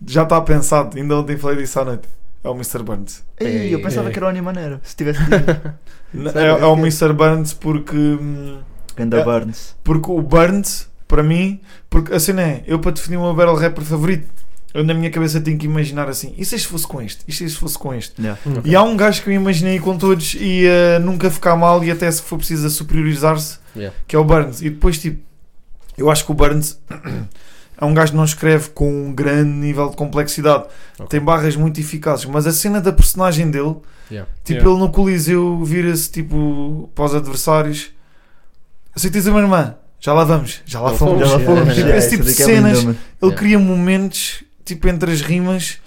Já 0.07 0.23
está 0.25 0.41
pensado, 0.43 0.97
ainda 0.99 1.17
ontem 1.17 1.37
falei 1.39 1.57
disso 1.57 1.81
à 1.81 1.85
noite. 1.87 2.09
É 2.45 2.49
o 2.49 2.55
Mr. 2.55 2.83
Burns. 2.83 3.25
Ei, 3.41 3.75
eu 3.75 3.81
pensava 3.81 4.09
Ei. 4.09 4.13
que 4.13 4.19
era 4.19 4.27
o 4.27 4.29
Animaneiro. 4.29 4.79
Se 4.85 4.95
tivesse 4.95 5.19
dito. 5.25 6.39
É, 6.39 6.47
é 6.49 6.65
o 6.67 6.75
Mr. 6.77 7.13
Burns 7.13 7.53
porque. 7.55 7.97
hum, 7.97 8.59
Ganda 8.95 9.19
É. 9.19 9.25
Burns. 9.25 9.75
Porque 9.83 10.11
o 10.11 10.23
Burns, 10.23 10.89
para 11.09 11.23
mim, 11.23 11.61
porque 11.91 12.15
a 12.15 12.21
cena 12.21 12.43
é, 12.43 12.63
eu 12.67 12.79
para 12.79 12.93
definir 12.93 13.17
o 13.17 13.23
meu 13.23 13.35
battle 13.35 13.57
rapper 13.57 13.83
favorito, 13.85 14.29
eu 14.77 14.85
na 14.85 14.95
minha 14.95 15.11
cabeça 15.11 15.41
tenho 15.41 15.57
que 15.59 15.67
imaginar 15.67 16.09
assim, 16.09 16.35
e 16.37 16.45
se 16.45 16.55
este 16.55 16.69
fosse 16.69 16.87
com 16.87 17.01
este? 17.03 17.25
E 17.27 17.33
se 17.33 17.45
este 17.45 17.59
fosse 17.59 17.79
com 17.79 17.95
este? 17.95 18.21
Yeah. 18.21 18.41
E 18.65 18.75
há 18.77 18.83
um 18.83 18.97
gajo 18.97 19.23
que 19.23 19.31
eu 19.31 19.35
imaginei 19.35 19.79
com 19.79 19.97
todos 19.97 20.35
e 20.39 20.67
eh, 20.67 20.99
nunca 20.99 21.31
ficar 21.31 21.57
mal 21.57 21.83
e 21.85 21.91
até 21.91 22.11
se 22.11 22.23
for 22.23 22.37
preciso 22.39 22.67
a 22.67 22.71
superiorizar-se, 22.71 23.59
Yeah. 23.75 23.95
que 24.07 24.17
é 24.17 24.19
o 24.19 24.25
Burns. 24.25 24.63
E 24.63 24.71
depois, 24.71 24.99
tipo, 24.99 25.21
eu 25.99 26.11
acho 26.11 26.25
que 26.25 26.31
o 26.33 26.35
Burns 26.35 26.79
é 27.79 27.85
um 27.85 27.93
gajo 27.93 28.13
que 28.13 28.17
não 28.17 28.25
escreve 28.25 28.71
com 28.71 28.91
um 29.09 29.13
grande 29.15 29.51
nível 29.51 29.89
de 29.91 29.97
complexidade. 29.97 30.65
Ok. 30.95 31.07
Tem 31.09 31.21
barras 31.21 31.57
muito 31.57 31.79
eficazes, 31.81 32.25
mas 32.25 32.47
a 32.47 32.53
cena 32.53 32.81
da 32.81 32.93
personagem 32.93 33.51
dele, 33.51 33.77
Yeah. 34.11 34.31
tipo, 34.45 34.61
Yeah. 34.61 34.71
ele 34.71 34.79
no 34.79 34.91
Coliseu 34.93 35.63
vira-se 35.65 36.11
tipo 36.11 36.89
para 36.95 37.05
os 37.07 37.15
adversários. 37.15 37.91
Aceitas 38.95 39.27
a 39.27 39.31
minha 39.31 39.43
irmã? 39.43 39.75
Já 40.01 40.13
lá 40.13 40.25
vamos, 40.25 40.61
já 40.65 40.81
lá 40.81 40.91
Já 40.91 40.97
fomos. 40.97 41.21
Já 41.29 41.33
lá 41.37 41.41
fomos. 41.41 41.59
Yeah. 41.61 41.75
Yeah, 41.81 41.97
Esse 41.99 42.11
tipo 42.11 42.23
de 42.25 42.31
é 42.31 42.35
cenas. 42.35 42.79
Ele 42.85 42.97
Yeah. 43.23 43.37
cria 43.39 43.59
momentos, 43.59 44.45
tipo, 44.67 44.87
entre 44.89 45.11
as 45.11 45.23
rimas. 45.23 45.79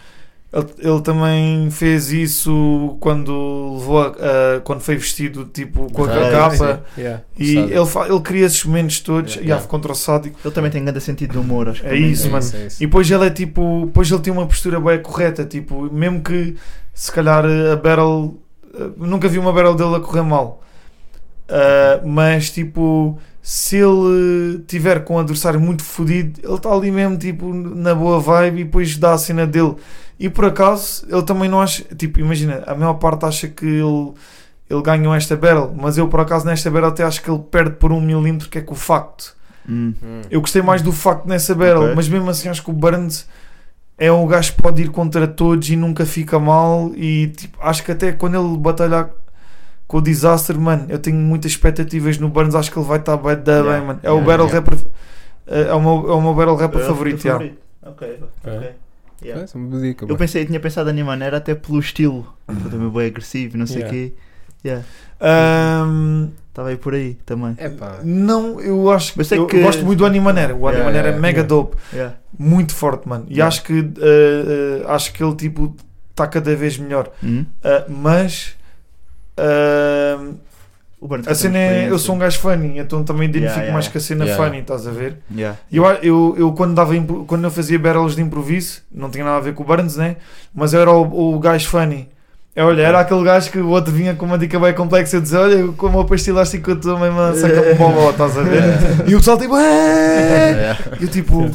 Ele, 0.52 0.66
ele 0.80 1.02
também 1.02 1.70
fez 1.70 2.12
isso 2.12 2.98
quando 3.00 3.76
levou 3.78 4.02
a- 4.02 4.08
a- 4.58 4.60
quando 4.62 4.80
foi 4.82 4.96
vestido 4.96 5.46
tipo 5.46 5.94
com 5.94 6.06
a 6.06 6.08
Ah, 6.12 6.32
capa 6.32 6.84
Yeah. 6.98 7.22
e 7.38 7.54
Sádico. 7.54 7.74
ele, 7.78 7.86
fa- 7.86 8.08
ele 8.08 8.20
cria 8.22 8.46
esses 8.48 8.64
momentos 8.66 9.00
todos 9.00 9.34
Yeah. 9.34 9.46
e 9.46 9.50
yeah. 9.52 9.68
contra 9.68 9.92
o 9.92 9.96
sádico 9.96 10.40
Ele 10.44 10.52
também 10.52 10.72
tem 10.72 10.84
grande 10.84 11.02
sentido 11.02 11.34
de 11.34 11.38
humor, 11.38 11.70
acho 11.70 11.82
que 11.82 11.88
É 11.88 11.96
isso, 11.96 12.24
tem. 12.24 12.32
mano. 12.32 12.46
é 12.56 12.66
isso. 12.66 12.82
e 12.82 12.88
depois 12.88 13.12
ele 13.12 13.28
é 13.28 13.30
tipo 13.30 13.84
depois 13.86 14.10
ele 14.10 14.22
tem 14.22 14.34
uma 14.34 14.48
postura 14.48 14.80
bem 14.80 15.00
correta 15.04 15.46
tipo 15.46 15.84
mesmo 15.94 16.24
que 16.24 16.56
se 16.96 17.12
calhar 17.12 17.46
a 17.46 17.76
battle 17.76 18.40
eh, 18.74 18.90
nunca 18.98 19.28
vi 19.28 19.38
uma 19.38 19.54
battle 19.54 19.76
dele 19.76 19.98
a 19.98 20.00
correr 20.00 20.24
mal 20.24 20.64
Ah, 21.48 22.02
mas 22.04 22.50
tipo 22.50 23.20
se 23.42 23.78
ele 23.78 24.60
tiver 24.68 25.04
com 25.04 25.16
um 25.16 25.20
adversário 25.20 25.60
muito 25.60 25.84
fodido 25.84 26.40
ele 26.44 26.54
está 26.56 26.72
ali 26.72 26.92
mesmo 26.92 27.18
tipo 27.18 27.54
na 27.54 27.96
boa 27.96 28.20
vibe 28.20 28.62
e 28.62 28.64
depois 28.66 28.98
dá 28.98 29.14
a 29.14 29.18
cena 29.18 29.48
dele 29.48 29.76
e 30.20 30.30
por 30.30 30.46
acaso 30.46 31.06
ele 31.10 31.24
também 31.24 31.50
não 31.50 31.62
acha 31.62 31.84
tipo 31.96 32.20
imagina 32.20 32.64
a 32.68 32.76
maior 32.76 32.96
parte 32.96 33.26
acha 33.26 33.48
que 33.48 33.66
ele 33.66 34.12
ele 34.70 34.82
ganhou 34.84 35.16
esta 35.16 35.36
battle 35.36 35.74
mas 35.76 35.98
eu 35.98 36.08
por 36.08 36.20
acaso 36.20 36.46
nesta 36.46 36.70
battle 36.70 36.90
até 36.90 37.04
acho 37.04 37.22
que 37.24 37.30
ele 37.32 37.40
perde 37.50 37.72
por 37.78 37.92
um 37.92 38.00
milímetro 38.02 38.50
que 38.50 38.58
é 38.58 38.62
com 38.62 38.74
o 38.74 38.78
facto 38.78 39.38
Hum. 39.72 39.94
Hum. 40.02 40.22
eu 40.32 40.42
gostei 40.42 40.64
mais 40.64 40.82
do 40.82 40.92
facto 40.92 41.28
nessa 41.28 41.54
battle, 41.54 41.84
Ok. 41.84 41.96
mas 41.96 42.10
mesmo 42.10 42.28
assim 42.28 42.50
acho 42.50 42.64
que 42.64 42.72
o 42.72 42.74
Burns 42.74 43.28
é 44.00 44.12
um 44.12 44.26
gajo 44.26 44.54
que 44.54 44.62
pode 44.64 44.82
ir 44.82 44.90
contra 44.90 45.28
todos 45.28 45.70
e 45.70 45.76
nunca 45.76 46.08
fica 46.08 46.40
mal. 46.40 46.92
E 46.96 47.28
tipo, 47.28 47.56
acho 47.62 47.84
que 47.84 47.92
até 47.92 48.12
quando 48.14 48.36
ele 48.36 48.58
batalhar 48.58 49.12
com 49.90 49.98
o 49.98 50.02
Disaster, 50.02 50.56
mano, 50.60 50.86
eu 50.88 51.00
tenho 51.00 51.18
muitas 51.18 51.52
expectativas 51.52 52.18
no 52.20 52.30
Burns. 52.30 52.54
Acho 52.54 52.72
que 52.72 52.78
ele 52.78 52.86
vai 52.88 53.00
estar 53.00 53.18
bem, 53.18 53.32
Yeah. 53.46 53.72
bem, 53.74 53.88
mano. 53.88 54.00
É 54.04 54.12
o 54.12 54.20
Yeah, 54.20 54.28
battle 54.28 54.48
yeah. 54.48 54.60
rapper, 54.72 54.78
é 55.48 55.74
o 55.74 55.82
meu, 55.82 56.12
é 56.12 56.14
o 56.16 56.22
meu 56.22 56.34
battle 56.36 56.56
rapper 56.56 56.80
É 56.80 56.84
o 56.84 56.88
favorito. 56.88 57.26
yeah. 57.26 57.44
Ok, 57.84 58.20
Ok. 58.46 58.56
ok. 58.56 58.70
Yeah. 59.22 59.44
É. 59.44 59.96
Eu 60.08 60.16
pensei, 60.16 60.46
tinha 60.46 60.60
pensado 60.60 60.90
a 60.92 60.94
minha 60.94 61.04
maneira 61.04 61.38
até 61.38 61.54
pelo 61.56 61.80
estilo. 61.80 62.26
Eu 62.48 62.70
também 62.70 62.90
bem 62.90 63.08
agressivo, 63.08 63.58
não 63.58 63.66
sei 63.68 63.78
o 63.78 63.80
Yeah. 63.80 63.92
quê. 63.98 64.14
Yeah. 64.64 64.86
Ahm, 65.20 66.30
Estava 66.50 66.70
aí 66.70 66.78
por 66.78 66.94
aí 66.94 67.14
também. 67.26 67.56
É 67.58 67.72
não, 68.04 68.60
eu 68.60 68.92
acho 68.92 69.14
que. 69.14 69.22
é 69.34 69.38
Eu, 69.38 69.48
que- 69.48 69.56
eu 69.58 69.62
gosto 69.64 69.86
muito 69.86 70.00
do 70.00 70.06
Animaneira. 70.06 70.54
O 70.54 70.58
Yeah, 70.58 70.76
Animaneira 70.78 71.08
é 71.08 71.12
yeah, 71.12 71.22
mega 71.22 71.38
yeah. 71.40 71.48
dope. 71.48 71.78
Yeah. 71.94 72.16
Muito 72.38 72.76
forte, 72.76 73.08
mano. 73.08 73.26
E 73.30 73.34
Yeah. 73.36 73.48
acho 73.48 73.64
que. 73.64 73.80
ah, 73.80 74.86
ah, 74.90 74.96
acho 74.96 75.14
que 75.14 75.24
ele, 75.24 75.36
tipo, 75.36 75.74
está 76.10 76.28
cada 76.28 76.54
vez 76.56 76.78
melhor. 76.78 77.10
Ah, 77.64 77.86
mas. 77.88 78.58
O 81.02 81.08
Burns 81.08 81.28
a 81.28 81.30
tem 81.30 81.36
cena 81.36 81.58
é. 81.58 81.90
Eu 81.90 81.98
sou 81.98 82.16
um 82.16 82.20
gajo 82.20 82.38
funny, 82.40 82.78
então 82.78 83.04
também 83.04 83.30
identifico 83.30 83.60
Yeah, 83.60 83.62
yeah, 83.62 83.74
mais 83.74 83.86
yeah. 83.86 83.94
com 83.94 83.98
a 83.98 84.02
cena 84.02 84.26
Yeah, 84.26 84.44
funny, 84.44 84.58
yeah. 84.58 84.76
estás 84.76 84.88
a 84.88 84.92
ver? 84.92 85.18
Yeah. 85.34 85.58
Eu, 85.72 85.86
eu, 86.04 86.36
eu 86.38 86.54
quando, 86.54 86.76
dava, 86.76 86.94
quando 87.26 87.46
eu 87.46 87.52
fazia 87.52 87.80
battles 87.80 88.16
de 88.16 88.22
improviso, 88.22 88.82
não 88.92 89.10
tinha 89.10 89.24
nada 89.24 89.38
a 89.38 89.40
ver 89.40 89.54
com 89.54 89.64
o 89.64 89.66
Burns, 89.66 89.96
né? 89.96 90.18
Mas 90.54 90.74
eu 90.74 90.82
era 90.82 90.92
o, 90.92 91.36
o 91.36 91.40
gajo 91.40 91.70
funny. 91.70 92.10
É, 92.60 92.64
olha, 92.66 92.82
era 92.82 93.00
aquele 93.00 93.24
gajo 93.24 93.50
que 93.52 93.58
o 93.58 93.70
outro 93.70 93.94
vinha 93.94 94.14
com 94.14 94.26
uma 94.26 94.38
dica 94.38 94.60
bem 94.60 94.74
complexa 94.74 95.16
e 95.16 95.22
dizia: 95.22 95.40
Olha, 95.40 95.54
eu 95.54 95.72
com 95.72 95.88
uma 95.88 96.04
pastilha 96.04 96.42
assim 96.42 96.60
que 96.62 96.70
eu 96.70 96.76
estou 96.76 97.00
mesmo 97.00 97.18
a 97.18 97.34
sacar 97.34 97.64
um 97.64 97.76
boló, 97.76 98.10
estás 98.12 98.38
a 98.38 98.42
ver? 98.42 98.64
E 99.08 99.16
o 99.16 99.20
pessoal 99.20 99.38
tipo, 99.38 99.56
"É!" 99.56 100.76
E 101.00 101.04
eu 101.04 101.10
tipo, 101.10 101.50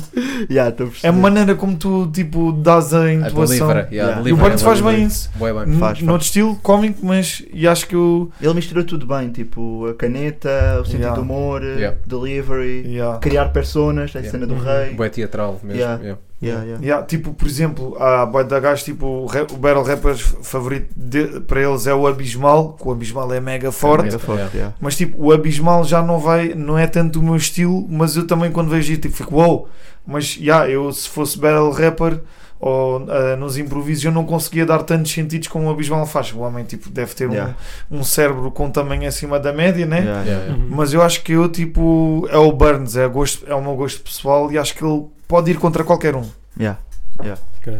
Yeah, 0.51 0.75
a 0.75 1.07
é 1.07 1.09
a 1.11 1.13
maneira 1.13 1.55
como 1.55 1.77
tu 1.77 2.11
tipo 2.11 2.53
dás 2.53 2.95
a 2.95 3.03
A 3.03 3.13
intuação. 3.13 3.45
delivera, 3.69 3.89
yeah, 3.93 4.13
Yeah. 4.23 4.31
E 4.31 4.33
o 4.33 4.47
é 4.47 4.57
faz 4.59 4.81
bem 4.81 5.05
isso. 5.05 5.31
Bué 5.35 5.53
bem. 5.53 5.75
Faz, 5.79 5.99
faz. 5.99 6.01
Noutro 6.03 6.25
estilo 6.25 6.57
cómico, 6.63 7.05
mas 7.05 7.43
e 7.53 7.69
acho 7.69 7.87
que 7.87 7.95
eu. 7.95 8.31
Ele 8.41 8.55
mistura 8.55 8.83
tudo 8.83 9.07
bem, 9.07 9.29
tipo 9.29 9.87
a 9.89 9.95
caneta, 9.95 10.49
o 10.81 10.87
sentido 10.87 11.01
Yeah. 11.01 11.17
do 11.17 11.23
humor, 11.23 11.63
Yeah. 11.63 11.99
delivery, 12.07 12.83
Yeah. 12.87 13.19
criar 13.19 13.51
personas, 13.51 14.11
a 14.17 14.21
Yeah. 14.21 14.31
cena 14.31 14.47
do 14.47 14.55
Uhum. 14.55 14.65
rei. 14.65 14.95
Bué 14.95 15.11
teatral 15.11 15.61
mesmo. 15.63 16.17
Yeah. 16.47 16.65
yeah. 16.65 16.85
Yeah, 16.85 17.07
tipo, 17.07 17.33
por 17.33 17.47
exemplo, 17.47 17.97
há 18.01 18.25
boy 18.27 18.45
da 18.45 18.61
gás, 18.61 18.83
tipo, 18.83 19.07
o, 19.07 19.57
Battle 19.57 19.83
Rappers 19.83 20.21
favorito 20.43 20.89
de- 20.97 21.41
para 21.41 21.61
eles 21.63 21.87
é 21.87 21.95
o 21.95 22.07
Abismal, 22.07 22.75
que 22.75 22.87
o 22.87 22.93
Abismal 22.93 23.33
é 23.33 23.41
mega 23.41 23.71
forte. 23.73 24.05
Mega 24.05 24.19
forte, 24.19 24.57
yeah. 24.57 24.75
Mas 24.81 24.97
tipo, 24.97 25.23
o 25.23 25.33
Abismal 25.33 25.85
já 25.85 26.03
não 26.03 26.19
vai, 26.19 26.55
não 26.55 26.79
é 26.79 26.87
tanto 26.87 27.21
o 27.21 27.23
meu 27.23 27.37
estilo, 27.37 27.87
mas 27.89 28.17
eu 28.17 28.27
também 28.27 28.51
quando 28.51 28.69
vejo 28.71 28.93
isso, 28.93 29.01
tipo, 29.01 29.15
fico, 29.17 29.35
wow, 29.37 29.69
mas 30.07 30.37
yeah, 30.37 30.69
eu 30.69 30.93
se 30.93 31.09
fosse 31.09 31.39
Battle 31.39 31.71
Rapper 31.71 32.21
ou 32.67 33.05
ah, 33.11 33.37
nos 33.37 33.59
improvisos 33.59 34.05
eu 34.05 34.11
não 34.13 34.25
conseguia 34.25 34.65
dar 34.65 34.83
tantos 34.85 35.13
sentidos 35.13 35.49
como 35.49 35.67
o 35.67 35.71
Abismal 35.71 36.07
faz. 36.07 36.33
O 36.33 36.39
homem 36.39 36.65
tipo, 36.65 36.89
deve 36.89 37.15
ter 37.15 37.29
um- 37.29 37.33
Yeah. 37.35 37.55
um, 37.91 38.03
cérebro 38.03 38.51
com 38.51 38.71
tamanho 38.71 39.07
acima 39.07 39.39
da 39.39 39.53
média, 39.53 39.85
né? 39.85 39.99
Yeah, 39.99 40.21
Yeah, 40.23 40.31
yeah. 40.31 40.55
yeah. 40.57 40.75
Mas 40.77 40.95
eu 40.95 41.03
acho 41.03 41.23
que 41.23 41.33
eu, 41.33 41.47
tipo, 41.49 42.27
é 42.31 42.39
o 42.39 42.51
Burns, 42.53 42.97
é, 42.97 43.07
gosto, 43.07 43.45
é 43.47 43.55
o 43.55 43.61
meu 43.63 43.77
gosto 43.77 44.01
pessoal 44.01 44.51
e 44.51 44.57
acho 44.57 44.75
que 44.75 44.83
ele 44.83 45.05
pode 45.29 45.51
ir 45.51 45.59
contra 45.59 45.85
qualquer 45.85 46.17
um. 46.17 46.25
Yeah. 46.59 46.79
Ok. 47.19 47.79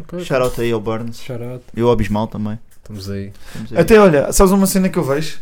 Ok, 0.00 0.20
Shout 0.24 0.42
out 0.42 0.60
aí 0.60 0.70
ao 0.70 0.80
Burns 0.80 1.18
Shout 1.22 1.42
out. 1.42 1.64
e 1.74 1.80
ao 1.80 1.90
Abismal 1.90 2.26
também. 2.26 2.58
Estamos 2.82 3.08
aí. 3.08 3.32
Estamos 3.46 3.72
aí. 3.72 3.78
Até 3.78 3.98
olha, 3.98 4.30
sabes 4.32 4.52
uma 4.52 4.66
cena 4.66 4.90
que 4.90 4.98
eu 4.98 5.04
vejo? 5.04 5.38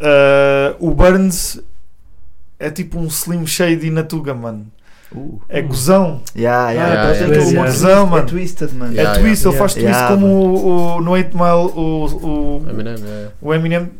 Ah, 0.00 0.76
o 0.78 0.90
Burns 0.92 1.60
é 2.58 2.70
tipo 2.70 3.00
um 3.00 3.06
Slim 3.06 3.44
Shady 3.46 3.90
na 3.90 4.04
Tuga, 4.04 4.32
mano. 4.32 4.66
Uh. 5.14 5.40
É 5.48 5.62
gozão. 5.62 6.20
Yeah, 6.36 6.70
yeah, 6.70 6.72
Yeah, 6.72 7.02
parece 7.02 7.20
yeah, 7.22 7.36
aquele 7.36 7.50
yeah. 7.54 7.70
twist, 7.70 7.82
Gozão, 7.84 8.06
mano. 8.06 8.22
É 8.22 8.26
twisted, 8.26 8.72
mano. 8.74 8.92
Yeah, 8.92 9.18
é 9.18 9.22
twist, 9.22 9.44
ele 9.46 9.54
yeah. 9.54 9.58
faz 9.58 9.72
twist 9.74 9.88
Yeah, 9.88 10.08
como 10.14 10.26
o, 10.26 10.96
o, 10.96 11.00
no 11.00 11.10
8 11.12 11.36
Mile, 11.36 11.72
o, 11.74 12.06
o, 12.62 12.70
Eminem, 12.70 12.94
yeah. 12.98 13.30
o 13.40 13.54
Eminem. 13.54 13.90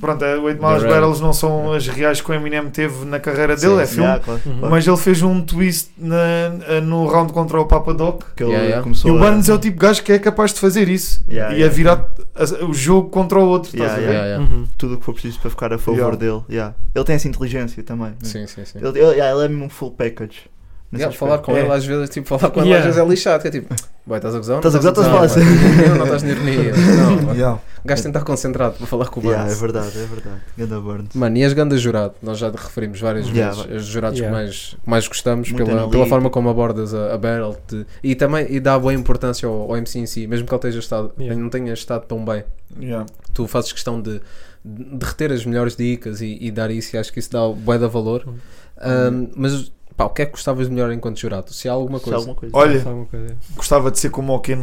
Pronto, 0.00 0.24
é, 0.24 0.34
o 0.38 0.44
8 0.44 0.64
Mile 0.64 0.80
The 0.80 0.88
Battles 0.88 1.20
não 1.20 1.32
são 1.32 1.72
as 1.74 1.86
reais 1.86 2.22
que 2.22 2.30
o 2.30 2.32
Eminem 2.32 2.70
teve 2.70 3.04
na 3.04 3.20
carreira 3.20 3.54
dele, 3.54 3.74
Sim, 3.74 3.80
é 3.82 3.86
filme. 3.86 4.02
Yeah, 4.04 4.24
claro, 4.24 4.40
Uhum. 4.46 4.52
claro. 4.58 4.70
Mas 4.74 4.86
ele 4.86 4.96
fez 4.96 5.20
um 5.20 5.42
twist 5.42 5.90
na- 5.98 6.80
no 6.82 7.06
round 7.06 7.32
contra 7.34 7.60
o 7.60 7.66
Papa 7.66 7.92
Doc. 7.92 8.22
Que 8.34 8.44
ele 8.44 8.50
Yeah, 8.52 8.66
yeah. 8.68 8.82
começou 8.82 9.10
E 9.10 9.12
o 9.14 9.18
a- 9.18 9.20
Burns 9.30 9.48
é 9.50 9.52
o 9.52 9.58
tipo 9.58 9.78
de 9.78 9.86
gajo 9.86 10.02
que 10.02 10.12
é 10.12 10.18
capaz 10.18 10.54
de 10.54 10.60
fazer 10.60 10.88
isso 10.88 11.22
Yeah, 11.28 11.52
e 11.52 11.56
a 11.56 11.58
yeah. 11.58 11.74
virar 11.74 12.06
a- 12.34 12.64
o 12.64 12.72
jogo 12.72 13.10
contra 13.10 13.38
o 13.40 13.46
outro. 13.46 13.76
Yeah, 13.76 13.92
estás 13.94 14.08
a 14.08 14.10
ver? 14.10 14.16
Yeah, 14.16 14.26
yeah. 14.42 14.54
Uhum. 14.54 14.66
tudo 14.78 14.94
o 14.94 14.96
que 14.96 15.04
for 15.04 15.12
preciso 15.12 15.38
para 15.38 15.50
ficar 15.50 15.72
a 15.74 15.78
favor 15.78 15.98
Yeah. 15.98 16.16
dele. 16.16 16.40
Yeah. 16.48 16.74
Ele 16.94 17.04
tem 17.04 17.16
essa 17.16 17.28
inteligência 17.28 17.82
também. 17.82 18.12
Sim, 18.22 18.46
sim, 18.46 18.64
sim. 18.64 18.78
Ele, 18.78 18.98
ele, 18.98 19.10
yeah, 19.16 19.30
ele 19.36 19.44
é 19.44 19.48
mesmo 19.48 19.66
um 19.66 19.68
full 19.68 19.90
package. 19.90 20.48
Yeah, 20.92 21.16
falar 21.16 21.38
com 21.38 21.56
É. 21.56 21.60
ele 21.60 21.72
às 21.72 21.84
vezes, 21.84 22.10
tipo, 22.10 22.26
falar 22.26 22.50
com 22.52 22.60
ele 22.60 22.70
Yeah. 22.70 22.88
às 22.88 22.94
vezes 22.96 23.08
é 23.08 23.10
lixado, 23.10 23.40
que 23.42 23.46
é 23.46 23.50
tipo, 23.52 23.72
boy, 24.04 24.16
estás 24.16 24.34
a 24.34 24.38
gozar? 24.38 24.56
Estás 24.56 24.74
a 24.74 24.78
gozar, 24.78 24.90
estás 24.92 25.06
a 25.06 25.10
Não, 25.10 25.28
falar 25.28 25.28
boy. 25.28 25.98
Não 25.98 26.04
estás 26.04 26.22
de 26.22 26.28
ironia. 26.30 26.72
Não. 27.26 27.32
Yeah. 27.34 27.60
o 27.84 27.86
gajo 27.88 28.02
tem 28.02 28.10
de 28.10 28.18
estar 28.18 28.24
concentrado 28.26 28.74
para 28.74 28.86
falar 28.88 29.06
com 29.06 29.20
o 29.20 29.22
Yeah, 29.22 29.42
é 29.42 29.46
Burns. 29.46 29.60
verdade, 29.60 29.88
é 29.98 30.04
verdade. 30.06 30.40
Ganda 30.58 30.80
Burns. 30.80 31.14
Mano, 31.14 31.36
e 31.36 31.44
as 31.44 31.52
gandas 31.52 31.80
jurado? 31.80 32.14
Nós 32.20 32.38
já 32.38 32.50
te 32.50 32.56
referimos 32.56 33.00
várias 33.00 33.28
Yeah, 33.28 33.52
vezes. 33.54 33.66
vai. 33.68 33.76
Os 33.76 33.84
jurados 33.86 34.18
Yeah. 34.18 34.36
que 34.36 34.44
mais, 34.44 34.76
que 34.82 34.90
mais 34.90 35.06
gostamos 35.08 35.52
Muito 35.52 35.64
pela, 35.64 35.88
pela 35.88 36.06
forma 36.06 36.28
como 36.28 36.48
abordas 36.48 36.92
a, 36.92 37.14
a 37.14 37.18
battle 37.18 37.56
de- 37.68 37.86
e 38.02 38.16
também 38.16 38.46
e 38.50 38.58
dá 38.58 38.76
boa 38.76 38.92
importância 38.92 39.46
ao, 39.46 39.70
ao 39.70 39.76
MC 39.76 39.98
em 40.00 40.06
si, 40.06 40.26
mesmo 40.26 40.44
que 40.46 40.52
ele 40.52 40.58
esteja 40.58 40.78
estado, 40.80 41.12
Yeah. 41.20 41.40
não 41.40 41.48
tenha 41.48 41.72
estado 41.72 42.04
tão 42.06 42.24
bem. 42.24 42.42
Yeah. 42.80 43.06
Tu 43.32 43.46
fazes 43.46 43.70
questão 43.72 44.00
de, 44.02 44.20
de 44.64 45.06
reter 45.06 45.30
as 45.30 45.46
melhores 45.46 45.76
dicas 45.76 46.20
e, 46.20 46.36
e 46.40 46.50
dar 46.50 46.68
isso, 46.72 46.96
e 46.96 46.98
acho 46.98 47.12
que 47.12 47.20
isso 47.20 47.30
dá 47.30 47.46
bué 47.48 47.78
de 47.78 47.86
valor. 47.86 48.24
Uhum. 48.26 48.34
Ahm, 48.82 49.28
mas 49.36 49.70
pá, 50.00 50.04
o 50.06 50.10
que 50.10 50.22
é 50.22 50.26
que 50.26 50.32
gostavas 50.32 50.66
de 50.68 50.72
melhor 50.72 50.90
enquanto 50.92 51.18
jurado? 51.20 51.52
Se 51.52 51.68
há 51.68 51.72
alguma 51.72 51.98
Se 51.98 52.04
há 52.04 52.12
coisa. 52.12 52.16
alguma 52.18 52.34
coisa. 52.34 52.56
Olha, 52.56 52.78
Sabe 52.82 52.94
uma 52.94 53.06
coisa? 53.06 53.36
gostava 53.56 53.90
de 53.90 53.98
ser 53.98 54.10
como 54.10 54.32
o 54.34 54.38
Ken. 54.40 54.62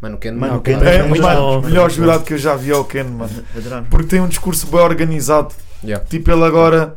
Mano, 0.00 0.16
o 0.16 0.18
Ken, 0.18 0.32
Mano, 0.32 0.52
não, 0.54 0.58
o 0.60 0.62
Ken 0.62 0.78
é 0.82 0.96
É, 0.96 1.02
muito 1.02 1.22
mano, 1.22 1.40
bom. 1.40 1.58
o 1.60 1.62
melhor 1.62 1.90
jurado 1.90 2.24
que 2.24 2.34
eu 2.34 2.38
já 2.38 2.54
vi 2.56 2.70
é 2.70 2.76
o 2.76 2.84
Ken, 2.84 3.04
mano. 3.04 3.32
Porque 3.90 4.06
tem 4.08 4.20
um 4.20 4.28
discurso 4.28 4.66
bem 4.66 4.80
organizado. 4.80 5.54
Yeah, 5.82 6.04
Tipo, 6.04 6.30
ele 6.30 6.44
agora, 6.44 6.96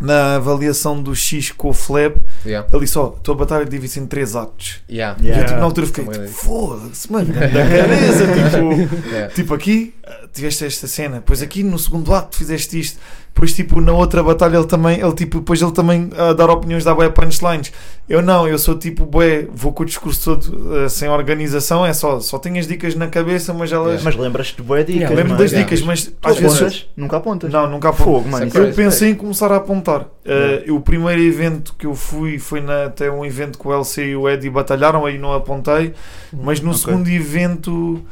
na 0.00 0.36
avaliação 0.36 1.02
do 1.02 1.14
X 1.14 1.50
com 1.52 1.68
o 1.68 1.72
Fleb, 1.74 2.16
yeah, 2.46 2.66
ele 2.72 2.84
disse: 2.84 2.98
Ó, 2.98 3.08
tua 3.08 3.34
batalha 3.34 3.64
divide-se 3.66 4.00
em 4.00 4.06
três 4.06 4.34
atos. 4.36 4.80
yeah. 4.90 5.16
E 5.20 5.24
eu, 5.24 5.28
Yeah. 5.30 5.48
tipo, 5.48 5.58
na 5.60 5.64
altura 5.66 5.86
fiquei, 5.86 6.04
tipo, 6.04 6.16
é 6.22 6.26
foda-se, 6.28 7.10
mano, 7.12 7.32
da 7.32 7.40
cabeça. 7.40 8.26
tipo, 8.26 9.06
Yeah. 9.08 9.34
tipo, 9.34 9.54
aqui 9.54 9.94
tiveste 10.32 10.64
esta 10.64 10.86
cena, 10.86 11.16
depois 11.16 11.42
aqui 11.42 11.62
no 11.62 11.78
segundo 11.78 12.14
ato 12.14 12.36
fizeste 12.36 12.78
isto. 12.78 12.98
Depois, 13.32 13.54
tipo, 13.54 13.80
na 13.80 13.92
outra 13.92 14.24
batalha, 14.24 14.56
ele 14.56 14.66
também, 14.66 15.00
ele, 15.00 15.12
tipo, 15.14 15.38
depois 15.38 15.62
ele 15.62 15.70
também 15.70 16.10
a 16.18 16.32
dar 16.32 16.50
opiniões, 16.50 16.82
dá 16.82 16.92
bué 16.92 17.08
punchlines. 17.08 17.72
Eu 18.08 18.20
não, 18.20 18.46
eu 18.48 18.58
sou 18.58 18.76
tipo, 18.76 19.06
bué, 19.06 19.46
vou 19.54 19.72
com 19.72 19.84
o 19.84 19.86
discurso 19.86 20.36
todo 20.36 20.74
ah, 20.84 20.88
sem 20.88 21.08
organização, 21.08 21.86
é 21.86 21.92
só, 21.92 22.18
só 22.18 22.38
tenho 22.38 22.58
as 22.58 22.66
dicas 22.66 22.96
na 22.96 23.06
cabeça, 23.06 23.54
mas 23.54 23.70
elas. 23.70 24.02
Mas 24.02 24.16
lembras-te 24.16 24.56
de 24.56 24.62
boas 24.62 24.84
dicas. 24.84 25.02
Yeah, 25.02 25.16
Lembro 25.16 25.36
das 25.38 25.52
Yeah. 25.52 25.64
dicas, 25.64 25.80
mas 25.86 26.06
Tu 26.06 26.12
às 26.28 26.36
vezes. 26.38 26.56
apontas? 26.56 26.86
Nunca 26.96 27.16
apontas. 27.18 27.52
Não, 27.52 27.70
nunca 27.70 27.88
aponto. 27.90 28.02
Fogo, 28.02 28.28
mano. 28.28 28.46
Isso 28.48 28.58
é 28.58 28.62
é- 28.62 28.70
Eu 28.70 28.74
pensei 28.74 29.10
em 29.10 29.14
começar 29.14 29.52
a 29.52 29.56
apontar. 29.56 30.00
Uh, 30.66 30.74
o 30.74 30.80
primeiro 30.80 31.22
evento 31.22 31.74
que 31.78 31.86
eu 31.86 31.94
fui 31.94 32.38
foi 32.40 32.60
na, 32.60 32.86
até 32.86 33.10
um 33.10 33.24
evento 33.24 33.58
que 33.60 33.66
o 33.68 33.72
LC 33.72 34.06
e 34.08 34.16
o 34.16 34.28
Eddie 34.28 34.50
batalharam, 34.50 35.06
aí 35.06 35.16
não 35.18 35.32
apontei. 35.32 35.94
Mas 36.32 36.60
no 36.60 36.70
Ok. 36.70 36.82
segundo 36.82 37.08
evento 37.08 38.02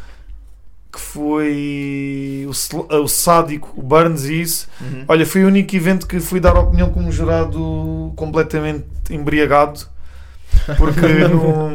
que 0.98 1.04
foi 1.04 2.44
o, 2.46 2.76
uh, 2.76 3.02
o 3.02 3.08
Sádico, 3.08 3.72
o 3.76 3.82
Burns 3.82 4.24
e 4.24 4.40
isso, 4.42 4.68
Uhum. 4.80 5.04
olha, 5.06 5.24
foi 5.24 5.44
o 5.44 5.46
único 5.46 5.74
evento 5.76 6.06
que 6.08 6.18
fui 6.18 6.40
dar 6.40 6.56
opinião 6.58 6.90
como 6.90 7.10
jurado 7.12 8.12
completamente 8.16 8.84
embriagado. 9.10 9.80
Porque 10.76 11.00
no, 11.30 11.70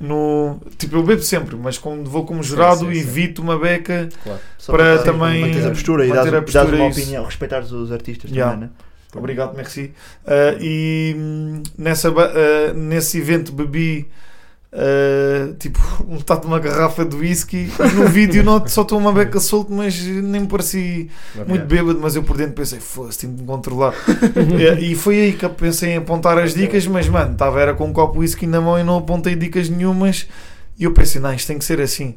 no- 0.00 0.60
Tipo, 0.78 0.96
eu 0.96 1.02
bebo 1.02 1.22
sempre, 1.22 1.54
mas 1.56 1.76
quando 1.76 2.08
vou 2.08 2.24
como 2.24 2.42
jurado, 2.42 2.80
sim, 2.86 2.94
sim. 2.94 3.00
evito 3.00 3.42
uma 3.42 3.58
beca. 3.58 4.08
Só 4.58 4.72
para 4.72 4.98
sim, 4.98 5.04
também 5.04 5.40
Manteres 5.42 5.66
a 5.66 5.70
postura 5.70 6.06
e 6.06 6.08
manter 6.08 6.30
dás, 6.30 6.56
a 6.56 6.64
dás 6.64 6.72
uma 6.72 6.88
isso. 6.88 7.00
opinião, 7.00 7.24
respeitares 7.24 7.70
os 7.72 7.92
artistas 7.92 8.30
Yeah. 8.30 8.52
também, 8.52 8.68
né? 8.68 8.74
Obrigado, 9.14 9.54
merci. 9.54 9.92
Uh, 10.24 10.56
e 10.60 11.14
hum, 11.18 11.62
nessa, 11.76 12.10
uh, 12.10 12.14
nesse 12.74 13.18
evento 13.18 13.52
bebi 13.52 14.08
uh, 14.72 15.54
tipo 15.54 15.78
metade 16.08 16.42
de 16.42 16.46
uma 16.46 16.58
garrafa 16.58 17.04
de 17.04 17.16
whisky. 17.16 17.70
E 17.78 17.92
no 17.94 18.08
vídeo 18.08 18.42
não, 18.44 18.66
só 18.66 18.82
estou 18.82 18.98
uma 18.98 19.12
beca 19.12 19.38
solto, 19.38 19.72
mas 19.72 20.00
nem 20.02 20.42
me 20.42 20.46
pareci 20.46 21.10
muito 21.46 21.66
bêbado. 21.66 21.98
Mas 22.00 22.16
eu 22.16 22.22
por 22.22 22.36
dentro 22.36 22.54
pensei, 22.54 22.80
foda-se, 22.80 23.20
tenho 23.20 23.34
de 23.34 23.42
me 23.42 23.46
controlar. 23.46 23.94
e, 24.80 24.92
e 24.92 24.94
foi 24.94 25.20
aí 25.20 25.32
que 25.32 25.44
eu 25.44 25.50
pensei 25.50 25.90
em 25.90 25.96
apontar 25.98 26.38
as 26.38 26.54
dicas. 26.54 26.86
Mas 26.86 27.08
mano, 27.08 27.32
estava 27.32 27.60
era 27.60 27.74
com 27.74 27.86
um 27.86 27.92
copo 27.92 28.14
de 28.14 28.20
whisky 28.20 28.46
na 28.46 28.60
mão 28.60 28.78
e 28.78 28.82
não 28.82 28.98
apontei 28.98 29.36
dicas 29.36 29.68
nenhumas. 29.68 30.26
E 30.78 30.84
eu 30.84 30.92
pensei, 30.92 31.20
não, 31.20 31.32
isto 31.32 31.46
tem 31.46 31.58
que 31.58 31.64
ser 31.64 31.80
assim. 31.80 32.14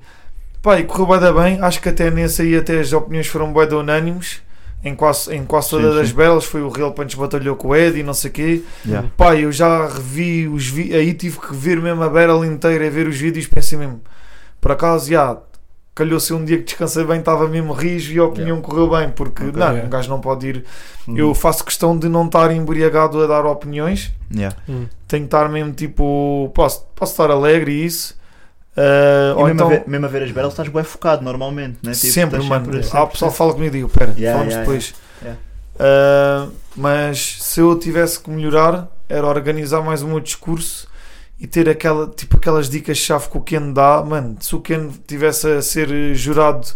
Pá, 0.61 0.79
e 0.79 0.83
correu 0.83 1.33
bem. 1.33 1.59
Acho 1.61 1.81
que 1.81 1.89
até 1.89 2.09
nesse 2.09 2.41
aí 2.41 2.55
até 2.55 2.79
as 2.79 2.91
opiniões 2.93 3.27
foram 3.27 3.51
bué 3.51 3.67
unânimes. 3.67 4.41
Em 4.83 4.93
quase, 4.95 5.33
em 5.35 5.43
quase 5.43 5.69
Sim, 5.69 5.77
todas 5.77 5.97
as 5.97 6.09
sim. 6.09 6.13
belas 6.15 6.45
foi 6.45 6.61
o 6.61 6.69
Real 6.69 6.91
Punch 6.91 7.17
batalhou 7.17 7.55
com 7.55 7.69
o 7.69 7.75
Ed 7.75 7.99
e 7.99 8.03
não 8.03 8.13
sei 8.13 8.29
o 8.29 8.33
quê. 8.33 8.63
Yeah. 8.85 9.09
Pá, 9.17 9.35
eu 9.35 9.51
já 9.51 9.87
revi 9.87 10.47
os 10.47 10.67
vi 10.67 10.93
aí 10.93 11.11
tive 11.13 11.39
que 11.39 11.55
ver 11.55 11.81
mesmo 11.81 12.03
a 12.03 12.09
battle 12.09 12.45
inteira, 12.45 12.87
ver 12.91 13.07
os 13.07 13.17
vídeos, 13.17 13.47
pensei 13.47 13.79
mesmo, 13.79 13.99
por 14.61 14.71
acaso, 14.71 15.09
já, 15.09 15.37
calhou 15.95 16.19
ser 16.19 16.33
um 16.33 16.45
dia 16.45 16.57
que 16.57 16.65
descansei 16.65 17.03
bem, 17.03 17.17
estava 17.17 17.47
mesmo 17.47 17.73
rijo 17.73 18.13
e 18.13 18.19
a 18.19 18.25
opinião 18.25 18.61
correu 18.61 18.87
bem, 18.89 19.09
porque 19.09 19.45
Ok. 19.45 19.53
não, 19.59 19.67
Yeah. 19.69 19.87
um 19.87 19.89
gajo 19.89 20.09
não 20.09 20.19
pode 20.21 20.47
ir. 20.47 20.65
Uhum. 21.07 21.17
Eu 21.17 21.33
faço 21.33 21.65
questão 21.65 21.97
de 21.97 22.07
não 22.07 22.25
estar 22.27 22.51
embriagado 22.51 23.23
a 23.23 23.25
dar 23.25 23.43
opiniões, 23.47 24.11
Yeah. 24.31 24.55
Hum. 24.69 24.85
tenho 25.07 25.23
que 25.23 25.27
estar 25.27 25.49
mesmo 25.49 25.71
tipo, 25.73 26.51
posso, 26.53 26.85
posso 26.95 27.13
estar 27.13 27.31
alegre 27.31 27.71
e 27.71 27.85
isso. 27.85 28.15
E 28.77 29.33
ou 29.35 29.45
mesmo, 29.45 29.53
então, 29.53 29.67
a 29.67 29.69
ver, 29.69 29.83
mesmo 29.87 30.05
a 30.05 30.09
ver 30.09 30.23
as 30.23 30.31
battles 30.31 30.53
estás 30.53 30.67
bem 30.67 30.83
focado 30.83 31.23
normalmente, 31.23 31.77
né? 31.81 31.93
Tipo, 31.93 32.13
sempre, 32.13 32.41
mano. 32.43 32.65
sempre- 32.83 32.89
Ah, 32.97 33.03
o 33.03 33.07
pessoal 33.07 33.31
fala 33.31 33.53
comigo 33.53 33.75
e 33.75 33.79
digo, 33.79 33.89
pera, 33.89 34.13
Yeah, 34.17 34.31
falamos 34.33 34.53
yeah, 34.53 34.65
depois. 34.65 34.93
yeah. 35.21 35.39
Ah, 35.79 36.47
mas 36.75 37.37
se 37.41 37.59
eu 37.61 37.77
tivesse 37.79 38.19
que 38.19 38.29
melhorar, 38.29 38.87
era 39.07 39.25
organizar 39.27 39.81
mais 39.81 40.01
o 40.01 40.07
meu 40.07 40.19
discurso 40.19 40.87
e 41.39 41.47
ter 41.47 41.69
aquela, 41.69 42.07
tipo, 42.07 42.37
aquelas 42.37 42.69
dicas-chave 42.69 43.29
que 43.29 43.37
o 43.37 43.41
Ken 43.41 43.71
dá, 43.71 44.01
mano, 44.03 44.35
se 44.39 44.55
o 44.55 44.59
Ken 44.61 44.89
tivesse 45.07 45.47
a 45.47 45.61
ser 45.61 46.13
jurado 46.15 46.67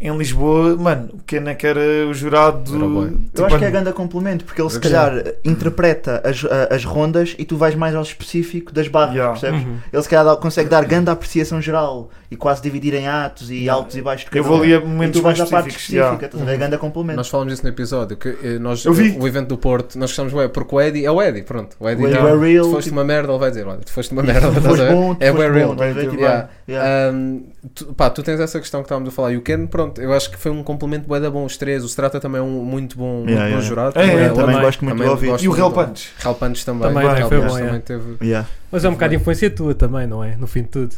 em 0.00 0.16
Lisboa, 0.16 0.76
mano, 0.76 1.08
o 1.14 1.18
Ken 1.26 1.42
é 1.48 1.54
que 1.54 1.66
era 1.66 1.80
o 2.08 2.14
jurado. 2.14 2.72
Era 2.76 2.86
bué. 2.86 3.04
Eu 3.06 3.10
tipo, 3.16 3.44
acho 3.44 3.58
que 3.58 3.64
é 3.64 3.70
grande 3.70 3.92
complemento, 3.92 4.44
porque 4.44 4.62
ele 4.62 4.70
se 4.70 4.78
calhar 4.78 5.12
interpreta 5.44 6.22
as, 6.24 6.44
as 6.70 6.84
rondas 6.84 7.34
e 7.38 7.44
tu 7.44 7.56
vais 7.56 7.74
mais 7.74 7.94
ao 7.96 8.02
específico 8.02 8.72
das 8.72 8.86
barras, 8.86 9.14
Yeah. 9.14 9.32
percebes? 9.32 9.62
Uhum. 9.66 9.76
Ele 9.92 10.02
se 10.02 10.08
calhar 10.08 10.36
consegue 10.36 10.68
dar 10.68 10.84
grande 10.84 11.10
apreciação 11.10 11.60
geral 11.60 12.10
e 12.30 12.36
quase 12.36 12.62
dividir 12.62 12.94
em 12.94 13.08
atos 13.08 13.50
e 13.50 13.54
Yeah. 13.56 13.72
altos 13.72 13.96
e 13.96 14.02
baixos 14.02 14.28
Eu 14.32 14.44
vou 14.44 14.62
ali 14.62 14.72
a 14.74 14.80
momentos 14.80 15.18
tu 15.18 15.22
vais 15.24 15.36
mais 15.38 15.48
à 15.48 15.50
parte 15.50 15.68
específicos. 15.70 15.94
específica, 15.96 15.96
yeah. 16.06 16.26
estás 16.26 16.42
a 16.42 16.46
ver? 16.46 16.58
Grande 16.58 16.78
complemento. 16.78 17.16
Nós 17.16 17.28
falamos 17.28 17.52
isso 17.54 17.62
no 17.64 17.68
episódio, 17.70 18.16
que 18.16 18.28
eh, 18.42 18.58
nós, 18.60 18.84
Eu 18.84 18.92
vi. 18.92 19.16
o 19.18 19.26
evento 19.26 19.48
do 19.48 19.58
Porto, 19.58 19.98
nós 19.98 20.10
gostamos, 20.10 20.32
ué, 20.32 20.46
porque 20.46 20.74
o 20.76 20.80
Eddie 20.80 21.04
é 21.06 21.10
o 21.10 21.20
Eddie, 21.20 21.42
pronto. 21.42 21.74
O 21.80 21.88
Eddie, 21.88 22.04
O 22.04 22.06
Eddie 22.06 22.16
tipo, 22.18 22.28
é 22.44 22.48
real, 22.48 22.64
tu 22.66 22.70
foste 22.70 22.84
tipo- 22.84 22.96
uma 23.00 23.04
merda, 23.04 23.32
ele 23.32 23.38
vai 23.40 23.50
dizer, 23.50 23.66
olha, 23.66 23.78
tu 23.78 23.90
foste 23.92 24.12
uma 24.12 24.22
merda, 24.24 24.46
estás 24.48 24.66
a 24.66 24.84
ver? 24.84 24.92
é 25.18 25.32
bem 25.32 25.48
bom, 25.48 25.52
real. 25.54 25.76
Tipo, 25.76 27.46
tu, 27.74 27.86
pá, 27.94 28.10
tu 28.10 28.22
tens 28.22 28.40
essa 28.40 28.58
questão 28.60 28.80
que 28.82 28.86
estávamos 28.86 29.08
a 29.08 29.12
falar. 29.12 29.32
E 29.32 29.36
o 29.36 29.42
Ken, 29.42 29.66
pronto, 29.66 29.87
eu 29.98 30.12
acho 30.12 30.30
que 30.30 30.36
foi 30.36 30.50
um 30.50 30.62
complemento 30.62 31.08
bué 31.08 31.20
da 31.20 31.30
bom 31.30 31.44
os 31.44 31.56
três. 31.56 31.82
O 31.82 31.86
Strata 31.86 32.20
também 32.20 32.40
é 32.40 32.44
um 32.44 32.64
muito 32.64 32.96
bom, 32.96 33.18
muito 33.18 33.30
Yeah, 33.30 33.56
bom 33.56 33.62
jurado. 33.62 33.98
É, 33.98 34.06
Também 34.06 34.24
é, 34.24 34.28
também 34.28 34.60
gosto 34.60 34.84
muito 34.84 34.96
de 34.96 35.00
também 35.00 35.10
ouvir. 35.10 35.26
gosto 35.28 35.44
E 35.44 35.48
o 35.48 35.52
Real. 35.52 35.72
Punch. 35.72 36.10
Real 36.18 36.34
Punch 36.34 36.64
também. 36.64 36.82
Também, 36.82 37.02
foi 37.02 37.40
Punch 37.40 37.48
bom, 37.48 37.58
também 37.58 37.74
é. 37.76 37.78
teve. 37.78 38.16
Yeah. 38.22 38.48
Mas 38.70 38.84
é 38.84 38.88
um 38.88 38.92
bocado 38.92 39.10
de 39.10 39.16
influência 39.16 39.50
tua 39.50 39.74
também, 39.74 40.06
não 40.06 40.22
é? 40.22 40.36
No 40.36 40.46
fim 40.46 40.62
de 40.62 40.68
tudo. 40.68 40.96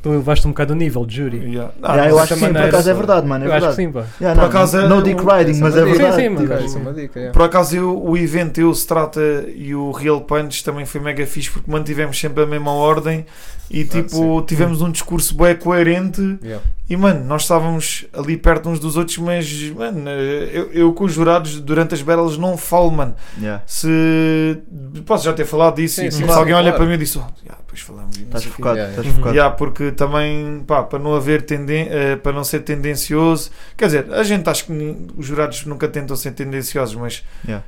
Tu 0.00 0.08
levaste 0.10 0.46
um 0.46 0.50
bocado 0.50 0.74
o 0.74 0.76
nível 0.76 1.04
de 1.04 1.16
júri. 1.16 1.38
Yeah. 1.38 1.72
Yeah, 1.82 2.08
eu 2.10 2.18
acho 2.20 2.34
que 2.34 2.40
sim, 2.40 2.52
por 2.52 2.62
acaso 2.62 2.88
é 2.90 2.94
verdade, 2.94 3.26
mano. 3.26 3.44
É 3.44 3.48
eu 3.48 3.52
acho 3.52 3.60
que 3.70 3.82
verdade. 3.82 3.86
sim, 3.88 3.92
pá. 3.92 4.06
Yeah, 4.20 4.40
Por 4.40 4.48
não, 4.52 4.58
acaso 4.60 4.78
é 4.78 4.88
no 4.88 4.96
um- 4.96 5.02
dick 5.02 5.20
riding, 5.20 5.60
mas 5.60 5.76
é 5.76 5.84
verdade. 5.84 6.14
Sim, 6.14 6.22
sim, 6.22 6.28
mas 6.28 6.40
Tipo, 6.40 6.78
é 6.78 6.80
uma 6.80 6.92
dica, 6.94 7.18
yeah. 7.18 7.32
Por 7.32 7.42
acaso 7.42 7.76
eu, 7.76 8.00
o 8.04 8.16
evento, 8.16 8.60
eu, 8.60 8.70
Strata 8.70 9.20
e 9.52 9.74
o 9.74 9.90
Real 9.90 10.20
Punch 10.20 10.62
também 10.62 10.86
foi 10.86 11.00
mega 11.00 11.26
fixe 11.26 11.50
porque 11.50 11.68
mantivemos 11.68 12.16
sempre 12.18 12.44
a 12.44 12.46
mesma 12.46 12.70
ordem 12.72 13.26
e 13.70 13.84
tipo 13.84 14.08
sim. 14.40 14.46
tivemos 14.46 14.80
um 14.80 14.90
discurso 14.90 15.34
bem 15.36 15.54
coerente 15.56 16.38
Yeah. 16.42 16.64
e 16.88 16.96
mano, 16.96 17.22
nós 17.24 17.42
estávamos 17.42 18.06
ali 18.14 18.36
perto 18.36 18.68
uns 18.70 18.78
dos 18.80 18.96
outros, 18.96 19.18
mas 19.18 19.50
mano, 19.76 20.08
eu, 20.08 20.70
eu 20.72 20.92
com 20.94 21.04
os 21.04 21.12
jurados 21.12 21.60
durante 21.60 21.92
as 21.94 22.00
battles 22.00 22.38
não 22.38 22.56
falo, 22.56 22.90
mano. 22.92 23.14
yeah. 23.38 23.62
Se 23.66 24.58
posso 25.04 25.24
já 25.24 25.32
ter 25.32 25.44
falado 25.44 25.76
disso 25.76 25.96
Sim, 26.00 26.06
e 26.06 26.12
sim, 26.12 26.24
se 26.24 26.30
alguém 26.30 26.54
olha 26.54 26.70
claro. 26.70 26.76
para 26.78 26.86
mim 26.86 26.94
e 26.94 26.98
disse, 26.98 27.18
oh, 27.18 27.22
yeah, 27.42 27.60
depois 27.80 27.98
falamos. 27.98 28.16
e 28.16 28.20
não 28.20 28.26
Estás 28.26 28.42
sei 28.44 28.52
o 28.52 28.54
quê." 28.54 28.62
focado, 28.62 28.76
Yeah, 28.78 28.96
estás 28.96 29.14
focado. 29.16 29.34
Yeah, 29.36 29.56
porque 29.56 29.92
também, 29.92 30.64
pá, 30.66 30.82
para 30.82 30.98
não 30.98 31.14
haver 31.14 31.42
tenden 31.42 31.88
eh, 31.90 32.16
para 32.16 32.32
não 32.32 32.44
ser 32.44 32.60
tendencioso, 32.60 33.50
quer 33.76 33.86
dizer, 33.86 34.12
a 34.12 34.22
gente 34.22 34.48
acho 34.48 34.66
que 34.66 34.96
os 35.16 35.26
jurados 35.26 35.64
nunca 35.66 35.88
tentam 35.88 36.16
ser 36.16 36.32
tendenciosos, 36.32 36.94
mas 36.94 37.24
Yeah. 37.46 37.64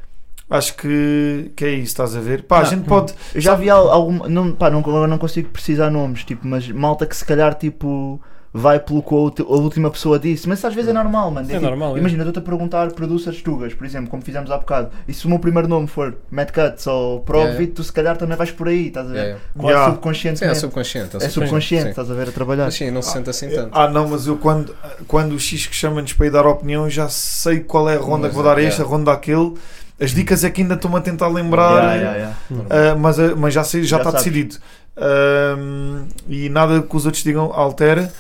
acho 0.49 0.75
que, 0.77 1.53
que 1.57 1.65
é 1.65 1.71
isso, 1.71 1.87
estás 1.93 2.17
a 2.17 2.21
ver? 2.21 2.43
Pá, 2.45 2.59
a 2.59 2.63
Não. 2.63 2.71
gente 2.71 2.85
pode. 2.85 3.15
Eu 3.35 3.41
já 3.41 3.55
vi 3.55 3.71
al- 3.71 3.91
alguma. 3.91 4.29
Não, 4.29 4.53
pá, 4.53 4.69
não, 4.71 4.81
agora 4.81 5.07
não 5.07 5.19
consigo 5.19 5.49
precisar 5.51 5.91
nomes, 5.91 6.25
tipo, 6.25 6.47
mas 6.47 6.67
malta 6.69 7.07
que 7.07 7.17
se 7.17 7.25
calhar 7.25 7.55
tipo. 7.55 8.21
Vai 8.53 8.81
pelo 8.81 9.01
que 9.01 9.43
a 9.43 9.45
última 9.47 9.89
pessoa 9.93 10.19
disse, 10.19 10.49
mas 10.49 10.65
às 10.65 10.75
vezes 10.75 10.91
é 10.91 10.93
normal, 10.93 11.31
mano. 11.31 11.47
É 11.49 11.53
tipo, 11.53 11.65
normal, 11.65 11.95
é. 11.95 12.01
Imagina, 12.01 12.25
eu 12.25 12.29
estou-te 12.31 12.45
a 12.45 12.49
perguntar 12.49 12.91
producers 12.91 13.41
tugas, 13.43 13.73
por 13.75 13.87
exemplo, 13.87 14.11
como 14.11 14.25
fizemos 14.25 14.51
há 14.51 14.59
bocado. 14.59 14.91
E 15.07 15.15
se 15.15 15.25
o 15.25 15.29
meu 15.29 15.39
primeiro 15.39 15.69
nome 15.69 15.87
for 15.87 16.17
Matt 16.33 16.51
Cuts 16.51 16.85
ou 16.89 17.21
Pro 17.21 17.39
Yeah, 17.39 17.67
tu 17.73 17.85
se 17.85 17.93
calhar 17.93 18.17
também 18.17 18.37
vais 18.37 18.51
por 18.51 18.67
aí, 18.67 18.89
estás 18.89 19.07
a 19.07 19.13
ver? 19.13 19.19
Yeah. 19.21 19.41
Quase 19.57 19.69
Yeah. 19.73 19.93
subconsciente. 19.93 20.39
Sim, 20.41 20.45
é 20.47 20.55
subconsciente. 20.55 21.17
é 21.17 21.29
subconsciente, 21.29 21.85
Sim. 21.85 21.91
estás 21.91 22.11
a 22.11 22.15
ver 22.15 22.29
a 22.29 22.33
trabalhar. 22.33 22.65
Mas 22.65 22.75
sim, 22.75 22.91
não 22.91 23.03
se 23.03 23.13
sente 23.13 23.31
assim 23.31 23.49
tanto. 23.51 23.71
Ah, 23.73 23.89
não, 23.89 24.09
mas 24.09 24.27
eu 24.27 24.37
quando, 24.37 24.75
quando 25.07 25.33
o 25.33 25.39
X 25.39 25.69
que 25.69 25.77
chama-nos 25.77 26.13
para 26.13 26.27
ir 26.27 26.31
dar 26.31 26.45
opinião, 26.45 26.91
já 26.91 27.09
sei 27.09 27.61
qual 27.61 27.89
é 27.89 27.95
a 27.95 28.01
ronda 28.01 28.23
Mas 28.23 28.31
que 28.31 28.35
vou 28.35 28.43
dar 28.43 28.59
a 28.59 28.61
é, 28.61 28.65
este, 28.67 28.81
a 28.81 28.85
yeah. 28.85 28.97
ronda 28.97 29.13
àquele. 29.13 29.55
As 30.01 30.11
dicas 30.13 30.43
é 30.43 30.51
que 30.51 30.63
ainda 30.63 30.75
estou-me 30.75 30.97
a 30.97 31.01
tentar 31.01 31.29
lembrar. 31.29 31.95
Yeah, 31.95 31.95
yeah, 31.95 32.17
yeah. 32.51 32.93
Ah, 32.93 32.97
mas, 32.97 33.21
ah, 33.21 33.37
mas 33.37 33.55
já 33.55 33.63
sei, 33.63 33.83
já 33.85 33.91
Já 33.91 33.97
está 33.99 34.11
sabes. 34.11 34.25
decidido. 34.25 34.57
Ahm, 34.97 36.07
e 36.29 36.49
nada 36.49 36.83
que 36.83 36.97
os 36.97 37.07
outros 37.07 37.23
digam 37.23 37.53
altera. 37.53 38.13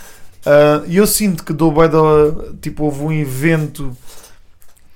Ah, 0.45 0.82
E 0.86 0.97
eu 0.97 1.07
sinto 1.07 1.45
que 1.45 1.53
do 1.53 1.70
da- 1.70 2.53
tipo, 2.61 2.84
houve 2.84 3.03
um 3.03 3.12
evento 3.12 3.97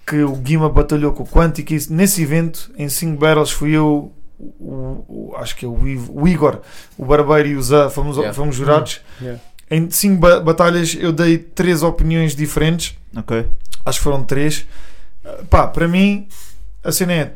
que 0.07 0.22
o 0.22 0.32
Guima 0.36 0.68
batalhou 0.68 1.12
com 1.12 1.22
o 1.22 1.26
Quantic. 1.26 1.70
e 1.70 1.92
Nesse 1.92 2.22
evento, 2.22 2.70
em 2.76 2.88
5 2.88 3.18
battles, 3.18 3.51
fui 3.51 3.72
eu, 3.72 4.12
o, 4.38 5.05
o- 5.09 5.34
acho 5.36 5.57
que 5.57 5.64
é 5.64 5.68
o, 5.68 5.86
Ivo- 5.88 6.12
o 6.22 6.28
Igor, 6.28 6.61
o 6.99 7.05
Barbeiro 7.05 7.49
e 7.49 7.57
o 7.57 7.62
Zé, 7.62 7.88
fomos, 7.90 8.16
Yeah. 8.16 8.34
fomos 8.34 8.57
jurados. 8.57 9.01
Yeah. 9.20 9.40
Em 9.70 9.88
5 9.90 10.20
batalhas, 10.42 10.95
eu 10.99 11.12
dei 11.12 11.38
3 11.38 11.82
opiniões 11.82 12.34
diferentes. 12.36 12.97
Ok. 13.16 13.47
Acho 13.84 13.99
que 13.99 14.05
foram 14.05 14.22
3. 14.22 14.66
Pá, 15.49 15.66
para 15.66 15.88
mim, 15.88 16.28
a 16.82 16.92
cena 16.92 17.12
é. 17.12 17.32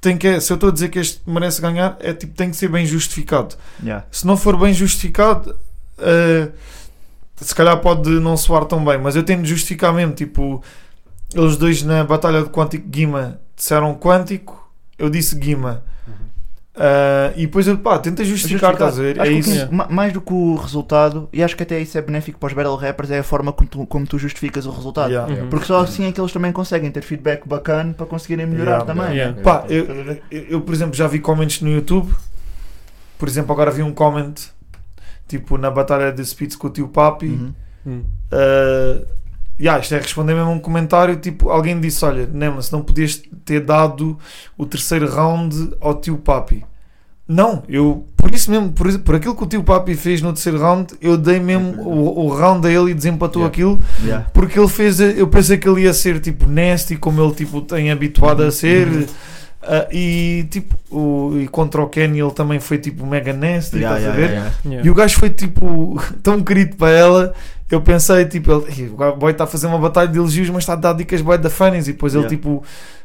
Tem 0.00 0.16
que, 0.18 0.38
se 0.40 0.52
eu 0.52 0.56
estou 0.56 0.68
a 0.68 0.72
dizer 0.72 0.88
que 0.90 0.98
este 0.98 1.20
merece 1.26 1.60
ganhar, 1.60 1.96
é 1.98 2.12
tipo, 2.12 2.34
tem 2.34 2.50
que 2.50 2.56
ser 2.56 2.68
bem 2.68 2.84
justificado. 2.86 3.56
Yeah. 3.82 4.06
Se 4.12 4.24
não 4.26 4.36
for 4.36 4.56
bem 4.56 4.72
justificado, 4.72 5.56
eh, 5.98 6.48
se 7.36 7.54
calhar 7.54 7.78
pode 7.80 8.08
não 8.10 8.36
soar 8.36 8.64
tão 8.64 8.84
bem, 8.84 8.98
mas 8.98 9.16
eu 9.16 9.22
tenho 9.22 9.42
de 9.42 9.48
justificar 9.48 9.92
mesmo. 9.92 10.14
Tipo, 10.14 10.62
eles 11.34 11.56
dois 11.56 11.82
na 11.82 12.04
Batalha 12.04 12.42
de 12.42 12.48
Quântico 12.50 12.88
Guima 12.88 13.40
disseram 13.56 13.94
Quântico, 13.94 14.70
eu 14.98 15.08
disse 15.10 15.36
Guima. 15.36 15.82
Ah, 16.76 17.32
e 17.36 17.42
depois 17.46 17.68
eu 17.68 17.78
pá, 17.78 17.98
tentei 18.00 18.26
justificar, 18.26 18.72
Justificar. 18.72 18.88
estás 18.88 18.98
a 18.98 19.02
ver? 19.02 19.20
Acho 19.20 19.30
É 19.30 19.34
isso. 19.34 19.68
que- 19.68 19.74
ma- 19.74 19.86
Mais 19.88 20.12
do 20.12 20.20
que 20.20 20.32
o 20.32 20.56
resultado, 20.56 21.28
e 21.32 21.40
acho 21.40 21.56
que 21.56 21.62
até 21.62 21.78
isso 21.80 21.96
é 21.96 22.02
benéfico 22.02 22.36
para 22.36 22.48
os 22.48 22.52
battle 22.52 22.74
rappers, 22.74 23.12
é 23.12 23.20
a 23.20 23.22
forma 23.22 23.52
como 23.52 23.68
tu, 23.68 23.86
como 23.86 24.04
tu 24.04 24.18
justificas 24.18 24.66
o 24.66 24.72
resultado. 24.72 25.10
Yeah. 25.10 25.32
Uhum. 25.32 25.48
Porque 25.50 25.66
só 25.66 25.80
assim 25.82 26.04
é 26.08 26.10
que 26.12 26.20
eles 26.20 26.32
também 26.32 26.50
conseguem 26.50 26.90
ter 26.90 27.02
feedback 27.02 27.46
bacana 27.46 27.94
para 27.94 28.06
conseguirem 28.06 28.44
melhorar 28.46 28.80
Yeah, 28.80 28.86
também. 28.92 29.16
yeah. 29.16 29.40
Pá, 29.40 29.64
eu, 29.68 29.84
eu, 30.32 30.42
eu, 30.50 30.60
por 30.62 30.74
exemplo, 30.74 30.94
já 30.96 31.06
vi 31.06 31.20
comments 31.20 31.60
no 31.60 31.70
YouTube. 31.70 32.12
Por 33.18 33.28
exemplo, 33.28 33.52
agora 33.52 33.70
vi 33.70 33.80
um 33.82 33.92
comment 33.92 34.34
tipo 35.26 35.56
na 35.58 35.70
batalha 35.70 36.12
de 36.12 36.24
Spitz 36.24 36.56
com 36.56 36.66
o 36.66 36.70
tio 36.70 36.88
Papi. 36.88 37.26
Uhum. 37.26 37.54
Hum. 37.86 38.02
Uh, 38.32 39.06
yeah, 39.60 39.80
isto 39.80 39.94
é 39.94 39.98
responder 39.98 40.34
mesmo 40.34 40.50
a 40.50 40.52
um 40.52 40.58
comentário. 40.58 41.16
Tipo, 41.16 41.50
alguém 41.50 41.78
disse: 41.80 42.04
Olha, 42.04 42.26
Nema, 42.26 42.62
se 42.62 42.72
não 42.72 42.82
podias 42.82 43.22
ter 43.44 43.60
dado 43.60 44.18
o 44.56 44.66
terceiro 44.66 45.08
round 45.08 45.74
ao 45.80 45.94
tio 45.94 46.16
Papi. 46.16 46.64
Não, 47.26 47.62
eu 47.68 48.06
por 48.18 48.34
isso 48.34 48.50
mesmo, 48.50 48.70
por, 48.72 48.98
por 48.98 49.14
aquilo 49.14 49.34
que 49.34 49.44
o 49.44 49.46
tio 49.46 49.62
Papi 49.64 49.94
fez 49.94 50.20
no 50.20 50.32
terceiro 50.32 50.58
round, 50.58 50.94
eu 51.00 51.16
dei 51.16 51.40
mesmo 51.40 51.82
o, 51.82 52.26
o 52.26 52.28
round 52.28 52.66
a 52.66 52.70
ele 52.70 52.90
e 52.90 52.94
desempatou 52.94 53.42
Yeah. 53.42 53.52
aquilo 53.52 53.80
Yeah. 54.02 54.30
porque 54.32 54.58
ele 54.58 54.68
fez, 54.68 55.00
eu 55.00 55.26
pensei 55.28 55.56
que 55.56 55.66
ele 55.66 55.82
ia 55.82 55.92
ser 55.94 56.20
tipo 56.20 56.46
nasty, 56.46 56.96
como 56.96 57.22
ele 57.22 57.34
tipo 57.34 57.62
tem 57.62 57.90
habituado 57.90 58.42
a 58.42 58.50
ser. 58.50 59.08
Ah, 59.66 59.88
e 59.92 60.46
tipo, 60.50 60.76
o, 60.90 61.38
e 61.40 61.48
contra 61.48 61.80
o 61.82 61.88
Kenny 61.88 62.20
ele 62.20 62.30
também 62.32 62.60
foi 62.60 62.78
tipo 62.78 63.06
mega 63.06 63.32
nasty, 63.32 63.78
Yeah, 63.78 63.98
estás 63.98 64.14
a 64.14 64.16
yeah, 64.16 64.16
ver? 64.16 64.30
yeah. 64.34 64.56
Yeah. 64.64 64.86
E 64.86 64.90
o 64.90 64.94
gajo 64.94 65.18
foi 65.18 65.30
tipo 65.30 66.00
tão 66.22 66.42
querido 66.42 66.76
para 66.76 66.90
ela. 66.90 67.34
Eu 67.70 67.80
pensei, 67.80 68.24
tipo, 68.26 68.52
ele, 68.52 68.82
"Ih, 68.82 68.88
o 68.90 69.16
boy 69.16 69.32
está 69.32 69.44
a 69.44 69.46
fazer 69.46 69.66
uma 69.66 69.78
batalha 69.78 70.06
de 70.06 70.18
elogios, 70.18 70.48
mas 70.50 70.58
está 70.58 70.74
a 70.74 70.76
dar 70.76 70.92
dicas 70.92 71.20
boy 71.22 71.38
da 71.38 71.50
funnies. 71.50 71.88
E 71.88 71.92
depois 71.92 72.14
ele, 72.14 72.26
tipo, 72.28 72.62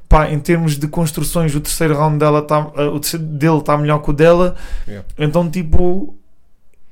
pá, 0.08 0.30
em 0.30 0.40
termos 0.40 0.78
de 0.78 0.88
construções, 0.88 1.56
o 1.56 1.62
terceiro 1.62 1.96
round 1.98 2.18
dela 2.20 2.42
tá, 2.42 2.68
ah, 2.76 2.84
o 2.90 3.00
terceiro 3.00 3.26
dele 3.26 3.58
está 3.58 3.78
melhor 3.78 4.00
que 4.00 4.10
o 4.10 4.14
dela. 4.14 4.56
Yeah. 4.88 5.08
Então, 5.18 5.50
tipo, 5.50 6.14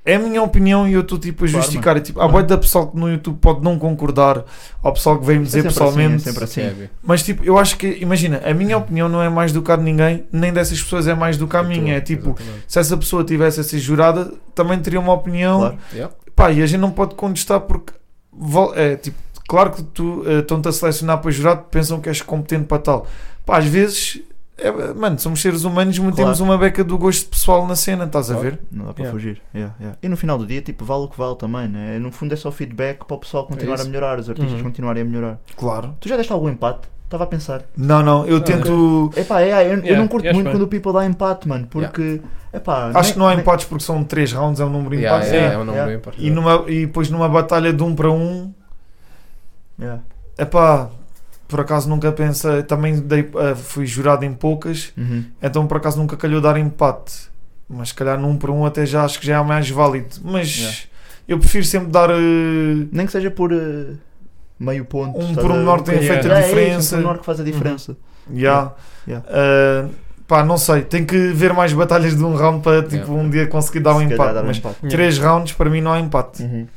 é 0.07 0.15
a 0.15 0.19
minha 0.19 0.41
opinião 0.41 0.87
e 0.87 0.93
eu 0.93 1.01
estou 1.01 1.17
tipo 1.19 1.43
a 1.43 1.47
justificar. 1.47 1.99
Tipo, 1.99 2.21
há 2.21 2.27
boy 2.29 2.41
da 2.41 2.57
pessoal 2.57 2.87
que 2.87 2.97
no 2.97 3.09
YouTube 3.09 3.37
pode 3.41 3.61
não 3.61 3.77
concordar, 3.77 4.45
ao 4.81 4.93
pessoal 4.93 5.19
que 5.19 5.25
veio 5.25 5.39
me 5.41 5.45
É 5.45 5.47
dizer 5.47 5.63
pessoalmente. 5.63 6.15
assim, 6.15 6.29
é 6.29 6.31
sempre 6.31 6.43
assim. 6.45 6.61
Sim, 6.61 6.83
é, 6.83 6.89
Mas 7.03 7.23
tipo, 7.23 7.43
eu 7.43 7.57
acho 7.57 7.77
que, 7.77 7.97
imagina, 7.99 8.41
a 8.45 8.53
minha 8.53 8.77
opinião 8.77 9.09
não 9.09 9.21
é 9.21 9.27
mais 9.27 9.51
do 9.51 9.61
que 9.61 9.69
a 9.69 9.75
de 9.75 9.83
ninguém, 9.83 10.25
nem 10.31 10.53
dessas 10.53 10.81
pessoas 10.81 11.07
é 11.09 11.13
mais 11.13 11.35
do 11.35 11.45
que 11.45 11.57
a 11.57 11.61
minha. 11.61 11.95
É 11.97 11.99
tipo, 11.99 12.29
Exatamente. 12.29 12.63
se 12.69 12.79
essa 12.79 12.95
pessoa 12.95 13.23
tivesse 13.25 13.59
a 13.59 13.63
ser 13.63 13.79
jurada, 13.79 14.33
também 14.55 14.79
teria 14.79 14.99
uma 15.01 15.11
opinião. 15.11 15.59
Claro. 15.59 15.77
Yeah. 15.93 16.13
Pá, 16.33 16.51
e 16.53 16.63
a 16.63 16.65
gente 16.65 16.79
não 16.79 16.91
pode 16.91 17.15
contestar 17.15 17.59
porque 17.59 17.91
é 18.75 18.95
tipo, 18.95 19.17
claro 19.45 19.71
que 19.71 19.83
tu 19.83 20.23
eh, 20.25 20.39
estão-te 20.39 20.69
a 20.69 20.71
selecionar 20.71 21.17
para 21.17 21.31
jurado, 21.31 21.63
pensam 21.69 21.99
que 21.99 22.07
és 22.07 22.21
competente 22.21 22.65
para 22.65 22.79
tal. 22.79 23.07
Pá, 23.45 23.57
às 23.57 23.65
vezes, 23.65 24.21
é, 24.57 24.71
mano, 24.93 25.19
somos 25.19 25.41
seres 25.41 25.63
humanos, 25.63 25.97
metemos 25.99 26.39
uma 26.39 26.57
beca 26.57 26.83
do 26.83 26.97
gosto 26.97 27.29
pessoal 27.29 27.65
na 27.67 27.75
cena, 27.75 28.05
estás 28.05 28.29
a 28.31 28.33
Claro. 28.33 28.49
ver? 28.51 28.59
Não 28.71 28.85
dá 28.85 28.93
para 28.93 29.03
Yeah. 29.03 29.19
fugir. 29.19 29.41
Yeah, 29.53 29.75
yeah. 29.79 29.97
E 30.01 30.09
no 30.09 30.17
final 30.17 30.37
do 30.37 30.45
dia, 30.45 30.61
tipo, 30.61 30.83
vale 30.83 31.03
o 31.03 31.07
que 31.07 31.17
vale 31.17 31.35
também, 31.35 31.67
né? 31.67 31.99
No 31.99 32.11
fundo 32.11 32.33
é 32.33 32.35
só 32.35 32.51
feedback 32.51 33.05
para 33.05 33.15
o 33.15 33.19
pessoal 33.19 33.45
continuar 33.45 33.75
isso. 33.75 33.83
a 33.85 33.87
melhorar, 33.87 34.19
os 34.19 34.29
artistas 34.29 34.53
Uhum. 34.57 34.63
continuarem 34.63 35.03
a 35.03 35.05
melhorar. 35.05 35.39
Claro. 35.55 35.95
Tu 35.99 36.09
já 36.09 36.17
deste 36.17 36.31
algum 36.33 36.49
empate? 36.49 36.87
Estava 37.05 37.23
a 37.23 37.27
pensar. 37.27 37.61
Não, 37.77 38.03
não, 38.03 38.25
eu 38.27 38.37
Ah, 38.37 38.41
tento. 38.41 39.11
Epá, 39.15 39.39
é, 39.41 39.45
eu, 39.45 39.77
eu 39.77 39.77
Yeah, 39.77 39.97
não 39.97 40.07
curto 40.09 40.25
yeah, 40.25 40.35
muito 40.35 40.51
quando 40.53 40.63
o 40.63 40.67
people 40.67 40.91
dá 40.91 41.05
empate, 41.05 41.47
mano, 41.47 41.65
porque. 41.69 42.19
Epá, 42.51 42.87
Acho 42.87 43.01
nem- 43.01 43.13
que 43.13 43.19
não 43.19 43.27
há 43.27 43.31
nem- 43.31 43.39
empates 43.39 43.65
porque 43.65 43.83
são 43.83 44.03
3 44.03 44.33
rounds, 44.33 44.59
é 44.59 44.65
um 44.65 44.69
número 44.69 44.95
Yeah, 44.95 45.25
é 45.25 45.57
um 45.57 45.63
número. 45.63 46.01
E, 46.17 46.29
numa, 46.29 46.63
e 46.67 46.85
depois 46.85 47.09
numa 47.09 47.29
batalha 47.29 47.71
de 47.71 47.81
um 47.83 47.95
para 47.95 48.11
um, 48.11 48.51
Yeah. 49.79 50.01
epá, 50.37 50.89
por 51.47 51.59
acaso 51.61 51.87
nunca 51.89 52.11
pensei. 52.11 52.63
Também 52.63 52.99
dei, 52.99 53.29
eh, 53.35 53.55
fui 53.55 53.85
jurado 53.85 54.23
em 54.25 54.33
poucas. 54.33 54.91
Uhum. 54.97 55.23
Então 55.41 55.65
por 55.67 55.77
acaso 55.77 55.97
nunca 55.97 56.15
calhou 56.17 56.41
dar 56.41 56.57
empate. 56.57 57.29
Mas 57.69 57.89
se 57.89 57.93
calhar 57.95 58.17
num 58.19 58.37
por 58.37 58.49
um 58.49 58.65
até 58.65 58.85
já 58.85 59.03
acho 59.03 59.19
que 59.19 59.25
já 59.27 59.37
é 59.39 59.43
mais 59.43 59.69
válido. 59.69 60.15
Mas 60.23 60.57
Yeah. 60.57 60.77
eu 61.27 61.39
prefiro 61.39 61.65
sempre 61.65 61.89
dar 61.89 62.09
eh, 62.09 62.87
Nem 62.91 63.05
que 63.05 63.11
seja 63.11 63.29
por 63.31 63.51
eh, 63.51 63.93
meio 64.59 64.85
ponto. 64.85 65.19
um 65.19 65.35
por 65.35 65.51
um 65.51 65.57
menor 65.57 65.81
tem 65.81 65.95
Yeah. 65.95 66.13
feito 66.13 66.31
a 66.31 66.39
Yeah, 66.39 66.39
é 66.39 66.39
isso, 66.39 66.51
um 66.51 66.55
diferença. 66.61 66.95
pormenor 66.95 67.17
que 67.19 67.25
faz 67.25 67.39
a 67.39 67.43
diferença. 67.43 67.97
Yeah. 68.33 68.73
Yeah. 69.07 69.25
Uh, 69.29 69.89
pá, 70.27 70.43
não 70.43 70.57
sei, 70.57 70.81
tem 70.81 71.05
que 71.05 71.15
ver 71.33 71.53
mais 71.53 71.71
batalhas 71.71 72.15
de 72.15 72.21
um 72.23 72.35
round 72.35 72.61
para 72.61 72.83
tipo 72.83 73.13
um 73.13 73.29
dia 73.29 73.47
conseguir 73.47 73.79
dar 73.79 73.95
um 73.95 73.99
Se 73.99 74.05
empate. 74.13 74.33
dar 74.33 74.43
um 74.43 74.47
Mas 74.47 74.57
empate. 74.57 74.75
Yeah. 74.83 74.97
três 74.97 75.17
rounds 75.17 75.53
para 75.53 75.69
mim 75.69 75.79
não 75.81 75.93
há 75.93 75.99
empate. 75.99 76.43
Uhum. 76.43 76.67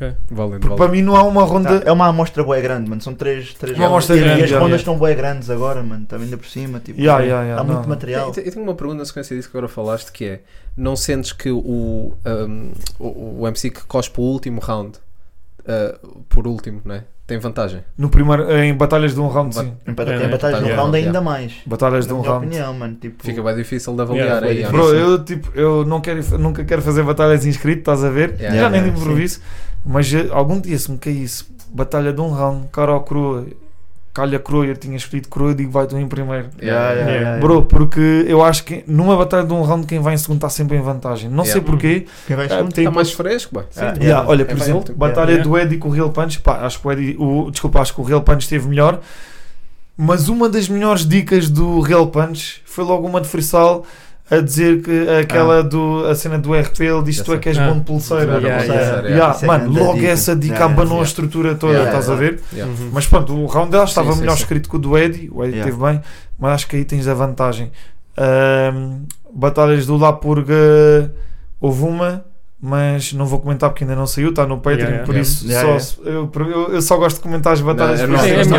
Ok. 0.00 0.14
Valendo, 0.30 0.60
Porque 0.60 0.76
para 0.76 0.86
valendo. 0.86 0.92
mim 0.92 1.02
não 1.02 1.16
há 1.16 1.24
uma 1.24 1.42
ronda. 1.42 1.80
Tá, 1.80 1.88
É 1.88 1.92
uma 1.92 2.06
amostra 2.06 2.44
bué 2.44 2.60
grande, 2.60 2.88
mano. 2.88 3.02
São 3.02 3.14
três, 3.14 3.52
três 3.54 3.76
Uma 3.76 3.86
amostra 3.88 4.16
E- 4.16 4.20
grande, 4.20 4.40
E 4.40 4.44
as 4.44 4.50
yeah. 4.50 4.64
rondas 4.64 4.80
estão 4.80 4.96
bué 4.96 5.12
grandes 5.14 5.50
agora, 5.50 5.82
mano. 5.82 6.06
Também 6.06 6.26
ainda 6.26 6.36
por 6.38 6.46
cima. 6.46 6.78
Tipo, 6.78 7.00
Yeah, 7.00 7.24
yeah, 7.24 7.42
yeah, 7.42 7.60
há 7.60 7.64
não. 7.64 7.74
muito 7.74 7.88
material. 7.88 8.32
Eu, 8.36 8.44
eu 8.44 8.52
tenho 8.52 8.64
uma 8.64 8.74
pergunta 8.76 8.98
na 9.00 9.04
sequência 9.04 9.34
disso 9.36 9.50
que 9.50 9.56
agora 9.56 9.68
falaste 9.68 10.12
que 10.12 10.24
é 10.24 10.40
não 10.76 10.94
sentes 10.94 11.32
que 11.32 11.50
o, 11.50 12.14
um, 12.24 12.70
o, 13.00 13.40
o 13.42 13.48
MC 13.48 13.70
que 13.70 13.82
cospe 13.86 14.20
o 14.20 14.22
último 14.22 14.60
round 14.60 14.98
uh, 15.64 16.22
por 16.28 16.46
último, 16.46 16.80
né? 16.84 17.02
Tem 17.28 17.38
vantagem. 17.38 17.84
No 17.96 18.08
primeiro, 18.08 18.50
em 18.50 18.74
batalhas 18.74 19.14
de 19.14 19.20
um 19.20 19.28
round, 19.28 19.54
sim. 19.54 19.72
Em 19.86 19.92
bata- 19.92 20.12
É, 20.12 20.16
em 20.16 20.18
né? 20.20 20.28
batalhas 20.28 20.60
no 20.62 20.66
round 20.68 20.96
yeah. 20.96 20.96
ainda 21.08 21.20
mais. 21.20 21.52
Batalhas 21.66 22.06
de 22.06 22.12
Na 22.12 22.18
um 22.18 22.22
minha 22.22 22.32
round. 22.32 22.46
opinião, 22.46 22.74
mano. 22.74 22.94
Tipo, 22.96 23.22
Fica 23.22 23.42
bem 23.42 23.54
difícil 23.54 23.94
de 23.94 24.00
avaliar 24.00 24.26
Yeah, 24.42 24.46
aí. 24.46 24.64
ah. 24.64 24.70
Bro, 24.70 24.94
eu 24.94 25.22
tipo, 25.22 25.52
eu 25.54 25.84
não 25.84 26.00
quero, 26.00 26.38
nunca 26.38 26.64
quero 26.64 26.80
fazer 26.80 27.02
batalhas 27.02 27.44
inscrito, 27.44 27.80
estás 27.80 28.02
a 28.02 28.08
ver? 28.08 28.30
Yeah, 28.30 28.48
Já 28.48 28.54
yeah, 28.54 28.70
nem 28.70 28.80
de 28.82 28.88
yeah, 28.88 29.00
improviso. 29.02 29.40
Mas 29.84 30.12
eh, 30.12 30.26
algum 30.32 30.58
dia 30.58 30.78
se 30.78 30.90
me 30.90 30.96
caísse 30.96 31.44
batalha 31.70 32.14
de 32.14 32.20
um 32.22 32.30
round, 32.30 32.68
cara 32.72 32.94
ou 32.94 33.02
crua, 33.02 33.46
calha 34.14 34.38
crua, 34.38 34.66
eu 34.66 34.76
tinha 34.76 34.96
escolhido 34.96 35.28
crua, 35.28 35.50
eu 35.50 35.54
digo 35.54 35.70
vai 35.70 35.86
tu 35.86 35.96
em 35.96 36.08
primeiro. 36.08 36.48
Yeah, 36.60 36.90
yeah, 36.92 37.10
Yeah. 37.10 37.12
yeah. 37.20 37.40
Bro, 37.40 37.62
porque 37.66 38.24
eu 38.26 38.42
acho 38.42 38.64
que 38.64 38.82
numa 38.86 39.16
batalha 39.16 39.46
de 39.46 39.52
um 39.52 39.62
round 39.62 39.86
quem 39.86 40.00
vai 40.00 40.14
em 40.14 40.16
segundo 40.16 40.38
está 40.38 40.48
sempre 40.48 40.76
em 40.76 40.80
vantagem. 40.80 41.30
Não 41.30 41.44
sei 41.44 41.60
porquê. 41.60 42.06
Quem 42.26 42.36
vai 42.36 42.46
Ah, 42.46 42.48
segundo 42.48 42.72
tem 42.72 42.84
Está 42.84 42.94
mais 42.94 43.12
fresco. 43.12 43.58
Ah, 43.58 43.64
Yeah, 43.80 44.02
yeah. 44.02 44.28
olha, 44.28 44.42
É 44.42 44.44
por 44.44 44.56
exemplo, 44.56 44.94
batalha 44.94 45.30
Yeah. 45.30 45.44
do 45.48 45.56
Eddie 45.58 45.78
com 45.78 45.88
o 45.88 45.92
Real 45.92 46.10
Punch, 46.10 46.40
pá, 46.40 46.58
acho 46.66 46.80
que 46.80 46.86
o 46.88 46.92
Eddie, 46.92 47.16
o, 47.18 47.50
desculpa, 47.50 47.80
acho 47.80 47.94
que 47.94 48.00
o 48.00 48.04
Real 48.04 48.22
Punch 48.22 48.42
esteve 48.42 48.68
melhor. 48.68 49.00
Mas 49.96 50.28
uma 50.28 50.48
das 50.48 50.68
melhores 50.68 51.04
dicas 51.06 51.48
do 51.50 51.80
Real 51.80 52.06
Punch 52.06 52.60
foi 52.64 52.84
logo 52.84 53.06
uma 53.06 53.20
de 53.20 53.26
freestyle 53.28 53.82
a 54.30 54.40
dizer 54.40 54.82
que 54.82 55.08
aquela 55.08 55.62
do 55.62 56.04
a 56.06 56.14
cena 56.14 56.38
do 56.38 56.52
RP, 56.54 56.80
ele 56.82 57.02
diz 57.02 57.22
tu 57.22 57.32
é 57.32 57.38
que 57.38 57.48
és 57.48 57.56
Ah. 57.58 57.68
bom 57.68 57.78
de 57.78 57.84
pulseira. 57.84 58.38
Yeah, 58.38 58.62
yeah, 58.62 58.64
yeah. 58.64 59.08
Yeah, 59.08 59.38
é 59.42 59.46
mano, 59.46 59.72
logo 59.72 59.94
dica. 59.94 60.08
essa 60.08 60.36
dica 60.36 60.54
Yeah, 60.54 60.72
abanou 60.72 60.92
yeah. 60.96 61.00
a 61.02 61.08
estrutura 61.08 61.54
toda, 61.54 61.72
Yeah, 61.72 61.90
estás 61.90 62.06
yeah. 62.08 62.26
a 62.26 62.30
ver? 62.30 62.40
Yeah. 62.52 62.72
Uhum. 62.72 62.90
Mas 62.92 63.06
pronto, 63.06 63.32
o 63.34 63.46
round 63.46 63.70
dela 63.70 63.84
estava 63.84 64.12
sim, 64.12 64.20
melhor 64.20 64.36
sim. 64.36 64.42
escrito 64.42 64.68
que 64.68 64.76
o 64.76 64.78
do 64.78 64.98
Eddie, 64.98 65.30
o 65.32 65.42
Eddie 65.42 65.56
Yeah. 65.58 65.70
teve 65.72 65.82
bem, 65.82 66.00
mas 66.38 66.52
acho 66.52 66.68
que 66.68 66.76
aí 66.76 66.84
tens 66.84 67.08
a 67.08 67.14
vantagem. 67.14 67.70
Ahm, 68.16 69.04
batalhas 69.34 69.86
do 69.86 69.96
La 69.96 70.12
Purga 70.12 70.54
houve 71.60 71.84
uma, 71.84 72.24
mas 72.60 73.12
não 73.12 73.24
vou 73.24 73.38
comentar 73.38 73.70
porque 73.70 73.84
ainda 73.84 73.94
não 73.94 74.04
saiu, 74.06 74.30
está 74.30 74.44
no 74.44 74.56
Patreon, 74.58 74.78
Yeah, 74.88 74.90
yeah. 74.96 75.06
por 75.06 75.16
isso 75.16 75.46
Yeah, 75.46 75.78
só, 75.78 76.02
Eu, 76.02 76.28
eu, 76.34 76.74
eu 76.74 76.82
só 76.82 76.96
gosto 76.96 77.18
de 77.18 77.22
comentar 77.22 77.52
as 77.52 77.60
batalhas. 77.60 78.00
Não, 78.00 78.08
por 78.08 78.14
é 78.16 78.18
é 78.18 78.22
é 78.22 78.24
é 78.24 78.34
Yeah, 78.34 78.42
isso- 78.42 78.56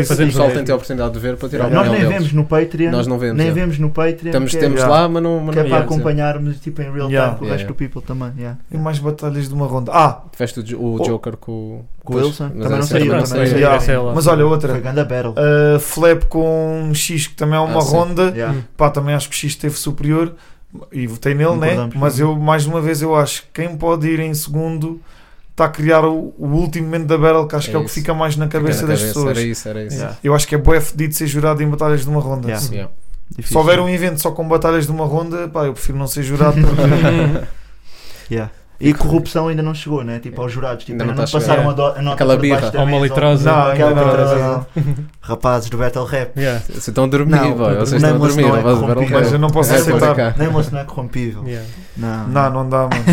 O 0.00 0.06
Fazemos 0.06 0.34
pessoal 0.34 0.50
tem 0.50 0.72
a 0.72 0.74
oportunidade 0.76 1.12
de 1.12 1.18
ver 1.18 1.36
para 1.36 1.48
tirar 1.48 1.64
Yeah. 1.64 1.76
Nós 1.80 1.90
nem 1.90 2.00
deles. 2.00 2.14
vemos 2.16 2.32
no 2.32 2.44
Patreon. 2.44 2.90
Nós 2.92 3.06
não 3.08 3.18
vemos, 3.18 3.36
Nem 3.38 3.46
yeah. 3.48 3.60
vemos 3.60 3.78
no 3.80 3.90
Patreon. 3.90 4.26
Estamos, 4.26 4.50
que 4.52 4.56
é- 4.56 4.60
temos 4.60 4.76
Yeah. 4.78 5.00
lá, 5.00 5.08
mas 5.08 5.20
não, 5.22 5.40
mas 5.40 5.54
Que 5.54 5.60
é 5.60 5.64
para 5.64 5.78
acompanharmos 5.78 6.60
tipo, 6.60 6.80
em 6.80 6.84
real 6.84 7.08
time 7.08 7.12
Yeah. 7.14 7.34
com 7.34 7.40
o 7.40 7.44
Yeah, 7.48 7.56
resto 7.58 7.66
do 7.66 7.74
people 7.74 8.02
também. 8.02 8.32
Yeah. 8.38 8.58
E 8.70 8.78
mais 8.78 9.00
batalhas 9.00 9.48
de 9.48 9.54
uma 9.54 9.66
ronda. 9.66 9.90
Ah. 9.92 10.22
Tiveste 10.30 10.60
o, 10.76 10.94
Oh. 10.94 11.02
Joker 11.02 11.36
com, 11.38 11.82
Com 12.04 12.14
o 12.14 12.16
Wilson. 12.18 12.50
Também 12.50 12.68
não 12.70 12.82
saiu. 12.82 13.04
Yeah. 13.58 13.84
É 13.84 14.14
mas 14.14 14.26
olha 14.28 14.46
outra. 14.46 14.74
Uh, 14.76 15.80
Flap 15.80 16.24
com 16.28 16.90
X, 16.94 17.26
que 17.26 17.34
também 17.34 17.56
é 17.56 17.60
uma 17.60 17.80
Ah, 17.80 17.82
ronda. 17.82 18.22
Yeah. 18.30 18.58
Pá, 18.76 18.90
também 18.90 19.14
acho 19.14 19.28
que 19.28 19.34
o 19.34 19.38
X 19.38 19.50
esteve 19.52 19.74
superior 19.76 20.34
e 20.92 21.06
votei 21.06 21.34
nele, 21.34 21.56
né? 21.56 21.90
Mas 21.94 22.18
eu, 22.18 22.36
mais 22.36 22.66
uma 22.66 22.80
vez, 22.80 23.02
eu 23.02 23.14
acho 23.14 23.42
que 23.42 23.48
quem 23.62 23.76
pode 23.76 24.08
ir 24.08 24.20
em 24.20 24.32
segundo 24.34 25.00
está 25.50 25.64
a 25.64 25.68
criar 25.68 26.04
o, 26.04 26.34
o 26.38 26.46
último 26.46 26.86
momento 26.86 27.06
da 27.06 27.18
battle, 27.18 27.46
que 27.46 27.56
acho 27.56 27.68
É 27.68 27.70
que 27.70 27.76
é 27.76 27.78
o 27.78 27.84
que 27.84 27.90
fica 27.90 28.14
mais 28.14 28.36
na 28.36 28.48
cabeça 28.48 28.82
na 28.82 28.88
das 28.88 29.00
cabeça, 29.00 29.18
pessoas. 29.18 29.36
Era 29.38 29.46
isso, 29.46 29.68
era 29.68 29.84
isso. 29.84 29.96
Yeah. 29.96 30.16
Eu 30.22 30.34
acho 30.34 30.48
que 30.48 30.54
é 30.54 30.58
bué 30.58 30.80
fedido 30.80 31.14
ser 31.14 31.26
jurado 31.26 31.62
em 31.62 31.68
batalhas 31.68 32.02
de 32.02 32.08
uma 32.08 32.20
ronda. 32.20 32.48
Yeah. 32.48 32.66
Yeah. 32.70 32.92
Se 33.42 33.56
houver 33.56 33.78
um 33.78 33.88
evento 33.88 34.20
só 34.20 34.30
com 34.30 34.46
batalhas 34.48 34.86
de 34.86 34.92
uma 34.92 35.04
ronda, 35.04 35.48
pá, 35.48 35.66
eu 35.66 35.72
prefiro 35.72 35.98
não 35.98 36.06
ser 36.06 36.22
jurado 36.22 36.60
porque 36.60 36.82
Yeah. 38.30 38.52
E 38.80 38.94
corrupção 38.94 39.48
ainda 39.48 39.62
não 39.62 39.74
chegou, 39.74 40.02
né? 40.02 40.18
Tipo, 40.20 40.40
aos 40.40 40.50
jurados. 40.50 40.84
Tipo, 40.84 40.92
Ainda 41.02 41.04
ainda 41.12 41.14
não 41.14 41.24
não, 41.24 41.30
passaram 41.30 41.68
a, 41.68 41.72
do, 41.74 41.84
a 41.84 42.00
nota 42.00 42.14
Aquela 42.14 42.36
birra. 42.38 42.70
da 42.70 42.80
Ou 42.80 42.86
uma 42.86 42.98
litrosa. 42.98 43.52
Não, 43.52 43.68
aquela 43.70 43.94
não, 43.94 44.04
litrosa. 44.06 44.38
não, 44.38 44.66
Rapazes 45.20 45.68
do 45.68 45.76
Battle 45.76 46.04
Rap. 46.06 46.30
Yeah. 46.40 46.60
Vocês 46.66 46.88
estão 46.88 47.04
a 47.04 47.06
dormir, 47.06 47.30
Não, 47.36 47.54
boy. 47.56 47.74
Vocês 47.74 47.92
o 48.02 48.06
estão 48.06 48.14
a 48.14 48.18
dormir. 48.26 48.42
não 48.42 48.56
é 48.56 48.62
corrompível. 48.62 49.20
Mas 49.20 49.32
eu 49.32 49.38
não 49.38 49.50
posso 49.50 49.72
É, 49.72 49.76
aceitar. 49.76 50.00
pode 50.00 50.14
cá. 50.16 50.34
Nameless 50.38 50.72
não 50.72 50.80
é 50.80 50.84
corrompível. 50.84 51.44
Yeah. 51.46 51.68
Não. 51.96 52.28
Não, 52.28 52.50
não 52.50 52.68
dá, 52.70 52.78
mano. 52.88 53.04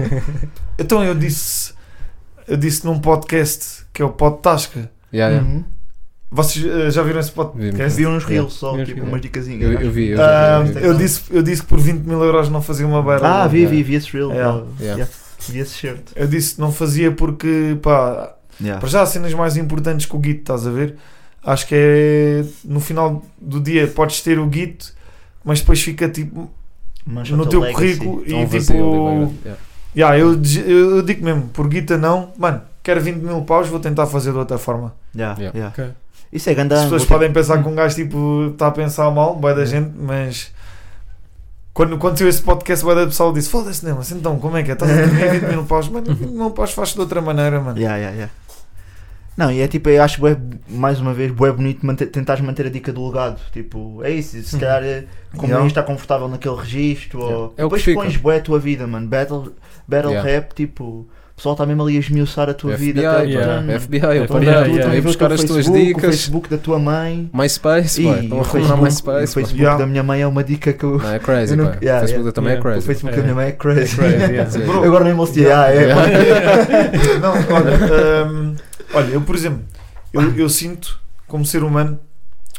então 0.78 1.04
eu 1.04 1.14
disse, 1.14 1.74
eu 2.48 2.56
disse 2.56 2.84
num 2.86 2.98
podcast 2.98 3.84
que 3.92 4.00
é 4.00 4.04
o 4.04 4.10
Pod 4.10 4.38
Tasca. 4.40 4.90
Yeah, 5.12 5.34
yeah. 5.34 5.42
Uhum. 5.46 5.64
Vocês 6.32 6.64
eh, 6.64 6.90
já 6.90 7.02
viram 7.02 7.20
esse 7.20 7.30
podcast? 7.30 7.94
Vi 7.96 8.06
uns 8.06 8.24
reels 8.24 8.54
só, 8.54 8.72
Yeah. 8.72 8.86
tipo, 8.94 9.06
umas 9.06 9.20
dicasinhas. 9.20 9.62
Eu, 9.70 9.80
eu 9.82 9.90
vi. 9.90 10.08
Eu 10.08 10.22
Ah, 10.22 10.62
vi, 10.64 10.68
eu 10.70 10.74
vi. 10.80 10.86
eu, 10.86 10.94
disse, 10.94 11.22
eu 11.30 11.42
disse 11.42 11.60
que 11.62 11.68
por 11.68 11.78
20 11.78 12.04
mil 12.06 12.22
euros 12.24 12.48
não 12.48 12.62
fazia 12.62 12.86
uma 12.86 13.02
battle. 13.02 13.26
Ah, 13.26 13.46
vi, 13.46 13.66
vi, 13.66 13.82
vi 13.82 13.94
esse 13.96 14.10
reel. 14.12 14.30
Yeah. 14.30 14.56
uh, 14.58 14.66
Yeah. 14.80 14.98
yeah. 15.02 15.12
Vi 15.48 15.58
esse 15.58 15.74
shirt. 15.74 16.00
Eu 16.16 16.26
disse 16.26 16.54
que 16.54 16.60
não 16.60 16.72
fazia 16.72 17.12
porque, 17.12 17.76
pá, 17.82 18.34
Yeah. 18.60 18.80
para 18.80 18.88
já 18.88 19.02
há 19.02 19.06
cenas 19.06 19.32
mais 19.34 19.56
importantes 19.56 20.06
que 20.06 20.16
o 20.16 20.22
Git, 20.22 20.40
estás 20.40 20.66
a 20.66 20.70
ver? 20.70 20.96
Acho 21.44 21.66
que 21.66 21.74
é 21.76 22.44
no 22.64 22.80
final 22.80 23.22
do 23.40 23.60
dia 23.60 23.86
podes 23.88 24.20
ter 24.22 24.38
o 24.38 24.48
Git, 24.50 24.92
mas 25.44 25.60
depois 25.60 25.82
fica 25.82 26.08
tipo 26.08 26.48
Mancha 27.04 27.34
o 27.34 27.36
no 27.36 27.44
teu 27.46 27.60
legacy. 27.60 27.74
currículo 27.98 28.22
e 28.26 28.44
vazio 28.46 29.08
ali, 29.08 29.26
tipo. 29.26 29.34
yeah. 29.44 29.60
Yeah, 29.94 30.18
eu, 30.18 30.40
eu, 30.66 31.02
digo 31.02 31.22
mesmo, 31.24 31.42
por 31.52 31.68
Guita 31.68 31.98
não, 31.98 32.32
mano, 32.38 32.62
quero 32.82 33.00
20 33.02 33.16
mil 33.16 33.42
paus, 33.42 33.68
vou 33.68 33.78
tentar 33.80 34.06
fazer 34.06 34.32
de 34.32 34.38
outra 34.38 34.56
forma. 34.56 34.94
Yeah, 35.14 35.38
Yeah. 35.38 35.58
yeah. 35.58 35.74
Ok. 35.76 35.94
Isso 36.32 36.48
é 36.48 36.54
ganda 36.54 36.74
As 36.76 36.84
pessoas 36.84 37.04
podem 37.04 37.30
pensar 37.32 37.62
que 37.62 37.68
um 37.68 37.74
gajo 37.74 37.94
tipo 37.94 38.48
está 38.52 38.68
a 38.68 38.70
pensar 38.70 39.10
mal, 39.10 39.34
boa 39.36 39.54
da 39.54 39.64
gente, 39.64 39.90
mas 39.96 40.50
quando, 41.74 41.96
quando 41.98 42.18
saiu 42.18 42.28
esse 42.28 42.42
podcast, 42.42 42.84
boa 42.84 42.94
da 42.94 43.06
pessoal 43.06 43.32
disse: 43.32 43.48
Foda-se, 43.50 43.84
não, 43.84 43.96
mas 43.96 44.10
então 44.12 44.38
como 44.38 44.56
é 44.56 44.62
que 44.62 44.70
é? 44.70 44.74
Estás 44.74 44.90
a 44.90 45.06
dormir 45.06 45.30
20 45.40 45.42
mil 45.50 45.64
paus? 45.64 45.88
Mano, 45.88 46.14
20 46.14 46.30
mil 46.30 46.50
paus 46.50 46.72
faz 46.72 46.94
de 46.94 47.00
outra 47.00 47.20
maneira, 47.20 47.60
mano. 47.60 47.78
Yeah, 47.78 47.96
yeah, 47.96 48.14
yeah. 48.16 48.32
Não, 49.34 49.50
e 49.50 49.62
é 49.62 49.66
tipo, 49.68 49.88
eu 49.88 50.02
acho 50.02 50.20
bué, 50.20 50.36
mais 50.68 51.00
uma 51.00 51.14
vez, 51.14 51.32
bué 51.32 51.50
bonito 51.50 51.84
manter, 51.86 52.06
tentares 52.06 52.44
manter 52.44 52.66
a 52.66 52.68
dica 52.70 52.92
do 52.92 53.06
legado. 53.06 53.40
Tipo, 53.50 54.02
é 54.04 54.10
isso, 54.10 54.42
se 54.42 54.58
calhar, 54.58 54.82
é, 54.82 55.04
como 55.34 55.48
Yeah. 55.48 55.66
está 55.66 55.82
confortável 55.82 56.28
naquele 56.28 56.56
registro, 56.56 57.20
Yeah. 57.20 57.36
ou 57.38 57.54
É 57.56 57.62
depois 57.62 57.82
pões 57.84 58.16
bué 58.18 58.36
a 58.36 58.40
tua 58.42 58.58
vida, 58.58 58.86
mano. 58.86 59.06
Battle, 59.08 59.52
battle 59.88 60.10
Yeah. 60.12 60.30
rap, 60.30 60.54
tipo, 60.54 61.08
pessoal 61.42 61.54
está 61.54 61.66
mesmo 61.66 61.82
ali 61.82 61.96
a 61.96 61.98
esmiuçar 61.98 62.48
a 62.48 62.54
tua 62.54 62.76
vida. 62.76 63.00
FBI, 63.00 63.06
até 63.06 63.24
yeah. 63.24 63.54
mano, 63.62 63.80
FBI, 63.80 63.96
eu 63.98 64.10
FBI, 64.10 64.22
estou 64.22 64.40
yeah, 64.42 64.98
a 64.98 65.02
buscar 65.02 65.32
as 65.32 65.42
tuas 65.42 65.56
Facebook, 65.66 65.82
O 65.82 65.86
dicas. 65.86 66.04
Facebook 66.04 66.48
da 66.48 66.56
tua 66.56 66.78
mãe. 66.78 67.28
MySpace, 67.34 68.00
E 68.00 68.04
boy. 68.04 68.20
Estão 68.20 68.38
a 68.38 68.40
o 68.40 68.44
arrumar 68.44 68.60
Facebook, 68.60 68.82
MySpace. 68.84 69.24
o. 69.30 69.34
Facebook 69.34 69.60
Yeah. 69.60 69.78
da 69.80 69.86
minha 69.86 70.02
mãe 70.04 70.22
é 70.22 70.26
uma 70.26 70.44
dica 70.44 70.72
que 70.72 70.84
eu. 70.84 70.98
Não, 70.98 71.12
é 71.12 71.18
crazy, 71.18 71.54
Eu 71.54 71.56
não- 71.56 71.64
yeah, 71.82 71.96
O 71.96 72.00
Facebook 72.00 72.12
yeah. 72.20 72.32
também 72.32 72.52
é 72.52 72.54
Yeah. 72.54 72.60
O 72.60 72.62
crazy. 72.62 72.86
Facebook 72.86 73.12
É. 73.12 73.16
da 73.16 73.22
minha 73.24 73.34
mãe 73.34 73.46
é 73.48 73.52
crazy. 73.52 73.96
crazy. 73.96 74.62
Agora 74.86 75.04
nem 75.04 75.14
mostrei. 75.14 75.50
Ah, 75.50 75.66
é. 75.68 75.94
Não, 77.18 77.32
olha, 77.32 78.56
olha, 78.94 79.12
eu 79.12 79.20
por 79.22 79.34
exemplo, 79.34 79.62
eu, 80.12 80.36
eu 80.36 80.48
sinto 80.48 81.00
como 81.26 81.44
ser 81.44 81.64
humano, 81.64 81.98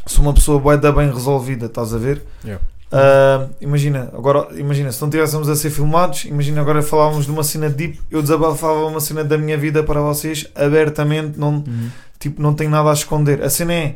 sou 0.06 0.26
uma 0.26 0.34
pessoa 0.34 0.60
bué 0.60 0.76
da 0.78 0.92
bem 0.92 1.10
resolvida, 1.10 1.68
estás 1.68 1.94
a 1.94 1.98
ver? 1.98 2.22
Yeah. 2.44 2.62
Ah, 2.96 3.48
imagina, 3.60 4.10
agora, 4.14 4.48
imagina, 4.56 4.92
se 4.92 5.02
não 5.02 5.08
estivéssemos 5.08 5.50
a 5.50 5.56
ser 5.56 5.72
filmados, 5.72 6.26
imagina 6.26 6.62
agora 6.62 6.82
falávamos 6.84 7.26
de 7.26 7.32
uma 7.32 7.44
cena 7.44 7.68
deep, 7.70 8.00
eu 8.12 8.22
desabafava 8.22 8.86
uma 8.86 9.00
cena 9.00 9.24
da 9.24 9.36
minha 9.38 9.58
vida 9.58 9.82
para 9.84 10.00
vocês 10.00 10.46
abertamente, 10.54 11.40
não, 11.40 11.56
Uhum. 11.56 11.90
tipo, 12.20 12.40
não 12.42 12.54
tenho 12.54 12.70
nada 12.70 12.92
a 12.92 12.94
esconder. 12.94 13.42
A 13.42 13.50
cena 13.50 13.74
é, 13.74 13.96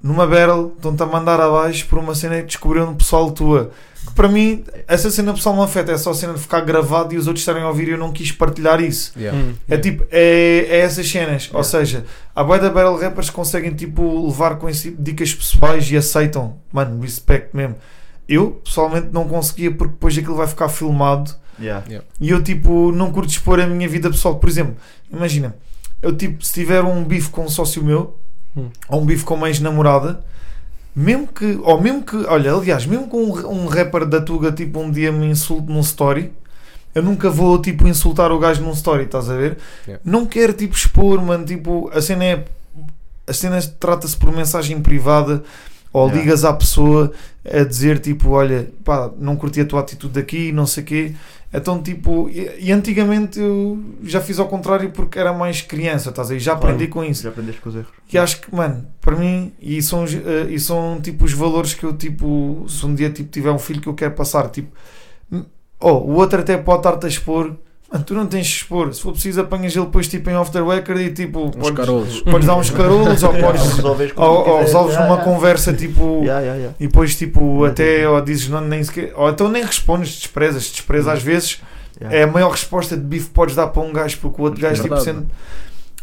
numa 0.00 0.26
battle, 0.28 0.72
estão-te 0.76 1.02
a 1.02 1.06
mandar 1.06 1.40
abaixo 1.40 1.86
por 1.86 1.98
uma 1.98 2.14
cena 2.14 2.36
que 2.36 2.44
descobriram 2.44 2.86
no 2.86 2.94
pessoal 2.94 3.30
tua. 3.32 3.70
Que 4.06 4.12
para 4.12 4.28
mim, 4.28 4.62
essa 4.86 5.10
cena 5.10 5.32
pessoal 5.32 5.56
não 5.56 5.62
afeta, 5.62 5.90
é 5.90 5.96
só 5.96 6.10
a 6.10 6.14
cena 6.14 6.34
de 6.34 6.38
ficar 6.40 6.60
gravado 6.60 7.14
e 7.14 7.16
os 7.16 7.26
outros 7.26 7.40
estarem 7.40 7.62
a 7.62 7.68
ouvir 7.68 7.88
e 7.88 7.92
eu 7.92 7.98
não 7.98 8.12
quis 8.12 8.30
partilhar 8.30 8.80
isso. 8.80 9.12
Yeah. 9.18 9.36
Hum, 9.36 9.54
É 9.66 9.78
tipo, 9.78 10.04
é, 10.12 10.66
é 10.68 10.78
essas 10.80 11.08
cenas. 11.10 11.48
Ou 11.52 11.60
Yeah. 11.62 11.64
seja, 11.64 12.04
a 12.36 12.44
boia 12.44 12.60
da 12.60 12.68
Battle 12.70 12.96
Rappers 12.98 13.30
conseguem 13.30 13.72
tipo 13.74 14.26
levar 14.26 14.56
com 14.56 14.68
esse 14.68 14.82
tipo 14.90 14.98
de 14.98 15.10
dicas 15.10 15.34
pessoais 15.34 15.90
e 15.90 15.96
aceitam. 15.96 16.56
Mano, 16.70 17.00
respect 17.00 17.48
mesmo. 17.56 17.76
Eu, 18.28 18.52
pessoalmente, 18.64 19.08
não 19.12 19.28
conseguia 19.28 19.70
porque 19.70 19.92
depois 19.92 20.16
aquilo 20.16 20.36
vai 20.36 20.46
ficar 20.46 20.68
filmado 20.68 21.30
Yeah. 21.60 21.84
e 22.20 22.30
eu 22.30 22.42
tipo 22.42 22.90
não 22.90 23.12
curto 23.12 23.30
expor 23.30 23.60
a 23.60 23.66
minha 23.68 23.88
vida 23.88 24.10
pessoal. 24.10 24.36
Por 24.40 24.48
exemplo, 24.48 24.74
imagina, 25.12 25.54
eu 26.02 26.12
tipo, 26.16 26.44
se 26.44 26.52
tiver 26.52 26.82
um 26.82 27.04
bife 27.04 27.30
com 27.30 27.44
um 27.44 27.48
sócio 27.48 27.82
meu 27.84 28.18
Hum. 28.56 28.68
ou 28.88 29.02
um 29.02 29.04
bife 29.04 29.24
com 29.24 29.34
uma 29.34 29.48
ex-namorada, 29.48 30.24
mesmo 30.94 31.26
que, 31.28 31.58
ou 31.62 31.80
mesmo 31.80 32.02
que, 32.02 32.16
olha, 32.26 32.52
aliás, 32.52 32.86
mesmo 32.86 33.08
que 33.08 33.16
um, 33.16 33.48
um 33.50 33.66
rapper 33.66 34.04
da 34.06 34.20
Tuga 34.20 34.50
tipo 34.52 34.80
um 34.80 34.90
dia 34.90 35.10
me 35.12 35.26
insulte 35.26 35.70
num 35.70 35.80
story, 35.80 36.32
eu 36.94 37.02
nunca 37.02 37.28
vou 37.30 37.60
tipo 37.60 37.86
insultar 37.88 38.30
o 38.32 38.38
gajo 38.38 38.62
num 38.62 38.70
story, 38.72 39.04
estás 39.04 39.28
a 39.30 39.36
ver? 39.36 39.58
Yeah. 39.86 40.02
Não 40.04 40.24
quero 40.26 40.52
tipo 40.52 40.74
expor, 40.74 41.20
mano, 41.22 41.44
tipo, 41.44 41.90
a 41.92 42.00
cena 42.00 42.24
é 42.24 42.44
a 43.26 43.32
cena 43.32 43.60
trata-se 43.80 44.16
por 44.16 44.30
mensagem 44.32 44.80
privada 44.80 45.42
ou 45.94 46.08
Yeah. 46.08 46.20
ligas 46.20 46.44
à 46.44 46.52
pessoa 46.52 47.12
a 47.44 47.62
dizer 47.62 48.00
tipo, 48.00 48.30
olha, 48.30 48.68
pá, 48.84 49.10
não 49.16 49.36
curti 49.36 49.60
a 49.60 49.64
tua 49.64 49.80
atitude 49.80 50.18
aqui, 50.18 50.50
não 50.50 50.66
sei 50.66 50.82
o 50.82 50.86
quê. 50.86 51.14
Então, 51.52 51.80
tipo, 51.80 52.28
e, 52.30 52.50
e 52.58 52.72
antigamente 52.72 53.38
eu 53.38 53.78
já 54.02 54.20
fiz 54.20 54.40
ao 54.40 54.48
contrário 54.48 54.90
porque 54.90 55.20
era 55.20 55.32
mais 55.32 55.60
criança, 55.62 56.10
estás 56.10 56.32
aí? 56.32 56.40
Já 56.40 56.54
aprendi 56.54 56.88
com 56.88 57.04
isso. 57.04 57.22
Já 57.22 57.28
aprendeste 57.28 57.60
com 57.60 57.68
os 57.68 57.76
erros. 57.76 57.92
E 58.12 58.18
acho 58.18 58.40
que, 58.40 58.52
mano, 58.52 58.84
para 59.00 59.14
mim, 59.16 59.52
e 59.62 59.80
são, 59.80 60.04
eh, 60.04 60.48
e 60.50 60.58
são 60.58 61.00
tipo 61.00 61.24
os 61.24 61.32
valores 61.32 61.72
que 61.72 61.84
eu, 61.84 61.92
tipo, 61.96 62.66
se 62.68 62.84
um 62.84 62.92
dia 62.92 63.08
tipo, 63.10 63.30
tiver 63.30 63.52
um 63.52 63.58
filho 63.58 63.80
que 63.80 63.86
eu 63.88 63.94
quero 63.94 64.14
passar, 64.14 64.48
tipo, 64.50 64.72
oh, 65.78 65.92
o 65.92 66.14
outro 66.14 66.40
até 66.40 66.56
pode 66.56 66.78
estar-te 66.80 67.06
a 67.06 67.08
expor, 67.08 67.54
mano, 67.94 68.04
tu 68.04 68.14
não 68.14 68.26
tens 68.26 68.46
de 68.46 68.52
expor, 68.56 68.92
se 68.92 69.00
for 69.00 69.12
preciso 69.12 69.40
apanhas 69.40 69.74
ele 69.74 69.86
depois, 69.86 70.06
tipo, 70.08 70.28
em 70.28 70.36
off 70.36 70.50
the 70.52 70.60
record 70.60 71.00
e, 71.00 71.10
tipo, 71.12 71.46
Uns 71.46 71.56
podes, 71.56 71.70
carolos. 71.70 72.20
podes 72.22 72.46
dar 72.46 72.56
uns 72.56 72.70
carolos 72.70 73.22
ou 73.22 73.32
podes, 73.34 73.62
resolves 73.76 74.12
ou, 74.16 74.48
ou 74.48 74.60
resolves 74.60 74.96
numa 74.96 75.18
conversa, 75.18 75.72
tipo, 75.72 76.20
Yeah, 76.22 76.40
yeah, 76.40 76.56
yeah. 76.56 76.76
e 76.78 76.86
depois, 76.86 77.14
tipo, 77.14 77.64
até, 77.64 78.08
ou 78.08 78.20
dizes, 78.20 78.48
não, 78.48 78.60
nem 78.60 78.82
sequer, 78.84 79.12
ou 79.16 79.30
então 79.30 79.48
nem 79.48 79.64
respondes, 79.64 80.14
desprezas, 80.16 80.70
despreza 80.70 81.12
às 81.12 81.22
vezes, 81.22 81.60
Yeah. 82.00 82.16
é 82.18 82.22
a 82.24 82.26
maior 82.26 82.50
resposta 82.50 82.96
de 82.96 83.04
bife 83.04 83.26
que 83.26 83.32
podes 83.32 83.54
dar 83.54 83.68
para 83.68 83.80
um 83.80 83.92
gajo, 83.92 84.18
porque 84.20 84.42
o 84.42 84.44
outro 84.46 84.60
gajo, 84.60 84.82
tipo, 84.82 84.96
sendo. 84.98 85.28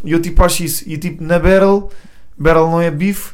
E 0.06 0.14
eu, 0.14 0.22
tipo, 0.22 0.42
acho 0.42 0.64
isso. 0.64 0.84
E, 0.88 0.98
tipo, 0.98 1.22
na 1.22 1.38
Battle, 1.38 1.90
Battle 2.38 2.70
não 2.72 2.82
é 2.82 2.90
bife, 2.90 3.34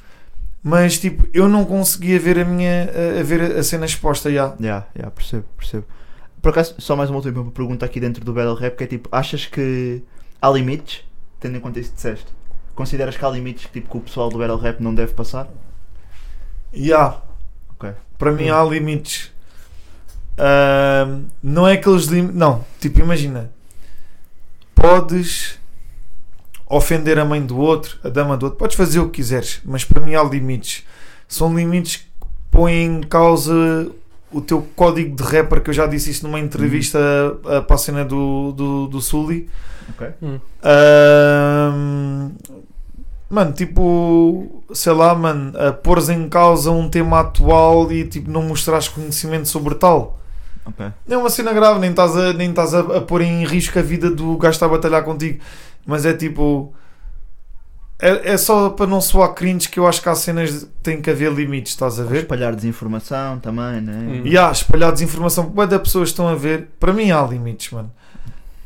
mas, 0.63 0.97
tipo, 0.97 1.27
eu 1.35 1.47
não 1.47 1.63
conseguia 1.63 2.19
ver 2.19 2.39
a 2.39 2.43
minha. 2.43 2.89
a, 3.15 3.19
a 3.19 3.23
ver 3.23 3.57
a 3.57 3.61
cena 3.63 3.85
exposta, 3.85 4.31
já. 4.31 4.55
Yeah, 4.59 4.87
yeah, 4.95 5.11
percebo, 5.15 5.45
percebo. 5.55 5.85
Por 6.47 6.51
acaso, 6.51 6.75
só 6.77 6.95
mais 6.95 7.09
uma 7.09 7.17
última 7.17 7.51
pergunta 7.51 7.85
aqui 7.85 7.99
dentro 7.99 8.23
do 8.23 8.31
Battle 8.31 8.55
Rap, 8.55 8.77
que 8.77 8.83
é 8.85 8.87
tipo, 8.87 9.09
achas 9.11 9.45
que 9.45 10.01
há 10.41 10.49
limites, 10.49 11.03
tendo 11.41 11.57
em 11.57 11.59
conta 11.59 11.77
isso 11.77 11.89
que 11.89 11.95
disseste? 11.97 12.27
Consideras 12.73 13.17
que 13.17 13.25
há 13.25 13.29
limites 13.29 13.65
que, 13.65 13.73
tipo, 13.73 13.91
que 13.91 13.97
o 13.97 13.99
pessoal 13.99 14.29
do 14.29 14.37
Battle 14.37 14.55
Rap 14.55 14.79
não 14.79 14.95
deve 14.95 15.11
passar? 15.11 15.49
Já. 16.73 17.21
Ok. 17.71 17.91
Para 18.17 18.31
mim 18.31 18.47
há 18.47 18.63
limites. 18.63 19.29
Ahm, 20.37 21.25
não 21.43 21.67
é 21.67 21.73
aqueles 21.73 22.05
limites. 22.05 22.37
Não, 22.37 22.63
tipo, 22.79 22.97
imagina. 23.01 23.51
Podes 24.73 25.59
ofender 26.65 27.19
a 27.19 27.25
mãe 27.25 27.45
do 27.45 27.57
outro, 27.57 27.99
a 28.05 28.07
dama 28.07 28.37
do 28.37 28.45
outro, 28.45 28.57
podes 28.57 28.77
fazer 28.77 29.01
o 29.01 29.09
que 29.09 29.17
quiseres, 29.17 29.59
mas 29.65 29.83
para 29.83 30.01
mim 30.01 30.15
há 30.15 30.23
limites. 30.23 30.85
São 31.27 31.53
limites 31.53 31.97
que 31.97 32.05
põem 32.49 32.85
em 32.85 33.01
causa 33.01 33.91
o 34.31 34.41
teu 34.41 34.67
código 34.75 35.15
de 35.15 35.23
rapper, 35.23 35.61
que 35.61 35.69
eu 35.69 35.73
já 35.73 35.87
disse 35.87 36.11
isso 36.11 36.25
numa 36.25 36.39
entrevista 36.39 36.99
a, 37.45 37.61
para 37.61 37.75
a 37.75 37.79
cena 37.79 38.03
do, 38.03 38.51
do, 38.51 38.87
do 38.87 39.01
Sully. 39.01 39.49
Ok. 39.89 40.07
Hum. 40.21 40.39
Ahm, 40.63 42.31
mano, 43.29 43.53
tipo, 43.53 44.63
sei 44.73 44.93
lá, 44.93 45.15
mano, 45.15 45.57
a 45.57 45.71
pôres 45.71 46.09
em 46.09 46.27
causa 46.27 46.71
um 46.71 46.89
tema 46.89 47.21
atual 47.21 47.91
e 47.91 48.05
tipo 48.05 48.29
não 48.29 48.43
mostrares 48.43 48.87
conhecimento 48.87 49.47
sobre 49.47 49.75
tal. 49.75 50.19
Ok. 50.65 50.85
Não 51.07 51.17
é 51.17 51.19
uma 51.19 51.29
cena 51.29 51.53
grave, 51.53 51.79
nem 51.79 51.91
estás 51.91 52.15
a, 52.17 52.33
nem 52.33 52.49
estás 52.49 52.73
a, 52.73 52.79
a 52.79 53.01
pôr 53.01 53.21
em 53.21 53.45
risco 53.45 53.79
a 53.79 53.81
vida 53.81 54.09
do 54.09 54.37
gajo 54.37 54.51
que 54.51 54.55
está 54.55 54.65
a 54.65 54.69
batalhar 54.69 55.03
contigo, 55.03 55.39
mas 55.85 56.05
é 56.05 56.13
tipo. 56.13 56.73
É, 57.99 58.33
é 58.33 58.37
só 58.37 58.69
para 58.69 58.85
não 58.85 59.01
soar 59.01 59.33
cringe 59.33 59.67
que 59.67 59.79
eu 59.79 59.87
acho 59.87 60.01
que 60.01 60.07
há 60.07 60.13
cenas 60.13 60.51
que 60.51 60.65
tem 60.83 61.01
que 61.01 61.09
haver 61.09 61.31
limites, 61.31 61.71
estás 61.71 61.99
a 61.99 62.03
ver? 62.03 62.19
Espalhar 62.19 62.55
desinformação 62.55 63.39
também, 63.39 63.81
né? 63.81 63.93
Hum. 63.93 64.21
E 64.23 64.37
há 64.37 64.51
espalhar 64.51 64.91
desinformação, 64.91 65.45
bué 65.45 65.65
da 65.65 65.79
pessoas 65.79 66.09
estão 66.09 66.27
a 66.27 66.35
ver. 66.35 66.67
Para 66.79 66.93
mim 66.93 67.09
há 67.09 67.21
limites, 67.23 67.71
mano. 67.71 67.91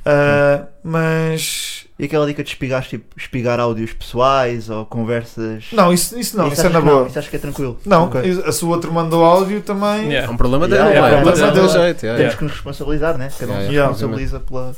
Ah, 0.06 0.66
mas. 0.84 1.86
E 2.00 2.06
aquela 2.06 2.26
dica 2.26 2.44
de 2.44 2.50
espigar, 2.50 2.84
tipo, 2.84 3.06
espigar 3.16 3.60
áudios 3.60 3.94
pessoais 3.94 4.72
ou 4.72 4.86
conversas. 4.86 5.66
Não, 5.72 5.94
isso, 5.94 6.18
isso 6.18 6.36
não, 6.36 6.48
isso, 6.48 6.60
é 6.62 6.64
achas 6.64 6.74
na 6.74 6.80
que 6.80 6.86
não? 6.86 6.96
boa. 6.96 7.08
Isso 7.08 7.20
acho 7.20 7.30
que 7.30 7.36
é 7.36 7.40
tranquilo. 7.40 7.80
Não, 7.86 8.06
Ok. 8.06 8.44
a 8.44 8.52
sua 8.52 8.70
outro 8.70 8.92
mandou 8.92 9.24
áudio 9.24 9.62
também. 9.62 10.08
Yeah. 10.08 10.28
É 10.28 10.30
um 10.30 10.38
problema 10.38 10.68
dele, 10.68 10.82
yeah, 10.82 10.98
é 10.98 11.00
um 11.00 11.06
yeah, 11.06 11.22
problema 11.22 11.38
yeah. 11.38 11.62
dele 11.62 11.86
jeito. 11.86 12.04
yeah, 12.04 12.18
Temos 12.18 12.20
yeah. 12.20 12.38
que 12.38 12.44
nos 12.44 12.54
responsabilizar, 12.54 13.18
né? 13.20 13.32
Cada 13.38 13.52
um 13.52 13.56
Yeah, 13.56 13.68
se 13.68 13.74
yeah. 13.76 13.92
responsabiliza 13.92 14.40
pela. 14.40 14.76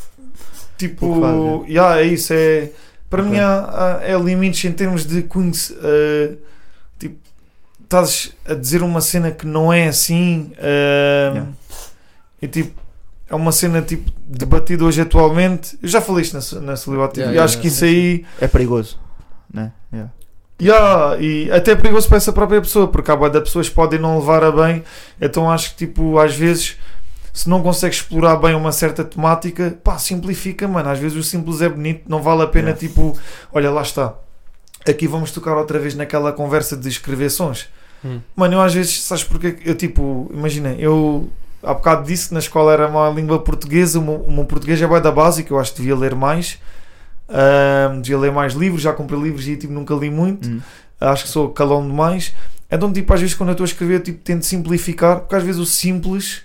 Tipo, 0.78 1.22
faz, 1.22 1.70
yeah, 1.70 2.02
é 2.02 2.06
isso. 2.06 2.34
É, 2.34 2.70
para 3.14 3.22
Ok. 3.22 3.32
mim 3.32 3.40
há, 3.40 4.00
há- 4.00 4.00
é 4.04 4.18
limites 4.18 4.66
em 4.66 4.72
termos 4.74 5.06
de 5.06 5.22
conhecer. 5.22 5.78
ah, 5.82 6.36
tipo, 6.98 7.16
estás 7.84 8.34
a 8.46 8.56
dizer 8.56 8.82
uma 8.82 9.02
cena 9.02 9.30
que 9.32 9.46
não 9.46 9.72
é 9.72 9.88
assim. 9.88 10.52
ah, 10.58 11.30
Yeah. 11.34 11.52
E 12.42 12.48
tipo, 12.48 12.82
é 13.30 13.36
uma 13.36 13.52
cena 13.52 13.82
tipo 13.82 14.12
debatida 14.28 14.84
hoje 14.84 15.00
atualmente. 15.02 15.78
Eu 15.82 15.88
já 15.88 16.02
falei 16.02 16.24
isto 16.24 16.34
na, 16.56 16.62
na 16.62 16.76
Celibato 16.76 17.18
Yeah, 17.20 17.32
e 17.32 17.36
yeah, 17.36 17.44
acho 17.46 17.60
que 17.62 17.68
isso 17.68 17.86
aí. 17.86 18.26
É 18.42 18.48
perigoso, 18.48 19.00
né? 19.54 19.72
Yeah. 19.94 20.12
Yeah, 20.62 21.18
e 21.22 21.52
até 21.52 21.72
é 21.72 21.76
perigoso 21.76 22.08
para 22.08 22.18
essa 22.18 22.32
própria 22.34 22.62
pessoa, 22.62 22.88
porque 22.88 23.10
há 23.12 23.16
de 23.16 23.40
pessoas 23.42 23.70
que 23.70 23.76
podem 23.76 24.00
não 24.00 24.20
levar 24.20 24.44
a 24.44 24.52
bem, 24.52 24.84
então 25.22 25.50
acho 25.52 25.72
que 25.72 25.86
tipo, 25.86 26.18
às 26.20 26.36
vezes, 26.36 26.78
se 27.34 27.50
não 27.50 27.64
consegues 27.64 27.98
explorar 27.98 28.36
bem 28.38 28.54
uma 28.54 28.72
certa 28.72 29.04
temática, 29.04 29.76
pá, 29.84 29.98
simplifica, 29.98 30.68
mano. 30.68 30.88
Às 30.90 31.00
vezes 31.00 31.18
o 31.18 31.24
simples 31.24 31.62
é 31.62 31.68
bonito, 31.68 32.04
não 32.08 32.22
vale 32.22 32.44
a 32.44 32.48
pena, 32.48 32.70
Yeah. 32.70 32.80
tipo, 32.80 33.18
olha, 33.52 33.72
lá 33.72 33.82
está. 33.82 34.14
Aqui 34.88 35.08
vamos 35.08 35.32
tocar 35.32 35.58
outra 35.58 35.80
vez 35.80 35.96
naquela 35.96 36.32
conversa 36.32 36.78
de 36.78 36.88
escrever 36.88 37.32
sons. 37.32 37.68
Hum. 38.06 38.20
Mano, 38.36 38.54
eu 38.56 38.62
às 38.62 38.74
vezes, 38.74 39.02
sabes 39.02 39.24
porque 39.24 39.58
eu 39.66 39.76
tipo, 39.76 40.30
imagina, 40.34 40.74
eu 40.74 41.30
há 41.64 41.74
bocado 41.74 42.06
disse 42.06 42.28
que 42.28 42.34
na 42.34 42.40
escola 42.40 42.72
era 42.74 42.88
uma 42.88 43.10
língua 43.10 43.40
portuguesa, 43.40 43.98
o 43.98 44.02
meu, 44.02 44.16
o 44.16 44.32
meu 44.32 44.46
português 44.46 44.80
é 44.82 45.00
da 45.00 45.12
básica, 45.12 45.52
eu 45.54 45.60
acho 45.60 45.72
que 45.72 45.78
devia 45.80 45.96
ler 45.96 46.14
mais. 46.14 46.60
Devia 48.02 48.20
ler 48.20 48.32
mais 48.32 48.54
livros, 48.54 48.82
já 48.82 48.94
comprei 48.94 49.20
livros 49.20 49.48
e 49.48 49.56
tipo, 49.58 49.74
nunca 49.74 49.96
li 49.96 50.10
muito 50.12 50.48
Hum. 50.48 50.62
acho 51.02 51.24
que 51.24 51.30
sou 51.30 51.50
calão 51.50 51.82
demais. 51.88 52.34
Então, 52.70 52.92
tipo, 52.92 53.12
às 53.14 53.22
vezes 53.22 53.36
quando 53.36 53.50
eu 53.50 53.54
estou 53.54 53.64
a 53.64 53.68
escrever, 53.68 54.02
tipo, 54.02 54.20
tento 54.24 54.46
simplificar, 54.46 55.22
porque 55.22 55.36
às 55.36 55.44
vezes 55.44 55.60
o 55.60 55.66
simples 55.66 56.42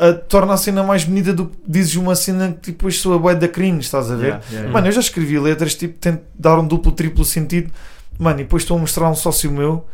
eh, 0.00 0.12
torna 0.28 0.54
a 0.54 0.56
cena 0.56 0.82
mais 0.82 1.04
bonita 1.04 1.32
do 1.32 1.46
que 1.46 1.56
dizes 1.66 1.96
uma 1.96 2.14
cena 2.14 2.48
que 2.48 2.54
tipo, 2.60 2.78
depois 2.78 2.98
soa 2.98 3.18
bué 3.18 3.34
da 3.34 3.48
cringe, 3.48 3.80
estás 3.80 4.10
a 4.10 4.16
ver? 4.16 4.26
Yeah, 4.26 4.44
yeah, 4.50 4.70
Mano, 4.72 4.86
eu 4.88 4.92
já 4.92 5.00
escrevi 5.00 5.38
letras, 5.38 5.74
tipo, 5.74 5.98
tento 5.98 6.22
dar 6.38 6.58
um 6.58 6.66
duplo, 6.66 6.92
triplo 6.92 7.24
sentido. 7.24 7.70
Mano, 8.18 8.40
e 8.40 8.42
depois 8.44 8.62
estou 8.62 8.76
a 8.76 8.80
mostrar 8.80 9.06
a 9.06 9.10
um 9.10 9.14
sócio 9.14 9.50
meu, 9.50 9.84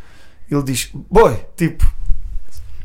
ele 0.49 0.63
diz, 0.63 0.89
boy, 0.93 1.37
tipo, 1.57 1.89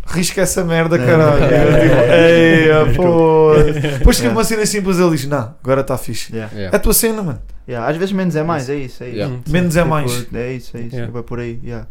risca 0.06 0.40
essa 0.40 0.64
merda, 0.64 0.98
caralho. 0.98 1.44
Eu, 1.44 1.72
não, 1.72 1.80
tipo, 1.80 1.94
não, 1.94 2.06
não, 2.06 2.14
"Eia, 2.14 2.74
não, 2.78 2.86
não, 2.86 2.94
pô." 2.94 3.52
Depois 3.98 4.16
que 4.16 4.22
Yeah. 4.22 4.38
uma 4.38 4.44
cena 4.44 4.64
simples, 4.66 4.98
ele 4.98 5.10
diz, 5.10 5.26
não, 5.26 5.54
agora 5.62 5.80
está 5.80 5.98
fixe. 5.98 6.32
Yeah. 6.32 6.52
Yeah. 6.54 6.74
É 6.74 6.76
a 6.76 6.80
tua 6.80 6.94
cena, 6.94 7.22
mano. 7.22 7.42
Yeah, 7.68 7.88
Às 7.90 7.96
vezes 7.96 8.12
menos 8.12 8.36
é 8.36 8.44
mais, 8.44 8.68
é 8.70 8.76
isso. 8.76 9.02
É 9.02 9.08
isso. 9.08 9.16
Yeah. 9.16 9.36
Menos 9.48 9.76
é 9.76 9.80
Tipo, 9.80 9.90
mais. 9.90 10.26
É 10.32 10.52
isso, 10.52 10.76
é 10.76 10.80
isso. 10.82 10.94
Yeah. 10.94 11.12
Vai 11.12 11.22
por 11.24 11.40
aí. 11.40 11.58
Yeah. 11.64 11.88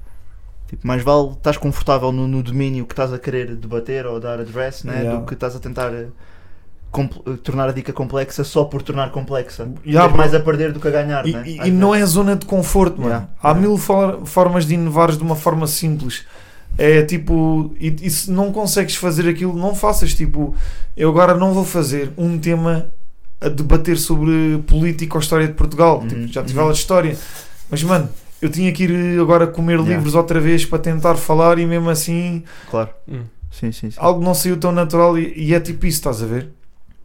Tipo, 0.68 0.88
mais 0.88 1.04
vale 1.04 1.32
estás 1.34 1.58
confortável 1.58 2.12
no, 2.12 2.28
no 2.28 2.42
domínio 2.42 2.86
que 2.86 2.94
estás 2.94 3.14
a 3.14 3.20
querer 3.20 3.56
debater 3.56 4.06
ou 4.08 4.20
dar 4.20 4.40
address 4.40 4.84
né, 4.84 5.02
Yeah. 5.02 5.20
do 5.20 5.26
que 5.26 5.34
estás 5.36 5.56
a 5.56 5.60
tentar 5.60 5.94
eh, 5.94 6.08
eh, 6.98 7.38
tornar 7.44 7.70
a 7.70 7.72
dica 7.72 7.94
complexa 7.94 8.44
só 8.44 8.64
por 8.64 8.82
tornar 8.82 9.12
complexa. 9.12 9.70
Yeah, 9.86 10.08
Tens 10.10 10.18
mais 10.18 10.34
a 10.34 10.40
perder 10.40 10.72
do 10.72 10.80
que 10.80 10.88
a 10.88 10.92
ganhar. 10.92 11.26
E, 11.28 11.34
né? 11.34 11.44
e- 11.46 11.68
e 11.68 11.72
não 11.72 11.94
é 11.94 12.04
zona 12.06 12.36
de 12.36 12.46
conforto, 12.46 12.98
mano. 13.02 13.10
Yeah, 13.10 13.30
Há 13.44 13.54
mil 13.54 13.78
for- 13.78 14.26
formas 14.26 14.66
de 14.66 14.74
inovares 14.74 15.18
de 15.18 15.24
uma 15.24 15.36
forma 15.36 15.68
simples. 15.68 16.26
É 16.78 17.04
tipo, 17.04 17.74
e, 17.80 17.96
e 18.02 18.10
se 18.10 18.32
não 18.32 18.52
consegues 18.52 18.96
fazer 18.96 19.30
aquilo, 19.30 19.56
não 19.56 19.76
faças. 19.76 20.14
Tipo, 20.14 20.56
eu 20.98 21.10
agora 21.10 21.36
não 21.36 21.54
vou 21.54 21.64
fazer 21.64 22.12
um 22.18 22.38
tema 22.40 22.88
a 23.40 23.50
debater 23.50 23.98
sobre 23.98 24.58
política 24.66 25.16
ou 25.16 25.22
história 25.22 25.48
de 25.48 25.54
Portugal. 25.54 26.00
Uhum, 26.00 26.08
Tipo, 26.08 26.28
já 26.28 26.42
tive 26.44 26.56
uhum. 26.58 26.64
aula 26.64 26.74
de 26.74 26.80
história. 26.80 27.18
Mas, 27.70 27.84
mano, 27.84 28.10
eu 28.42 28.50
tinha 28.50 28.72
que 28.72 28.84
ir 28.84 29.20
agora 29.20 29.48
comer 29.48 29.74
Yeah. 29.80 29.96
livros 29.96 30.16
outra 30.16 30.40
vez 30.40 30.66
para 30.66 30.80
tentar 30.80 31.16
falar 31.16 31.58
e 31.60 31.66
mesmo 31.66 31.90
assim 31.90 32.44
Claro. 32.70 32.90
Hum. 33.08 33.22
Sim, 33.52 33.72
sim, 33.72 33.90
sim. 33.90 33.98
algo 34.00 34.22
não 34.24 34.34
saiu 34.34 34.58
tão 34.58 34.72
natural 34.72 35.18
e, 35.18 35.34
e 35.36 35.54
é 35.54 35.60
tipo 35.60 35.86
isso, 35.86 35.98
estás 36.00 36.22
a 36.22 36.26
ver? 36.26 36.50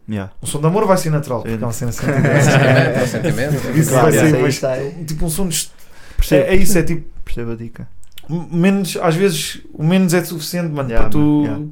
Yeah. 0.09 0.33
O 0.41 0.45
som 0.47 0.59
de 0.59 0.67
amor 0.67 0.85
vai 0.85 0.97
ser 0.97 1.09
natural, 1.09 1.41
porque 1.43 1.53
é 1.63 1.65
uma 1.65 1.71
cena 1.71 1.91
é 1.95 3.07
sentimento. 3.07 3.55
Isso 3.77 3.89
Claro, 3.91 4.11
vai 4.11 4.11
ser, 4.11 4.25
isso 4.27 4.35
aí 4.35 4.41
mas 4.41 4.53
está 4.55 5.03
tipo 5.07 5.25
um 5.25 5.29
som 5.29 5.47
de 5.47 5.69
Percebo, 6.17 6.43
É, 6.43 6.47
é 6.49 6.55
isso, 6.55 6.77
é 6.77 6.83
tipo, 6.83 7.07
percebo 7.23 7.51
a 7.51 7.55
dica. 7.55 7.87
menos, 8.29 8.97
às 9.01 9.15
vezes 9.15 9.61
o 9.73 9.83
menos 9.83 10.13
é 10.13 10.23
suficiente, 10.23 10.71
mano, 10.73 10.89
Yeah, 10.89 11.09
para 11.09 11.11
tu 11.11 11.19
man, 11.19 11.43
yeah. 11.43 11.65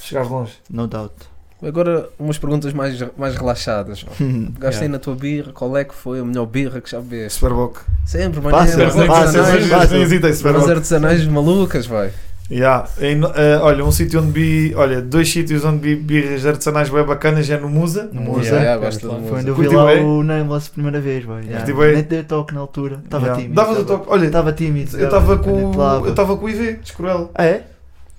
chegares 0.00 0.30
longe. 0.30 0.52
No 0.70 0.86
doubt. 0.86 1.14
Agora, 1.62 2.08
umas 2.18 2.36
perguntas 2.38 2.72
mais, 2.72 3.02
mais 3.16 3.34
relaxadas. 3.34 4.04
mano. 4.04 4.52
Gastei 4.58 4.82
Yeah. 4.86 4.88
na 4.88 4.98
tua 4.98 5.14
birra, 5.14 5.52
qual 5.52 5.76
é 5.76 5.84
que 5.84 5.94
foi 5.94 6.20
a 6.20 6.24
melhor 6.24 6.46
birra 6.46 6.80
que 6.80 6.90
já 6.90 7.00
bebeste? 7.00 7.38
Superboc. 7.38 7.78
Sempre, 8.04 8.40
hesitei, 8.40 10.30
umas 10.30 10.36
Superboc. 10.36 10.70
artesanais 10.70 11.26
malucas, 11.26 11.86
vai. 11.86 12.10
Yeah. 12.48 12.86
Em- 13.00 13.20
eh, 13.34 13.58
olha, 13.60 13.84
um 13.84 13.90
sítio 13.90 14.20
onde 14.20 14.30
vi, 14.30 14.72
olha, 14.76 15.00
dois 15.02 15.28
sítios 15.32 15.64
onde 15.64 15.78
vi 15.78 15.96
birras 15.96 16.46
artesanais 16.46 16.88
bem 16.88 17.02
bacanas 17.04 17.50
é 17.50 17.58
no 17.58 17.68
Musa. 17.68 18.08
No 18.12 18.20
Musa. 18.20 18.42
Yeah, 18.42 18.58
yeah, 18.62 18.80
é, 18.82 18.84
gosto 18.86 19.00
claro. 19.08 19.22
de 19.22 19.28
Foi 19.28 19.38
onde 19.40 19.48
eu 19.48 19.56
música. 19.56 19.68
vi 19.70 19.76
Curtiu 19.76 20.04
lá 20.06 20.08
o 20.14 20.22
Nameless 20.22 20.68
a 20.68 20.72
primeira 20.74 21.00
vez, 21.00 21.24
boy. 21.24 21.42
Yeah. 21.42 21.74
Bem? 21.74 21.94
Nem 21.94 22.02
dei 22.04 22.22
toque 22.22 22.54
na 22.54 22.60
altura. 22.60 23.00
Estava 23.04 23.24
Yeah. 23.24 23.42
tímido. 23.42 23.54
Dava 23.56 23.74
do 23.74 23.80
estava- 23.80 23.98
toque. 23.98 24.12
Olha, 24.12 24.26
Estava 24.26 24.52
tímido. 24.52 24.96
eu 24.96 25.04
estava 25.06 25.38
com, 25.38 25.72
eu 26.04 26.10
estava 26.10 26.36
com 26.36 26.44
o 26.44 26.48
IV, 26.48 26.74
de 26.74 26.84
Escurela. 26.84 27.30
Ah, 27.34 27.44
é? 27.46 27.62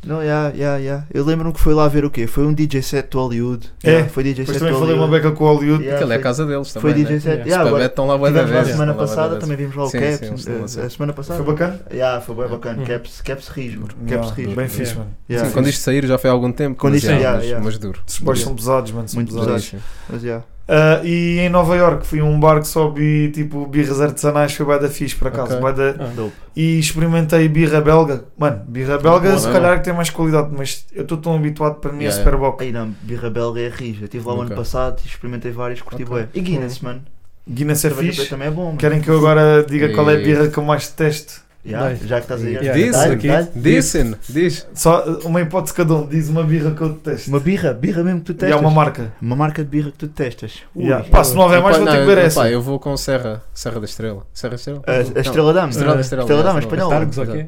Não, 0.06 0.22
yeah, 0.22 0.54
yeah, 0.56 0.78
yeah. 0.78 1.06
Eu 1.14 1.26
lembro-me 1.26 1.54
que 1.54 1.60
foi 1.60 1.74
lá 1.74 1.88
ver 1.88 2.06
o 2.06 2.10
quê? 2.10 2.28
Foi 2.28 2.46
um 2.46 2.54
DJ 2.54 2.82
set 2.82 3.10
do 3.10 3.20
Hollywood. 3.20 3.70
É, 3.84 3.90
Yeah, 3.90 4.10
foi 4.10 4.24
DJ 4.24 4.46
set 4.46 4.60
também 4.60 4.74
falei 4.74 4.96
uma 4.96 5.08
beca 5.08 5.32
com 5.32 5.44
o 5.44 5.48
Hollywood. 5.48 5.84
Yeah, 5.84 5.96
Aquilo 5.98 6.12
é 6.14 6.16
a 6.16 6.18
foi- 6.20 6.24
casa 6.24 6.46
deles 6.46 6.72
Foi 6.72 6.82
também. 6.82 6.96
DJ 6.96 7.16
né? 7.16 7.20
set. 7.20 7.30
Yeah. 7.30 7.46
Yeah, 7.46 7.64
Os 7.64 7.68
agora- 7.70 7.86
estão 7.88 8.08
lá 8.08 8.18
bué 8.18 8.32
da 8.32 8.42
lá 8.42 8.48
a 8.48 8.50
vez. 8.64 8.68
semana 8.68 8.94
passada, 8.94 9.30
vez. 9.30 9.42
também 9.42 9.58
vimos 9.58 9.76
lá 9.76 9.84
o 9.84 9.90
Sim, 9.90 10.00
Caps. 10.00 10.18
sim, 10.20 10.34
estão 10.36 10.54
eh, 10.56 10.60
a 10.84 10.86
a 10.86 10.90
semana 10.90 11.14
passada. 11.14 11.44
Foi 11.44 11.54
bacana? 11.54 11.82
Yeah, 11.92 12.22
foi 12.22 12.36
bem 12.36 12.48
bacana. 12.48 12.80
Uhum. 12.80 12.86
Caps, 12.86 13.22
Caps 13.22 13.48
Rijo. 13.50 13.82
Caps 13.82 13.96
Yeah, 14.10 14.34
Rijo. 14.34 14.56
Bem 14.56 14.68
fixe, 14.68 14.82
Yeah. 14.92 15.00
mano. 15.00 15.12
Yeah. 15.30 15.48
Sim, 15.50 15.54
quando 15.54 15.68
isto 15.70 15.82
sair 15.82 16.06
já 16.06 16.18
foi 16.18 16.30
há 16.30 16.34
algum 16.34 16.52
tempo. 16.52 16.80
Quando 16.80 16.94
mas, 16.94 17.04
isto- 17.04 17.14
yeah, 17.14 17.42
yeah, 17.44 17.64
mas- 17.66 17.78
duro. 17.78 18.00
Esses 18.08 18.20
boys 18.20 18.40
são 18.42 18.56
pesados, 18.56 18.92
mano. 18.92 19.08
Muito 19.14 19.34
pesados. 19.34 19.66
pesados. 19.66 19.86
Mas 20.10 20.24
yeah. 20.24 20.46
Ah, 20.70 21.00
e 21.04 21.40
em 21.40 21.50
Nova 21.50 21.76
York 21.76 22.06
fui 22.06 22.20
a 22.20 22.24
um 22.26 22.38
bar 22.40 22.60
que 22.60 22.68
só 22.68 22.90
vi 22.90 23.32
tipo 23.32 23.66
birras 23.68 24.02
artesanais, 24.02 24.54
foi 24.54 24.66
bué 24.66 24.78
da 24.80 24.90
fixe 24.90 25.16
por 25.16 25.30
acaso. 25.30 25.56
Ok. 25.58 25.62
bué 25.62 25.72
da- 25.74 26.04
Ah. 26.04 26.30
E 26.56 26.78
experimentei 26.80 27.48
birra 27.48 27.80
belga. 27.80 28.26
Mano, 28.38 28.62
birra 28.68 28.98
belga 28.98 29.30
Boa, 29.30 29.38
se 29.40 29.46
não 29.46 29.52
é? 29.52 29.54
calhar 29.54 29.74
é 29.74 29.78
que 29.78 29.84
tem 29.86 29.94
mais 29.94 30.10
qualidade, 30.10 30.50
mas 30.52 30.86
eu 30.94 31.04
estou 31.04 31.18
tão 31.18 31.36
habituado 31.36 31.76
para 31.76 31.92
mim 31.94 32.04
Yeah, 32.04 32.16
a 32.16 32.24
Superboc. 32.24 32.62
Aí 32.62 32.72
não, 32.72 32.94
birra 33.02 33.30
belga 33.30 33.62
é 33.62 33.70
rijo. 33.70 34.02
Eu 34.02 34.06
estive 34.06 34.28
lá 34.28 34.34
o 34.36 34.42
ano 34.42 34.56
passado 34.56 35.00
e 35.06 35.08
experimentei 35.08 35.52
vários, 35.52 35.82
curti 35.82 36.04
Ok. 36.04 36.14
bué. 36.14 36.28
E 36.34 36.42
Guinness, 36.42 36.80
mano. 36.82 37.02
Guinness 37.50 37.86
é 37.86 37.90
fixe. 37.90 38.26
também 38.26 38.50
é 38.50 38.52
bom, 38.52 38.66
mano. 38.66 38.78
Querem 38.78 39.00
que 39.00 39.08
eu 39.10 39.18
agora 39.18 39.64
diga 39.64 39.88
qual 39.94 40.10
é 40.10 40.16
a 40.16 40.20
E- 40.20 40.24
birra 40.24 40.48
que 40.50 40.58
eu 40.58 40.64
mais 40.64 40.88
detesto? 40.90 41.47
Yeah, 41.68 41.96
já 41.96 42.16
que 42.18 42.22
estás 42.24 42.44
aí. 42.44 42.54
Yeah. 42.56 43.14
Dai. 43.22 43.48
Disse, 43.56 44.16
diz. 44.30 44.68
Só 44.74 45.04
uma 45.26 45.42
hipótese 45.42 45.74
cada 45.74 45.94
um. 45.96 46.08
Diz 46.08 46.30
uma 46.30 46.44
birra 46.44 46.72
que 46.72 46.82
eu 46.82 46.90
detesto. 46.90 47.30
Uma 47.30 47.40
birra, 47.40 47.74
birra 47.74 48.04
mesmo 48.04 48.20
que 48.22 48.28
tu 48.28 48.32
E 48.32 48.36
testas. 48.36 48.58
há 48.58 48.62
uma 48.62 48.72
marca. 48.72 49.12
Uma 49.22 49.36
marca 49.36 49.64
de 49.64 49.70
birra 49.70 49.92
que 49.92 49.98
tu 49.98 50.08
testas. 50.08 50.64
Ui. 50.74 50.86
Yeah. 50.86 51.06
Pá, 51.10 51.24
se 51.24 51.36
não 51.36 51.42
houver 51.44 51.62
mais, 51.62 51.78
vou 51.78 51.86
ter 51.86 52.00
que 52.00 52.06
ver 52.06 52.18
essa. 52.20 52.50
Eu 52.50 52.62
vou 52.62 52.80
com 52.80 52.96
Serra. 52.96 53.44
Serra 53.54 53.80
da 53.80 53.86
Estrela. 53.86 54.26
Serra 54.34 54.52
da 54.52 54.56
Estrela? 54.56 54.82
A, 54.88 55.20
Estrela 55.20 55.54
Dama. 55.54 55.70
Estrela 55.70 55.94
da 55.94 55.98
Ah, 55.98 56.02
Estrela. 56.02 56.24
Estrela 56.24 56.44
Dama, 56.44 56.60
espanhola. 56.60 56.90
Targos, 56.96 57.18
ok? 57.18 57.48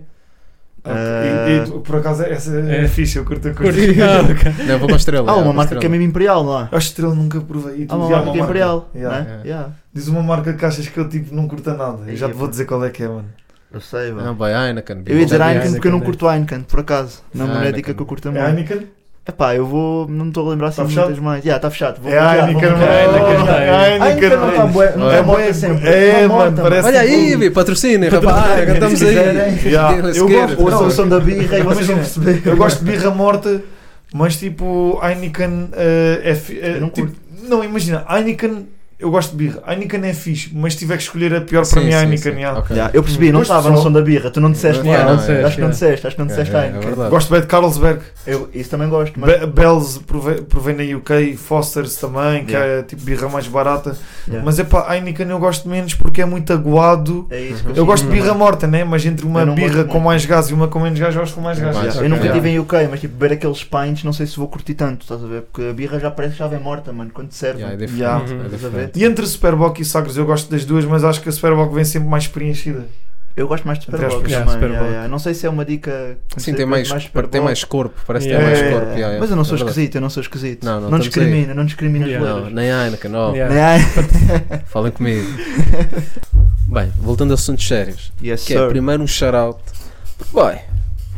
Ok. 0.81 0.93
E, 0.95 1.77
e, 1.77 1.79
por 1.81 1.95
acaso 1.97 2.23
essa 2.23 2.55
é, 2.55 2.85
É. 2.85 2.87
fixe, 2.87 3.17
eu 3.17 3.25
curto 3.25 3.47
a 3.49 3.53
curto. 3.53 3.73
Curti. 3.73 4.01
Ah. 4.01 4.23
Não, 4.63 4.73
eu 4.73 4.79
vou 4.79 4.87
com 4.87 4.93
a 4.95 4.97
Estrela. 4.97 5.29
Ah, 5.29 5.33
yeah, 5.33 5.47
uma 5.49 5.53
marca 5.53 5.69
que 5.71 5.75
é 5.75 5.77
Estrela. 5.77 5.91
mesmo 5.91 6.09
Imperial, 6.09 6.43
não 6.43 6.57
há? 6.57 6.69
A 6.71 6.77
estrela 6.77 7.13
nunca 7.15 7.41
provei. 7.41 7.81
E 7.81 7.85
tu 7.85 7.93
Há 7.93 7.97
uma 7.97 8.09
já 8.09 8.15
marca 8.17 8.31
que 8.31 8.39
é 8.39 8.41
Imperial. 8.43 8.89
Yeah. 8.95 9.19
né? 9.19 9.41
Yeah. 9.43 9.69
Diz 9.93 10.07
uma 10.07 10.23
marca 10.23 10.53
que 10.53 10.63
achas 10.65 10.87
que 10.87 10.97
eu 10.97 11.09
tipo 11.09 11.35
não 11.35 11.47
curta 11.47 11.73
nada. 11.73 11.99
Eu 12.07 12.15
já 12.15 12.27
te 12.27 12.33
vou 12.33 12.47
dizer 12.47 12.65
qual 12.65 12.83
é 12.85 12.89
que 12.89 13.03
é, 13.03 13.07
mano. 13.07 13.25
Eu 13.71 13.81
sei, 13.81 14.09
Não, 14.09 14.15
mano. 14.17 14.35
vai 14.35 14.53
Heineken. 14.53 15.03
Eu 15.05 15.17
ia 15.19 15.25
dizer 15.25 15.35
Heineken, 15.35 15.51
Heineken 15.57 15.71
porque 15.73 15.87
eu 15.87 15.91
não 15.91 15.97
Heineken, 15.99 16.19
curto 16.19 16.31
Heineken, 16.33 16.61
por 16.61 16.79
acaso. 16.79 17.21
Não 17.33 17.45
é 17.45 17.47
uma 17.49 17.55
Heineken. 17.57 17.75
dica 17.75 17.93
que 17.93 18.01
eu 18.01 18.05
curto 18.05 18.27
É 18.27 18.31
muito. 18.31 18.45
Heineken? 18.47 18.87
Epá, 19.27 19.55
eu 19.55 19.63
vou. 19.67 20.07
Não 20.07 20.25
me 20.25 20.31
estou 20.31 20.47
a 20.47 20.49
lembrar 20.51 20.67
assim 20.69 20.77
Tá 20.77 20.83
muitas 20.85 21.19
mais. 21.19 21.43
Já, 21.43 21.55
está 21.57 21.69
fechado. 21.69 22.01
Vou 22.01 22.11
É 22.11 22.15
bloquear, 22.19 22.47
Heineken, 22.49 22.69
vou 22.69 22.77
mano. 22.79 23.11
bloquear. 23.13 23.29
Heineken, 23.29 23.53
É 23.53 23.89
Heineken 23.91 24.07
Heineken, 24.07 24.29
não 24.39 24.49
está 24.49 24.65
bué- 24.65 24.93
não 24.95 25.11
É 25.11 25.17
é 25.17 25.21
morta 25.21 25.43
bué- 25.43 25.53
sempre. 25.53 25.87
É, 25.87 26.11
Não 26.13 26.29
mano, 26.29 26.33
morta, 26.51 26.61
parece 26.63 26.87
Olha 26.87 26.99
aí, 27.01 27.49
patrocínio, 27.51 28.09
Tipo, 28.09 28.25
rapaz. 28.25 28.65
Cantamos 28.65 28.99
se 28.99 29.05
aí. 29.07 29.59
Yeah. 29.65 29.97
Eu 30.15 30.27
gosto-. 30.27 30.61
Ouçam 30.63 30.87
o 30.87 30.91
som 30.91 31.07
da 31.07 31.19
birra 31.19 31.59
e 31.59 31.61
vocês 31.61 31.85
vão 31.85 31.95
perceber. 31.97 32.41
Eu 32.47 32.57
gosto 32.57 32.83
de 32.83 32.91
birra 32.91 33.11
morta, 33.11 33.61
mas 34.11 34.35
tipo 34.35 34.99
Heineken 35.03 35.69
eh, 35.73 36.21
é, 36.23 36.33
fi- 36.33 36.59
é 36.59 36.77
Eu 36.77 36.81
não 36.81 36.89
tipo, 36.89 37.11
não, 37.47 37.63
imagina, 37.63 38.03
Heineken 38.09 38.67
eu 38.99 39.09
gosto 39.09 39.31
de 39.31 39.37
birra. 39.37 39.63
Heineken 39.65 40.05
é 40.05 40.13
fixe, 40.13 40.51
mas 40.53 40.73
se 40.73 40.79
tiver 40.79 40.97
que 40.97 41.03
escolher 41.03 41.33
a 41.33 41.39
pior 41.39 41.63
Sim, 41.63 41.75
para 41.75 42.31
mim 42.33 42.41
é. 42.41 42.51
Ok. 42.51 42.75
Já, 42.75 42.91
eu 42.93 43.01
percebi, 43.01 43.31
não 43.31 43.41
estava 43.43 43.69
no 43.69 43.77
som 43.81 43.89
da 43.89 44.01
birra, 44.01 44.29
tu 44.29 44.41
não 44.41 44.51
disseste 44.51 44.85
Yeah, 44.85 45.15
nada. 45.15 45.33
não 45.39 45.47
Acho 45.47 45.55
que 45.55 45.61
não 45.61 45.69
disseste, 45.69 46.07
acho 46.07 46.15
que 46.17 46.21
não 46.21 46.27
É, 46.27 46.29
disseste 46.29 46.55
é, 46.55 47.05
é. 47.05 47.09
Gosto 47.09 47.31
bem 47.31 47.39
de 47.39 47.47
Carlsberg. 47.47 48.01
Eu, 48.27 48.49
isso 48.53 48.69
também 48.69 48.89
gosto, 48.89 49.17
mas. 49.17 49.39
Be 49.39 49.47
Bells 49.47 50.01
provei, 50.01 50.41
provei 50.41 50.75
na 50.75 50.97
UK, 50.97 51.37
Foster's 51.37 51.95
também, 51.95 52.43
que 52.43 52.53
é 52.53 52.83
tipo 52.83 53.01
birra 53.03 53.29
mais 53.29 53.47
barata. 53.47 53.95
Yeah. 54.27 54.45
Mas 54.45 54.59
é 54.59 54.65
pá, 54.65 54.93
Heineken 54.93 55.29
eu 55.29 55.39
gosto 55.39 55.69
menos 55.69 55.93
porque 55.93 56.21
é 56.21 56.25
muito 56.25 56.51
aguado. 56.51 57.25
É 57.29 57.39
isso 57.39 57.63
que 57.63 57.79
Eu 57.79 57.85
gosto 57.85 58.05
de 58.05 58.11
birra 58.11 58.33
morta, 58.33 58.67
né? 58.67 58.83
Mas 58.83 59.05
entre 59.05 59.25
uma 59.25 59.45
birra 59.45 59.85
com 59.85 59.99
mais 59.99 60.25
gás 60.25 60.49
e 60.49 60.53
uma 60.53 60.67
com 60.67 60.79
menos 60.79 60.99
gás, 60.99 61.15
eu 61.15 61.21
gosto 61.21 61.35
com 61.35 61.41
mais 61.41 61.57
gás. 61.57 61.73
Yeah, 61.73 61.93
ok. 61.93 62.05
Eu 62.05 62.09
nunca 62.09 62.27
estive 62.27 62.49
em 62.49 62.59
UK, 62.59 62.73
mas 62.91 62.99
tipo, 62.99 63.15
beber 63.15 63.35
aqueles 63.35 63.63
pints, 63.63 64.03
não 64.03 64.11
sei 64.11 64.25
se 64.25 64.35
vou 64.35 64.49
curtir 64.49 64.73
tanto, 64.73 65.03
estás 65.03 65.23
a 65.23 65.27
ver? 65.27 65.43
Porque 65.43 65.69
a 65.69 65.73
birra 65.73 65.99
já 65.99 66.11
parece 66.11 66.33
que 66.33 66.39
já 66.39 66.47
vem 66.47 66.59
morta, 66.59 66.91
mano, 66.91 67.11
quando 67.13 67.31
serve. 67.31 67.61
Yeah, 67.61 67.73
é 67.73 68.49
diferente. 68.49 68.88
É 68.89 68.91
a 68.91 68.93
diferente. 68.93 68.99
E 68.99 69.05
entre 69.05 69.25
Superboc 69.27 69.79
e 69.79 69.85
Sagres 69.85 70.17
eu 70.17 70.25
gosto 70.25 70.49
das 70.49 70.65
duas, 70.65 70.85
mas 70.85 71.03
acho 71.03 71.21
que 71.21 71.29
a 71.29 71.31
Superboc 71.31 71.73
vem 71.73 71.83
sempre 71.85 72.09
mais 72.09 72.27
preenchida. 72.27 72.85
Eu 73.37 73.47
gosto 73.47 73.65
mais 73.65 73.79
de 73.79 73.85
aspas. 73.85 74.01
Yeah. 74.29 74.51
Superbox. 74.51 74.63
yeah, 74.73 74.87
yeah. 74.89 75.07
Não 75.07 75.19
sei 75.19 75.33
se 75.33 75.45
é 75.45 75.49
uma 75.49 75.63
dica. 75.63 76.17
Sim, 76.35 76.53
tem 76.53 76.63
é 76.63 76.65
mais, 76.65 76.87
Superbox. 76.89 77.31
tem 77.31 77.39
mais 77.39 77.63
corpo. 77.63 77.95
Parece 78.05 78.25
que 78.27 78.33
Yeah. 78.33 78.51
tem 78.53 78.61
mais 78.63 78.73
corpo. 78.73 78.85
yeah, 78.87 78.97
yeah, 78.99 79.19
Mas 79.19 79.29
eu 79.29 79.35
não 79.37 79.45
sou 79.45 79.53
é 79.55 79.57
verdade. 79.57 79.71
esquisito, 79.79 79.95
eu 79.95 80.01
não 80.01 80.09
sou 80.09 80.21
esquisito. 80.21 80.63
Não, 80.65 80.81
não, 80.81 80.89
não 80.89 80.99
discrimina, 80.99 81.53
não 81.53 81.63
discrimina 81.65 82.05
as 82.05 82.11
Yeah. 82.11 82.29
Não, 82.41 82.49
nem 82.49 82.69
Heineken, 82.69 83.11
não. 83.11 83.33
Yeah. 83.35 83.85
Falem 84.67 84.91
comigo. 84.91 85.25
Bem, 86.67 86.91
voltando 86.97 87.31
a 87.31 87.35
assuntos 87.35 87.65
sérios. 87.67 88.11
Yes, 88.21 88.43
Que 88.43 88.53
é 88.55 88.57
sir. 88.57 88.67
primeiro 88.69 89.01
um 89.03 89.07
shout-out. 89.07 89.59
Porque, 90.17 90.33
boy, 90.33 90.55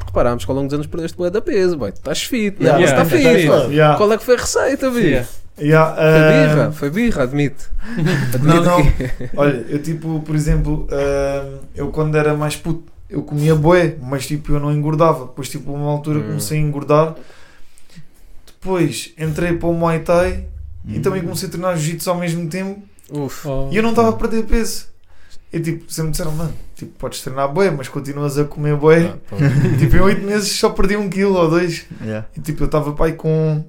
reparámos 0.06 0.46
que 0.46 0.52
ao 0.52 0.56
longo 0.56 0.68
dos 0.68 0.76
anos 0.76 0.88
perdeste 0.88 1.18
bué 1.18 1.30
da 1.30 1.42
peso, 1.42 1.76
boy. 1.78 1.90
Estás 1.90 2.24
fit, 2.24 2.58
né? 2.62 2.70
Yeah, 2.70 2.80
Mas 2.80 2.90
yeah, 2.90 3.04
está 3.04 3.56
tá 3.56 3.68
fit. 3.68 3.98
Qual 3.98 4.14
é 4.14 4.18
que 4.18 4.24
foi 4.24 4.36
a 4.36 4.40
receita, 4.40 4.90
Vi? 4.92 5.22
Yeah. 5.60 5.96
Yeah, 5.96 5.96
Foi 5.96 6.08
ah, 6.24 6.48
birra, 6.56 6.72
foi 6.72 6.90
birra, 6.90 7.24
admito. 7.24 7.70
Não, 8.44 8.58
Admito 8.58 8.64
não. 8.64 8.84
que- 8.92 9.30
Olha, 9.36 9.66
eu 9.70 9.82
tipo, 9.82 10.20
por 10.22 10.36
exemplo, 10.36 10.88
ah, 10.92 11.60
eu 11.76 11.90
quando 11.90 12.16
era 12.18 12.34
mais 12.36 12.56
puto, 12.56 12.84
eu 13.10 13.22
comia 13.24 13.54
bué, 13.56 13.96
mas 14.02 14.26
tipo, 14.26 14.54
eu 14.54 14.60
não 14.60 14.72
engordava. 14.72 15.26
Depois, 15.26 15.50
tipo, 15.50 15.72
a 15.72 15.74
uma 15.76 15.92
altura 15.92 16.20
Hum. 16.20 16.24
comecei 16.24 16.58
a 16.58 16.62
engordar. 16.62 17.16
Depois 18.46 19.14
entrei 19.18 19.54
para 19.54 19.68
o 19.70 19.74
Muay 19.74 20.00
Thai 20.00 20.46
e 20.86 20.98
Hum. 20.98 21.02
também 21.02 21.22
comecei 21.22 21.48
a 21.48 21.52
treinar 21.52 21.76
Jiu-Jitsu 21.78 22.10
ao 22.10 22.18
mesmo 22.18 22.48
tempo 22.48 22.82
Uf. 23.10 23.46
E 23.72 23.76
eu 23.76 23.84
não 23.84 23.90
estava 23.90 24.10
a 24.10 24.14
perder 24.14 24.44
peso. 24.46 24.86
E 25.52 25.60
tipo, 25.60 25.84
sempre 25.92 26.06
me 26.06 26.12
disseram, 26.12 26.32
mano, 26.32 26.54
tipo, 26.78 26.94
podes 26.98 27.20
treinar 27.22 27.52
bué, 27.52 27.70
mas 27.70 27.90
continuas 27.90 28.38
a 28.38 28.46
comer 28.46 28.78
bué. 28.78 29.16
Ah, 29.34 29.36
tipo, 29.78 29.98
em 29.98 30.00
8 30.00 30.26
meses 30.26 30.50
só 30.54 30.70
perdi 30.70 30.96
um 30.96 31.10
quilo 31.10 31.36
ou 31.36 31.50
dois. 31.50 31.86
Yeah. 32.02 32.26
E 32.38 32.40
tipo, 32.40 32.64
eu 32.64 32.68
estava 32.68 32.94
pai 32.94 33.12
com 33.14 33.66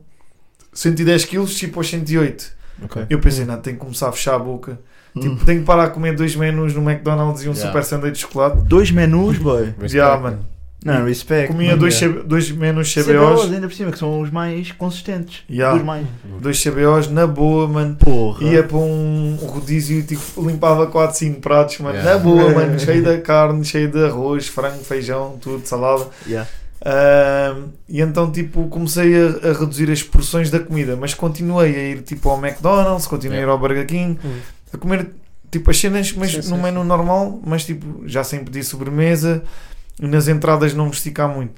110 0.73 1.25
quilos, 1.27 1.55
tipo 1.55 1.79
aos 1.81 1.89
108. 1.89 2.53
Ok. 2.85 3.07
Eu 3.11 3.19
pensei, 3.21 3.45
não, 3.45 3.59
tenho 3.59 3.77
que 3.77 3.83
começar 3.83 4.09
a 4.09 4.13
fechar 4.13 4.35
a 4.35 4.39
boca. 4.39 4.79
Hum. 5.15 5.21
Tipo, 5.21 5.45
tenho 5.45 5.61
que 5.61 5.67
parar 5.67 5.85
a 5.85 5.91
comer 5.91 6.17
dois 6.17 6.35
menus 6.35 6.75
no 6.75 6.83
McDonald's 6.89 7.43
e 7.45 7.49
um 7.49 7.53
Yeah. 7.53 7.69
super 7.71 7.85
sanduíche 7.85 8.15
de 8.15 8.19
chocolate. 8.21 8.63
Dois 8.63 8.91
menus, 8.91 9.37
boy. 9.39 9.75
Já, 9.85 10.17
mano. 10.17 10.47
Não, 10.85 11.05
respect. 11.05 11.47
Comia 11.53 11.77
dois, 11.77 12.01
yeah. 12.01 12.23
Dois 12.25 12.51
menus 12.51 12.93
CBOs, 12.93 13.05
CBOs. 13.07 13.53
ainda 13.53 13.69
por 13.69 13.75
cima, 13.75 13.93
que 13.93 13.99
são 13.99 14.21
os 14.21 14.31
mais 14.31 14.73
consistentes. 14.73 15.45
Yeah. 15.49 15.77
Os 15.79 15.85
mais. 15.85 16.05
Dois 16.41 16.61
CBOs 16.61 17.09
na 17.09 17.25
boa, 17.25 17.69
mano. 17.69 17.95
Porra. 17.95 18.43
Ia 18.43 18.65
para 18.65 18.79
um 18.79 19.37
rodízio 19.41 20.01
e 20.01 20.03
tipo, 20.03 20.23
limpava 20.45 20.89
4, 20.89 21.17
5 21.17 21.41
pratos, 21.41 21.79
mano. 21.79 21.95
Yeah. 21.99 22.15
Na 22.15 22.19
boa, 22.25 22.51
mano. 22.51 22.77
Cheio 22.81 23.05
de 23.05 23.19
carne, 23.19 23.65
cheio 23.65 23.89
de 23.89 24.05
arroz, 24.05 24.49
frango, 24.49 24.83
feijão, 24.83 25.39
tudo, 25.41 25.65
salada. 25.65 26.07
Yeah. 26.27 26.49
Ahm, 26.85 27.69
e 27.89 28.01
então, 28.01 28.31
tipo, 28.33 28.67
comecei 28.69 29.15
a, 29.17 29.51
a 29.51 29.53
reduzir 29.53 29.91
as 29.91 30.03
porções 30.03 30.51
da 30.51 30.59
comida, 30.59 30.97
mas 30.97 31.15
continuei 31.15 31.75
a 31.77 31.79
ir, 31.91 32.03
tipo, 32.03 32.29
ao 32.29 32.45
McDonald's, 32.45 33.07
continuei 33.07 33.39
a 33.41 33.43
ir 33.43 33.49
ao 33.49 33.59
Burger 33.59 33.87
King, 33.87 34.19
Hum. 34.25 34.41
a 34.73 34.77
comer, 34.79 35.11
tipo, 35.51 35.71
as 35.71 35.79
cenas, 35.79 36.13
mas 36.13 36.33
Sim, 36.33 36.43
sim, 36.43 36.51
no 36.51 36.59
menu 36.61 36.83
normal, 36.83 37.41
mas, 37.47 37.65
tipo, 37.65 38.03
já 38.09 38.25
sem 38.25 38.45
pedir 38.45 38.65
sobremesa 38.65 39.45
e 40.01 40.07
nas 40.09 40.27
entradas 40.27 40.75
não 40.75 40.87
me 40.87 40.91
esticar 40.91 41.29
muito. 41.29 41.53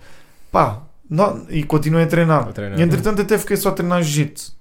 Pá, 0.53 0.83
não- 1.09 1.47
e 1.49 1.63
continuei 1.65 2.05
a 2.05 2.07
treinar. 2.07 2.49
A 2.49 2.53
treinar. 2.53 2.79
E, 2.79 2.83
entretanto, 2.83 3.23
até 3.23 3.39
fiquei 3.39 3.57
só 3.57 3.71
a 3.71 3.73
treinar 3.73 4.03
jiu-jitsu. 4.03 4.53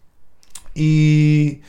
E... 0.76 1.60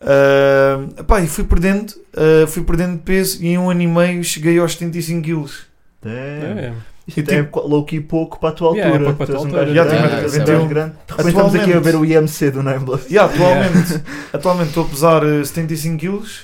ah, 0.00 1.02
pá, 1.06 1.20
e 1.20 1.28
fui 1.28 1.44
perdendo, 1.44 1.94
ah, 2.16 2.46
fui 2.48 2.62
perdendo 2.64 2.98
peso 2.98 3.42
e 3.42 3.48
em 3.48 3.58
um 3.58 3.70
ano 3.70 3.82
e 3.82 3.86
meio 3.86 4.24
cheguei 4.24 4.58
aos 4.58 4.72
75 4.72 5.22
quilos. 5.22 5.66
Damn. 6.02 6.58
É. 6.58 6.72
Isto 7.06 7.20
E 7.20 7.34
é 7.34 7.42
tipo- 7.44 7.60
low-key 7.60 8.00
pouco 8.00 8.40
para 8.40 8.48
a 8.48 8.52
tua 8.52 8.72
Yeah, 8.72 8.88
é 8.88 8.92
altura. 8.92 9.04
pouco 9.14 9.16
para 9.18 9.24
a 9.24 9.28
tua 9.38 9.40
um 9.40 9.44
altura. 9.60 9.72
Grande, 9.72 10.26
um 10.26 10.28
21. 10.30 10.44
gajo 10.56 10.66
grande. 10.68 10.90
De 11.06 11.10
repente 11.12 11.28
estamos 11.28 11.54
aqui 11.54 11.72
a 11.72 11.80
ver 11.80 11.94
o 11.96 12.04
IMC 12.04 12.50
do 12.50 12.62
Nameless. 12.64 13.06
E 13.12 13.16
atualmente, 13.18 14.02
atualmente 14.32 14.68
estou 14.68 14.84
a 14.84 14.88
pesar 14.88 15.22
eh, 15.24 15.44
75 15.44 15.98
quilos. 15.98 16.40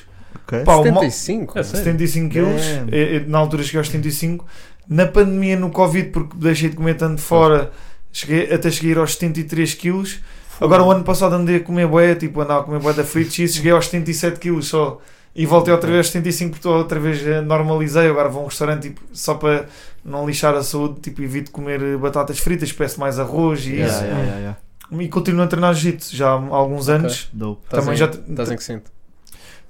Ok. 0.46 0.60
Pá, 0.60 0.76
o 0.76 0.84
mal- 0.92 1.02
75? 1.02 1.58
É 1.58 1.62
sério? 1.64 1.78
75 1.84 2.30
quilos. 2.30 2.62
Damn. 2.62 2.88
Eh, 2.94 3.16
eh, 3.16 3.24
Na 3.26 3.38
altura 3.38 3.62
cheguei 3.64 3.78
aos 3.78 3.88
75. 3.88 4.46
Na 4.88 5.06
pandemia, 5.06 5.58
no 5.58 5.70
Covid, 5.70 6.10
porque 6.10 6.36
deixei 6.36 6.68
de 6.70 6.76
comer 6.76 6.94
tanto 6.94 7.20
fora, 7.20 7.70
cheguei, 8.12 8.52
até 8.52 8.70
cheguei 8.70 8.94
aos 8.96 9.14
73 9.14 9.74
quilos. 9.74 10.20
Agora, 10.60 10.82
o 10.84 10.90
ano 10.92 11.02
passado 11.02 11.34
andei 11.34 11.56
a 11.56 11.60
comer 11.60 11.86
boé, 11.88 12.14
tipo, 12.14 12.40
andava 12.40 12.60
a 12.60 12.62
comer 12.64 12.78
boé 12.80 12.92
da 12.92 13.02
frito 13.02 13.32
cheese, 13.32 13.54
cheguei 13.54 13.72
aos 13.72 13.86
77 13.86 14.38
quilos 14.38 14.68
só. 14.68 15.00
E 15.34 15.46
voltei 15.46 15.72
outra 15.72 15.88
vez 15.88 15.98
aos 15.98 16.06
75 16.08 16.52
porque 16.52 16.68
outra 16.68 17.00
vez 17.00 17.22
normalizei. 17.46 18.08
Agora 18.08 18.28
vou 18.28 18.42
a 18.42 18.44
um 18.44 18.48
restaurante 18.48 18.82
tipo, 18.88 19.00
só 19.12 19.34
para 19.34 19.66
não 20.04 20.26
lixar 20.26 20.54
a 20.54 20.62
saúde, 20.62 21.00
tipo, 21.00 21.22
evito 21.22 21.50
comer 21.50 21.96
batatas 21.96 22.38
fritas, 22.38 22.70
peço 22.72 23.00
mais 23.00 23.18
arroz 23.18 23.64
e 23.64 23.70
Yeah, 23.76 23.92
isso. 23.94 24.04
yeah, 24.04 24.22
yeah, 24.22 24.38
yeah. 24.40 24.58
E 25.04 25.08
continuo 25.08 25.42
a 25.42 25.46
treinar 25.46 25.72
jiu-jitsu 25.74 26.14
já 26.14 26.28
há 26.28 26.32
alguns 26.32 26.88
Ok. 26.88 26.94
anos. 26.96 27.28
Dope. 27.32 27.62
Estás 27.64 27.84
Também 27.84 27.94
em, 27.94 27.98
já- 27.98 28.10
Estás 28.30 28.50
em 28.50 28.56
que 28.56 28.64
cinto? 28.64 28.90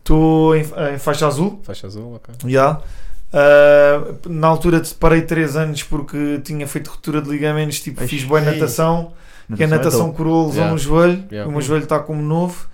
Estou 0.01 0.57
em, 0.57 0.63
em 0.95 0.99
faixa 0.99 1.27
azul. 1.29 1.61
Faixa 1.63 1.87
azul, 1.87 2.15
ok. 2.17 2.35
Já. 2.51 2.81
Ah, 3.33 4.15
na 4.29 4.49
altura 4.49 4.83
parei 4.99 5.23
3 5.23 5.57
anos 5.57 5.83
porque 5.85 6.41
tinha 6.45 6.67
feito 6.67 6.89
ruptura 6.91 7.23
de 7.23 7.31
ligamentos, 7.31 7.81
tipo, 7.81 8.01
Ai, 8.01 8.09
fiz 8.09 8.25
boa 8.25 8.41
natação, 8.41 9.13
que 9.57 9.63
a 9.63 9.67
natação 9.67 10.07
dope. 10.07 10.17
curou 10.17 10.43
a 10.43 10.47
lesão 10.49 10.55
Yeah. 10.57 10.73
no 10.73 10.79
joelho, 10.79 11.25
Yeah. 11.31 11.49
o 11.49 11.53
meu 11.53 11.61
joelho 11.63 11.85
está 11.85 11.99
como 12.01 12.21
novo. 12.21 12.67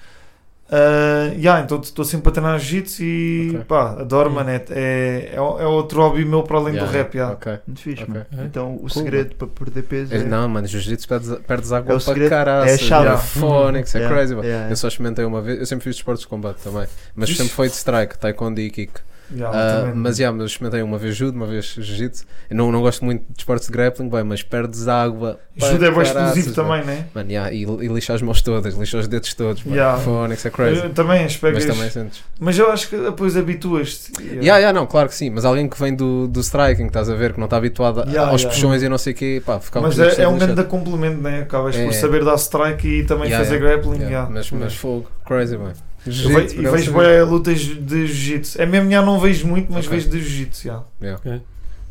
Uh, 0.70 1.32
yeah, 1.38 1.62
então 1.64 1.80
estou 1.80 2.04
sempre 2.04 2.28
a 2.28 2.32
treinar 2.32 2.58
jiu-jitsu 2.58 3.02
e 3.02 3.50
Ok. 3.54 3.64
pá, 3.66 3.92
adoro, 4.00 4.30
mano. 4.30 4.50
É, 4.50 4.62
é, 4.70 5.32
é 5.34 5.40
outro 5.40 6.02
hobby 6.02 6.26
meu 6.26 6.42
para 6.42 6.58
além 6.58 6.74
Yeah, 6.74 6.90
do 6.92 6.94
rap. 6.98 7.14
Yeah. 7.14 7.34
Ok. 7.34 7.58
Muito 7.66 7.80
fixe, 7.80 8.02
Ok. 8.02 8.14
mano. 8.14 8.26
É. 8.38 8.44
Então 8.44 8.74
o 8.74 8.78
Cool, 8.80 8.90
segredo 8.90 9.34
para 9.34 9.46
perder 9.48 9.82
peso 9.84 10.14
é. 10.14 10.18
É, 10.18 10.24
Não, 10.24 10.46
mano, 10.46 10.66
jiu-jitsu 10.66 11.08
perdes, 11.08 11.34
perdes 11.46 11.72
água 11.72 11.92
É 11.92 11.96
o 11.96 11.98
para 12.00 12.00
segredo, 12.00 12.28
caralho. 12.30 12.68
é 12.68 12.74
a 12.74 12.78
chave. 12.78 13.26
Phonics, 13.28 13.94
é 13.94 13.98
Yeah, 13.98 14.14
crazy, 14.14 14.34
mano. 14.34 14.46
yeah, 14.46 14.70
Eu 14.70 14.76
só 14.76 14.88
experimentei 14.88 15.24
uma 15.24 15.40
vez, 15.40 15.58
eu 15.58 15.64
sempre 15.66 15.84
fiz 15.84 15.96
esportes 15.96 16.22
de 16.22 16.28
combate 16.28 16.58
também, 16.62 16.86
mas 17.16 17.30
Ixi. 17.30 17.38
sempre 17.38 17.54
foi 17.54 17.68
de 17.68 17.74
strike, 17.74 18.18
taekwondo 18.18 18.60
e 18.60 18.70
kick. 18.70 18.92
Yeah, 19.34 19.56
Ah, 19.58 19.80
também. 19.82 19.94
mas 19.96 20.18
yeah, 20.18 20.36
mas 20.36 20.50
experimentei 20.50 20.82
uma 20.82 20.96
vez 20.98 21.14
judo, 21.16 21.34
uma 21.34 21.46
vez 21.46 21.66
jiu-jitsu. 21.76 22.24
Não, 22.50 22.72
não 22.72 22.80
gosto 22.80 23.04
muito 23.04 23.20
de 23.30 23.38
esportes 23.40 23.66
de 23.68 23.72
grappling, 23.72 24.08
bem, 24.08 24.24
mas 24.24 24.42
perdes 24.42 24.88
água. 24.88 25.38
Judo 25.56 25.84
é 25.84 25.90
bem 25.90 26.02
explosivo 26.02 26.54
também, 26.54 26.84
né? 26.84 27.06
Mano, 27.14 27.30
yeah, 27.30 27.52
e, 27.52 27.62
e 27.62 27.88
lixa 27.88 28.14
as 28.14 28.22
mãos 28.22 28.40
todas, 28.40 28.74
lixa 28.74 28.98
os 28.98 29.06
dedos 29.08 29.34
todos. 29.34 29.64
Yeah. 29.66 29.98
Phonics 29.98 30.46
é 30.46 30.50
crazy. 30.50 30.80
Eu 30.82 30.90
também 30.94 31.24
as 31.24 31.36
pegas. 31.36 31.66
Mas 31.66 31.76
Mas, 31.78 31.92
também 31.92 32.10
sentes. 32.10 32.58
eu 32.58 32.70
acho 32.72 32.88
que 32.88 32.96
depois 32.96 33.36
habituas-te. 33.36 34.12
Yeah, 34.22 34.58
yeah, 34.58 34.72
não, 34.72 34.86
claro 34.86 35.08
que 35.08 35.14
sim, 35.14 35.30
mas 35.30 35.44
alguém 35.44 35.68
que 35.68 35.78
vem 35.78 35.94
do, 35.94 36.26
do 36.28 36.40
striking, 36.40 36.86
estás 36.86 37.10
a 37.10 37.14
ver, 37.14 37.32
que 37.32 37.38
não 37.38 37.44
está 37.46 37.56
habituado 37.56 38.00
Yeah, 38.08 38.30
aos 38.30 38.40
yeah. 38.42 38.54
puxões 38.54 38.82
e 38.82 38.88
não 38.88 38.98
sei 38.98 39.12
o 39.12 39.16
quê, 39.16 39.42
pá, 39.44 39.58
ficava 39.60 39.86
Mas 39.88 39.98
é, 39.98 40.22
é 40.22 40.28
um 40.28 40.38
grande 40.38 40.62
complemento, 40.64 41.20
né? 41.20 41.42
Acabas 41.42 41.76
É. 41.76 41.84
por 41.84 41.92
saber 41.92 42.24
dar 42.24 42.36
strike 42.36 42.86
e 42.88 43.04
também 43.04 43.26
Yeah, 43.28 43.44
fazer 43.44 43.56
yeah. 43.56 43.76
grappling. 43.76 43.98
Yeah, 43.98 44.10
yeah. 44.10 44.30
Mas, 44.32 44.50
mas 44.52 44.74
fogo, 44.74 45.10
crazy, 45.26 45.56
mano. 45.56 45.74
Eu 46.06 46.12
e 46.12 46.36
acaso, 46.36 46.70
vejo 46.72 46.92
bem 46.92 47.22
lutas 47.22 47.58
de 47.60 48.06
jiu-jitsu. 48.06 48.60
É 48.62 48.66
mesmo, 48.66 48.90
já 48.90 49.02
não 49.02 49.18
vejo 49.18 49.46
muito, 49.46 49.72
mas 49.72 49.86
Ok. 49.86 49.98
vejo 49.98 50.10
de 50.10 50.20
jiu-jitsu. 50.20 50.64
já. 50.68 50.82
Yeah. 51.00 51.20
Ok. 51.20 51.40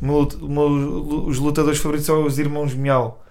O 0.01 0.05
meu 0.05 0.15
lut- 0.19 0.35
o 0.41 0.47
meu- 0.49 1.25
os 1.27 1.38
lutadores 1.39 1.79
favoritos 1.79 2.05
são 2.05 2.23
os 2.25 2.38
irmãos 2.39 2.73
Miau. 2.73 3.23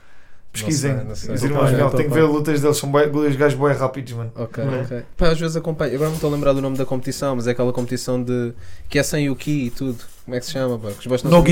Pesquisem. 0.53 0.93
Não 0.93 0.98
sei, 1.01 1.09
não 1.09 1.15
sei. 1.16 1.35
Os 1.35 1.44
irmãos 1.44 1.70
Miau. 1.73 1.90
Tem 1.90 2.09
que 2.09 2.15
ver 2.15 2.23
lutas 2.23 2.61
deles. 2.61 2.77
São 2.78 2.90
dois 2.90 3.36
gajos 3.36 3.59
bem 3.59 3.73
rápidos, 3.77 4.12
mano. 4.15 4.32
Ok, 4.35 4.65
Ok. 4.65 4.81
ok. 4.82 5.03
Pá, 5.16 5.28
às 5.28 5.39
vezes 5.39 5.57
acompanho. 5.57 5.94
Agora 5.94 6.09
não 6.09 6.15
estou 6.16 6.31
a 6.31 6.35
lembrar 6.35 6.53
do 6.55 6.62
nome 6.62 6.77
da 6.78 6.85
competição, 6.86 7.36
mas 7.36 7.47
é 7.47 7.51
aquela 7.51 7.73
competição 7.73 8.23
de. 8.23 8.53
que 8.89 8.98
é 8.98 9.03
sem 9.03 9.28
o 9.31 9.36
ki 9.36 9.66
e 9.66 9.70
tudo. 9.70 9.98
Como 10.24 10.35
é 10.35 10.40
que 10.40 10.47
se 10.47 10.53
chama, 10.53 10.78
pá? 10.78 10.89
Que 10.93 11.01
os 11.01 11.07
bastos 11.07 11.31
não 11.31 11.43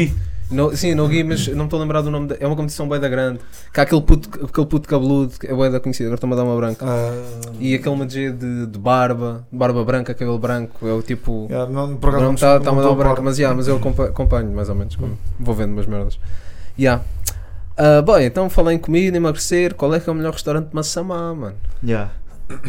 No 0.51 0.77
sim, 0.77 0.95
no 0.95 1.09
Gui, 1.09 1.25
mas 1.25 1.49
não 1.49 1.57
me 1.57 1.65
estou 1.65 1.79
a 1.79 1.83
lembrar 1.83 2.03
do 2.03 2.11
nome. 2.11 2.29
Da, 2.29 2.37
é 2.39 2.47
uma 2.47 2.55
competição 2.55 2.89
bem 2.89 3.01
da 3.01 3.09
grande. 3.09 3.41
Que 3.73 3.81
há 3.81 3.83
aquele 3.83 4.03
puto, 4.03 4.29
aquele 4.45 4.67
puto 4.67 4.89
cabeludo, 4.89 5.39
que 5.39 5.47
é 5.47 5.55
bem 5.55 5.71
da 5.71 5.81
conhecida, 5.81 6.07
agora 6.09 6.17
estou-me 6.17 6.35
a 6.35 6.37
dar 6.37 6.45
uma 6.45 6.57
branca. 6.57 6.85
E 7.59 7.75
aquele 7.75 7.97
magia 7.97 8.31
de, 8.31 8.67
de 8.67 8.79
barba, 8.79 9.47
barba 9.51 9.83
branca, 9.85 10.13
cabelo 10.15 10.39
branco, 10.39 10.87
é 10.87 10.93
o 10.93 11.01
tipo. 11.03 11.47
Yeah, 11.51 11.71
não, 11.71 11.97
por 11.97 12.11
acaso 12.11 12.23
não 12.23 12.29
não 12.31 12.35
está 12.35 12.61
tá 12.61 12.71
a 12.71 12.73
dar 12.73 12.77
estou 12.77 12.93
a 12.93 12.95
branca, 12.95 13.23
mas, 13.23 13.39
yeah, 13.39 13.57
mas 13.57 13.67
eu 13.69 13.77
acompa- 13.77 14.05
acompanho 14.07 14.51
mais 14.53 14.69
ou 14.69 14.75
menos, 14.75 14.95
como- 14.97 15.19
vou 15.41 15.55
vendo 15.55 15.73
umas 15.73 15.87
merdas. 15.87 16.19
Yeah. 16.79 17.03
Ah, 17.77 18.03
bem, 18.03 18.27
então 18.27 18.49
falei 18.51 18.77
em 18.77 18.79
comida, 18.79 19.17
emagrecer, 19.17 19.75
qual 19.75 19.93
é 19.95 19.99
que 20.01 20.09
é 20.09 20.13
o 20.13 20.15
melhor 20.15 20.33
restaurante 20.33 20.69
de 20.69 20.75
Massamá, 20.75 21.35
mano? 21.35 21.57
Yeah, 21.83 22.13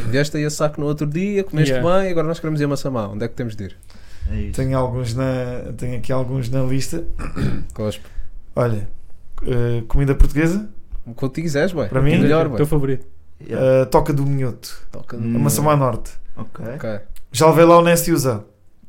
Vieste 0.10 0.38
aí 0.38 0.46
a 0.46 0.50
saco 0.50 0.80
no 0.80 0.88
outro 0.88 1.06
dia, 1.06 1.44
comeste 1.44 1.74
Yeah. 1.74 2.00
bem, 2.02 2.10
agora 2.10 2.26
nós 2.26 2.40
queremos 2.40 2.62
ir 2.62 2.64
a 2.64 2.68
Massamá, 2.70 3.08
onde 3.10 3.26
é 3.26 3.28
que 3.28 3.36
temos 3.36 3.56
de 3.56 3.66
ir? 3.66 3.78
É. 4.32 4.52
Tenho, 4.52 4.78
alguns 4.78 5.14
na, 5.14 5.72
tenho 5.78 5.98
aqui 5.98 6.12
alguns 6.12 6.50
na 6.50 6.64
lista. 6.64 7.04
Cospe. 7.74 8.04
Olha, 8.56 8.88
eh, 9.46 9.84
comida 9.88 10.16
portuguesa, 10.16 10.68
O 11.06 11.14
que 11.14 11.20
tu 11.30 11.30
quiseres, 11.42 11.72
bem. 11.74 11.88
Para 11.88 12.02
mim, 12.02 12.18
melhor, 12.18 12.50
Teu 12.52 12.66
favorito. 12.66 13.06
Yeah. 13.46 13.82
eh, 13.82 13.86
Toca 13.86 14.14
do 14.14 14.26
Minhoto, 14.26 14.76
Toca 14.92 15.18
Hum. 15.18 15.22
no... 15.22 15.40
a 15.40 15.42
Massamá 15.44 15.76
Norte. 15.76 16.12
Ok, 16.38 16.66
Ok. 16.76 17.00
Já 17.32 17.48
levei 17.50 17.66
lá 17.66 17.78
o 17.80 17.84
Nest 17.84 18.10
Usa. 18.12 18.46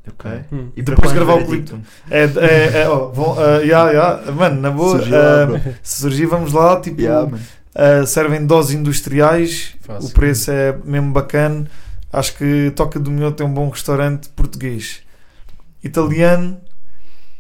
ok. 0.09 0.31
Hum. 0.53 0.69
E 0.77 0.83
Depois 0.83 1.13
gravar 1.13 1.33
quando 1.35 1.43
o 1.45 1.47
clipe. 1.49 1.75
É, 2.11 2.23
é, 2.25 2.83
é, 2.83 2.89
oh, 2.89 3.11
vão, 3.11 3.35
eh, 3.45 3.65
yeah, 3.65 3.91
yeah, 3.91 4.33
mano, 4.33 4.61
na 4.61 4.71
boa, 4.71 4.99
Surgiu 4.99 5.17
lá, 5.19 5.61
se 5.83 6.01
surgir, 6.01 6.27
vamos 6.27 6.53
lá, 6.53 6.81
tipo, 6.81 7.01
Yeah, 7.01 7.29
eh, 7.75 8.07
servem 8.07 8.47
doses 8.47 8.73
industriais, 8.75 9.75
Fácil. 9.81 10.09
o 10.09 10.13
preço 10.13 10.51
é 10.53 10.79
mesmo 10.85 11.13
bacana. 11.13 11.67
Acho 12.13 12.37
que 12.37 12.73
Toca 12.77 12.99
do 13.01 13.11
Minhoto 13.11 13.43
é 13.43 13.47
um 13.47 13.53
bom 13.53 13.69
restaurante 13.69 14.29
português. 14.31 15.01
Italiano, 15.87 16.59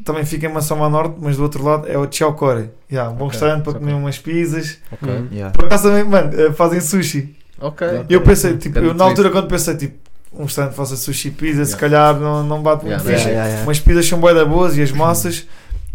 também 0.04 0.24
fica 0.24 0.46
em 0.46 0.52
Massamá 0.52 0.88
Norte, 0.88 1.16
mas 1.20 1.36
do 1.36 1.42
outro 1.42 1.62
lado 1.64 1.86
é 1.88 1.96
o 1.98 2.06
Ciao 2.10 2.34
Core. 2.34 2.70
Yeah, 2.90 3.10
um 3.10 3.14
bom 3.16 3.24
Ok, 3.26 3.32
restaurante 3.38 3.62
para 3.62 3.70
ok. 3.72 3.80
comer 3.80 3.94
umas 3.94 4.18
pizzas. 4.18 4.78
Ok. 4.92 5.10
Hum. 5.12 5.28
Yeah. 5.32 5.52
Por 5.52 5.64
acaso 5.64 5.84
também, 5.88 6.04
mano, 6.04 6.30
eh, 6.38 6.52
fazem 6.52 6.80
sushi. 6.80 7.34
Ok. 7.60 7.86
Eu 8.08 8.20
pensei, 8.20 8.56
tipo, 8.58 8.78
eu, 8.78 8.92
na 8.94 9.04
altura 9.04 9.30
quando 9.30 9.48
pensei, 9.48 9.74
tipo, 9.76 9.96
um 10.32 10.44
restaurante 10.44 10.72
que 10.72 10.76
faça 10.76 10.96
sushi 10.96 11.28
e 11.28 11.30
pizza, 11.30 11.64
se 11.64 11.72
Yeah. 11.74 11.80
calhar 11.80 12.14
não, 12.20 12.42
não 12.44 12.62
bate 12.62 12.84
muito 12.84 12.92
Yeah, 13.00 13.04
fixe. 13.04 13.28
Yeah, 13.28 13.30
yeah, 13.30 13.48
yeah. 13.48 13.66
Mas 13.66 13.80
pizzas 13.80 14.06
são 14.06 14.20
bué 14.20 14.34
da 14.34 14.44
boas 14.44 14.76
e 14.76 14.82
as 14.82 14.92
massas. 14.92 15.46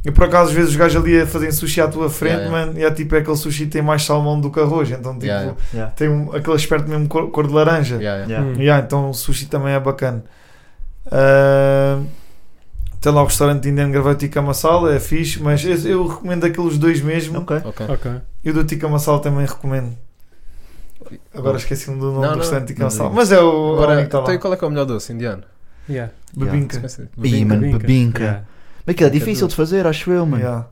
E 0.03 0.09
por 0.09 0.23
acaso, 0.23 0.49
às 0.49 0.55
vezes, 0.55 0.71
os 0.71 0.75
gajos 0.75 0.99
ali 1.03 1.21
a 1.21 1.27
fazerem 1.27 1.51
sushi 1.53 1.79
à 1.79 1.87
tua 1.87 2.09
frente, 2.09 2.31
Yeah, 2.37 2.49
yeah. 2.49 2.65
mano, 2.73 2.79
e 2.79 2.83
é 2.83 2.89
tipo 2.89 3.13
é 3.15 3.19
aquele 3.19 3.37
sushi 3.37 3.65
que 3.65 3.71
tem 3.73 3.83
mais 3.83 4.03
salmão 4.03 4.41
do 4.41 4.49
que 4.49 4.59
arroz. 4.59 4.89
Então, 4.89 5.13
tipo, 5.13 5.25
Yeah, 5.27 5.43
yeah. 5.43 5.57
Yeah. 5.71 5.91
tem 5.95 6.09
um, 6.09 6.35
aquele 6.35 6.55
aspecto 6.55 6.89
mesmo 6.89 7.07
cor, 7.07 7.29
cor 7.29 7.45
de 7.45 7.53
laranja. 7.53 7.97
Yeah, 7.97 8.25
yeah. 8.25 8.31
Yeah. 8.31 8.47
Hum. 8.47 8.61
Yeah, 8.63 8.83
então 8.83 9.11
o 9.11 9.13
sushi 9.13 9.45
também 9.45 9.73
é 9.73 9.79
bacana. 9.79 10.23
Ah, 11.11 11.99
tem 13.01 13.11
lá 13.11 13.23
o 13.23 13.25
restaurante 13.25 13.67
indiano 13.67 13.91
gravei 13.91 14.13
Tikka 14.13 14.41
Masala, 14.43 14.93
é 14.93 14.99
fixe, 14.99 15.41
mas 15.41 15.65
esse 15.65 15.89
eu 15.89 16.05
recomendo 16.07 16.45
aqueles 16.45 16.77
dois 16.77 17.01
mesmo. 17.01 17.39
Ok. 17.39 17.57
Ok. 17.65 17.85
Ok. 17.89 18.11
E 18.43 18.51
o 18.51 18.53
do 18.53 18.63
Tikka 18.63 18.87
Masala 18.87 19.19
também 19.19 19.45
recomendo. 19.45 19.97
Agora 21.33 21.57
esqueci-me 21.57 21.99
do 21.99 22.11
nome 22.11 22.27
Não, 22.27 22.33
do 22.33 22.39
restaurante 22.39 22.67
Tikka 22.67 22.83
não 22.83 22.91
Masala. 22.91 23.09
Mas 23.09 23.31
é 23.31 23.41
o 23.41 23.73
Agora, 23.73 23.95
tá 23.95 24.01
então, 24.03 24.23
e 24.27 24.33
lá. 24.33 24.37
qual 24.37 24.53
é 24.53 24.57
que 24.57 24.63
é 24.63 24.67
o 24.67 24.69
melhor 24.69 24.85
doce 24.85 25.11
indiano? 25.11 25.43
Yeah. 25.89 26.13
Bebinca. 26.37 26.79
Ih, 27.23 27.43
mano, 27.43 27.61
bebinca. 27.79 28.23
Yeah. 28.23 28.43
Mas 28.85 28.93
aquilo 28.95 29.09
é 29.09 29.11
difícil 29.11 29.47
de 29.47 29.55
fazer, 29.55 29.85
acho 29.87 30.11
eu, 30.11 30.25
mano. 30.25 30.43
Yeah. 30.43 30.67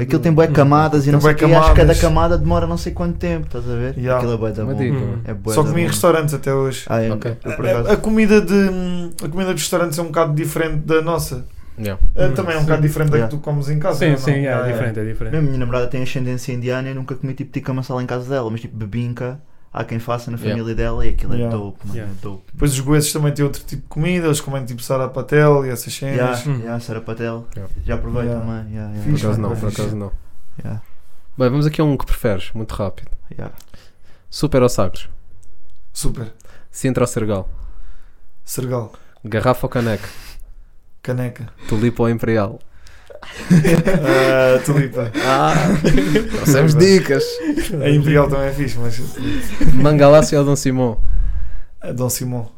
Aquilo 0.00 0.20
tem 0.20 0.32
bué 0.32 0.46
camadas 0.46 1.02
e 1.02 1.04
Tem 1.04 1.12
não 1.12 1.20
sei 1.20 1.32
o 1.32 1.34
bué 1.34 1.38
que. 1.38 1.54
Acho 1.54 1.60
que 1.60 1.76
cada 1.76 1.76
camadas. 1.76 2.00
camada 2.00 2.38
demora 2.38 2.66
não 2.66 2.78
sei 2.78 2.92
quanto 2.92 3.18
tempo, 3.18 3.46
estás 3.46 3.68
a 3.68 3.74
ver? 3.74 3.96
Yeah. 3.98 4.16
Aquilo 4.16 4.32
é 4.32 4.36
bué 4.38 4.52
da 4.52 4.64
bom. 4.64 4.72
Hum. 4.72 4.92
mano. 4.92 5.22
É 5.26 5.34
bué 5.34 5.54
Só 5.54 5.62
comi 5.62 5.82
em 5.82 5.86
restaurantes 5.86 6.32
até 6.32 6.52
hoje. 6.52 6.84
Ah, 6.88 7.02
é, 7.02 7.12
Ok. 7.12 7.36
eu 7.44 7.52
por 7.56 7.66
A, 7.66 7.92
a 7.92 7.96
comida 7.98 8.40
de 8.40 8.70
a 9.22 9.28
comida 9.28 9.54
de 9.54 9.60
restaurantes 9.60 9.98
é 9.98 10.02
um 10.02 10.06
bocado 10.06 10.34
diferente 10.34 10.78
da 10.78 11.02
nossa. 11.02 11.44
Yeah. 11.78 12.00
Eh, 12.14 12.26
Hum, 12.28 12.34
também 12.34 12.54
é 12.54 12.58
um 12.58 12.62
bocado 12.62 12.82
diferente 12.82 13.10
da 13.10 13.16
Yeah. 13.16 13.30
que 13.30 13.36
tu 13.36 13.42
comes 13.42 13.68
em 13.68 13.78
casa. 13.78 13.98
Sim, 13.98 14.10
não? 14.10 14.16
sim, 14.16 14.30
yeah, 14.30 14.42
Yeah, 14.42 14.56
é 14.66 14.68
yeah. 14.68 14.72
diferente, 14.72 14.98
é 15.00 15.12
diferente. 15.12 15.32
Mesmo 15.32 15.46
a 15.46 15.50
minha 15.50 15.58
namorada 15.58 15.86
tem 15.88 16.02
ascendência 16.02 16.52
indiana 16.52 16.88
e 16.90 16.94
nunca 16.94 17.14
comi 17.16 17.34
tipo 17.34 17.50
tikka 17.52 17.72
masala 17.74 18.02
em 18.02 18.06
casa 18.06 18.28
dela, 18.30 18.48
mas 18.50 18.60
tipo 18.60 18.76
bebinca 18.76 19.40
há 19.72 19.82
quem 19.82 19.98
faça 19.98 20.30
na 20.30 20.36
Yeah. 20.36 20.54
família 20.56 20.74
dela 20.76 21.04
e 21.04 21.08
aquilo 21.10 21.34
Yeah. 21.34 21.52
é 21.54 21.58
dope, 21.58 21.78
mano. 21.84 21.98
Yeah. 21.98 22.12
É 22.16 22.22
dope. 22.22 22.44
Depois 22.52 22.72
os 22.72 22.80
goeses 22.80 23.12
também 23.12 23.32
têm 23.32 23.44
outro 23.44 23.62
tipo 23.64 23.82
de 23.82 23.88
comida, 23.88 24.26
eles 24.26 24.40
comem 24.40 24.64
tipo 24.64 24.80
sarapatel 24.82 25.66
e 25.66 25.70
essas 25.70 25.92
cenas. 25.92 26.16
Yeah, 26.16 26.42
Hum. 26.50 26.60
yeah, 26.60 26.78
Sara 26.80 27.00
Patel. 27.00 27.46
Yeah. 27.56 27.74
Já 27.84 27.98
provei 27.98 28.22
Yeah. 28.26 28.40
também. 28.40 28.72
Yeah, 28.72 28.92
yeah, 28.94 29.10
Por 29.10 29.18
acaso 29.18 29.40
não, 29.40 29.52
é 29.52 29.56
por 29.56 29.68
acaso 29.68 29.96
não. 29.96 30.12
yeah, 30.64 30.82
Bem, 31.36 31.50
vamos 31.50 31.66
aqui 31.66 31.80
a 31.80 31.84
um 31.84 31.96
que 31.96 32.06
preferes, 32.06 32.52
muito 32.54 32.72
rápido. 32.72 33.10
yeah. 33.32 33.52
Super 34.30 34.62
ou 34.62 34.68
Sagres? 34.68 35.08
Super. 35.92 36.32
Sintra 36.70 37.02
ou 37.02 37.08
Sergal? 37.08 37.48
Sergal. 38.44 38.92
Garrafa 39.24 39.66
ou 39.66 39.70
caneca? 39.70 40.08
Caneca. 41.04 41.46
Tulipa 41.68 42.04
ou 42.04 42.08
Imperial? 42.08 42.58
Ah, 43.22 44.58
tulipa. 44.64 45.12
Ah, 45.22 45.52
trouxemos 46.32 46.74
dicas. 46.74 47.22
A 47.82 47.90
Imperial 47.90 48.26
também 48.28 48.46
é 48.46 48.52
fixe, 48.52 48.78
mas. 48.78 48.98
Mangalácia 49.74 50.38
ou 50.38 50.44
Dom 50.46 50.56
Simão? 50.56 50.98
Dom 51.94 52.08
Simão. 52.08 52.50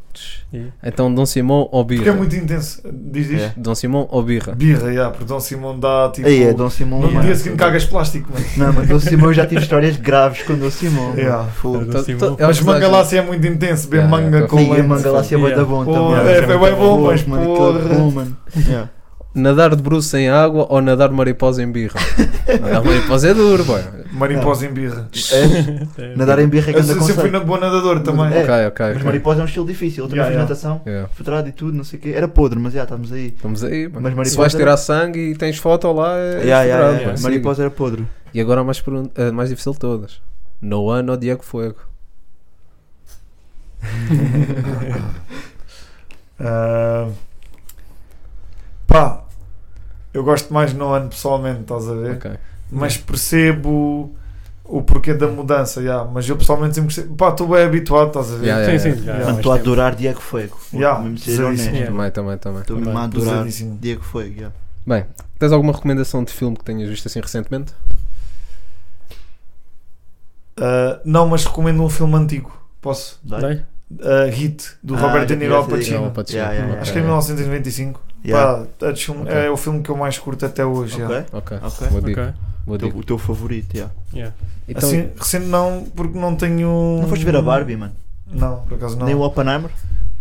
Yeah. 0.52 0.72
Então 0.82 1.12
Dom 1.14 1.26
Simão 1.26 1.68
ou 1.72 1.84
Porque 1.84 1.94
é 2.01 2.05
birra? 2.05 2.14
muito 2.16 2.34
intenso. 2.36 2.80
Diz, 2.84 3.26
diz. 3.28 3.36
Yeah. 3.38 3.55
Dom 3.56 3.74
Simão 3.74 4.09
ou 4.10 4.22
birra? 4.22 4.55
Birra, 4.55 4.88
yeah, 4.90 5.10
porque 5.10 5.24
Dom 5.24 5.40
Simão 5.40 5.78
dá 5.78 6.10
tipo. 6.12 6.26
Aí 6.28 6.43
é 6.44 6.52
Dom 6.52 6.70
Simão. 6.70 7.01
No 7.01 7.10
mano. 7.10 7.20
dia 7.26 7.34
seguinte 7.34 7.56
cagas 7.59 7.84
plástico, 7.84 8.30
mano. 8.32 8.44
Não, 8.56 8.72
mas 8.72 8.88
Dom 8.88 9.01
Simão 9.01 9.26
eu 9.28 9.34
já 9.34 9.47
tive 9.47 9.60
histórias 9.62 9.97
graves 9.97 10.43
com 10.43 10.55
Dom 10.55 10.70
Simão. 10.70 11.14
Yeah. 11.16 11.48
To- 11.62 12.02
Simão. 12.05 12.36
to- 12.36 12.43
eu 12.43 12.47
Mas 12.47 12.60
mangalácia 12.60 13.18
é 13.18 13.22
muito 13.22 13.47
intenso, 13.47 13.88
bem 13.88 14.01
Yeah, 14.01 14.16
manga 14.16 14.36
yeah, 14.36 14.48
com 14.48 14.88
mangalácia 14.88 15.36
é 15.36 15.55
da 15.55 15.64
bom 15.64 15.84
também. 15.84 16.32
é, 16.32 16.38
é 16.38 16.47
bem 16.47 16.74
bom, 16.76 17.02
mas 17.02 17.24
mano, 17.26 18.36
é 19.36 19.38
bom, 19.38 19.42
Nadar 19.42 19.76
de 19.76 19.82
bruço 19.82 20.16
em 20.16 20.28
água 20.28 20.66
ou 20.70 20.80
nadar 20.80 21.10
mariposa 21.10 21.62
em 21.62 21.70
birra? 21.70 21.98
nadar 22.60 22.82
mariposa 22.84 23.28
é 23.28 23.34
duro, 23.34 23.64
boy. 23.64 23.82
Mariposa 24.12 24.66
em 24.66 24.72
birra. 24.72 25.08
É, 25.98 26.14
nadar 26.16 26.38
em 26.38 26.46
birra 26.48 26.70
é 26.70 26.72
que 26.72 26.78
Eu 26.78 26.82
anda 26.84 26.94
sempre 26.94 27.14
fui 27.14 27.30
na 27.30 27.40
boa 27.40 27.58
nadador 27.60 28.00
também. 28.00 28.26
É. 28.32 28.42
Ok, 28.42 28.66
ok, 28.66 28.86
Mas 28.86 28.96
ok. 28.96 29.04
mariposa 29.04 29.40
é 29.40 29.42
um 29.42 29.46
estilo 29.46 29.66
difícil. 29.66 30.04
Eu 30.04 30.08
também 30.08 30.24
Yeah, 30.24 30.40
fiz 30.46 30.50
yeah. 30.58 30.72
natação, 30.74 30.82
Yeah. 30.86 31.08
futrado 31.14 31.48
e 31.48 31.52
tudo, 31.52 31.76
não 31.76 31.84
sei 31.84 31.98
o 31.98 32.02
quê. 32.02 32.10
Era 32.14 32.28
podre, 32.28 32.58
mas 32.58 32.72
já 32.72 32.82
estamos 32.84 33.12
aí. 33.12 33.26
Estamos 33.28 33.62
aí, 33.64 33.88
mano. 33.88 34.00
Mas 34.02 34.14
mariposa 34.14 34.30
Se 34.30 34.36
vais 34.36 34.54
era- 34.54 34.62
tirar 34.62 34.76
sangue 34.76 35.18
e 35.30 35.34
tens 35.36 35.58
foto 35.58 35.90
lá, 35.92 36.16
é 36.18 36.42
Yeah, 36.44 36.62
yeah, 36.64 36.98
yeah. 36.98 37.22
Mariposa 37.22 37.62
era 37.62 37.70
podre. 37.70 38.06
E 38.34 38.40
agora 38.40 38.60
a 38.60 38.64
mais, 38.64 38.80
pergun- 38.80 39.10
a 39.16 39.32
mais 39.32 39.48
difícil 39.50 39.72
de 39.72 39.78
todas. 39.78 40.20
Noan 40.60 41.04
ou 41.10 41.16
Diego 41.16 41.42
Fuego? 41.44 41.76
Ah, 46.38 47.08
pá, 48.86 49.24
eu 50.16 50.24
gosto 50.24 50.52
mais 50.52 50.72
no 50.72 50.93
ano 50.93 51.09
pessoalmente, 51.10 51.60
estás 51.60 51.88
a 51.88 51.94
ver? 51.94 52.16
Ok. 52.16 52.30
Mas 52.70 52.97
percebo 52.97 54.14
o 54.64 54.82
porquê 54.82 55.12
da 55.14 55.28
mudança, 55.28 55.80
yeah. 55.80 56.10
mas 56.10 56.28
eu 56.28 56.36
pessoalmente 56.36 56.74
sempre 56.74 56.94
gostei. 56.94 57.05
Pá, 57.16 57.28
estou 57.28 57.47
bem 57.48 57.62
habituado, 57.64 58.09
estás 58.09 58.32
a 58.32 58.36
ver? 58.36 58.47
Yeah, 58.47 58.64
Sim, 58.64 58.88
yeah, 58.88 58.97
sim. 58.97 59.02
há 59.02 59.05
Yeah. 59.05 59.24
Mano, 59.26 59.36
estou 59.38 59.52
a 59.52 59.56
tempo. 59.56 59.68
adorar 59.68 59.94
Diego 59.94 60.20
Fuego. 60.20 60.59
Yeah, 60.72 61.01
mesmo 61.01 61.18
ser 61.18 61.24
pesadíssimo. 61.32 61.47
honesto. 61.48 61.74
Yeah. 61.74 61.86
Também, 61.93 62.10
também, 62.10 62.38
também. 62.38 62.60
Estou 62.62 62.76
mesmo 62.78 62.98
a 62.98 63.05
adorar. 63.05 63.47
Diego 63.47 64.02
Fuego. 64.02 64.34
yeah. 64.34 64.55
Bem, 64.86 65.05
tens 65.38 65.52
alguma 65.52 65.72
recomendação 65.72 66.24
de 66.24 66.32
filme 66.32 66.56
que 66.56 66.64
tenhas 66.64 66.88
visto 66.88 67.06
assim 67.06 67.20
recentemente? 67.20 67.72
Ah, 70.59 71.01
não, 71.05 71.28
mas 71.28 71.44
recomendo 71.44 71.82
um 71.82 71.88
filme 71.90 72.14
antigo. 72.16 72.51
Posso? 72.80 73.18
Dai? 73.22 73.64
uh, 73.90 74.30
Hit, 74.30 74.76
do 74.82 74.94
Ah, 74.97 75.01
Robert 75.01 75.26
De 75.26 75.36
Niro 75.36 75.64
Pacino. 75.66 76.10
Pacino. 76.10 76.38
Yeah, 76.38 76.55
yeah, 76.55 76.80
Acho 76.80 76.93
que 76.93 76.98
é 76.98 77.02
1995. 77.02 78.01
Yeah. 78.26 78.64
Pá, 78.78 78.86
é, 78.86 78.92
de 78.92 79.04
filme- 79.04 79.22
Ok. 79.22 79.34
é 79.34 79.50
o 79.50 79.56
filme 79.56 79.82
que 79.82 79.90
eu 79.90 79.96
mais 79.96 80.18
curto 80.18 80.44
até 80.46 80.64
hoje. 80.64 81.02
Ok, 81.02 81.06
yeah. 81.14 81.26
Ok, 81.32 81.58
ok. 81.62 81.88
boa 81.88 82.02
dica. 82.02 82.34
O 82.66 82.78
teu-. 82.78 82.88
O 82.96 83.04
teu 83.04 83.18
favorito, 83.18 83.74
yeah. 83.74 83.92
Yeah. 84.12 84.34
Então, 84.68 84.88
Assim, 84.88 85.08
recente 85.16 85.46
não, 85.46 85.84
porque 85.94 86.18
não 86.18 86.34
tenho. 86.34 86.98
Não 87.00 87.08
foste 87.08 87.24
ver 87.24 87.36
a 87.36 87.42
Barbie, 87.42 87.76
mano? 87.76 87.92
Não, 88.30 88.56
por 88.62 88.74
acaso 88.74 88.96
não. 88.96 89.06
Nem 89.06 89.14
o 89.14 89.20
Oppenheimer? 89.20 89.70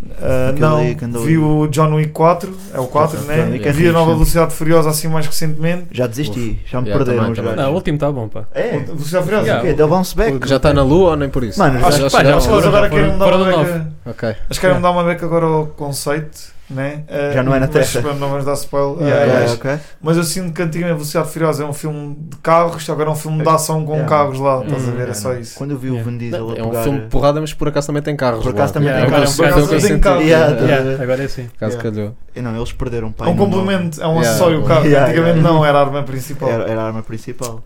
Uh, 0.02 0.58
não, 0.58 0.76
aí 0.76 0.94
vi 0.94 1.30
aí. 1.30 1.38
o 1.38 1.66
John 1.68 1.94
Wick 1.94 2.12
4, 2.12 2.54
é 2.74 2.78
o 2.78 2.86
4, 2.86 3.18
John 3.18 3.26
né? 3.26 3.58
É 3.62 3.72
vi 3.72 3.88
a 3.88 3.92
nova 3.92 4.10
sim. 4.10 4.16
Velocidade 4.18 4.54
Furiosa 4.54 4.90
assim 4.90 5.08
mais 5.08 5.26
recentemente. 5.26 5.86
Já 5.90 6.06
desisti, 6.06 6.60
já 6.66 6.80
me 6.82 6.88
Yeah, 6.88 7.04
perderam 7.04 7.16
também, 7.18 7.32
os 7.32 7.38
gajos. 7.38 7.56
Não, 7.56 7.70
o 7.72 7.74
último 7.74 7.94
está 7.96 8.12
bom, 8.12 8.28
pá. 8.28 8.44
É? 8.52 8.78
Velocidade 8.78 9.24
Furiosa? 9.24 9.46
Yeah. 9.46 9.62
Ok, 9.62 9.74
deu 9.74 9.88
bounce 9.88 10.14
back. 10.14 10.48
já 10.48 10.56
está 10.56 10.74
na 10.74 10.82
lua 10.82 11.10
ou 11.10 11.16
nem 11.16 11.30
por 11.30 11.42
isso? 11.42 11.58
Mano, 11.58 11.78
Acho 11.78 11.98
já 11.98 12.06
que 12.06 12.12
pá, 12.12 12.24
já 12.24 12.38
já 12.38 12.48
querem 12.88 12.90
foram, 12.90 13.12
mudar 13.12 13.24
foram 13.24 13.42
uma 13.42 13.64
beca. 13.64 13.90
Acho 14.28 14.36
que 14.48 14.60
querem 14.60 14.76
mudar 14.76 14.90
uma 14.90 15.04
beca 15.04 15.24
agora 15.26 15.46
ao 15.46 15.66
conceito, 15.66 16.28
né? 16.28 16.34
Uh, 16.36 16.44
Já 16.44 16.55
não 16.68 17.54
é 17.54 17.60
na 17.60 17.68
mas, 17.72 17.92
Terra. 17.92 18.12
Não 18.14 18.28
vamos 18.28 18.44
dar 18.44 18.54
spoiler. 18.54 19.02
Yeah, 19.06 19.16
Uh, 19.24 19.28
yeah, 19.28 19.40
mas, 19.40 19.52
ok. 19.54 19.78
mas 20.02 20.16
eu 20.16 20.24
sinto 20.24 20.52
que 20.52 20.62
antigamente 20.62 20.96
Velocidade 20.96 21.28
Furiosa 21.30 21.62
é 21.62 21.66
um 21.66 21.72
filme 21.72 22.16
de 22.18 22.36
carros, 22.38 22.88
agora 22.90 23.08
é 23.08 23.12
um 23.12 23.16
filme 23.16 23.42
de 23.42 23.48
ação 23.48 23.84
com 23.84 23.92
Yeah. 23.92 24.08
carros 24.08 24.38
lá. 24.40 24.62
Estás 24.64 24.88
a 24.88 24.90
ver? 24.92 25.08
É 25.08 25.10
Hum, 25.10 25.14
só 25.14 25.34
isso. 25.34 25.56
Quando 25.56 25.70
eu 25.72 25.78
vi 25.78 25.90
o. 25.90 26.02
Vin 26.02 26.18
Diesel 26.18 26.50
a 26.50 26.54
É 26.56 26.62
um 26.62 26.70
pegar... 26.70 26.82
filme 26.82 27.00
de 27.00 27.06
porrada, 27.06 27.40
mas 27.40 27.54
por 27.54 27.68
acaso 27.68 27.86
também 27.86 28.02
tem 28.02 28.16
carros. 28.16 28.42
Por 28.42 28.50
acaso 28.50 28.70
lá. 28.70 28.74
também 28.74 28.88
Yeah, 28.88 29.06
tem 29.06 29.14
carros. 29.18 29.36
Por 29.36 29.44
acaso 29.46 29.66
bocado 29.66 29.82
tem 29.88 30.00
carros. 30.00 31.00
Agora 31.00 31.22
é 31.22 31.26
assim. 31.26 31.48
Caso 31.58 31.78
calhou. 31.78 32.14
E 32.34 32.40
Não, 32.42 32.54
eles 32.54 32.72
perderam 32.72 33.10
pai 33.12 33.28
É 33.28 33.30
um 33.30 33.36
complemento, 33.36 34.02
é 34.02 34.06
um 34.06 34.18
acessório 34.18 34.60
o 34.60 34.64
carro. 34.64 34.84
Antigamente 34.86 35.40
não, 35.40 35.64
era 35.64 35.78
a 35.78 35.80
arma 35.82 36.02
principal. 36.02 36.48
Era, 36.50 36.80
a 36.82 36.86
arma 36.86 37.02
principal. 37.02 37.62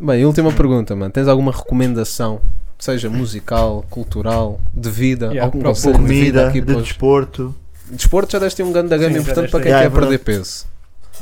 Bem, 0.00 0.24
última 0.24 0.50
pergunta, 0.52 0.96
mano. 0.96 1.12
Tens 1.12 1.28
alguma 1.28 1.52
recomendação? 1.52 2.40
Seja 2.78 3.08
musical, 3.08 3.84
cultural, 3.88 4.58
de 4.74 4.90
vida, 4.90 5.26
Yeah, 5.26 5.44
algum 5.44 5.60
conselho 5.62 5.98
de 5.98 6.04
vida 6.04 6.40
Comida, 6.40 6.48
aqui 6.48 6.60
de 6.60 6.74
desporto. 6.74 7.54
Desporto 7.90 8.32
já 8.32 8.38
deste 8.38 8.62
um 8.62 8.72
grande 8.72 8.88
da 8.88 8.96
gama 8.96 9.14
Sim, 9.14 9.20
importante 9.20 9.50
para 9.50 9.60
quem 9.60 9.70
Yeah, 9.70 9.90
quer 9.90 9.96
é 9.96 10.00
perder 10.00 10.18
peso. 10.18 10.66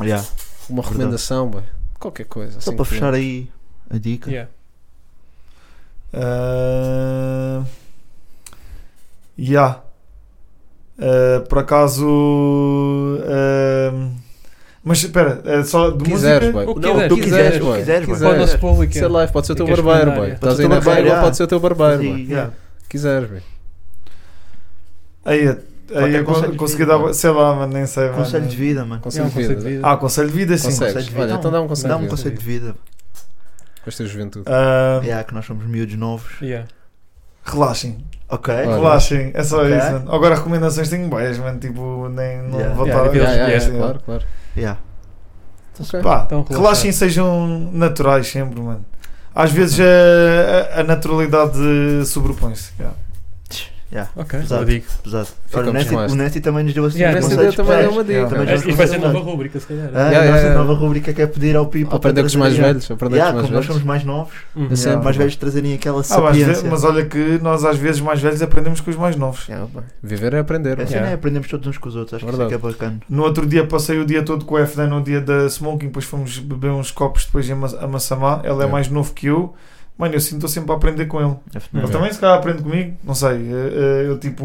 Yeah. 0.01 0.25
Uma 0.69 0.83
recomendação, 0.83 1.51
bem. 1.51 1.63
Qualquer 1.99 2.27
coisa. 2.27 2.61
Só 2.61 2.71
assim 2.71 2.77
para 2.77 2.85
fechar 2.85 3.15
aí 3.15 3.51
a 3.89 3.99
dica. 3.99 4.31
Yeah. 4.31 4.51
Uh, 6.15 7.65
yeah. 9.39 9.81
Uh, 10.99 11.41
por 11.49 11.59
acaso. 11.59 12.07
uh, 12.07 14.11
mas 14.83 15.03
espera, 15.03 15.43
é 15.45 15.63
só 15.63 15.91
de 15.91 16.05
Quiseres, 16.05 16.53
música? 16.53 16.53
boy. 16.53 16.67
O 16.67 16.75
que 16.75 16.81
Não, 16.81 16.93
quiseres, 16.95 17.09
tu 17.09 17.15
quiseres, 17.17 17.25
quiseres, 17.25 17.59
boy. 17.65 17.79
quiseres, 17.79 18.07
boy. 18.21 18.39
Nosso 18.39 18.59
público. 18.59 18.93
Ser 18.95 19.09
live, 19.09 19.33
pode 19.33 19.47
ser 19.47 19.53
o 19.53 19.57
teu 19.57 19.67
barbeiro, 19.67 20.13
boy. 20.13 20.33
Estás 20.33 20.41
Pode 20.41 20.51
aí 20.51 20.57
ser 20.57 20.69
na 20.69 20.81
barbeiro, 20.81 21.21
pode 21.21 21.37
ser 21.37 21.43
o 21.43 21.47
teu 21.47 21.61
barbeiro, 21.61 22.03
boy. 22.03 22.51
Quiseres, 22.89 23.31
boy. 23.31 23.43
Aí, 25.25 25.57
aí 25.95 26.15
eu 26.15 26.25
conselho 26.25 26.53
de 26.53 26.59
consegui 26.59 26.79
vida, 26.85 26.93
dar. 26.93 26.99
mano. 26.99 27.15
Sei 27.15 27.31
lá, 27.31 27.55
mas 27.55 27.71
nem 27.71 27.87
sei. 27.87 28.05
mano. 28.07 28.17
Conselho 28.19 28.47
de 28.47 28.57
vida, 28.57 28.85
mano. 28.85 29.01
Conselho 29.03 29.25
de 29.29 29.31
conceito 29.35 29.49
de 29.59 29.65
vida. 29.65 29.77
vida. 29.77 29.89
Ah, 29.89 29.97
conselho 29.97 30.29
de 30.29 30.35
vida, 30.37 30.59
sim. 30.59 30.65
Conselho 30.69 31.03
de 31.03 31.11
vida. 31.11 31.23
Olha, 31.23 31.33
então 31.35 31.51
dá 31.51 31.61
um 31.61 31.69
conselho 31.69 31.89
Dá 31.89 31.95
de 31.95 31.99
um 31.99 32.05
vida. 32.05 32.17
conselho 32.17 32.39
de 32.39 32.45
vida. 32.45 32.75
Com 33.83 33.89
esta 33.91 34.05
juventude. 34.07 34.45
Uh, 34.49 35.05
Yeah, 35.05 35.25
que 35.25 35.35
nós 35.35 35.47
somos 35.47 35.67
miúdos 35.67 35.97
novos. 35.97 36.41
Yeah. 36.43 36.69
Relaxem, 37.45 38.05
Ok. 38.29 38.55
Olha. 38.55 38.75
relaxem, 38.77 39.31
é 39.35 39.43
só 39.43 39.63
Ok. 39.63 39.77
isso. 39.77 39.93
Mano. 39.93 40.15
Agora 40.15 40.35
recomendações 40.35 40.89
tenho 40.89 41.09
boias, 41.09 41.39
mano. 41.39 41.59
Tipo, 41.59 42.09
nem 42.09 42.43
não 42.43 42.59
Yeah. 42.59 42.75
vou 42.75 42.87
Yeah. 42.87 43.11
Yeah, 43.13 43.33
yeah, 43.33 43.49
yeah, 43.55 43.79
claro, 43.79 44.01
claro. 44.05 44.25
Yeah. 44.57 44.79
Ok. 45.81 46.01
Pá, 46.03 46.23
Então, 46.27 46.45
relaxem 46.51 46.91
e 46.91 46.93
sejam 46.93 47.71
naturais 47.73 48.29
sempre, 48.29 48.61
mano. 48.61 48.85
Às 49.35 49.51
vezes 49.53 49.81
a, 49.81 50.77
a, 50.77 50.81
a 50.81 50.85
naturalidade 50.85 51.57
sobrepõe-se. 52.07 52.73
yeah. 52.79 52.95
Yeah. 53.93 54.09
Ok, 54.15 54.39
Pesado. 54.39 54.65
digo. 54.67 54.85
Pesado. 55.03 55.29
Olha, 55.53 55.73
o 55.73 55.77
esta. 55.77 55.97
o 55.97 56.15
Nesty 56.15 56.41
também 56.41 56.63
nos 56.63 56.73
deu 56.73 56.85
assim 56.85 56.99
Yeah, 57.01 57.21
conselhos 57.21 57.55
ideia 57.55 57.57
também 57.57 57.85
é 57.85 57.89
uma 57.89 58.03
dica. 58.05 58.13
Yeah. 58.13 58.31
Também 58.31 58.47
já 58.47 58.55
Isto 58.55 58.77
vai 58.77 58.87
ser 58.87 58.99
nova 59.01 59.19
rúbrica, 59.19 59.59
se 59.61 59.67
calhar. 59.67 59.87
Ah, 59.87 59.89
Yeah, 59.91 60.07
a 60.07 60.11
yeah, 60.13 60.31
nossa 60.31 60.43
yeah. 60.47 60.59
nova 60.65 60.75
rubrica 60.81 61.13
que 61.13 61.23
é 61.23 61.27
pedir 61.27 61.57
ao 61.57 61.67
Pipo 61.67 61.97
Aprender 61.97 62.21
com 62.21 62.27
os 62.29 62.37
mais 62.37 62.57
velhos. 62.57 62.89
Aprender 62.89 63.17
Yeah, 63.17 63.33
com 63.41 63.45
os 63.47 63.51
mais 63.51 63.55
nós 63.57 63.67
somos 63.67 63.83
velhos. 63.83 63.87
mais 63.89 64.05
novos, 64.05 64.35
Uhum. 64.55 64.69
Os 64.71 64.87
mais 65.05 65.17
velhos 65.17 65.37
trazerem 65.37 65.75
aquela 65.75 66.01
Ah, 66.01 66.05
sapiência. 66.05 66.71
mas 66.71 66.85
olha 66.85 67.05
que 67.05 67.39
nós 67.43 67.65
às 67.65 67.77
vezes 67.77 68.01
mais 68.01 68.21
velhos 68.21 68.41
aprendemos 68.43 68.81
com 68.81 68.91
os 68.91 68.97
mais 68.97 69.17
novos. 69.17 69.49
Yeah. 69.49 69.67
Viver 70.01 70.35
é 70.35 70.39
aprender. 70.39 70.79
É 70.79 70.83
assim, 70.85 70.93
Yeah. 70.93 71.09
né? 71.09 71.15
aprendemos 71.15 71.49
todos 71.49 71.67
uns 71.67 71.77
com 71.79 71.89
os 71.89 71.97
outros, 71.97 72.15
acho 72.15 72.25
que 72.27 72.33
isso 72.33 72.43
é 72.43 72.47
que 72.47 72.55
é 72.55 72.59
bacana. 72.59 73.01
No 73.09 73.25
outro 73.25 73.45
dia 73.45 73.67
passei 73.67 73.99
o 73.99 74.05
dia 74.07 74.23
todo 74.23 74.45
com 74.45 74.55
o 74.55 74.59
FD 74.59 74.87
no 74.87 75.03
dia 75.03 75.21
da 75.21 75.47
Smoking, 75.49 75.87
depois 75.87 76.05
fomos 76.05 76.39
beber 76.39 76.71
uns 76.71 76.93
copos 76.93 77.25
depois 77.25 77.49
em 77.51 77.55
a 77.55 77.87
Massamá. 77.89 78.39
Ele 78.45 78.51
é 78.53 78.53
Yeah. 78.53 78.69
mais 78.73 78.89
novo 78.89 79.13
que 79.13 79.27
eu. 79.27 79.53
Mano, 80.01 80.15
eu 80.15 80.21
sinto 80.21 80.49
sempre 80.49 80.73
a 80.73 80.75
aprender 80.77 81.05
com 81.07 81.21
ele. 81.21 81.37
É 81.55 81.79
Ele 81.79 81.89
também 81.89 82.11
se 82.13 82.19
calhar 82.19 82.39
aprende 82.39 82.63
comigo, 82.63 82.97
não 83.05 83.15
sei. 83.15 83.33
eh, 83.37 83.73
eh, 83.73 84.05
Eu 84.09 84.19
tipo. 84.19 84.45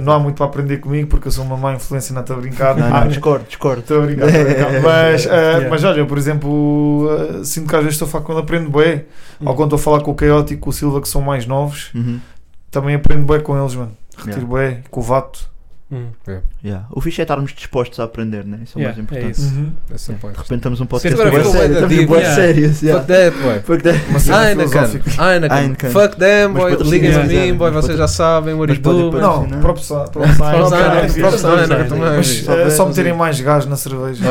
Não 0.00 0.12
há 0.12 0.18
muito 0.18 0.36
para 0.36 0.46
aprender 0.46 0.76
comigo 0.76 1.08
porque 1.08 1.28
eu 1.28 1.32
sou 1.32 1.42
uma 1.44 1.56
má 1.56 1.72
influência, 1.74 2.12
não 2.14 2.20
estou 2.20 2.36
a 2.36 2.40
brincar. 2.40 2.76
Não, 2.76 2.94
Ah, 2.94 3.06
discordo, 3.06 3.46
discordo. 3.48 3.80
Estou 3.80 4.02
a 4.02 4.06
brincar, 4.06 4.26
estou 4.28 4.40
a 4.42 4.44
brincar. 4.44 4.82
Mas, 4.84 5.24
Yeah. 5.24 5.70
mas 5.70 5.82
olha, 5.84 6.00
eu, 6.00 6.06
por 6.06 6.18
exemplo, 6.18 7.08
eh, 7.40 7.44
sinto 7.44 7.66
que 7.68 7.74
às 7.74 7.80
vezes 7.82 7.94
estou 7.94 8.06
a 8.06 8.10
falar 8.10 8.24
quando 8.24 8.38
aprendo 8.38 8.70
bem. 8.70 9.04
Ou 9.40 9.54
quando 9.54 9.74
estou 9.74 9.78
a 9.78 9.82
falar 9.96 10.04
com 10.04 10.12
o 10.12 10.16
Chaotic 10.18 10.58
e 10.58 10.60
com 10.60 10.70
o 10.70 10.72
Silva, 10.72 11.00
que 11.00 11.08
são 11.08 11.22
mais 11.22 11.46
novos, 11.46 11.90
Uhum. 11.94 12.20
também 12.70 12.94
aprendo 12.94 13.24
bem 13.24 13.40
com 13.40 13.58
eles, 13.58 13.74
mano. 13.74 13.92
Retiro 14.16 14.46
Yeah. 14.52 14.74
bem, 14.74 14.82
com 14.90 15.00
o 15.00 15.02
Vato. 15.02 15.48
Uhum. 15.90 16.10
Yeah. 16.62 16.86
O 16.90 17.00
fixe 17.00 17.22
é 17.22 17.24
estarmos 17.24 17.52
dispostos 17.54 17.98
a 17.98 18.04
aprender, 18.04 18.44
né? 18.44 18.58
Isso 18.62 18.78
é 18.78 18.82
o 18.82 18.82
Yeah, 18.82 18.98
mais 18.98 18.98
é 18.98 19.02
importante. 19.02 19.40
isso. 19.40 19.54
Uhum. 19.54 19.72
É 19.90 19.94
o 19.94 20.18
point. 20.18 20.36
De 20.36 20.42
repente 20.42 20.58
estamos 20.58 20.80
um 20.82 20.86
podcast 20.86 21.20
agora 21.20 21.42
ficou 21.42 21.52
sério, 21.52 21.74
yeah. 22.18 22.34
sérios, 22.34 22.82
yeah. 22.82 23.00
Fuck 23.00 23.12
that, 23.12 23.36
boy. 23.38 23.60
Fuck 23.64 23.82
that. 23.82 23.98
Heineken. 24.28 24.82
Heineken, 25.18 25.58
Heineken. 25.58 25.90
fuck 25.90 26.16
them, 26.16 26.48
Mas 26.48 26.76
boy, 26.76 26.90
liguem 26.90 27.14
a 27.14 27.24
mim, 27.24 27.36
é, 27.36 27.52
boy, 27.54 27.70
mas 27.70 27.86
vocês 27.86 27.96
já 27.96 28.06
sabem, 28.08 28.52
what 28.54 28.70
it 28.70 28.82
mas 28.84 28.94
pode 28.94 29.10
do. 29.10 29.18
Não, 29.18 29.46
Não. 29.46 29.60
props 29.60 29.90
Heineken. 29.90 31.20
Mas 31.22 32.74
Só 32.74 32.84
mas 32.84 32.96
meterem 32.96 33.12
é. 33.12 33.16
mais 33.16 33.40
gás 33.40 33.64
na 33.64 33.76
cerveja. 33.76 34.24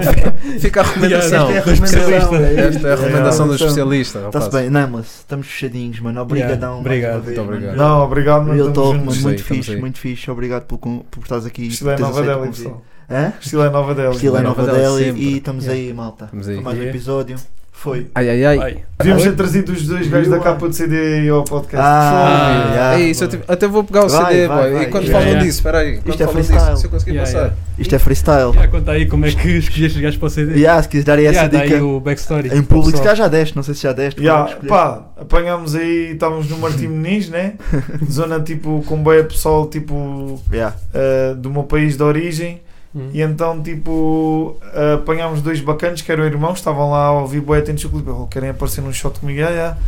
Fica 0.60 0.80
a 0.80 0.84
recomendação. 0.84 1.50
Esta 1.50 1.52
é 1.52 1.58
a 1.58 1.64
recomendação. 1.64 2.34
É 2.36 2.92
a 2.92 2.96
recomendação 2.96 3.46
do 3.46 3.54
Yeah. 3.58 3.66
especialista. 3.66 4.18
Está-se 4.26 4.50
bem, 4.50 4.70
Nameless, 4.70 5.18
estamos 5.20 5.46
fechadinhos, 5.46 6.00
mano. 6.00 6.20
Obrigadão. 6.20 6.80
obrigado. 6.80 7.24
Muito 7.24 7.40
obrigado. 7.40 7.76
Não, 7.76 8.02
obrigado, 8.02 8.44
muito 8.44 9.42
fixe, 9.42 9.76
muito 9.76 9.98
fixe. 9.98 10.30
Obrigado 10.30 10.64
por, 10.64 10.78
por, 10.98 11.04
por 11.04 11.22
estares 11.22 11.46
aqui. 11.46 11.66
Estilo 11.68 11.90
é 11.90 11.96
teres 11.96 12.10
Nova 12.10 12.22
pessoal. 12.62 12.82
Hã? 13.10 13.32
Estilo 13.40 13.62
é 13.62 13.70
Nova 13.70 13.94
Delhi. 13.94 14.14
Estilo 14.14 14.36
é 14.36 14.42
Nova 14.42 14.62
sempre. 15.04 15.22
e 15.22 15.36
estamos 15.38 15.64
Yeah. 15.64 15.82
aí, 15.88 15.94
malta. 15.94 16.24
Estamos 16.26 16.48
aí. 16.48 16.60
Mais 16.60 16.78
um 16.78 16.82
episódio. 16.82 17.36
Foi. 17.80 18.08
Ai, 18.12 18.28
ai, 18.28 18.44
ai. 18.44 18.78
Devíamos 18.98 19.22
ter 19.22 19.36
trazido 19.36 19.70
os 19.70 19.86
dois 19.86 20.08
gajos 20.08 20.28
da 20.28 20.40
capa 20.40 20.68
de 20.68 20.74
CD 20.74 21.28
ao 21.28 21.44
podcast. 21.44 21.76
Ah, 21.76 22.66
Ah, 22.66 22.70
yeah. 22.74 22.98
É 22.98 23.02
isso, 23.08 23.22
eu 23.22 23.30
até 23.46 23.68
vou 23.68 23.84
pegar 23.84 24.04
o 24.04 24.08
Vai, 24.08 24.34
CD, 24.34 24.48
vai, 24.48 24.58
boy. 24.62 24.72
vai. 24.72 24.82
E 24.82 24.86
quando 24.88 25.04
Yeah, 25.04 25.12
falam 25.12 25.28
yeah. 25.28 25.44
disso, 25.46 25.58
espera 25.58 25.78
aí. 25.78 25.92
Quando 25.98 26.08
Isto 26.10 26.22
é 26.24 26.26
freestyle. 26.26 26.60
disso, 26.64 26.76
se 26.78 26.86
eu 26.86 26.90
conseguir 26.90 27.10
Yeah, 27.12 27.30
passar. 27.32 27.44
yeah. 27.44 27.56
Isto 27.78 27.94
é 27.94 27.98
freestyle. 28.00 28.50
Yeah, 28.50 28.66
conta 28.68 28.90
aí 28.90 29.06
como 29.06 29.26
é 29.26 29.30
que 29.30 29.48
escolheste 29.48 29.96
os 29.96 30.02
gajos 30.02 30.16
para 30.18 30.26
o 30.26 30.30
CD. 30.30 30.54
Yeah, 30.58 30.82
se 30.82 30.88
quiseres 30.88 31.04
dar 31.04 31.18
aí 31.20 31.26
essa 31.26 31.44
Yeah, 31.44 31.64
dica 31.66 31.84
o 31.84 32.00
backstory. 32.00 32.48
em 32.52 32.62
público, 32.64 32.96
se 32.96 33.02
calhar 33.04 33.14
já 33.16 33.28
deste, 33.28 33.54
não 33.54 33.62
sei 33.62 33.74
se 33.74 33.82
já 33.84 33.92
deste. 33.92 34.20
Como 34.20 34.28
é 34.28 34.56
pá, 34.66 35.06
apanhámos 35.16 35.76
aí, 35.76 36.10
estávamos 36.14 36.50
no 36.50 36.58
Martim 36.58 36.88
Meniz, 36.88 37.28
né? 37.28 37.52
Zona 38.10 38.40
tipo, 38.40 38.82
com 38.88 38.96
boia 38.96 39.22
pessoal 39.22 39.66
tipo. 39.68 40.40
Yeah. 40.52 40.74
eh, 40.92 41.34
do 41.36 41.48
meu 41.48 41.62
país 41.62 41.96
de 41.96 42.02
origem. 42.02 42.60
Hum. 42.94 43.10
E 43.12 43.20
então, 43.20 43.62
tipo, 43.62 44.56
apanhámos 44.94 45.42
dois 45.42 45.60
bacanas 45.60 46.00
que 46.00 46.10
eram 46.10 46.24
irmãos, 46.24 46.58
estavam 46.58 46.90
lá 46.90 47.06
a 47.06 47.12
ouvir 47.12 47.40
boia 47.40 47.60
atentos 47.60 47.84
o 47.84 47.90
clipe. 47.90 48.10
Querem 48.30 48.50
aparecer 48.50 48.80
num 48.80 48.92
shot 48.92 49.20
comigo? 49.20 49.38
Yeah, 49.38 49.54
yeah. 49.54 49.78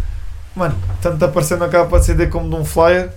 Mano, 0.55 0.75
tanto 1.01 1.25
aparecer 1.25 1.57
na 1.59 1.69
capa 1.69 1.99
de 1.99 2.05
CD 2.05 2.27
como 2.27 2.49
de 2.49 2.57
um 2.57 2.65
flyer. 2.65 3.11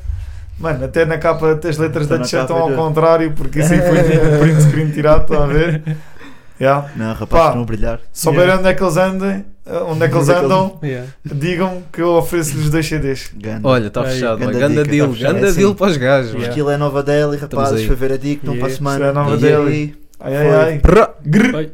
Mano, 0.59 0.85
até 0.85 1.03
na 1.03 1.17
capa 1.17 1.51
até 1.51 1.69
as 1.69 1.77
letras 1.77 2.05
Então 2.05 2.19
da 2.19 2.23
capa 2.23 2.41
estão 2.41 2.57
ao 2.57 2.71
contrário, 2.71 3.31
porque 3.33 3.59
isso 3.59 3.73
aí 3.73 3.81
foi 3.81 4.03
tipo 4.03 4.25
print 4.39 4.61
screen 4.61 4.91
tirado, 4.91 5.21
estão 5.23 5.43
a 5.43 5.47
ver? 5.47 5.81
Yeah. 6.61 6.89
Não, 6.95 7.13
rapaz, 7.13 7.29
Pá. 7.29 7.47
estão 7.47 7.61
a 7.61 7.65
brilhar. 7.65 7.99
Souberem 8.13 8.45
Yeah. 8.45 8.59
onde 8.61 8.69
é 8.69 8.73
que 8.73 8.83
eles 8.83 8.97
andem, 8.97 9.45
eh, 9.65 9.77
onde 9.87 10.03
é 10.05 10.07
que 10.09 10.15
eles 10.15 10.29
é 10.29 10.33
que 10.39 10.45
andam, 10.45 10.79
Yeah. 10.83 11.07
digam 11.25 11.83
que 11.91 12.01
eu 12.01 12.09
ofereço-lhes 12.09 12.69
dois 12.69 12.85
CDs. 12.87 13.31
Ganda. 13.35 13.67
Olha, 13.67 13.87
está 13.87 14.01
Aí, 14.03 14.13
fechado. 14.13 14.37
ganda. 14.39 14.59
Ganda 14.59 14.83
dica, 14.83 14.91
deal. 14.95 15.07
tá 15.07 15.13
fechado. 15.13 15.33
Ganda 15.33 15.45
É 15.47 15.49
assim. 15.49 15.59
deal 15.59 15.75
para 15.75 15.87
os 15.87 15.97
gajos. 15.97 16.31
O 16.33 16.37
boy. 16.37 16.47
estilo 16.47 16.69
é 16.69 16.77
Nova 16.77 17.03
Delhi, 17.03 17.37
rapazes. 17.37 17.79
aí. 17.79 17.87
Foi 17.87 17.95
ver 17.95 18.11
a 18.13 18.17
dica, 18.17 18.41
então 18.43 18.55
para 18.57 18.67
a 18.67 18.69
Yeah. 18.69 18.75
semana. 18.77 18.97
Isto 18.97 19.09
é 19.09 19.13
Nova 19.13 19.37
Delhi. 19.37 19.71
aí? 19.73 19.95
Ai 20.19 20.35
ai 20.37 20.79
Foi. 20.81 20.99
ai. 21.59 21.71